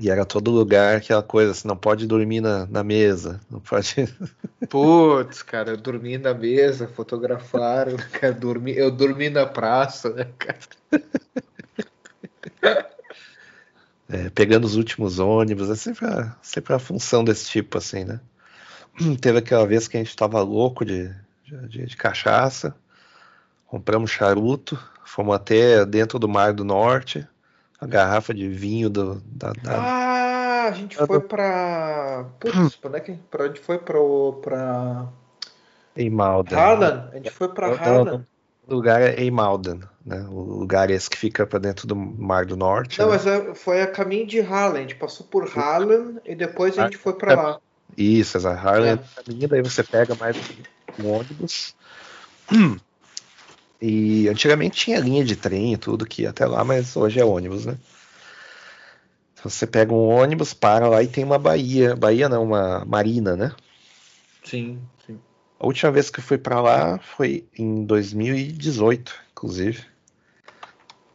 E 0.00 0.08
era 0.08 0.24
todo 0.24 0.52
lugar 0.52 0.96
aquela 0.96 1.22
coisa 1.22 1.50
assim, 1.50 1.66
não 1.66 1.76
pode 1.76 2.06
dormir 2.06 2.40
na, 2.40 2.66
na 2.66 2.84
mesa, 2.84 3.40
não 3.50 3.58
pode. 3.58 4.06
Putz, 4.70 5.42
cara, 5.42 5.70
eu 5.70 5.76
dormi 5.76 6.16
na 6.16 6.32
mesa, 6.32 6.86
fotografaram, 6.86 7.96
cara, 8.12 8.32
dormi, 8.32 8.76
eu 8.76 8.92
dormi 8.92 9.28
na 9.28 9.44
praça, 9.44 10.10
né, 10.10 10.26
cara? 10.38 10.58
É, 14.10 14.30
pegando 14.30 14.64
os 14.64 14.74
últimos 14.74 15.18
ônibus, 15.18 15.68
é 15.68 15.74
sempre 15.74 16.06
a, 16.06 16.34
sempre 16.40 16.72
a 16.72 16.78
função 16.78 17.22
desse 17.22 17.50
tipo, 17.50 17.76
assim, 17.76 18.04
né? 18.04 18.18
Teve 19.20 19.38
aquela 19.38 19.66
vez 19.66 19.86
que 19.86 19.98
a 19.98 20.02
gente 20.02 20.16
tava 20.16 20.40
louco 20.40 20.82
de, 20.82 21.14
de, 21.44 21.84
de 21.84 21.94
cachaça, 21.94 22.74
compramos 23.66 24.10
charuto, 24.10 24.82
fomos 25.04 25.34
até 25.34 25.84
dentro 25.84 26.18
do 26.18 26.26
Mar 26.26 26.54
do 26.54 26.64
Norte, 26.64 27.28
a 27.80 27.86
garrafa 27.86 28.34
de 28.34 28.48
vinho 28.48 28.90
do, 28.90 29.22
da, 29.26 29.52
da- 29.52 29.72
Ah, 29.76 30.68
a 30.68 30.72
gente 30.72 30.96
foi 30.96 31.20
pra. 31.20 32.26
Putz, 32.40 32.78
onde 32.84 32.96
é 32.96 33.00
que 33.00 33.12
pra 33.30 33.44
onde 33.44 33.60
foi? 33.60 33.78
Pro, 33.78 34.40
pra. 34.42 35.06
em 35.96 36.10
Malden. 36.10 36.58
Harlan? 36.58 37.08
A 37.12 37.16
gente 37.16 37.30
foi 37.30 37.48
pra 37.48 37.68
Harlan. 37.74 38.26
O 38.66 38.74
lugar 38.74 39.00
é 39.00 39.14
em 39.22 39.30
Malden, 39.30 39.80
né? 40.04 40.26
O 40.28 40.40
lugar 40.40 40.90
esse 40.90 41.08
que 41.08 41.16
fica 41.16 41.46
para 41.46 41.58
dentro 41.58 41.86
do 41.86 41.96
Mar 41.96 42.44
do 42.44 42.54
Norte. 42.56 42.98
Não, 43.00 43.06
né? 43.06 43.12
mas 43.12 43.26
é- 43.26 43.54
foi 43.54 43.80
a 43.80 43.86
caminho 43.86 44.26
de 44.26 44.40
Harlan. 44.40 44.78
A 44.78 44.82
gente 44.82 44.94
passou 44.96 45.26
por 45.26 45.48
Harlan 45.56 46.16
e 46.24 46.34
depois 46.34 46.78
a 46.78 46.84
gente 46.84 46.98
foi 46.98 47.14
pra 47.14 47.34
lá. 47.34 47.58
Isso, 47.96 48.36
É. 48.36 48.40
é 48.42 48.94
o 48.94 49.24
caminho, 49.24 49.48
daí 49.48 49.62
você 49.62 49.82
pega 49.82 50.14
mais 50.16 50.36
um 51.00 51.10
ônibus. 51.10 51.74
E 53.80 54.28
antigamente 54.28 54.76
tinha 54.76 54.98
linha 54.98 55.24
de 55.24 55.36
trem 55.36 55.72
e 55.72 55.76
tudo 55.76 56.06
que 56.06 56.22
ia 56.22 56.30
até 56.30 56.46
lá, 56.46 56.64
mas 56.64 56.96
hoje 56.96 57.20
é 57.20 57.24
ônibus, 57.24 57.64
né? 57.64 57.78
Então 59.34 59.48
Você 59.48 59.66
pega 59.66 59.92
um 59.92 60.08
ônibus, 60.08 60.52
para 60.52 60.88
lá 60.88 61.02
e 61.02 61.06
tem 61.06 61.22
uma 61.22 61.38
baía. 61.38 61.94
Baía 61.94 62.28
não, 62.28 62.42
uma 62.42 62.84
marina, 62.84 63.36
né? 63.36 63.54
Sim, 64.42 64.80
sim. 65.06 65.18
A 65.60 65.66
última 65.66 65.92
vez 65.92 66.10
que 66.10 66.18
eu 66.18 66.24
fui 66.24 66.38
para 66.38 66.60
lá 66.60 66.98
foi 66.98 67.46
em 67.56 67.84
2018, 67.84 69.14
inclusive. 69.30 69.84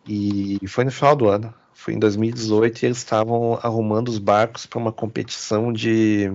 E 0.07 0.60
foi 0.68 0.85
no 0.85 0.91
final 0.91 1.15
do 1.15 1.27
ano. 1.27 1.53
Foi 1.73 1.94
em 1.94 1.99
2018 1.99 2.81
e 2.81 2.85
eles 2.85 2.98
estavam 2.98 3.60
arrumando 3.61 4.07
os 4.07 4.19
barcos 4.19 4.65
para 4.65 4.80
uma 4.80 4.91
competição 4.91 5.73
de. 5.73 6.31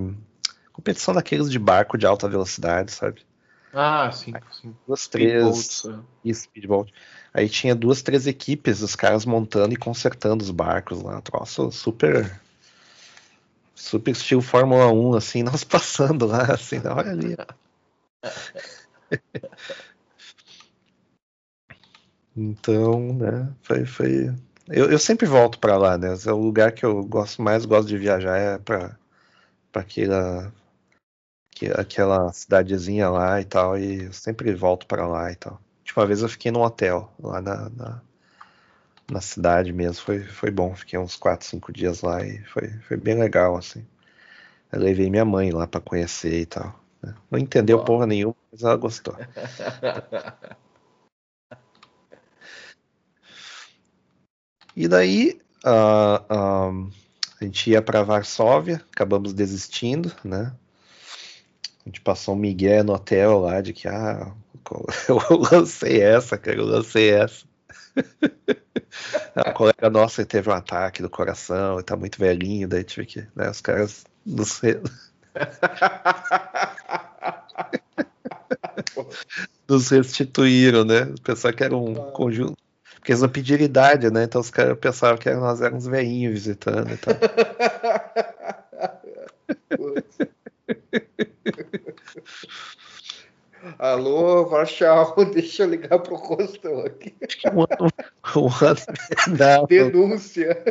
Competição 0.71 1.13
daqueles 1.13 1.49
de 1.49 1.57
barco 1.57 1.97
de 1.97 2.05
alta 2.05 2.29
velocidade, 2.29 2.91
sabe? 2.91 3.21
Ah, 3.73 4.11
sim, 4.11 4.33
sim. 4.51 4.75
Duas, 4.87 5.07
três. 5.07 5.83
É. 6.25 6.33
Speedboat. 6.33 6.93
Aí 7.33 7.47
tinha 7.47 7.75
duas, 7.75 8.01
três 8.01 8.25
equipes, 8.25 8.81
os 8.81 8.95
caras 8.95 9.25
montando 9.25 9.73
e 9.73 9.77
consertando 9.77 10.43
os 10.43 10.51
barcos 10.51 11.01
lá. 11.01 11.21
Troço 11.21 11.71
super. 11.71 12.39
Super 13.75 14.11
estilo 14.11 14.41
Fórmula 14.41 14.91
1, 14.91 15.15
assim, 15.15 15.43
nós 15.43 15.63
passando 15.63 16.25
lá, 16.25 16.53
assim, 16.53 16.81
olha 16.85 17.11
ali. 17.11 17.35
Então, 22.35 23.13
né, 23.13 23.49
foi, 23.61 23.85
foi... 23.85 24.33
Eu, 24.67 24.91
eu 24.91 24.99
sempre 24.99 25.25
volto 25.25 25.59
pra 25.59 25.77
lá, 25.77 25.97
né? 25.97 26.15
É 26.25 26.31
o 26.31 26.37
lugar 26.37 26.71
que 26.71 26.85
eu 26.85 27.03
gosto 27.03 27.41
mais, 27.41 27.65
gosto 27.65 27.87
de 27.87 27.97
viajar 27.97 28.37
é 28.37 28.57
pra 28.57 28.95
aquela, 29.73 30.53
que- 31.59 31.65
aquela 31.77 32.31
cidadezinha 32.31 33.09
lá 33.09 33.41
e 33.41 33.43
tal, 33.45 33.77
e 33.77 34.05
eu 34.05 34.13
sempre 34.13 34.53
volto 34.55 34.87
pra 34.87 35.05
lá 35.05 35.29
e 35.29 35.35
tal. 35.35 35.59
Última 35.81 36.05
vez 36.05 36.21
eu 36.21 36.29
fiquei 36.29 36.51
num 36.51 36.61
hotel 36.61 37.11
lá 37.19 37.41
na, 37.41 37.69
na, 37.69 38.01
na 39.11 39.19
cidade 39.21 39.73
mesmo, 39.73 40.01
foi, 40.05 40.19
foi 40.23 40.49
bom, 40.51 40.73
fiquei 40.73 40.97
uns 40.97 41.17
4, 41.17 41.45
5 41.45 41.73
dias 41.73 42.01
lá 42.01 42.25
e 42.25 42.41
foi, 42.45 42.69
foi 42.87 42.95
bem 42.95 43.19
legal, 43.19 43.57
assim. 43.57 43.85
Eu 44.71 44.79
levei 44.79 45.09
minha 45.09 45.25
mãe 45.25 45.51
lá 45.51 45.67
pra 45.67 45.81
conhecer 45.81 46.41
e 46.41 46.45
tal. 46.45 46.79
né? 47.03 47.13
Não 47.29 47.37
entendeu 47.37 47.77
Uau. 47.77 47.85
porra 47.85 48.07
nenhuma, 48.07 48.35
mas 48.51 48.63
ela 48.63 48.77
gostou. 48.77 49.15
E 54.75 54.87
daí 54.87 55.41
ah, 55.65 56.23
ah, 56.29 56.71
a 57.41 57.43
gente 57.43 57.69
ia 57.71 57.81
para 57.81 58.01
Varsóvia, 58.03 58.81
acabamos 58.93 59.33
desistindo, 59.33 60.13
né? 60.23 60.53
A 61.89 61.91
gente 61.91 62.01
passou 62.01 62.35
um 62.35 62.37
migué 62.37 62.83
no 62.83 62.93
hotel 62.93 63.39
lá 63.39 63.61
de 63.61 63.73
que 63.73 63.87
ah, 63.87 64.31
eu 65.09 65.19
lancei 65.51 65.99
essa, 65.99 66.37
cara, 66.37 66.57
eu 66.57 66.65
lancei 66.65 67.09
essa. 67.09 67.43
A 69.35 69.51
colega 69.51 69.89
nossa 69.89 70.23
teve 70.23 70.49
um 70.49 70.53
ataque 70.53 71.01
do 71.01 71.09
coração 71.09 71.79
e 71.79 71.83
tá 71.83 71.95
muito 71.95 72.19
velhinho, 72.19 72.67
daí 72.67 72.83
tive 72.83 73.07
que, 73.07 73.27
né, 73.35 73.49
os 73.49 73.59
caras 73.59 74.03
nos 74.23 74.61
Nos 79.67 79.89
restituíram, 79.89 80.85
né? 80.85 81.11
Pensar 81.23 81.53
que 81.53 81.63
era 81.63 81.75
um 81.75 81.95
conjunto. 82.11 82.55
Porque 82.95 83.11
eles 83.11 83.21
não 83.21 83.29
pediram 83.29 83.63
idade, 83.63 84.11
né? 84.11 84.25
Então 84.25 84.41
os 84.41 84.51
caras 84.51 84.77
pensavam 84.77 85.17
que 85.17 85.33
nós 85.33 85.59
éramos 85.61 85.87
veinhos 85.87 86.33
visitando 86.33 86.91
e 86.91 86.97
tal. 86.97 87.15
Alô, 93.77 94.45
Varchal, 94.45 95.15
deixa 95.33 95.63
eu 95.63 95.69
ligar 95.69 95.99
pro 95.99 96.15
Rostão 96.15 96.79
aqui. 96.79 97.13
Um 97.53 97.61
ano, 97.61 97.91
um 98.35 98.47
ano, 98.65 98.79
não, 99.37 99.65
Denúncia. 99.65 100.63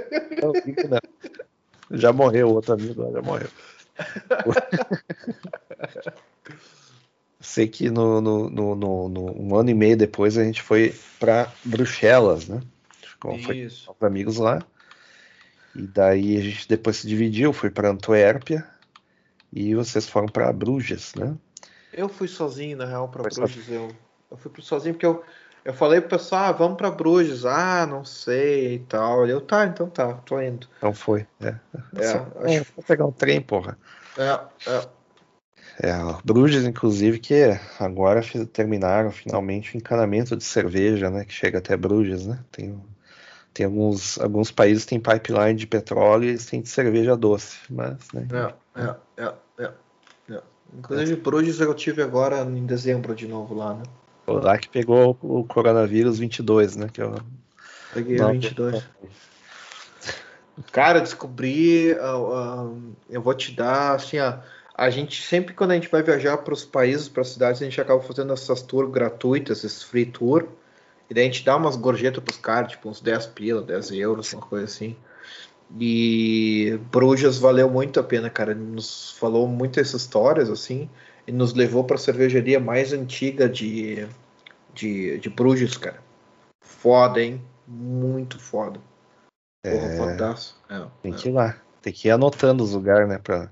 Não, 0.42 0.52
não. 0.88 1.98
Já 1.98 2.12
morreu, 2.12 2.48
o 2.48 2.54
outro 2.54 2.74
amigo 2.74 3.12
já 3.12 3.22
morreu. 3.22 3.48
Sei 7.40 7.68
que 7.68 7.90
no, 7.90 8.20
no, 8.20 8.50
no, 8.50 8.74
no, 8.74 9.42
um 9.42 9.56
ano 9.56 9.70
e 9.70 9.74
meio 9.74 9.96
depois 9.96 10.36
a 10.36 10.44
gente 10.44 10.60
foi 10.62 10.94
para 11.18 11.52
Bruxelas, 11.64 12.48
né? 12.48 12.60
Ficou, 13.02 13.38
foi 13.38 13.68
com 13.86 13.92
os 13.92 14.02
amigos 14.02 14.36
lá. 14.38 14.62
E 15.74 15.82
daí 15.82 16.36
a 16.36 16.40
gente 16.40 16.68
depois 16.68 16.96
se 16.96 17.06
dividiu, 17.06 17.52
fui 17.52 17.70
para 17.70 17.90
Antuérpia 17.90 18.66
e 19.52 19.74
vocês 19.74 20.08
foram 20.08 20.26
para 20.26 20.52
Bruges, 20.52 21.14
né? 21.14 21.36
Eu 21.92 22.08
fui 22.08 22.28
sozinho, 22.28 22.76
na 22.76 22.84
real, 22.84 23.08
para 23.08 23.22
Bruges. 23.22 23.68
Eu, 23.68 23.90
eu 24.30 24.36
fui 24.36 24.52
sozinho 24.60 24.94
porque 24.94 25.06
eu, 25.06 25.22
eu 25.64 25.72
falei 25.72 26.00
pro 26.00 26.10
pessoal, 26.10 26.44
ah, 26.44 26.52
vamos 26.52 26.76
para 26.76 26.90
Bruges. 26.90 27.44
Ah, 27.44 27.86
não 27.86 28.04
sei 28.04 28.74
e 28.74 28.78
tal. 28.80 29.26
Eu, 29.26 29.40
tá, 29.40 29.66
então 29.66 29.88
tá, 29.88 30.14
tô 30.14 30.40
indo. 30.40 30.68
Então 30.76 30.92
foi, 30.92 31.26
é. 31.40 31.54
é 31.96 32.58
acho... 32.58 32.72
Vou 32.76 32.84
pegar 32.86 33.06
um 33.06 33.12
trem, 33.12 33.40
porra. 33.40 33.78
É, 34.16 34.70
é. 34.70 34.98
É, 35.80 35.92
Bruges, 36.24 36.64
inclusive, 36.64 37.20
que 37.20 37.34
agora 37.78 38.20
terminaram 38.52 39.12
finalmente 39.12 39.74
o 39.74 39.78
encanamento 39.78 40.36
de 40.36 40.42
cerveja, 40.42 41.08
né? 41.08 41.24
Que 41.24 41.32
chega 41.32 41.58
até 41.58 41.76
Bruges, 41.76 42.26
né? 42.26 42.40
Tem, 42.50 42.82
tem 43.54 43.66
alguns, 43.66 44.18
alguns 44.18 44.50
países 44.50 44.84
que 44.84 44.90
têm 44.90 45.00
pipeline 45.00 45.54
de 45.54 45.68
petróleo 45.68 46.24
e 46.24 46.28
eles 46.30 46.46
têm 46.46 46.60
de 46.60 46.68
cerveja 46.68 47.16
doce, 47.16 47.58
mas, 47.70 47.96
né? 48.12 48.26
É, 48.76 48.82
é, 48.82 48.96
é, 49.58 49.72
é. 50.30 50.34
é. 50.34 50.42
Inclusive, 50.76 51.16
Bruges 51.16 51.60
eu 51.60 51.74
tive 51.74 52.02
agora 52.02 52.40
em 52.42 52.66
dezembro 52.66 53.14
de 53.14 53.26
novo 53.26 53.54
lá, 53.54 53.74
né? 53.74 53.82
Lá 54.26 54.58
que 54.58 54.68
pegou 54.68 55.16
o 55.22 55.42
coronavírus 55.44 56.18
22, 56.18 56.76
né? 56.76 56.88
Que 56.92 57.00
eu... 57.00 57.18
Peguei 57.94 58.20
o 58.20 58.30
22. 58.30 58.84
Cara, 60.70 61.00
descobri. 61.00 61.92
Uh, 61.92 62.66
uh, 62.66 62.96
eu 63.08 63.22
vou 63.22 63.32
te 63.32 63.52
dar, 63.52 63.94
assim, 63.94 64.18
ó 64.18 64.38
a 64.78 64.90
gente 64.90 65.20
sempre 65.20 65.52
quando 65.54 65.72
a 65.72 65.74
gente 65.74 65.88
vai 65.88 66.04
viajar 66.04 66.38
para 66.38 66.54
os 66.54 66.64
países, 66.64 67.08
para 67.08 67.22
as 67.22 67.30
cidades, 67.30 67.60
a 67.60 67.64
gente 67.64 67.80
acaba 67.80 68.00
fazendo 68.00 68.32
essas 68.32 68.62
tours 68.62 68.88
gratuitas, 68.92 69.64
esses 69.64 69.82
free 69.82 70.06
tour, 70.06 70.46
e 71.10 71.14
daí 71.14 71.24
a 71.24 71.26
gente 71.26 71.44
dá 71.44 71.56
umas 71.56 71.74
gorjetas 71.74 72.22
para 72.22 72.30
os 72.30 72.38
caras, 72.38 72.70
tipo 72.70 72.88
uns 72.88 73.00
10 73.00 73.26
pila, 73.26 73.60
10 73.60 73.90
euros, 73.90 74.32
uma 74.32 74.40
coisa 74.40 74.66
assim. 74.66 74.96
E 75.78 76.78
Brujas 76.90 77.38
valeu 77.38 77.68
muito 77.68 78.00
a 78.00 78.02
pena, 78.02 78.30
cara. 78.30 78.52
Ele 78.52 78.60
nos 78.60 79.12
falou 79.12 79.46
muitas 79.46 79.92
histórias, 79.92 80.48
assim, 80.48 80.88
e 81.26 81.32
nos 81.32 81.52
levou 81.54 81.84
para 81.84 81.96
a 81.96 81.98
cervejaria 81.98 82.58
mais 82.58 82.92
antiga 82.92 83.48
de, 83.48 84.06
de, 84.72 85.18
de 85.18 85.28
Bruges, 85.28 85.76
cara. 85.76 86.02
Foda, 86.62 87.20
hein? 87.20 87.42
Muito 87.66 88.38
foda. 88.38 88.80
Porra, 89.62 90.12
é... 90.70 90.78
É, 90.80 90.86
tem 91.02 91.12
que 91.12 91.28
ir 91.28 91.32
lá. 91.32 91.56
Tem 91.82 91.92
que 91.92 92.08
ir 92.08 92.10
anotando 92.12 92.64
os 92.64 92.72
lugares, 92.72 93.08
né? 93.08 93.18
Pra 93.18 93.50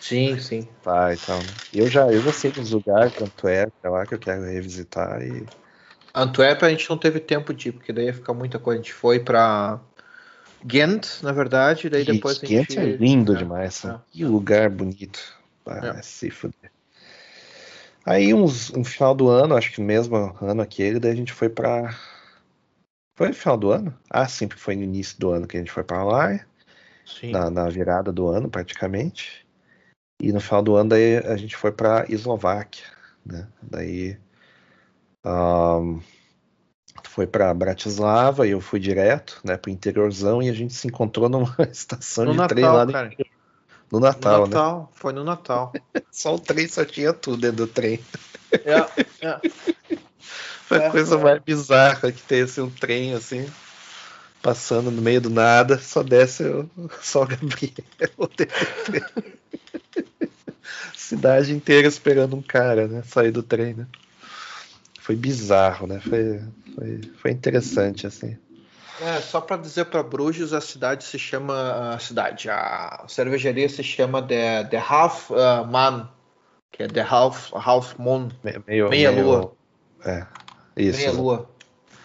Sim, 0.00 0.38
sim. 0.38 0.68
Tá, 0.82 1.12
então. 1.12 1.40
Eu 1.74 1.88
já, 1.88 2.06
eu 2.06 2.20
já 2.20 2.32
sei 2.32 2.52
dos 2.52 2.70
lugares, 2.70 3.20
Antuérpia 3.20 3.90
lá, 3.90 4.06
que 4.06 4.14
eu 4.14 4.18
quero 4.18 4.42
revisitar 4.42 5.20
e. 5.20 5.44
Antuérpia 6.14 6.68
a 6.68 6.70
gente 6.70 6.88
não 6.88 6.96
teve 6.96 7.18
tempo 7.18 7.52
de 7.52 7.68
ir, 7.68 7.72
porque 7.72 7.92
daí 7.92 8.06
ia 8.06 8.14
ficar 8.14 8.32
muita 8.32 8.58
coisa. 8.58 8.80
A 8.80 8.82
gente 8.82 8.94
foi 8.94 9.18
pra 9.18 9.80
Ghent, 10.64 11.22
na 11.22 11.32
verdade, 11.32 11.88
daí 11.88 12.04
depois 12.04 12.42
a 12.42 12.46
gente. 12.46 12.74
Ghent 12.74 12.78
é 12.78 12.96
lindo 12.96 13.34
é, 13.34 13.38
demais, 13.38 13.84
é. 13.84 13.98
que 14.10 14.24
lugar 14.24 14.70
bonito. 14.70 15.20
Ah, 15.66 15.96
é. 15.98 16.02
se 16.02 16.30
fuder. 16.30 16.70
Aí 18.04 18.32
uns, 18.32 18.70
um 18.70 18.84
final 18.84 19.14
do 19.14 19.28
ano, 19.28 19.56
acho 19.56 19.72
que 19.72 19.80
no 19.80 19.86
mesmo 19.86 20.16
ano 20.40 20.62
aquele, 20.62 21.00
daí 21.00 21.12
a 21.12 21.16
gente 21.16 21.32
foi 21.32 21.48
pra. 21.48 21.98
Foi 23.16 23.28
no 23.28 23.34
final 23.34 23.56
do 23.56 23.70
ano? 23.72 23.98
Ah, 24.08 24.28
sim, 24.28 24.46
porque 24.46 24.62
foi 24.62 24.76
no 24.76 24.82
início 24.82 25.18
do 25.18 25.30
ano 25.30 25.46
que 25.46 25.56
a 25.56 25.60
gente 25.60 25.72
foi 25.72 25.82
pra 25.82 26.04
lá. 26.04 26.38
Sim. 27.04 27.32
Na, 27.32 27.50
na 27.50 27.68
virada 27.68 28.12
do 28.12 28.28
ano, 28.28 28.48
praticamente. 28.48 29.46
E 30.20 30.32
no 30.32 30.40
final 30.40 30.62
do 30.62 30.76
ano 30.76 30.90
daí 30.90 31.18
a 31.18 31.36
gente 31.36 31.56
foi 31.56 31.72
para 31.72 32.06
Eslováquia, 32.08 32.84
né? 33.24 33.46
Daí 33.62 34.18
um, 35.26 36.00
foi 37.04 37.26
para 37.26 37.52
Bratislava 37.52 38.46
e 38.46 38.50
eu 38.50 38.60
fui 38.60 38.80
direto, 38.80 39.40
né, 39.44 39.56
para 39.56 39.70
o 39.70 39.72
interiorzão 39.72 40.42
e 40.42 40.48
a 40.48 40.52
gente 40.52 40.74
se 40.74 40.86
encontrou 40.86 41.28
numa 41.28 41.54
estação 41.70 42.24
no 42.24 42.32
de 42.32 42.38
Natal, 42.38 42.54
trem 42.54 42.64
lá 42.64 42.86
cara. 42.86 43.10
no 43.90 44.00
Natal, 44.00 44.40
no 44.40 44.46
Natal, 44.46 44.80
né? 44.80 44.88
Foi 44.94 45.12
no 45.12 45.24
Natal. 45.24 45.72
só 46.10 46.34
o 46.34 46.38
trem 46.38 46.68
só 46.68 46.84
tinha 46.84 47.12
tudo 47.12 47.38
dentro 47.38 47.56
do 47.58 47.66
trem. 47.66 48.00
É, 48.52 49.26
é. 49.26 49.40
Foi 50.66 50.78
a 50.78 50.84
é, 50.84 50.90
coisa 50.90 51.14
é. 51.14 51.22
mais 51.22 51.42
bizarra 51.42 52.10
que 52.10 52.20
ter 52.22 52.44
assim, 52.44 52.60
um 52.60 52.70
trem 52.70 53.14
assim 53.14 53.46
passando 54.42 54.90
no 54.90 55.02
meio 55.02 55.20
do 55.20 55.30
nada, 55.30 55.78
só 55.78 56.02
desce 56.02 56.44
o, 56.44 56.70
só 57.00 57.22
o 57.22 57.26
Gabriel. 57.26 57.72
Cidade 60.94 61.52
inteira 61.52 61.88
esperando 61.88 62.36
um 62.36 62.42
cara, 62.42 62.86
né? 62.86 63.02
Sair 63.04 63.30
do 63.30 63.42
trem, 63.42 63.74
né? 63.74 63.86
Foi 65.06 65.14
bizarro, 65.14 65.86
né? 65.86 66.00
Foi, 66.00 66.42
foi, 66.74 67.00
foi 67.16 67.30
interessante, 67.30 68.08
assim. 68.08 68.36
É, 69.00 69.20
só 69.20 69.40
para 69.40 69.56
dizer 69.56 69.84
para 69.84 70.02
Bruges, 70.02 70.52
a 70.52 70.60
cidade 70.60 71.04
se 71.04 71.16
chama. 71.16 71.94
A 71.94 71.98
cidade, 72.00 72.50
a 72.50 73.04
cervejaria 73.06 73.68
se 73.68 73.84
chama 73.84 74.20
The, 74.20 74.64
The 74.64 74.78
Half 74.78 75.30
uh, 75.30 75.64
Man, 75.64 76.10
que 76.72 76.82
é 76.82 76.88
The 76.88 77.02
Half, 77.02 77.52
Half 77.54 77.96
Moon. 78.00 78.30
Meio, 78.66 78.88
meia 78.88 79.12
meio, 79.12 79.24
lua. 79.24 79.52
É, 80.04 80.26
isso. 80.76 80.98
Meia 80.98 81.12
lua. 81.12 81.50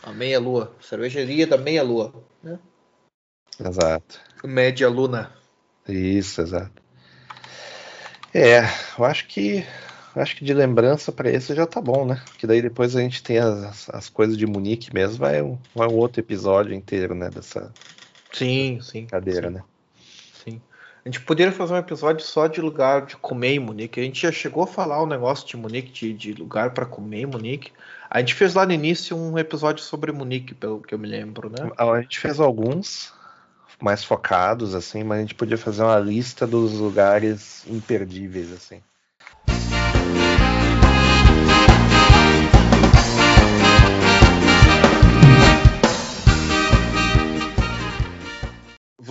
A 0.03 0.11
meia 0.11 0.39
lua. 0.39 0.71
Cervejaria 0.79 1.47
da 1.47 1.57
meia 1.57 1.81
lua. 1.81 2.13
Né? 2.43 2.59
Exato. 3.59 4.19
Média 4.43 4.87
luna. 4.87 5.31
Isso, 5.87 6.39
exato. 6.39 6.79
É, 8.31 8.59
eu 8.95 9.05
acho 9.05 9.25
que 9.25 9.65
acho 10.15 10.35
que 10.35 10.45
de 10.45 10.53
lembrança 10.53 11.11
para 11.11 11.29
esse 11.29 11.55
já 11.55 11.65
tá 11.65 11.79
bom, 11.79 12.05
né? 12.05 12.21
Que 12.37 12.45
daí 12.45 12.61
depois 12.61 12.95
a 12.95 13.01
gente 13.01 13.23
tem 13.23 13.37
as, 13.37 13.89
as 13.89 14.09
coisas 14.09 14.37
de 14.37 14.45
Munique 14.45 14.93
mesmo, 14.93 15.17
vai 15.17 15.41
um, 15.41 15.57
vai 15.73 15.87
um 15.87 15.95
outro 15.95 16.19
episódio 16.19 16.73
inteiro, 16.73 17.15
né? 17.15 17.29
Dessa 17.29 17.71
sim, 18.31 18.79
sim, 18.81 19.05
cadeira, 19.05 19.47
sim. 19.47 19.53
né? 19.53 19.63
Sim. 20.43 20.61
A 21.03 21.09
gente 21.09 21.21
poderia 21.21 21.51
fazer 21.51 21.73
um 21.73 21.77
episódio 21.77 22.25
só 22.25 22.47
de 22.47 22.61
lugar 22.61 23.05
de 23.05 23.15
comer 23.15 23.53
em 23.53 23.59
Munique. 23.59 23.99
A 23.99 24.03
gente 24.03 24.21
já 24.21 24.31
chegou 24.31 24.63
a 24.63 24.67
falar 24.67 25.01
o 25.01 25.05
um 25.05 25.07
negócio 25.07 25.47
de 25.47 25.57
Munique, 25.57 25.91
de, 25.91 26.13
de 26.13 26.33
lugar 26.33 26.71
para 26.71 26.85
comer 26.85 27.21
em 27.21 27.25
Munique. 27.25 27.71
A 28.09 28.19
gente 28.19 28.33
fez 28.33 28.53
lá 28.53 28.65
no 28.65 28.73
início 28.73 29.17
um 29.17 29.37
episódio 29.37 29.83
sobre 29.83 30.11
Munique, 30.11 30.53
pelo 30.53 30.81
que 30.81 30.93
eu 30.93 30.99
me 30.99 31.07
lembro, 31.07 31.49
né? 31.49 31.71
A 31.77 32.01
gente 32.01 32.19
fez 32.19 32.39
alguns 32.39 33.13
mais 33.81 34.03
focados, 34.03 34.75
assim, 34.75 35.03
mas 35.03 35.17
a 35.17 35.21
gente 35.21 35.35
podia 35.35 35.57
fazer 35.57 35.81
uma 35.81 35.97
lista 35.97 36.45
dos 36.45 36.73
lugares 36.73 37.65
imperdíveis, 37.67 38.51
assim. 38.51 38.81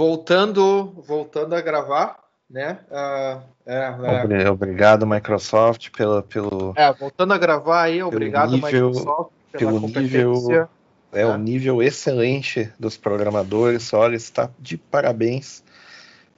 Voltando, 0.01 0.95
voltando 1.07 1.55
a 1.55 1.61
gravar, 1.61 2.17
né? 2.49 2.79
Uh, 2.91 3.43
é, 3.67 4.45
é. 4.45 4.51
Obrigado, 4.51 5.07
Microsoft, 5.07 5.91
pelo, 5.91 6.23
pelo. 6.23 6.73
É, 6.75 6.91
voltando 6.91 7.35
a 7.35 7.37
gravar 7.37 7.83
aí, 7.83 8.03
obrigado, 8.03 8.53
nível, 8.53 8.89
Microsoft, 8.89 9.31
pela 9.53 9.73
pelo 9.73 9.87
nível, 9.87 10.69
é, 11.13 11.27
o 11.27 11.37
nível 11.37 11.83
excelente 11.83 12.73
dos 12.81 12.97
programadores. 12.97 13.93
Olha, 13.93 14.17
está 14.17 14.49
de 14.59 14.79
parabéns. 14.79 15.63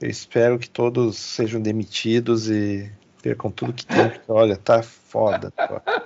Eu 0.01 0.09
espero 0.09 0.59
que 0.59 0.69
todos 0.69 1.17
sejam 1.17 1.61
demitidos 1.61 2.49
e 2.49 2.91
percam 3.21 3.49
tudo 3.49 3.71
que 3.71 3.85
tem. 3.85 4.11
Olha, 4.27 4.57
tá 4.57 4.83
foda. 4.83 5.53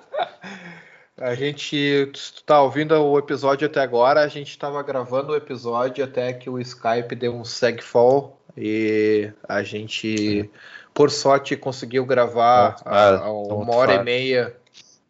A 1.20 1.34
gente 1.34 1.76
está 2.14 2.62
ouvindo 2.62 2.94
o 2.94 3.18
episódio 3.18 3.68
até 3.68 3.80
agora. 3.80 4.22
A 4.22 4.28
gente 4.28 4.52
estava 4.52 4.82
gravando 4.84 5.34
o 5.34 5.36
episódio 5.36 6.04
até 6.06 6.32
que 6.32 6.48
o 6.48 6.60
Skype 6.60 7.16
deu 7.16 7.36
um 7.36 7.44
segfall 7.44 8.40
e 8.56 9.32
a 9.48 9.64
gente 9.64 10.50
por 10.94 11.10
sorte 11.10 11.58
conseguiu 11.58 12.06
gravar 12.06 12.76
a, 12.86 13.10
a 13.16 13.32
uma 13.32 13.76
hora 13.76 13.96
e 13.96 14.04
meia, 14.04 14.56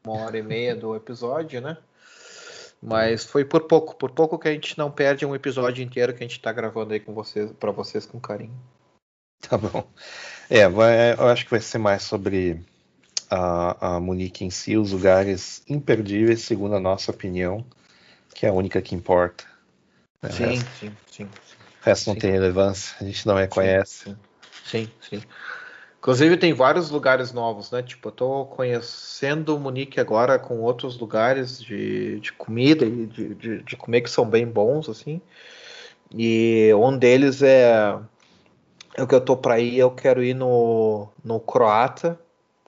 uma 0.06 0.24
hora 0.24 0.38
e 0.38 0.42
meia 0.42 0.76
do 0.76 0.96
episódio, 0.96 1.60
né? 1.60 1.78
Mas 2.82 3.26
foi 3.26 3.44
por 3.44 3.64
pouco, 3.64 3.96
por 3.96 4.12
pouco 4.12 4.40
que 4.40 4.48
a 4.48 4.52
gente 4.54 4.78
não 4.78 4.90
perde 4.90 5.26
um 5.26 5.36
episódio 5.36 5.84
inteiro 5.84 6.14
que 6.14 6.24
a 6.24 6.28
gente 6.28 6.38
está 6.38 6.54
gravando 6.54 6.94
aí 6.94 7.00
com 7.02 7.14
vocês, 7.14 7.52
para 7.60 7.72
vocês 7.72 8.06
com 8.06 8.20
carinho. 8.20 8.58
Tá 9.42 9.58
bom. 9.58 9.86
É, 10.50 10.68
vai, 10.68 11.14
eu 11.14 11.28
acho 11.28 11.46
que 11.46 11.52
vai 11.52 11.60
ser 11.60 11.78
mais 11.78 12.04
sobre 12.04 12.66
a, 13.30 13.96
a 13.96 14.00
Munique 14.00 14.44
em 14.46 14.50
si, 14.50 14.78
os 14.78 14.92
lugares 14.92 15.64
imperdíveis, 15.68 16.42
segundo 16.42 16.76
a 16.76 16.80
nossa 16.80 17.12
opinião, 17.12 17.66
que 18.34 18.46
é 18.46 18.50
a 18.50 18.54
única 18.54 18.82
que 18.82 18.96
importa. 18.96 19.46
Né? 20.22 20.30
Sim, 20.30 20.44
resto, 20.46 20.70
sim, 20.80 20.92
sim, 21.12 21.24
O 21.24 21.86
resto 21.86 22.04
sim. 22.06 22.12
não 22.12 22.18
tem 22.18 22.32
relevância, 22.32 22.96
a 23.00 23.04
gente 23.04 23.26
não 23.28 23.36
reconhece. 23.36 24.06
Sim, 24.06 24.18
sim, 24.66 24.92
sim. 25.02 25.24
Inclusive 25.98 26.38
tem 26.38 26.54
vários 26.54 26.90
lugares 26.90 27.34
novos, 27.34 27.72
né? 27.72 27.82
Tipo, 27.82 28.10
eu 28.10 28.12
tô 28.14 28.46
conhecendo 28.46 29.60
Munique 29.60 30.00
agora 30.00 30.40
com 30.40 30.60
outros 30.60 30.98
lugares 30.98 31.62
de, 31.62 32.20
de 32.20 32.32
comida 32.32 32.86
e 32.86 33.06
de, 33.08 33.36
de, 33.36 33.64
de 33.64 33.76
comer 33.76 34.02
que 34.02 34.10
são 34.10 34.26
bem 34.30 34.46
bons, 34.48 34.88
assim. 34.88 35.20
E 36.16 36.72
um 36.76 36.98
deles 36.98 37.42
é, 37.42 37.98
é 38.96 39.04
o 39.04 39.08
que 39.08 39.16
eu 39.16 39.20
tô 39.20 39.36
para 39.36 39.60
ir, 39.60 39.78
eu 39.78 39.92
quero 39.92 40.24
ir 40.24 40.34
no, 40.34 41.10
no 41.24 41.40
Croata, 41.40 42.18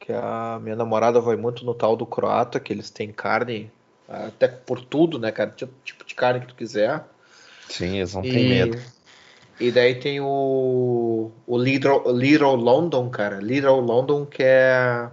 que 0.09 0.13
a 0.13 0.59
minha 0.59 0.75
namorada 0.75 1.21
vai 1.21 1.35
muito 1.35 1.63
no 1.63 1.75
tal 1.75 1.95
do 1.95 2.03
Croata, 2.03 2.59
que 2.59 2.73
eles 2.73 2.89
têm 2.89 3.11
carne 3.11 3.71
até 4.07 4.47
por 4.47 4.83
tudo, 4.83 5.19
né, 5.19 5.31
cara? 5.31 5.51
Tipo, 5.51 5.71
tipo 5.83 6.03
de 6.03 6.15
carne 6.15 6.39
que 6.39 6.47
tu 6.47 6.55
quiser. 6.55 7.03
Sim, 7.67 7.97
eles 7.97 8.15
não 8.15 8.23
têm 8.23 8.49
medo. 8.49 8.75
E 9.59 9.69
daí 9.69 9.93
tem 9.93 10.19
o, 10.19 11.29
o 11.45 11.57
Little, 11.59 12.11
Little 12.11 12.55
London, 12.55 13.07
cara. 13.11 13.37
Little 13.37 13.81
London, 13.81 14.25
que 14.25 14.41
é 14.41 15.11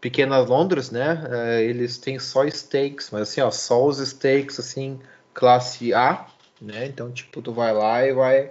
Pequena 0.00 0.38
Londres, 0.38 0.90
né? 0.90 1.24
É, 1.30 1.62
eles 1.62 1.96
têm 1.96 2.18
só 2.18 2.48
steaks, 2.50 3.10
mas 3.12 3.22
assim, 3.22 3.40
ó, 3.40 3.50
só 3.52 3.86
os 3.86 3.98
steaks, 3.98 4.58
assim, 4.58 4.98
classe 5.32 5.94
A, 5.94 6.26
né? 6.60 6.86
Então, 6.86 7.12
tipo, 7.12 7.40
tu 7.40 7.52
vai 7.52 7.72
lá 7.72 8.04
e 8.04 8.12
vai 8.12 8.50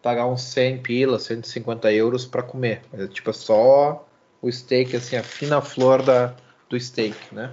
pagar 0.00 0.26
uns 0.26 0.44
100 0.44 0.78
pila, 0.78 1.18
150 1.18 1.92
euros 1.92 2.24
para 2.24 2.42
comer. 2.42 2.80
Mas, 2.90 3.12
tipo, 3.12 3.28
é 3.28 3.34
só 3.34 4.06
o 4.42 4.50
steak, 4.50 4.96
assim, 4.96 5.16
a 5.16 5.22
fina 5.22 5.60
flor 5.60 6.02
da, 6.02 6.34
do 6.68 6.78
steak, 6.78 7.16
né? 7.34 7.52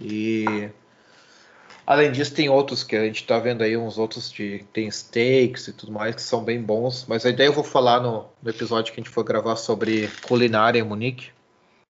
E 0.00 0.68
além 1.86 2.12
disso, 2.12 2.34
tem 2.34 2.48
outros 2.48 2.82
que 2.82 2.96
a 2.96 3.04
gente 3.04 3.22
está 3.22 3.38
vendo 3.38 3.62
aí, 3.62 3.76
uns 3.76 3.98
outros 3.98 4.30
de 4.30 4.64
tem 4.72 4.90
steaks 4.90 5.68
e 5.68 5.72
tudo 5.72 5.92
mais, 5.92 6.14
que 6.14 6.22
são 6.22 6.42
bem 6.42 6.60
bons. 6.60 7.06
Mas 7.08 7.24
a 7.24 7.30
ideia 7.30 7.48
eu 7.48 7.52
vou 7.52 7.64
falar 7.64 8.00
no, 8.00 8.26
no 8.42 8.50
episódio 8.50 8.92
que 8.92 9.00
a 9.00 9.02
gente 9.02 9.12
for 9.12 9.24
gravar 9.24 9.56
sobre 9.56 10.08
culinária 10.26 10.78
em 10.78 10.82
Munique. 10.82 11.30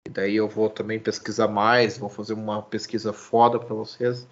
E 0.06 0.10
daí 0.10 0.36
eu 0.36 0.48
vou 0.48 0.68
também 0.68 0.98
pesquisar 0.98 1.48
mais, 1.48 1.96
vou 1.96 2.10
fazer 2.10 2.34
uma 2.34 2.62
pesquisa 2.62 3.12
foda 3.12 3.58
para 3.58 3.74
vocês. 3.74 4.26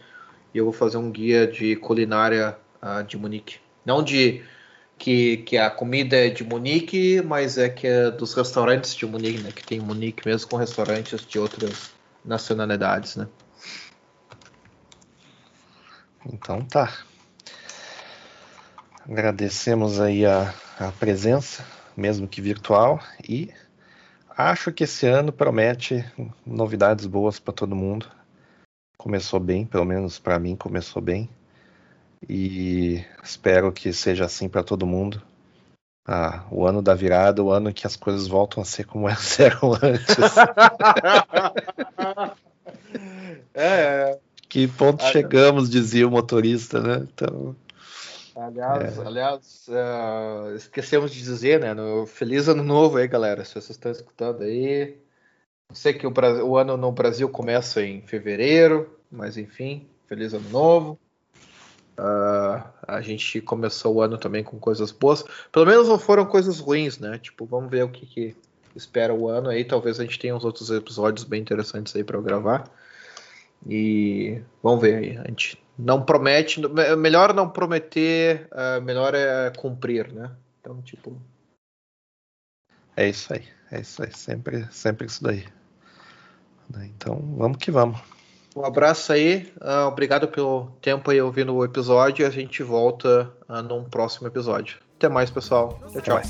E 0.53 0.59
eu 0.59 0.65
vou 0.65 0.73
fazer 0.73 0.99
um 0.99 1.11
guia 1.11 1.47
de 1.47 1.77
culinária 1.77 2.59
uh, 2.82 3.03
de 3.03 3.16
Munique. 3.16 3.57
Não 3.86 4.03
de 4.03 4.43
que, 4.98 5.39
que 5.39 5.59
a 5.59 5.70
comida 5.70 6.16
é 6.16 6.28
de 6.28 6.44
Munique, 6.44 7.20
mas 7.23 7.59
é 7.59 7.69
que 7.69 7.86
é 7.86 8.10
dos 8.10 8.35
restaurantes 8.35 8.94
de 8.94 9.06
Munique, 9.06 9.43
né? 9.43 9.51
Que 9.52 9.64
tem 9.64 9.81
Munique 9.81 10.27
mesmo 10.27 10.48
com 10.48 10.56
restaurantes 10.56 11.27
de 11.27 11.39
outras 11.39 11.90
nacionalidades, 12.24 13.16
né? 13.16 13.27
Então 16.27 16.62
tá. 16.64 16.93
Agradecemos 19.09 20.01
aí 20.01 20.24
a, 20.24 20.55
a 20.78 20.93
presença, 20.93 21.66
mesmo 21.97 22.28
que 22.28 22.40
virtual, 22.40 23.01
e 23.28 23.51
acho 24.31 24.70
que 24.73 24.85
esse 24.85 25.06
ano 25.06 25.32
promete 25.32 26.05
novidades 26.47 27.06
boas 27.06 27.40
para 27.40 27.52
todo 27.52 27.74
mundo. 27.74 28.06
Começou 28.97 29.40
bem, 29.40 29.66
pelo 29.66 29.85
menos 29.85 30.20
para 30.20 30.39
mim 30.39 30.55
começou 30.55 31.02
bem. 31.02 31.28
E 32.28 33.05
espero 33.23 33.73
que 33.73 33.93
seja 33.93 34.24
assim 34.24 34.49
para 34.49 34.62
todo 34.62 34.86
mundo. 34.86 35.23
Ah, 36.07 36.44
o 36.51 36.66
ano 36.66 36.82
da 36.82 36.94
virada, 36.94 37.43
o 37.43 37.51
ano 37.51 37.73
que 37.73 37.86
as 37.86 37.94
coisas 37.94 38.27
voltam 38.27 38.62
a 38.62 38.66
ser 38.66 38.86
como 38.86 39.07
elas 39.09 39.39
eram 39.39 39.73
antes. 39.74 40.16
é, 43.55 44.19
que 44.49 44.66
ponto 44.66 45.05
chegamos, 45.05 45.70
dizia 45.70 46.07
o 46.07 46.11
motorista, 46.11 46.81
né? 46.81 47.07
Então. 47.12 47.57
Aliás, 48.35 48.99
é. 48.99 49.07
aliás 49.07 49.66
uh, 49.69 50.57
esquecemos 50.57 51.12
de 51.12 51.23
dizer, 51.23 51.61
né? 51.61 51.74
No 51.74 52.07
Feliz 52.07 52.49
Ano 52.49 52.62
Novo 52.62 52.97
aí, 52.97 53.07
galera. 53.07 53.44
Se 53.44 53.53
vocês 53.53 53.70
estão 53.70 53.93
escutando 53.93 54.43
aí. 54.43 54.97
Eu 55.69 55.74
sei 55.74 55.94
que 55.94 56.07
o, 56.07 56.12
o 56.44 56.57
ano 56.57 56.77
no 56.77 56.90
Brasil 56.93 57.28
começa 57.28 57.82
em 57.82 58.03
fevereiro, 58.03 58.99
mas 59.11 59.39
enfim, 59.39 59.89
Feliz 60.07 60.35
Ano 60.35 60.51
Novo. 60.51 60.99
Uh, 61.98 62.64
a 62.86 63.01
gente 63.01 63.40
começou 63.40 63.97
o 63.97 64.02
ano 64.02 64.16
também 64.16 64.43
com 64.43 64.59
coisas 64.59 64.90
boas. 64.90 65.24
Pelo 65.51 65.66
menos 65.66 65.89
não 65.89 65.98
foram 65.98 66.24
coisas 66.24 66.59
ruins, 66.59 66.98
né? 66.98 67.19
Tipo, 67.19 67.44
vamos 67.44 67.70
ver 67.70 67.85
o 67.85 67.89
que, 67.89 68.06
que 68.06 68.36
espera 68.74 69.12
o 69.12 69.28
ano 69.28 69.48
aí. 69.48 69.64
Talvez 69.64 70.01
a 70.01 70.02
gente 70.02 70.19
tenha 70.19 70.35
uns 70.35 70.44
outros 70.44 70.70
episódios 70.70 71.24
bem 71.24 71.40
interessantes 71.40 71.94
aí 71.94 72.02
para 72.02 72.20
gravar. 72.20 72.70
E 73.69 74.40
vamos 74.62 74.81
ver 74.81 74.97
aí. 74.97 75.19
A 75.19 75.28
gente 75.28 75.62
não 75.78 76.05
promete, 76.05 76.60
melhor 76.97 77.35
não 77.35 77.48
prometer, 77.48 78.48
uh, 78.52 78.81
melhor 78.82 79.14
é 79.14 79.51
cumprir, 79.51 80.12
né? 80.12 80.31
Então, 80.60 80.81
tipo. 80.82 81.20
É 82.97 83.09
isso 83.09 83.32
aí, 83.32 83.44
é 83.70 83.81
isso 83.81 84.02
aí, 84.02 84.12
sempre, 84.14 84.66
sempre 84.70 85.06
isso 85.06 85.23
daí. 85.23 85.47
Então, 86.85 87.19
vamos 87.36 87.59
que 87.59 87.70
vamos. 87.70 87.98
Um 88.55 88.65
abraço 88.65 89.12
aí, 89.12 89.51
uh, 89.61 89.89
obrigado 89.89 90.29
pelo 90.29 90.69
tempo 90.83 91.11
aí 91.11 91.20
ouvindo 91.20 91.55
o 91.55 91.65
episódio. 91.65 92.27
A 92.27 92.31
gente 92.31 92.62
volta 92.62 93.31
uh, 93.49 93.62
num 93.62 93.85
próximo 93.85 94.27
episódio. 94.29 94.77
Até 94.99 95.09
mais, 95.09 95.31
pessoal. 95.31 95.81
Tchau, 95.91 96.03
tchau. 96.03 96.23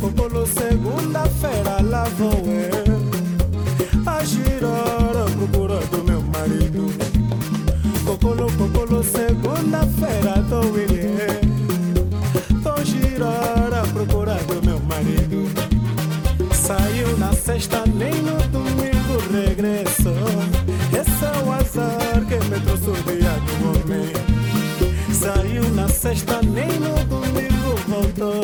Cocolo, 0.00 0.46
segunda-feira 0.46 1.80
lá 1.82 2.04
vou 2.16 2.32
eu 2.32 4.02
A 4.04 4.24
girar 4.24 5.16
a 5.16 5.30
procura 5.36 5.78
do 5.86 6.04
meu 6.04 6.20
marido 6.22 6.86
Cocolo, 8.04 8.50
cocolo, 8.56 9.04
segunda-feira 9.04 10.31
sexta, 17.44 17.82
nem 17.86 18.14
no 18.22 18.36
domingo 18.48 19.18
regressou 19.32 20.12
Esse 20.92 21.24
é 21.24 21.44
o 21.44 21.52
azar 21.52 22.24
que 22.28 22.36
me 22.48 22.60
trouxe 22.60 22.90
o 22.90 23.02
dia 23.04 23.34
do 23.46 23.54
homem 23.68 24.12
Saiu 25.12 25.68
na 25.74 25.88
sexta, 25.88 26.40
nem 26.42 26.68
no 26.80 27.04
domingo 27.04 27.52
voltou. 27.86 28.42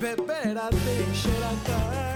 Beber 0.00 0.56
a 0.56 0.70
deixar 0.70 1.42
a 1.44 1.70
cara 1.70 2.09